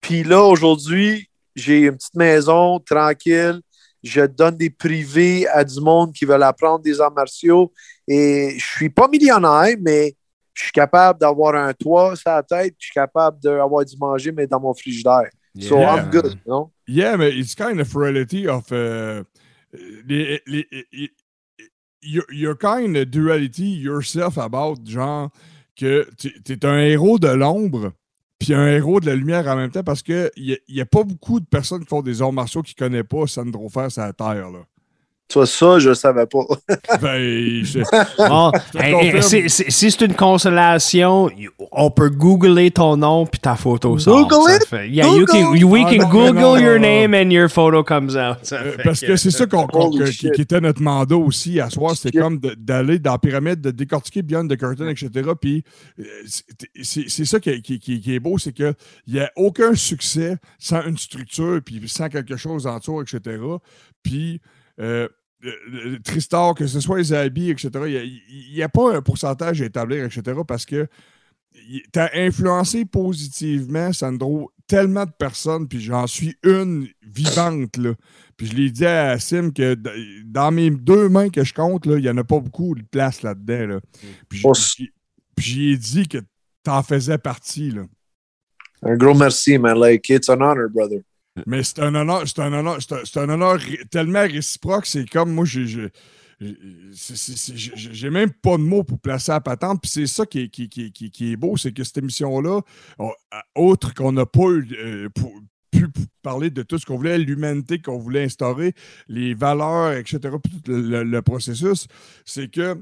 puis 0.00 0.22
là, 0.24 0.42
aujourd'hui, 0.42 1.28
j'ai 1.54 1.82
une 1.82 1.96
petite 1.96 2.14
maison 2.14 2.80
tranquille. 2.80 3.60
Je 4.06 4.24
donne 4.26 4.56
des 4.56 4.70
privés 4.70 5.48
à 5.48 5.64
du 5.64 5.80
monde 5.80 6.12
qui 6.12 6.24
veulent 6.24 6.42
apprendre 6.42 6.80
des 6.80 7.00
arts 7.00 7.12
martiaux. 7.12 7.72
Et 8.06 8.54
je 8.56 8.64
suis 8.64 8.90
pas 8.90 9.08
millionnaire, 9.08 9.76
mais 9.80 10.14
je 10.54 10.64
suis 10.64 10.72
capable 10.72 11.18
d'avoir 11.18 11.54
un 11.56 11.72
toit 11.72 12.14
sur 12.14 12.30
la 12.30 12.42
tête. 12.42 12.74
Je 12.78 12.86
suis 12.86 12.94
capable 12.94 13.40
d'avoir 13.40 13.84
du 13.84 13.96
manger, 13.96 14.32
mais 14.32 14.46
dans 14.46 14.60
mon 14.60 14.74
frigidaire. 14.74 15.30
So 15.60 15.78
Yeah. 15.78 15.94
I'm 15.94 16.10
good, 16.10 16.32
you 16.44 16.52
know? 16.52 16.72
Yeah, 16.86 17.16
but 17.16 17.32
it's 17.32 17.54
kind 17.54 17.80
of 17.80 17.94
reality 17.96 18.46
of 18.46 18.70
uh, 18.70 19.24
les, 20.06 20.40
kind 22.60 22.96
of 22.96 23.10
duality 23.10 23.64
yourself 23.64 24.38
about 24.38 24.78
genre 24.84 25.30
que 25.74 26.08
tu 26.16 26.52
es 26.52 26.64
un 26.64 26.78
héros 26.78 27.18
de 27.18 27.28
l'ombre 27.28 27.92
puis 28.38 28.54
un 28.54 28.66
héros 28.68 29.00
de 29.00 29.06
la 29.06 29.14
lumière 29.14 29.46
en 29.46 29.56
même 29.56 29.70
temps 29.70 29.82
parce 29.82 30.02
que 30.02 30.30
il 30.36 30.58
n'y 30.68 30.80
a, 30.80 30.86
pas 30.86 31.04
beaucoup 31.04 31.40
de 31.40 31.46
personnes 31.46 31.82
qui 31.82 31.88
font 31.88 32.02
des 32.02 32.20
arts 32.22 32.32
martiaux 32.32 32.62
qui 32.62 32.74
ne 32.74 32.86
connaissent 32.86 33.08
pas 33.08 33.26
Sandro 33.26 33.68
Fer 33.68 33.90
sur 33.90 34.02
la 34.02 34.12
terre. 34.12 34.50
Là. 34.50 34.66
Tu 35.28 35.34
vois, 35.38 35.46
ça, 35.46 35.78
je 35.80 35.92
savais 35.92 36.26
pas. 36.26 36.38
Ben, 37.02 37.64
je- 37.64 37.80
Bon, 38.28 38.52
hey, 38.80 39.20
si, 39.22 39.50
si- 39.50 39.64
si 39.72 39.90
c'est 39.90 40.04
une 40.04 40.14
consolation, 40.14 41.28
on 41.72 41.90
peut 41.90 42.10
googler 42.10 42.70
ton 42.70 42.96
nom 42.96 43.26
puis 43.26 43.40
ta 43.40 43.56
photo 43.56 43.98
sort. 43.98 44.28
Google 44.28 44.48
Ça 44.50 44.56
it? 44.56 44.64
fait- 44.66 44.88
yeah, 44.88 45.06
you 45.08 45.26
can, 45.26 45.50
Google? 45.52 45.64
we 45.64 45.82
Ah, 45.84 45.90
can 45.90 45.96
non, 46.02 46.08
Google 46.10 46.34
non, 46.34 46.40
non, 46.40 46.56
your 46.58 46.78
non. 46.78 46.80
name 46.88 47.14
and 47.14 47.30
your 47.32 47.48
photo 47.50 47.82
comes 47.82 48.16
out. 48.16 48.38
Ça 48.44 48.60
Euh, 48.60 48.76
parce 48.84 49.00
que 49.00 49.16
c'est 49.16 49.32
ça 49.32 49.46
qu'on, 49.46 49.66
qui, 49.66 50.28
était 50.28 50.60
notre 50.60 50.80
mandat 50.80 51.16
aussi 51.16 51.58
à 51.60 51.70
soir, 51.70 51.96
c'était 51.96 52.18
comme 52.20 52.38
d'aller 52.56 53.00
dans 53.00 53.12
la 53.12 53.18
pyramide, 53.18 53.60
de 53.60 53.72
décortiquer 53.72 54.22
Beyond 54.22 54.46
the 54.46 54.56
Curtain, 54.56 54.88
etc. 54.88 55.10
Puis 55.40 55.64
euh, 55.98 56.04
c'est, 56.82 57.24
ça 57.24 57.40
qui, 57.40 57.60
qui- 57.62 57.80
qui- 57.80 58.00
qui 58.00 58.14
est 58.14 58.20
beau, 58.20 58.38
c'est 58.38 58.52
qu'il 58.52 58.74
n'y 59.08 59.18
a 59.18 59.30
aucun 59.34 59.74
succès 59.74 60.36
sans 60.58 60.82
une 60.86 60.96
structure, 60.98 61.60
puis 61.64 61.82
sans 61.88 62.08
quelque 62.08 62.36
chose 62.36 62.66
en 62.68 62.78
dessous, 62.78 63.02
etc. 63.02 63.38
Puis 64.04 64.40
euh, 64.80 65.08
le- 65.40 65.98
Tristar, 66.02 66.54
que 66.54 66.66
ce 66.66 66.80
soit 66.80 66.98
les 66.98 67.12
habits, 67.12 67.50
etc., 67.50 67.70
il 67.86 68.54
n'y 68.54 68.62
a, 68.62 68.68
pas 68.68 68.96
un 68.96 69.02
pourcentage 69.02 69.62
à 69.62 69.66
établir, 69.66 70.04
etc., 70.04 70.22
parce 70.46 70.64
que 70.66 70.86
tu 71.52 71.98
as 71.98 72.10
influencé 72.14 72.84
positivement, 72.84 73.92
Sandro, 73.92 74.52
tellement 74.66 75.04
de 75.06 75.12
personnes, 75.18 75.68
puis 75.68 75.80
j'en 75.80 76.06
suis 76.06 76.36
une 76.42 76.88
vivante, 77.02 77.76
là. 77.76 77.94
Puis 78.36 78.48
je 78.48 78.54
l'ai 78.54 78.70
dit 78.70 78.84
à 78.84 79.18
Sim 79.18 79.50
que 79.50 79.74
dans 80.24 80.50
mes 80.50 80.68
deux 80.70 81.08
mains 81.08 81.30
que 81.30 81.42
je 81.44 81.54
compte, 81.54 81.86
là, 81.86 81.96
il 81.96 82.02
n'y 82.02 82.10
en 82.10 82.16
a 82.18 82.24
pas 82.24 82.38
beaucoup 82.40 82.74
de 82.74 82.82
place 82.82 83.22
là-dedans. 83.22 83.66
Là. 83.66 83.80
Puis 84.28 84.42
j'ai- 84.76 84.92
puis 85.34 85.44
j'ai 85.46 85.76
dit 85.78 86.06
que 86.08 86.18
tu 86.18 86.70
en 86.70 86.82
faisais 86.82 87.16
partie. 87.16 87.70
Là. 87.70 87.84
Un 88.82 88.96
gros 88.96 89.14
merci, 89.14 89.56
man. 89.56 89.78
Like, 89.78 90.06
it's 90.10 90.28
an 90.28 90.42
honor, 90.42 90.68
brother. 90.68 91.00
Mais 91.46 91.62
c'est 91.62 91.80
un 91.80 91.94
honneur, 91.94 92.22
c'est 92.26 92.38
un 92.40 92.52
honneur, 92.52 92.78
c'est 92.80 93.16
un, 93.18 93.28
honneur 93.28 93.58
tellement 93.90 94.22
réciproque, 94.22 94.86
c'est 94.86 95.08
comme 95.08 95.32
moi, 95.32 95.44
j'ai, 95.44 95.90
j'ai, 96.40 98.10
même 98.10 98.30
pas 98.30 98.56
de 98.56 98.62
mots 98.62 98.84
pour 98.84 98.98
placer 98.98 99.32
la 99.32 99.40
patente. 99.40 99.80
Puis 99.82 99.90
c'est 99.90 100.06
ça 100.06 100.24
qui 100.26 100.50
est, 100.50 101.36
beau, 101.36 101.56
c'est 101.56 101.72
que 101.72 101.84
cette 101.84 101.98
émission-là, 101.98 102.60
on- 102.98 103.12
à- 103.30 103.44
autre 103.54 103.94
qu'on 103.94 104.12
n'a 104.12 104.26
pas 104.26 104.48
eu, 104.50 104.68
euh, 104.78 105.08
pu 105.70 105.86
parler 106.22 106.50
de 106.50 106.62
tout 106.62 106.78
ce 106.78 106.86
qu'on 106.86 106.96
voulait, 106.96 107.18
l'humanité 107.18 107.78
qu'on 107.78 107.98
voulait 107.98 108.24
instaurer, 108.24 108.74
les 109.08 109.34
valeurs, 109.34 109.92
etc., 109.92 110.18
puis 110.42 110.60
tout 110.62 110.72
le, 110.72 111.20
processus, 111.20 111.86
c'est 112.24 112.48
que 112.50 112.80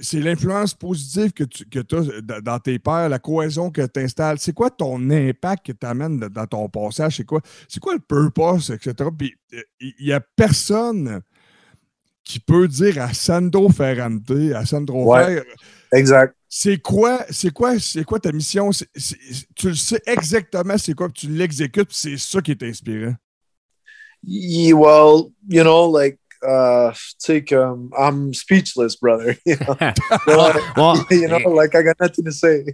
c'est 0.00 0.20
l'influence 0.20 0.74
positive 0.74 1.32
que 1.32 1.44
tu 1.44 1.96
as 1.96 2.40
dans 2.42 2.58
tes 2.58 2.78
pairs, 2.78 3.08
la 3.08 3.18
cohésion 3.18 3.70
que 3.70 3.86
tu 3.86 4.00
installes. 4.00 4.38
C'est 4.38 4.52
quoi 4.52 4.68
ton 4.70 5.08
impact 5.10 5.66
que 5.66 5.72
tu 5.72 5.86
amènes 5.86 6.18
dans 6.20 6.46
ton 6.46 6.68
passage? 6.68 7.16
C'est 7.16 7.24
quoi, 7.24 7.40
c'est 7.68 7.80
quoi 7.80 7.94
le 7.94 8.00
purpose, 8.00 8.70
etc. 8.70 8.94
Puis 9.16 9.34
euh, 9.54 9.62
il 9.80 9.94
n'y 10.06 10.12
a 10.12 10.20
personne 10.20 11.22
qui 12.24 12.38
peut 12.38 12.68
dire 12.68 13.00
à 13.02 13.12
Sandro 13.14 13.68
Ferrante, 13.70 14.30
à 14.54 14.64
Sandro 14.66 15.12
Ouais. 15.12 15.36
Fer, 15.36 15.44
Exact. 15.92 16.36
c'est 16.48 16.78
quoi, 16.80 17.24
c'est 17.30 17.50
quoi, 17.50 17.78
c'est 17.80 18.04
quoi 18.04 18.20
ta 18.20 18.30
mission? 18.30 18.70
C'est- 18.72 18.88
c'est- 18.94 19.16
tu 19.56 19.68
le 19.70 19.74
sais 19.74 20.00
exactement 20.06 20.76
c'est 20.78 20.94
quoi, 20.94 21.08
tu 21.08 21.26
l'exécutes, 21.28 21.88
c'est 21.90 22.16
ça 22.18 22.40
qui 22.42 22.50
est 22.52 22.62
inspirant. 22.62 23.14
Yeah, 24.24 24.74
well, 24.76 25.32
you 25.48 25.62
know, 25.64 25.90
like, 25.90 26.18
uh, 26.46 26.92
take, 27.18 27.52
um, 27.52 27.90
I'm 27.98 28.32
speechless, 28.34 28.96
brother. 28.96 29.36
You 29.46 29.56
know, 29.56 29.76
Bon, 30.76 30.96
you 31.10 31.28
know, 31.28 31.38
like, 31.50 31.74
I 31.74 31.82
got 31.82 31.96
nothing 32.00 32.24
to 32.24 32.32
say. 32.32 32.64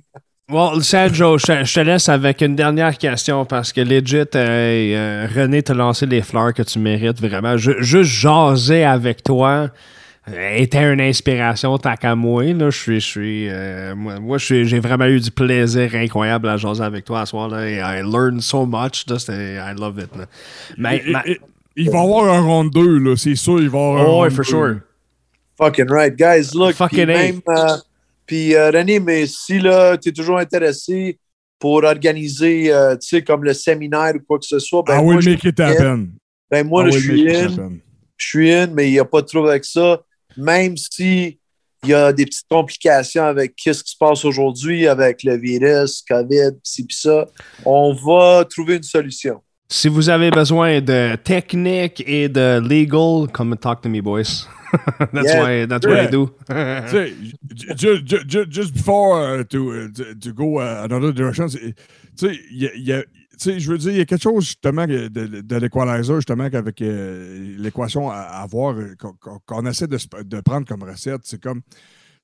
Bon, 0.50 0.80
Sergio, 0.80 1.36
je, 1.36 1.62
je 1.64 1.74
te 1.74 1.80
laisse 1.80 2.08
avec 2.08 2.40
une 2.40 2.56
dernière 2.56 2.96
question 2.96 3.44
parce 3.44 3.70
que 3.70 3.82
legit, 3.82 4.16
euh, 4.16 4.24
euh, 4.34 5.26
René 5.34 5.62
t'a 5.62 5.74
lancé 5.74 6.06
les 6.06 6.22
fleurs 6.22 6.54
que 6.54 6.62
tu 6.62 6.78
mérites 6.78 7.20
vraiment. 7.20 7.58
Je- 7.58 7.82
juste 7.82 8.10
jaser 8.10 8.82
avec 8.84 9.22
toi 9.22 9.68
euh, 10.26 10.56
était 10.56 10.90
une 10.90 11.02
inspiration 11.02 11.76
tant 11.76 11.94
qu'à 11.96 12.14
moi. 12.14 12.44
Là, 12.44 12.70
je 12.70 12.78
suis, 12.78 12.98
je 13.00 13.06
suis, 13.06 13.48
euh, 13.50 13.94
moi, 13.94 14.38
j'ai 14.38 14.78
vraiment 14.80 15.04
eu 15.04 15.20
du 15.20 15.30
plaisir 15.30 15.94
incroyable 15.94 16.48
à 16.48 16.56
jaser 16.56 16.82
avec 16.82 17.04
toi 17.04 17.26
ce 17.26 17.30
soir. 17.30 17.48
Là, 17.50 17.68
et 17.68 17.74
I 17.76 18.00
learned 18.02 18.40
so 18.40 18.64
much. 18.64 19.04
Là, 19.06 19.16
I 19.28 19.74
love 19.78 19.98
it. 19.98 20.16
là. 20.16 20.24
Mais, 20.78 21.02
Et- 21.06 21.10
ma- 21.10 21.26
et- 21.26 21.38
il 21.78 21.90
va 21.90 21.98
y 21.98 22.02
avoir 22.02 22.24
un 22.34 22.40
round 22.40 22.72
2, 22.72 22.98
là, 22.98 23.16
c'est 23.16 23.36
sûr, 23.36 23.60
il 23.60 23.68
va 23.70 23.78
y 23.78 23.80
avoir 23.80 23.96
un 24.00 24.04
oh, 24.04 24.20
round 24.20 24.32
for 24.32 24.44
2. 24.44 24.50
sure. 24.50 24.80
Fucking 25.56 25.90
right. 25.90 26.16
Guys, 26.16 26.54
look. 26.54 26.74
Fucking 26.74 27.06
puis 27.06 27.06
même, 27.06 27.40
euh, 27.48 27.76
puis 28.26 28.54
euh, 28.54 28.70
René, 28.70 29.00
mais 29.00 29.26
si 29.26 29.58
là, 29.58 29.96
tu 29.96 30.08
es 30.10 30.12
toujours 30.12 30.38
intéressé 30.38 31.18
pour 31.58 31.82
organiser, 31.82 32.72
euh, 32.72 32.96
tu 32.96 33.08
sais, 33.08 33.22
comme 33.22 33.42
le 33.42 33.54
séminaire 33.54 34.12
ou 34.14 34.20
quoi 34.20 34.38
que 34.38 34.46
ce 34.46 34.58
soit, 34.58 34.82
ben, 34.86 35.00
I 35.00 35.02
moi, 35.02 35.14
will 35.14 35.22
je, 35.22 35.30
make 35.30 35.44
it 35.44 35.58
happen. 35.58 36.10
ben, 36.50 36.66
moi 36.66 36.84
là, 36.84 36.90
will 36.90 37.00
je 37.00 37.12
suis 37.12 37.36
in. 37.36 37.72
je 38.16 38.26
suis 38.26 38.52
in, 38.52 38.68
mais 38.68 38.88
il 38.88 38.92
n'y 38.92 38.98
a 38.98 39.04
pas 39.04 39.22
de 39.22 39.26
trouble 39.26 39.50
avec 39.50 39.64
ça. 39.64 40.00
Même 40.36 40.76
si 40.76 41.38
il 41.84 41.90
y 41.90 41.94
a 41.94 42.12
des 42.12 42.24
petites 42.24 42.46
complications 42.48 43.24
avec 43.24 43.54
qu'est-ce 43.56 43.82
qui 43.82 43.92
se 43.92 43.96
passe 43.96 44.24
aujourd'hui 44.24 44.86
avec 44.86 45.22
le 45.22 45.36
virus, 45.36 46.02
COVID, 46.08 46.52
ci 46.62 46.84
pis 46.84 46.96
ça, 46.96 47.26
on 47.64 47.94
va 47.94 48.44
trouver 48.44 48.76
une 48.76 48.82
solution. 48.82 49.40
Si 49.70 49.88
vous 49.88 50.08
avez 50.08 50.30
besoin 50.30 50.80
de 50.80 51.14
technique 51.16 52.02
et 52.06 52.28
de 52.30 52.58
legal, 52.60 53.28
come 53.32 53.52
and 53.52 53.56
talk 53.56 53.82
to 53.82 53.88
me, 53.88 54.00
boys. 54.00 54.46
that's 55.12 55.24
Yeah. 55.32 55.42
why 55.42 55.66
that's 55.66 55.86
what 55.86 55.98
I 56.02 56.06
do. 56.10 56.30
Tu 56.46 56.54
sais, 56.90 57.12
ju- 57.76 58.02
ju- 58.04 58.24
ju- 58.26 58.46
just 58.50 58.72
before 58.74 59.40
uh, 59.40 59.44
to, 59.44 59.72
uh, 59.72 59.88
to, 59.94 60.14
to 60.14 60.32
go 60.32 60.58
uh, 60.60 60.84
another 60.84 61.12
direction, 61.12 61.48
c'est- 61.48 61.74
tu 62.16 62.28
sais, 62.28 62.38
il 62.50 62.62
y 62.62 62.66
a- 62.66 62.74
il 62.74 62.82
y 62.86 62.92
a- 62.92 63.02
tu 63.02 63.08
sais, 63.38 63.60
je 63.60 63.70
veux 63.70 63.78
dire, 63.78 63.92
il 63.92 63.98
y 63.98 64.00
a 64.00 64.04
quelque 64.06 64.22
chose 64.22 64.44
justement 64.46 64.86
de, 64.86 65.08
de, 65.08 65.40
de 65.42 65.56
l'equalizer, 65.56 66.16
justement, 66.16 66.48
qu'avec 66.50 66.80
euh, 66.82 67.54
l'équation 67.58 68.10
à, 68.10 68.16
à 68.16 68.46
voir, 68.46 68.74
euh, 68.74 68.94
qu'on- 69.46 69.66
essaie 69.66 69.86
de, 69.86 69.98
de 70.24 70.40
prendre 70.40 70.66
comme 70.66 70.82
recette. 70.82 71.20
C'est 71.24 71.40
comme, 71.42 71.60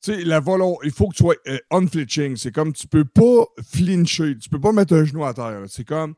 tu 0.02 0.12
sais, 0.14 0.24
la 0.24 0.40
volonté, 0.40 0.78
il 0.84 0.92
faut 0.92 1.08
que 1.08 1.14
tu 1.16 1.23
sois 1.23 1.36
euh, 1.47 1.58
unflinching. 1.70 2.36
C'est 2.36 2.52
comme, 2.52 2.73
tu 2.73 2.86
peux 2.89 3.05
pas 3.05 3.44
flincher, 3.70 4.36
tu 4.39 4.48
peux 4.48 4.60
pas 4.60 4.73
mettre 4.73 4.94
un 4.94 5.05
genou 5.05 5.24
à 5.24 5.32
terre. 5.34 5.60
C'est 5.68 5.86
comme, 5.86 6.14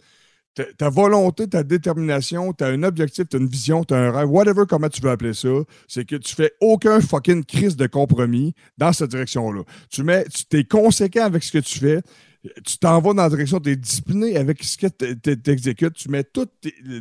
ta, 0.78 0.88
volonté, 0.88 1.48
ta 1.48 1.62
détermination, 1.62 2.52
tu 2.52 2.64
as 2.64 2.68
un 2.68 2.82
objectif, 2.82 3.28
tu 3.28 3.36
as 3.36 3.40
une 3.40 3.48
vision, 3.48 3.84
tu 3.84 3.94
as 3.94 3.98
un 3.98 4.10
rêve, 4.10 4.30
whatever, 4.30 4.64
comment 4.68 4.88
tu 4.88 5.00
veux 5.00 5.10
appeler 5.10 5.34
ça, 5.34 5.48
c'est 5.86 6.04
que 6.04 6.16
tu 6.16 6.34
fais 6.34 6.52
aucun 6.60 7.00
fucking 7.00 7.44
crise 7.44 7.76
de 7.76 7.86
compromis 7.86 8.54
dans 8.78 8.92
cette 8.92 9.10
direction-là. 9.10 9.62
Tu 9.90 10.02
mets, 10.02 10.24
tu 10.24 10.58
es 10.58 10.64
conséquent 10.64 11.24
avec 11.24 11.42
ce 11.42 11.52
que 11.52 11.58
tu 11.58 11.78
fais, 11.78 12.00
tu 12.64 12.78
t'en 12.78 13.00
vas 13.00 13.12
dans 13.12 13.22
la 13.22 13.28
direction, 13.28 13.60
tu 13.60 13.70
es 13.70 13.76
discipliné 13.76 14.36
avec 14.36 14.62
ce 14.62 14.76
que 14.76 14.86
tu 14.86 15.50
exécutes, 15.50 15.94
tu 15.94 16.08
mets 16.08 16.24
tout 16.24 16.48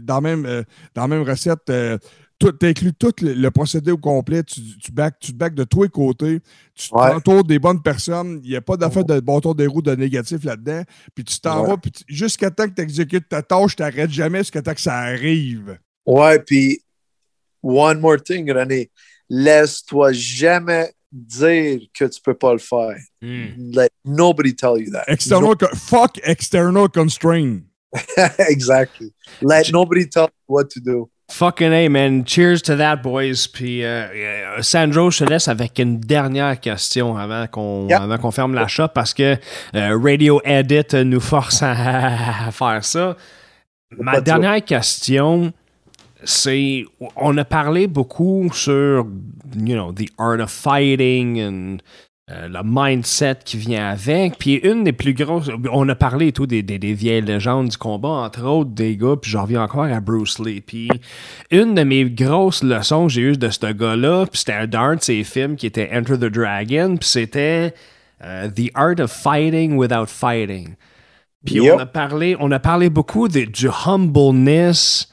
dans 0.01 0.15
la 0.15 0.21
même, 0.21 0.45
euh, 0.45 0.63
dans 0.93 1.07
même 1.07 1.23
recette, 1.23 1.69
euh, 1.69 1.97
tout, 2.37 2.53
inclus 2.61 2.93
tout 2.93 3.13
le, 3.21 3.33
le 3.33 3.51
procédé 3.51 3.91
au 3.91 3.97
complet. 3.97 4.43
Tu, 4.43 4.59
tu, 4.77 4.91
back, 4.91 5.15
tu 5.19 5.31
te 5.31 5.37
back 5.37 5.53
de 5.55 5.63
tous 5.63 5.83
les 5.83 5.89
côtés. 5.89 6.39
Tu 6.73 6.89
Ouais. 6.93 7.11
t'entoures 7.11 7.43
des 7.43 7.59
bonnes 7.59 7.81
personnes. 7.81 8.41
Il 8.43 8.49
n'y 8.49 8.55
a 8.55 8.61
pas 8.61 8.75
d'affaire 8.77 9.05
de 9.05 9.19
bâton 9.19 9.53
des 9.53 9.67
roues 9.67 9.81
de 9.81 9.95
négatif 9.95 10.43
là-dedans. 10.43 10.83
Puis 11.13 11.23
tu 11.23 11.39
t'en 11.39 11.61
Ouais. 11.63 11.69
vas, 11.69 11.77
puis 11.77 11.91
tu- 11.91 12.03
jusqu'à 12.07 12.51
temps 12.51 12.67
que 12.67 12.73
tu 12.73 12.81
exécutes 12.81 13.29
ta 13.29 13.41
tâche, 13.41 13.75
tu 13.75 13.81
n'arrêtes 13.83 14.11
jamais 14.11 14.39
jusqu'à 14.39 14.61
temps 14.61 14.73
que 14.73 14.81
ça 14.81 14.95
arrive. 14.97 15.77
Ouais, 16.05 16.39
puis 16.39 16.81
one 17.63 17.99
more 17.99 18.21
thing, 18.21 18.51
René. 18.51 18.91
Laisse-toi 19.29 20.11
jamais 20.13 20.91
dire 21.11 21.79
que 21.97 22.05
tu 22.05 22.21
peux 22.21 22.33
pas 22.33 22.51
le 22.53 22.59
faire. 22.59 22.97
Hmm. 23.21 23.71
Let 23.73 23.89
nobody 24.03 24.53
tell 24.53 24.77
you 24.77 24.91
that. 24.91 25.05
External, 25.07 25.55
co- 25.55 25.73
fuck 25.73 26.19
external 26.23 26.89
constraint. 26.89 27.61
exactly. 28.49 29.13
Let 29.41 29.71
nobody 29.71 30.07
tell 30.07 30.23
you 30.25 30.53
what 30.55 30.65
to 30.71 30.79
do. 30.81 31.09
Fucking 31.31 31.73
A, 31.73 31.89
man. 31.89 32.23
Cheers 32.25 32.61
to 32.63 32.75
that, 32.77 32.97
boys. 32.97 33.47
Puis, 33.51 33.83
euh, 33.83 34.05
euh, 34.13 34.61
Sandro, 34.61 35.09
je 35.09 35.23
te 35.25 35.29
laisse 35.29 35.47
avec 35.47 35.79
une 35.79 35.99
dernière 35.99 36.59
question 36.59 37.17
avant 37.17 37.47
qu'on 37.47 37.87
Yeah. 37.89 38.03
avant 38.03 38.17
qu'on 38.17 38.31
ferme 38.31 38.53
la 38.53 38.67
shop 38.67 38.89
parce 38.93 39.13
que 39.13 39.35
euh, 39.75 39.97
Radio 40.01 40.39
Edit 40.45 40.93
nous 41.03 41.19
force 41.19 41.63
à, 41.63 42.47
à 42.47 42.51
faire 42.51 42.83
ça. 42.85 43.17
Ma 43.97 44.21
dernière 44.21 44.63
question, 44.63 45.51
c'est 46.23 46.85
on 47.15 47.35
a 47.37 47.45
parlé 47.45 47.87
beaucoup 47.87 48.49
sur, 48.53 49.07
you 49.57 49.75
know, 49.75 49.91
the 49.91 50.09
art 50.17 50.39
of 50.39 50.49
fighting 50.51 51.39
and 51.41 51.77
euh, 52.31 52.47
le 52.47 52.59
mindset 52.63 53.37
qui 53.45 53.57
vient 53.57 53.87
avec. 53.89 54.37
Puis 54.39 54.55
une 54.55 54.83
des 54.83 54.93
plus 54.93 55.13
grosses, 55.13 55.49
on 55.71 55.87
a 55.89 55.93
parlé 55.95 56.27
et 56.27 56.31
tout 56.31 56.47
des, 56.47 56.63
des, 56.63 56.79
des 56.79 56.93
vieilles 56.93 57.21
légendes 57.21 57.69
du 57.69 57.77
combat, 57.77 58.09
entre 58.09 58.43
autres 58.45 58.71
des 58.71 58.97
gars, 58.97 59.15
puis 59.21 59.29
j'en 59.29 59.43
reviens 59.43 59.61
encore 59.63 59.83
à 59.85 59.99
Bruce 59.99 60.39
Lee. 60.39 60.61
Puis 60.61 60.89
une 61.51 61.75
de 61.75 61.83
mes 61.83 62.05
grosses 62.09 62.63
leçons 62.63 63.05
que 63.07 63.13
j'ai 63.13 63.21
eues 63.21 63.37
de 63.37 63.49
ce 63.49 63.71
gars-là, 63.71 64.25
puis 64.25 64.39
c'était 64.39 64.53
un 64.53 64.65
d'un 64.67 64.95
de 64.95 65.01
ses 65.03 65.23
films 65.23 65.55
qui 65.55 65.67
était 65.67 65.89
Enter 65.93 66.17
the 66.17 66.25
Dragon, 66.31 66.97
puis 66.97 67.07
c'était 67.07 67.73
euh, 68.23 68.49
The 68.49 68.71
Art 68.73 68.99
of 68.99 69.11
Fighting 69.11 69.75
Without 69.77 70.07
Fighting. 70.07 70.75
Puis 71.45 71.55
Yep. 71.57 71.73
on 71.75 71.79
a 71.79 71.85
parlé, 71.85 72.35
on 72.39 72.51
a 72.51 72.57
parlé 72.59 72.89
beaucoup 72.89 73.27
de- 73.27 73.41
du 73.45 73.67
humbleness 73.85 75.11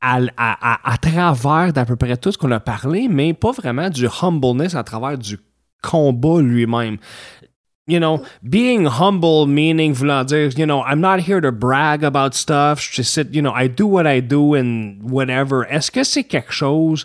à, 0.00 0.18
à- 0.36 0.74
à- 0.74 0.92
à 0.92 0.96
travers 0.98 1.72
d'à 1.72 1.84
peu 1.84 1.96
près 1.96 2.16
tout 2.16 2.30
ce 2.30 2.38
qu'on 2.38 2.52
a 2.52 2.60
parlé, 2.60 3.08
mais 3.08 3.32
pas 3.34 3.50
vraiment 3.50 3.90
du 3.90 4.06
humbleness 4.22 4.76
à 4.76 4.84
travers 4.84 5.18
du 5.18 5.38
combat 5.90 6.40
lui-même. 6.40 6.98
You 7.86 8.00
know, 8.00 8.24
being 8.42 8.86
humble 8.86 9.46
meaning 9.46 9.92
voulant 9.92 10.28
dire, 10.28 10.48
you 10.56 10.64
know, 10.64 10.80
I'm 10.82 11.02
not 11.02 11.20
here 11.20 11.42
to 11.42 11.52
brag 11.52 12.02
about 12.02 12.34
stuff. 12.34 12.80
Je 12.80 13.02
sit, 13.02 13.34
you 13.34 13.42
know, 13.42 13.52
I 13.52 13.68
do 13.68 13.86
what 13.86 14.06
I 14.06 14.20
do 14.20 14.54
and 14.54 15.02
whatever. 15.02 15.66
Est-ce 15.68 15.90
que 15.90 16.02
c'est 16.02 16.24
quelque 16.24 16.50
chose, 16.50 17.04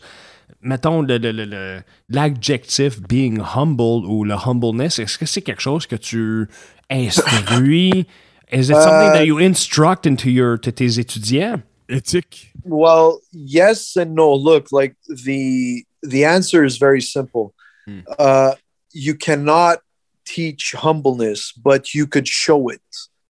mettons, 0.61 1.01
le, 1.01 1.17
le- 1.17 1.33
le- 1.33 1.43
le- 1.45 1.83
l'adjectif 2.09 3.01
being 3.09 3.41
humble 3.41 4.05
ou 4.07 4.23
le 4.23 4.35
humbleness, 4.35 4.99
est-ce 4.99 5.17
que 5.17 5.25
c'est 5.25 5.41
quelque 5.41 5.61
chose 5.61 5.85
que 5.85 5.97
tu 5.97 6.47
instruis? 6.89 8.05
Is 8.51 8.69
it 8.69 8.77
something 8.77 9.09
Euh, 9.09 9.13
that 9.13 9.25
you 9.25 9.37
instruct 9.37 10.05
into 10.07 10.29
your, 10.29 10.57
to 10.57 10.71
tes 10.71 10.97
étudiants? 10.97 11.61
Éthique. 11.89 12.53
Well, 12.63 13.19
yes 13.33 13.97
and 13.97 14.15
no. 14.15 14.33
Look, 14.33 14.71
like 14.71 14.95
the 15.09 15.83
the 16.03 16.23
answer 16.23 16.63
is 16.63 16.77
very 16.77 17.01
simple. 17.01 17.53
Hmm. 17.85 17.99
Uh, 18.17 18.53
you 18.91 19.15
cannot 19.15 19.79
teach 20.25 20.73
humbleness, 20.77 21.51
but 21.51 21.93
you 21.93 22.07
could 22.07 22.27
show 22.27 22.69
it. 22.69 22.81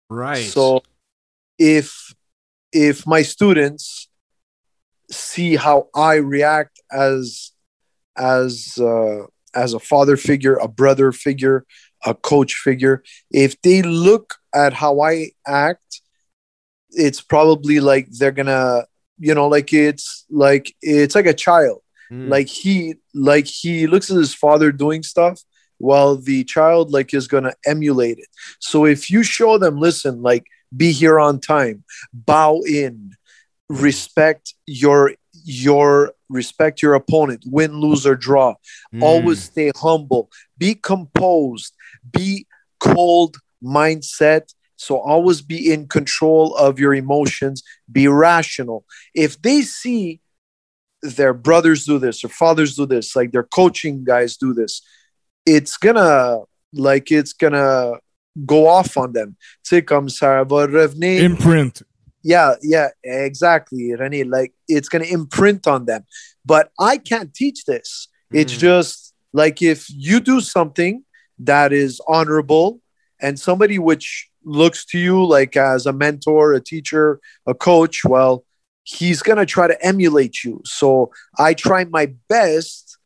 Right. 0.10 0.44
So 0.44 0.84
if 1.58 2.14
if 2.72 3.08
my 3.08 3.22
students 3.22 4.10
see 5.12 5.56
how 5.56 5.90
I 5.96 6.16
react 6.16 6.82
as 6.92 7.52
as 8.18 8.78
uh, 8.80 9.26
as 9.56 9.74
a 9.74 9.80
father 9.80 10.18
figure, 10.18 10.56
a 10.56 10.68
brother 10.68 11.12
figure, 11.12 11.66
a 12.06 12.14
coach 12.14 12.54
figure, 12.56 13.04
if 13.32 13.62
they 13.62 13.82
look 13.82 14.36
at 14.54 14.74
how 14.74 15.02
I 15.02 15.32
act, 15.48 16.02
it's 16.92 17.22
probably 17.22 17.80
like 17.80 18.08
they're 18.12 18.32
gonna, 18.32 18.86
you 19.18 19.34
know, 19.34 19.48
like 19.48 19.74
it's 19.74 20.26
like 20.30 20.76
it's 20.82 21.16
like 21.16 21.28
a 21.28 21.34
child 21.34 21.82
Mm. 22.12 22.28
like 22.28 22.48
he 22.48 22.96
like 23.14 23.46
he 23.46 23.86
looks 23.86 24.10
at 24.10 24.18
his 24.18 24.34
father 24.34 24.72
doing 24.72 25.04
stuff 25.04 25.44
while 25.80 26.16
the 26.16 26.44
child 26.44 26.92
like 26.92 27.14
is 27.14 27.28
going 27.28 27.44
to 27.44 27.56
emulate 27.66 28.20
it. 28.20 28.28
So 28.60 28.86
if 28.86 29.10
you 29.10 29.24
show 29.24 29.58
them 29.58 29.78
listen 29.78 30.22
like 30.22 30.46
be 30.76 30.92
here 30.92 31.20
on 31.20 31.40
time 31.40 31.84
bow 32.14 32.62
in 32.62 33.12
respect 33.70 34.54
your 34.66 35.14
your 35.44 36.14
respect 36.30 36.82
your 36.82 36.94
opponent 36.94 37.44
win 37.46 37.80
lose 37.80 38.06
or 38.06 38.16
draw. 38.16 38.54
Mm. 38.94 39.04
always 39.04 39.44
stay 39.44 39.72
humble. 39.76 40.30
Be 40.58 40.76
composed. 40.76 41.74
Be 42.12 42.46
cold 42.80 43.38
mindset. 43.64 44.54
So 44.76 44.98
always 44.98 45.42
be 45.42 45.72
in 45.72 45.88
control 45.88 46.56
of 46.56 46.80
your 46.80 46.94
emotions. 46.94 47.64
Be 47.92 48.08
rational. 48.08 48.86
If 49.14 49.42
they 49.42 49.62
see 49.62 50.22
their 51.02 51.34
brothers 51.34 51.86
do 51.86 51.98
this 51.98 52.24
or 52.24 52.30
fathers 52.30 52.76
do 52.76 52.86
this 52.86 53.16
like 53.16 53.32
their 53.32 53.44
coaching 53.44 54.04
guys 54.04 54.36
do 54.36 54.54
this 54.54 54.82
it's 55.56 55.78
gonna 55.78 56.40
like 56.74 57.08
it's 57.20 57.34
gonna 57.34 57.94
go 58.46 58.68
off 58.78 58.92
on 59.04 59.10
them 59.18 59.30
tu 59.66 59.76
sais 59.76 59.82
comme 59.92 60.08
ça 60.10 60.44
va 60.52 60.66
revenir 60.68 61.24
Imprint. 61.30 61.76
yeah 62.24 62.54
yeah 62.62 62.90
exactly 63.04 63.84
René. 64.00 64.24
like 64.38 64.54
it's 64.68 64.90
to 64.90 65.04
imprint 65.20 65.68
on 65.68 65.86
them 65.86 66.04
but 66.46 66.66
i 66.92 66.98
can't 66.98 67.32
teach 67.34 67.60
this 67.66 68.08
it's 68.42 68.54
Mm. 68.56 68.60
just 68.70 69.14
like 69.42 69.58
if 69.74 69.82
you 70.08 70.20
do 70.20 70.40
something 70.42 71.04
that 71.52 71.70
is 71.74 72.00
honorable 72.08 72.80
and 73.24 73.40
somebody 73.40 73.78
which 73.90 74.30
looks 74.44 74.86
to 74.92 74.98
you 75.08 75.18
like 75.38 75.58
as 75.58 75.86
a 75.86 75.94
mentor 76.04 76.54
a 76.54 76.62
teacher 76.72 77.20
a 77.48 77.54
coach 77.70 77.98
well 78.06 78.36
he's 78.84 79.22
to 79.38 79.46
try 79.56 79.68
to 79.68 79.78
emulate 79.92 80.36
you 80.46 80.62
so 80.66 81.10
i 81.38 81.54
try 81.54 81.82
my 81.86 82.06
best 82.28 82.98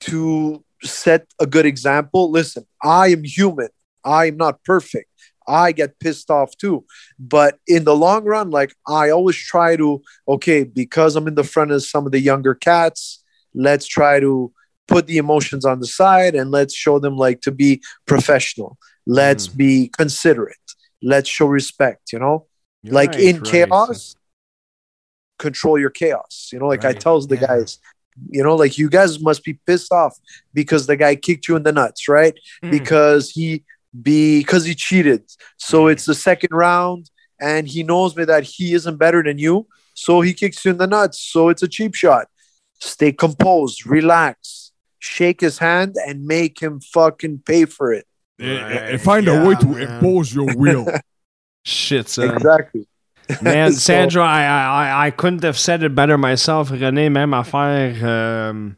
to 0.00 0.62
set 0.82 1.26
a 1.40 1.46
good 1.46 1.66
example. 1.66 2.30
Listen 2.30 2.66
i 2.82 3.08
am 3.08 3.24
human. 3.24 3.68
I'm 4.04 4.36
not 4.36 4.62
perfect. 4.64 5.10
I 5.46 5.72
get 5.72 5.98
pissed 5.98 6.30
off 6.30 6.56
too. 6.56 6.84
But 7.18 7.58
in 7.66 7.84
the 7.84 7.96
long 7.96 8.24
run 8.24 8.50
like 8.50 8.74
i 8.86 9.10
always 9.10 9.36
try 9.36 9.76
to 9.76 10.02
okay 10.26 10.64
because 10.64 11.16
i'm 11.16 11.26
in 11.26 11.34
the 11.34 11.44
front 11.44 11.70
of 11.70 11.82
some 11.82 12.06
of 12.06 12.12
the 12.12 12.20
younger 12.20 12.54
cats 12.54 13.22
let's 13.54 13.86
try 13.86 14.20
to 14.20 14.52
put 14.86 15.06
the 15.06 15.18
emotions 15.18 15.64
on 15.64 15.80
the 15.80 15.86
side 15.86 16.34
and 16.34 16.50
let's 16.50 16.74
show 16.74 16.98
them 16.98 17.16
like 17.16 17.42
to 17.42 17.52
be 17.52 17.82
professional. 18.06 18.78
Let's 19.06 19.48
mm. 19.48 19.56
be 19.56 19.88
considerate. 19.88 20.56
Let's 21.02 21.28
show 21.28 21.46
respect 21.46 22.12
you 22.12 22.18
know? 22.18 22.46
Like 22.84 23.10
Right, 23.10 23.20
in 23.20 23.36
right. 23.36 23.44
chaos 23.44 24.14
control 25.38 25.78
your 25.78 25.90
chaos. 25.90 26.50
You 26.52 26.58
know 26.58 26.66
like 26.66 26.84
i 26.84 26.88
Right, 26.88 27.00
tells 27.00 27.26
the 27.28 27.36
yeah. 27.36 27.46
guys 27.46 27.78
you 28.30 28.42
know 28.42 28.54
like 28.56 28.78
you 28.78 28.88
guys 28.88 29.20
must 29.20 29.44
be 29.44 29.54
pissed 29.66 29.92
off 29.92 30.16
because 30.54 30.86
the 30.86 30.96
guy 30.96 31.14
kicked 31.14 31.48
you 31.48 31.56
in 31.56 31.62
the 31.62 31.72
nuts 31.72 32.08
right 32.08 32.34
Mm. 32.62 32.70
because 32.70 33.30
he 33.30 33.64
because 34.02 34.64
he 34.64 34.74
cheated 34.74 35.22
so 35.56 35.84
Mm. 35.84 35.92
it's 35.92 36.04
the 36.06 36.14
second 36.14 36.50
round 36.52 37.10
and 37.40 37.66
he 37.68 37.82
knows 37.82 38.16
me 38.16 38.24
that 38.24 38.44
he 38.44 38.74
isn't 38.74 38.96
better 38.96 39.22
than 39.22 39.38
you 39.38 39.66
so 39.94 40.20
he 40.20 40.32
kicks 40.34 40.64
you 40.64 40.70
in 40.72 40.78
the 40.78 40.86
nuts 40.86 41.18
so 41.20 41.48
it's 41.48 41.62
a 41.62 41.68
cheap 41.68 41.94
shot 41.94 42.26
stay 42.80 43.12
composed 43.12 43.86
relax 43.86 44.72
shake 44.98 45.40
his 45.40 45.58
hand 45.58 45.96
and 46.06 46.24
make 46.26 46.60
him 46.60 46.80
fucking 46.80 47.40
pay 47.46 47.64
for 47.64 47.92
it 47.92 48.06
And- 48.38 48.48
Right. 48.62 48.90
and 48.92 49.00
find 49.00 49.26
a 49.28 49.44
way 49.46 49.54
to 49.56 49.66
man. 49.66 49.82
impose 49.82 50.32
your 50.34 50.48
will. 50.56 50.86
Shit, 51.64 52.08
son. 52.08 52.30
exactly 52.36 52.86
Man, 53.42 53.72
So- 53.72 53.78
Sandro, 53.92 54.22
I, 54.22 54.42
I, 54.44 55.06
I 55.08 55.10
couldn't 55.10 55.44
have 55.44 55.58
said 55.58 55.82
it 55.82 55.94
better 55.94 56.16
myself. 56.18 56.70
René, 56.70 57.10
même 57.10 57.34
affaire. 57.34 57.94
euh, 58.02 58.70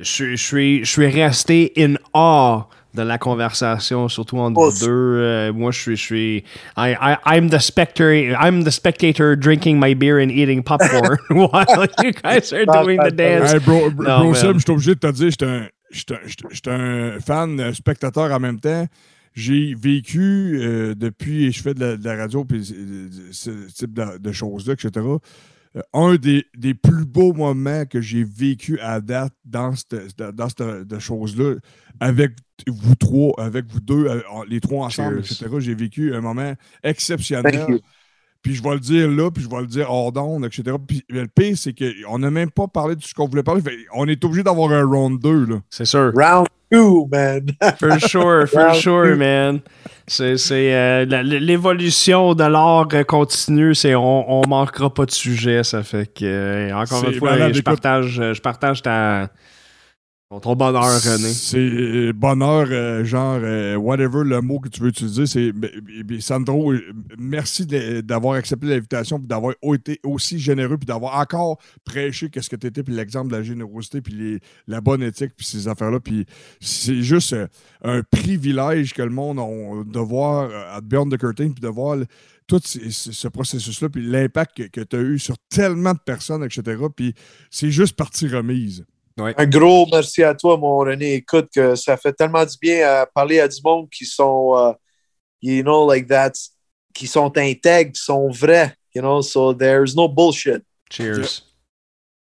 je 0.00 0.04
suis- 0.04 0.36
je 0.36 0.42
suis 0.44 0.84
je 0.84 0.90
suis 0.90 1.06
resté 1.08 1.72
in 1.76 1.96
awe 2.12 2.66
de 2.94 3.02
la 3.02 3.18
conversation, 3.18 4.08
surtout 4.08 4.38
entre 4.38 4.60
Oh, 4.60 4.70
vous 4.70 4.78
deux. 4.86 4.86
Euh, 5.18 5.52
moi, 5.52 5.72
je 5.72 5.80
suis, 5.80 5.96
je 5.96 6.02
suis 6.02 6.44
I, 6.76 6.94
I, 7.00 7.16
I'm 7.26 7.48
the 7.50 7.58
spectator. 7.58 8.36
I'm 8.40 8.62
the 8.62 8.70
spectator 8.70 9.34
drinking 9.36 9.80
my 9.80 9.94
beer 9.94 10.18
and 10.20 10.30
eating 10.30 10.62
popcorn 10.62 11.18
while 11.30 11.86
you 12.04 12.12
guys 12.12 12.52
are 12.52 12.64
doing 12.66 12.98
the 13.02 13.10
dance. 13.10 13.52
Hey, 13.52 13.58
bro, 13.58 13.90
bro, 13.90 14.06
Non, 14.06 14.20
bro 14.30 14.34
je 14.34 14.38
suis 14.60 14.70
obligé 14.70 14.94
de 14.94 15.00
te 15.00 15.10
dire, 15.10 15.30
j'étais 15.30 15.44
un, 15.46 15.66
j'étais 15.90 16.14
un- 16.14 16.50
j'étais 16.52 16.70
un 16.70 17.18
fan, 17.20 17.74
spectateur 17.74 18.30
en 18.30 18.38
même 18.38 18.60
temps. 18.60 18.86
J'ai 19.34 19.74
vécu 19.74 20.58
euh, 20.62 20.94
depuis, 20.94 21.50
je 21.52 21.60
fais 21.62 21.74
de 21.74 21.80
la, 21.80 21.96
de 21.96 22.04
la 22.04 22.16
radio, 22.16 22.44
puis 22.44 22.72
euh, 22.72 23.08
ce 23.32 23.50
type 23.72 23.92
de, 23.92 24.18
de 24.18 24.32
choses-là, 24.32 24.74
etc. 24.74 24.90
euh, 25.76 25.80
un 25.92 26.14
des, 26.16 26.46
des 26.56 26.74
plus 26.74 27.04
beaux 27.04 27.32
moments 27.32 27.84
que 27.84 28.00
j'ai 28.00 28.22
vécu 28.22 28.78
à 28.80 29.00
date 29.00 29.32
dans 29.44 29.74
cette, 29.74 30.16
dans 30.18 30.48
cette 30.48 30.86
de 30.86 30.98
choses-là, 31.00 31.56
avec 31.98 32.32
vous 32.68 32.94
trois, 32.94 33.34
avec 33.38 33.66
vous 33.66 33.80
deux, 33.80 34.06
euh, 34.06 34.20
les 34.48 34.60
trois 34.60 34.86
ensemble, 34.86 35.24
Cheers. 35.24 35.42
etc. 35.42 35.56
J'ai 35.58 35.74
vécu 35.74 36.14
un 36.14 36.20
moment 36.20 36.54
exceptionnel. 36.84 37.80
You 38.46 38.52
Puis 38.52 38.54
je 38.54 38.62
vais 38.62 38.74
le 38.74 38.80
dire 38.80 39.08
là, 39.08 39.30
puis 39.30 39.42
je 39.42 39.48
vais 39.48 39.60
le 39.60 39.66
dire 39.66 39.90
hors 39.90 40.12
d'onde, 40.12 40.44
etc. 40.44 40.76
Puis 40.86 41.02
le 41.08 41.26
pire, 41.26 41.56
c'est 41.56 41.74
qu'on 41.74 42.18
n'a 42.18 42.30
même 42.30 42.50
pas 42.50 42.68
parlé 42.68 42.94
de 42.94 43.02
ce 43.02 43.14
qu'on 43.14 43.26
voulait 43.26 43.42
parler. 43.42 43.62
On 43.94 44.06
est 44.06 44.22
obligé 44.24 44.42
d'avoir 44.42 44.70
un 44.70 44.84
round 44.84 45.20
2, 45.20 45.46
là. 45.46 45.56
C'est 45.70 45.86
sûr. 45.86 46.12
Round 46.14 46.46
two, 46.70 47.08
man. 47.10 47.46
For 47.78 47.98
sure, 48.00 48.46
for 48.46 48.60
Round 48.60 48.74
sure, 48.76 49.12
two. 49.12 49.16
man. 49.16 49.60
C'est 50.06 50.36
c'est, 50.36 50.74
euh, 50.74 51.04
l'évolution 51.22 52.34
de 52.34 52.44
l'art 52.44 52.88
continue. 53.06 53.74
C'est 53.74 53.94
on, 53.94 54.42
on 54.42 54.46
manquera 54.46 54.92
pas 54.92 55.06
de 55.06 55.10
sujet. 55.10 55.64
Ça 55.64 55.82
fait 55.82 56.12
que 56.12 56.24
euh, 56.24 56.76
encore 56.76 57.04
une 57.04 57.14
fois, 57.14 57.30
malade, 57.30 57.54
je 57.54 57.62
partage, 57.62 58.20
euh, 58.20 58.34
je 58.34 58.42
partage 58.42 58.82
ta 58.82 59.30
ton, 60.40 60.56
bonheur, 60.56 60.82
René. 60.82 61.32
C'est 61.32 62.12
bonheur, 62.12 62.68
euh, 62.70 63.04
genre, 63.04 63.38
euh, 63.42 63.76
whatever 63.76 64.22
le 64.24 64.40
mot 64.40 64.60
que 64.60 64.68
tu 64.68 64.80
veux 64.80 64.88
utiliser. 64.88 65.26
C'est 65.26 65.52
Sandro, 66.20 66.72
euh, 66.72 66.80
merci 67.18 67.66
d'avoir 67.66 68.34
accepté 68.34 68.66
l'invitation, 68.66 69.18
puis 69.18 69.26
d'avoir 69.26 69.54
été 69.74 70.00
aussi 70.04 70.38
généreux, 70.38 70.78
puis 70.78 70.86
d'avoir 70.86 71.18
encore 71.18 71.58
prêché 71.84 72.30
qu'est-ce 72.30 72.50
que 72.50 72.56
tu 72.56 72.66
étais, 72.66 72.82
puis 72.82 72.94
l'exemple 72.94 73.30
de 73.30 73.36
la 73.36 73.42
générosité, 73.42 74.00
puis 74.00 74.40
la 74.66 74.80
bonne 74.80 75.02
éthique, 75.02 75.32
puis 75.36 75.46
ces 75.46 75.68
affaires-là. 75.68 76.00
Puis 76.00 76.26
c'est 76.60 77.02
juste 77.02 77.34
un 77.82 78.02
privilège 78.02 78.94
que 78.94 79.02
le 79.02 79.10
monde 79.10 79.38
a 79.38 79.84
de 79.84 79.98
voir 79.98 80.50
à 80.74 80.80
Beyond 80.80 81.08
the 81.08 81.18
Curtain, 81.18 81.50
puis 81.50 81.60
de 81.60 81.68
voir 81.68 81.96
tout 82.46 82.60
ce 82.64 83.28
processus-là, 83.28 83.88
puis 83.88 84.02
l'impact 84.02 84.68
que, 84.70 84.80
tu 84.80 84.96
as 84.96 85.00
eu 85.00 85.18
sur 85.18 85.36
tellement 85.48 85.92
de 85.92 85.98
personnes, 85.98 86.44
etc. 86.44 86.82
Puis 86.94 87.14
c'est 87.50 87.70
juste 87.70 87.96
partie 87.96 88.28
remise. 88.28 88.84
Un 89.16 89.46
gros 89.46 89.86
merci 89.92 90.24
à 90.24 90.34
toi, 90.34 90.56
mon 90.56 90.78
René. 90.78 91.14
Écoute, 91.14 91.48
que 91.54 91.76
ça 91.76 91.96
fait 91.96 92.12
tellement 92.12 92.44
du 92.44 92.56
bien 92.60 92.88
à 92.88 93.06
parler 93.06 93.38
à 93.38 93.46
du 93.46 93.60
monde 93.64 93.88
qui 93.88 94.04
sont, 94.04 94.56
euh, 94.56 94.72
you 95.40 95.62
know, 95.62 95.88
like 95.88 96.08
that, 96.08 96.32
qui 96.92 97.06
sont 97.06 97.32
intègres, 97.36 97.92
qui 97.92 98.02
sont 98.02 98.28
vrais, 98.30 98.74
you 98.92 99.00
know, 99.00 99.22
so 99.22 99.54
there's 99.54 99.94
no 99.94 100.08
bullshit. 100.08 100.62
Cheers. 100.90 101.53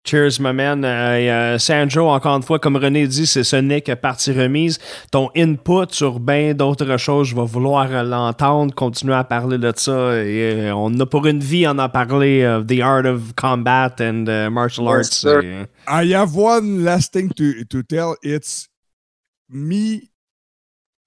Cheers, 0.03 0.41
my 0.41 0.53
man. 0.53 0.83
Euh, 0.83 0.89
euh, 0.89 1.59
Sandro, 1.59 2.09
encore 2.09 2.37
une 2.37 2.43
fois, 2.43 2.59
comme 2.59 2.77
René 2.77 3.07
dit, 3.07 3.27
c'est 3.27 3.45
ce 3.45 3.57
n'est 3.57 3.83
que 3.83 3.93
partie 3.93 4.33
remise. 4.33 4.79
Ton 5.13 5.31
input 5.37 5.93
sur 5.93 6.21
bien 6.21 6.55
d'autres 6.55 6.97
choses, 6.97 7.29
je 7.29 7.37
vais 7.37 7.45
vouloir 7.45 8.03
l'entendre, 8.03 8.75
continuer 8.75 9.15
à 9.15 9.25
parler 9.25 9.59
de 9.59 9.73
ça. 9.77 10.25
Et, 10.25 10.69
euh, 10.69 10.75
on 10.75 10.99
a 10.99 11.07
pour 11.07 11.27
une 11.27 11.41
vie 11.41 11.67
en 11.67 11.79
a 11.79 11.91
parlé 11.91 12.47
of 12.47 12.67
the 12.67 12.81
art 12.81 13.05
of 13.05 13.35
combat 13.37 13.95
and 14.01 14.25
uh, 14.27 14.51
martial 14.51 14.87
Yes, 14.87 15.25
arts. 15.25 15.45
Et, 15.45 15.67
I 15.87 16.15
have 16.15 16.35
one 16.35 16.83
last 16.83 17.13
thing 17.13 17.29
to, 17.37 17.65
to 17.65 17.83
tell. 17.83 18.17
It's 18.23 18.69
me, 19.51 20.11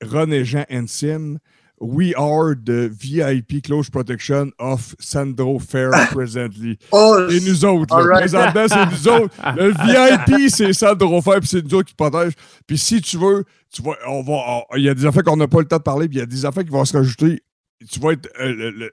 René 0.04 0.46
Jean 0.46 0.66
Ensign. 0.70 1.40
We 1.86 2.14
are 2.16 2.56
the 2.56 2.88
VIP 2.90 3.62
close 3.62 3.90
protection 3.90 4.52
of 4.58 4.96
Sandro 5.00 5.60
Fair 5.60 5.90
presently. 6.14 6.78
Oh, 6.94 7.28
Et 7.30 7.42
nous 7.42 7.66
autres, 7.66 7.94
là, 7.94 8.02
All 8.02 8.08
right. 8.08 8.20
présentement, 8.22 8.66
c'est 8.70 8.86
nous 8.86 9.08
autres. 9.10 9.36
Le 9.58 9.72
VIP, 9.72 10.50
c'est 10.50 10.72
Sandro 10.72 11.22
Fair, 11.22 11.40
puis 11.42 11.50
c'est 11.50 11.62
nous 11.62 11.74
autres 11.74 11.90
qui 11.90 11.96
protègent. 11.96 12.36
Puis 12.66 12.78
si 12.78 13.02
tu 13.02 13.18
veux, 13.18 13.44
tu 13.70 13.82
vas, 13.82 13.96
on 14.08 14.22
va, 14.24 14.64
il 14.78 14.84
y 14.84 14.88
a 14.90 14.94
des 14.94 15.06
affaires 15.06 15.24
qu'on 15.24 15.36
n'a 15.36 15.50
pas 15.50 15.60
le 15.60 15.66
temps 15.68 15.76
de 15.78 15.82
parler, 15.82 16.08
puis 16.08 16.18
il 16.18 16.20
y 16.22 16.24
a 16.24 16.26
des 16.26 16.46
affaires 16.46 16.64
qui 16.64 16.70
vont 16.70 16.86
se 16.86 16.96
rajouter. 16.96 17.44
Tu 17.92 18.00
vas 18.00 18.14
être 18.14 18.30
euh, 18.40 18.54
le- 18.56 18.72
le- 18.72 18.92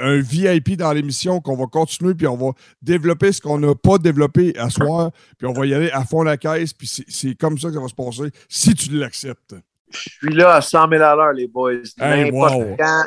un 0.00 0.20
VIP 0.20 0.76
dans 0.76 0.92
l'émission 0.92 1.40
qu'on 1.40 1.56
va 1.56 1.66
continuer, 1.66 2.14
puis 2.14 2.28
on 2.28 2.36
va 2.36 2.52
développer 2.80 3.32
ce 3.32 3.40
qu'on 3.40 3.58
n'a 3.58 3.74
pas 3.74 3.98
développé 3.98 4.56
à 4.56 4.70
soir, 4.70 5.10
puis 5.38 5.48
on 5.48 5.52
va 5.52 5.66
y 5.66 5.74
aller 5.74 5.90
à 5.90 6.04
fond 6.04 6.22
la 6.22 6.36
caisse, 6.36 6.72
puis 6.72 6.86
c'est 7.08 7.34
comme 7.34 7.58
ça 7.58 7.66
que 7.68 7.74
ça 7.74 7.80
va 7.80 7.88
se 7.88 7.94
passer, 7.94 8.30
si 8.48 8.74
tu 8.76 8.90
l'acceptes. 8.92 9.56
Je 9.92 10.00
suis 10.28 10.34
là 10.34 10.54
à 10.54 10.60
100 10.60 10.88
000 10.90 11.02
à 11.02 11.14
l'heure, 11.14 11.32
les 11.32 11.46
boys. 11.46 11.82
Hey, 12.00 12.24
N'importe 12.30 12.54
wow. 12.54 12.76
quand, 12.78 13.04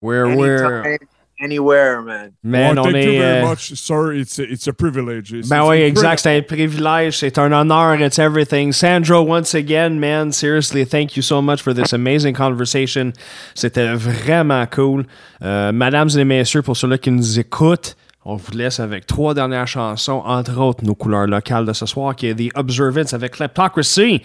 we're, 0.00 0.36
we're, 0.36 0.98
anywhere, 1.40 2.02
man. 2.02 2.32
man, 2.42 2.76
Well, 2.76 2.86
on 2.86 2.92
thank 2.92 3.04
you 3.04 3.18
very 3.18 3.42
euh, 3.42 3.46
much, 3.46 3.72
sir. 3.78 4.12
It's 4.12 4.38
a, 4.38 4.42
it's 4.44 4.66
a 4.66 4.72
privilege. 4.72 5.32
It's- 5.32 5.48
Ben 5.48 5.60
it's 5.60 5.68
oui, 5.68 5.82
exact. 5.82 6.22
C'est 6.22 6.36
un 6.36 6.42
privilège. 6.42 7.18
C'est 7.18 7.38
un 7.38 7.52
honneur. 7.52 8.00
It's 8.00 8.18
everything. 8.18 8.72
Sandro, 8.72 9.22
once 9.22 9.54
again, 9.54 9.98
man, 10.00 10.32
seriously, 10.32 10.84
thank 10.84 11.16
you 11.16 11.22
so 11.22 11.42
much 11.42 11.62
for 11.62 11.74
this 11.74 11.92
amazing 11.92 12.34
conversation. 12.34 13.12
C'était 13.54 13.94
vraiment 13.94 14.66
cool. 14.70 15.04
Euh, 15.42 15.72
mesdames 15.72 16.10
et 16.16 16.24
messieurs, 16.24 16.62
pour 16.62 16.76
ceux-là 16.76 16.98
qui 16.98 17.10
nous 17.10 17.38
écoutent, 17.38 17.96
on 18.24 18.36
vous 18.36 18.52
laisse 18.52 18.80
avec 18.80 19.06
trois 19.06 19.34
dernières 19.34 19.66
chansons, 19.66 20.22
entre 20.24 20.58
autres 20.58 20.84
nos 20.84 20.94
couleurs 20.94 21.26
locales 21.26 21.66
de 21.66 21.72
ce 21.72 21.84
soir, 21.84 22.16
qui 22.16 22.26
est 22.28 22.34
The 22.34 22.56
Observance 22.56 23.12
avec 23.12 23.32
Kleptocracy. 23.32 24.22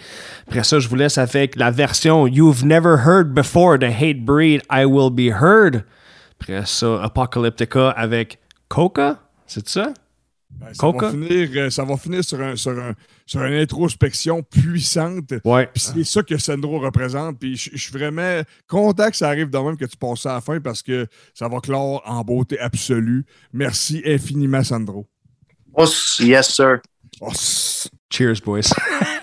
Après 0.48 0.64
ça, 0.64 0.78
je 0.78 0.88
vous 0.88 0.96
laisse 0.96 1.18
avec 1.18 1.56
la 1.56 1.70
version 1.70 2.26
You've 2.26 2.64
Never 2.64 2.96
Heard 3.04 3.28
Before 3.28 3.78
de 3.78 3.86
Hate 3.86 4.24
Breed, 4.24 4.62
I 4.70 4.84
Will 4.84 5.10
Be 5.12 5.30
Heard. 5.30 5.84
Après 6.40 6.64
ça, 6.64 7.02
Apocalyptica 7.02 7.90
avec 7.90 8.38
Coca. 8.68 9.18
C'est 9.46 9.68
ça? 9.68 9.92
Ben, 10.50 10.68
ça, 10.72 10.80
Coca? 10.80 11.06
va 11.06 11.12
finir, 11.12 11.48
euh, 11.56 11.70
ça 11.70 11.84
va 11.84 11.96
finir 11.96 12.24
sur, 12.24 12.40
un, 12.40 12.56
sur, 12.56 12.72
un, 12.72 12.94
sur 13.30 13.44
une 13.44 13.54
introspection 13.54 14.42
puissante. 14.42 15.34
Ouais. 15.44 15.68
Puis 15.72 15.80
c'est 15.94 16.02
ça 16.02 16.20
que 16.24 16.36
Sandro 16.36 16.80
représente. 16.80 17.38
Puis 17.38 17.56
je 17.56 17.76
suis 17.78 17.92
vraiment 17.92 18.42
content 18.66 19.08
que 19.08 19.16
ça 19.16 19.28
arrive 19.28 19.50
de 19.50 19.58
même 19.58 19.76
que 19.76 19.84
tu 19.84 19.96
passes 19.96 20.22
ça 20.22 20.32
à 20.32 20.34
la 20.34 20.40
fin 20.40 20.58
parce 20.58 20.82
que 20.82 21.06
ça 21.32 21.46
va 21.46 21.60
clore 21.60 22.02
en 22.04 22.22
beauté 22.24 22.58
absolue. 22.58 23.24
Merci 23.52 24.02
infiniment, 24.04 24.64
Sandro. 24.64 25.06
Oh, 25.74 25.86
yes, 26.18 26.48
sir. 26.52 26.78
Oh, 27.20 27.30
s- 27.30 27.88
Cheers, 28.12 28.40
boys. 28.44 28.72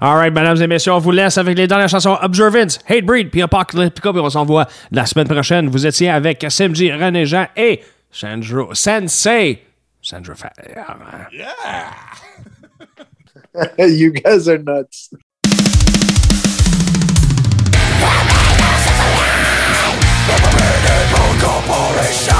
All 0.00 0.16
right, 0.16 0.32
mesdames 0.34 0.60
et 0.60 0.66
messieurs, 0.66 0.92
on 0.94 0.98
vous 0.98 1.12
laisse 1.12 1.38
avec 1.38 1.56
les 1.56 1.68
dernières 1.68 1.88
chansons 1.88 2.18
Observance, 2.20 2.80
Hate 2.88 3.04
Breed, 3.04 3.30
puis 3.30 3.42
Apocalyptica, 3.42 4.10
puis 4.10 4.20
on 4.20 4.30
s'envoie 4.30 4.66
la 4.90 5.06
semaine 5.06 5.28
prochaine. 5.28 5.68
Vous 5.68 5.86
étiez 5.86 6.08
avec 6.10 6.44
Simji, 6.48 6.90
René 6.92 7.24
Jean 7.26 7.46
et 7.56 7.80
Sandro 8.10 8.74
Sensei. 8.74 9.62
Sandro 10.10 10.34
Fa- 10.34 10.50
you 13.78 14.10
guys 14.10 14.48
are 14.48 14.58
nuts. 14.58 15.10
Thank 22.02 22.39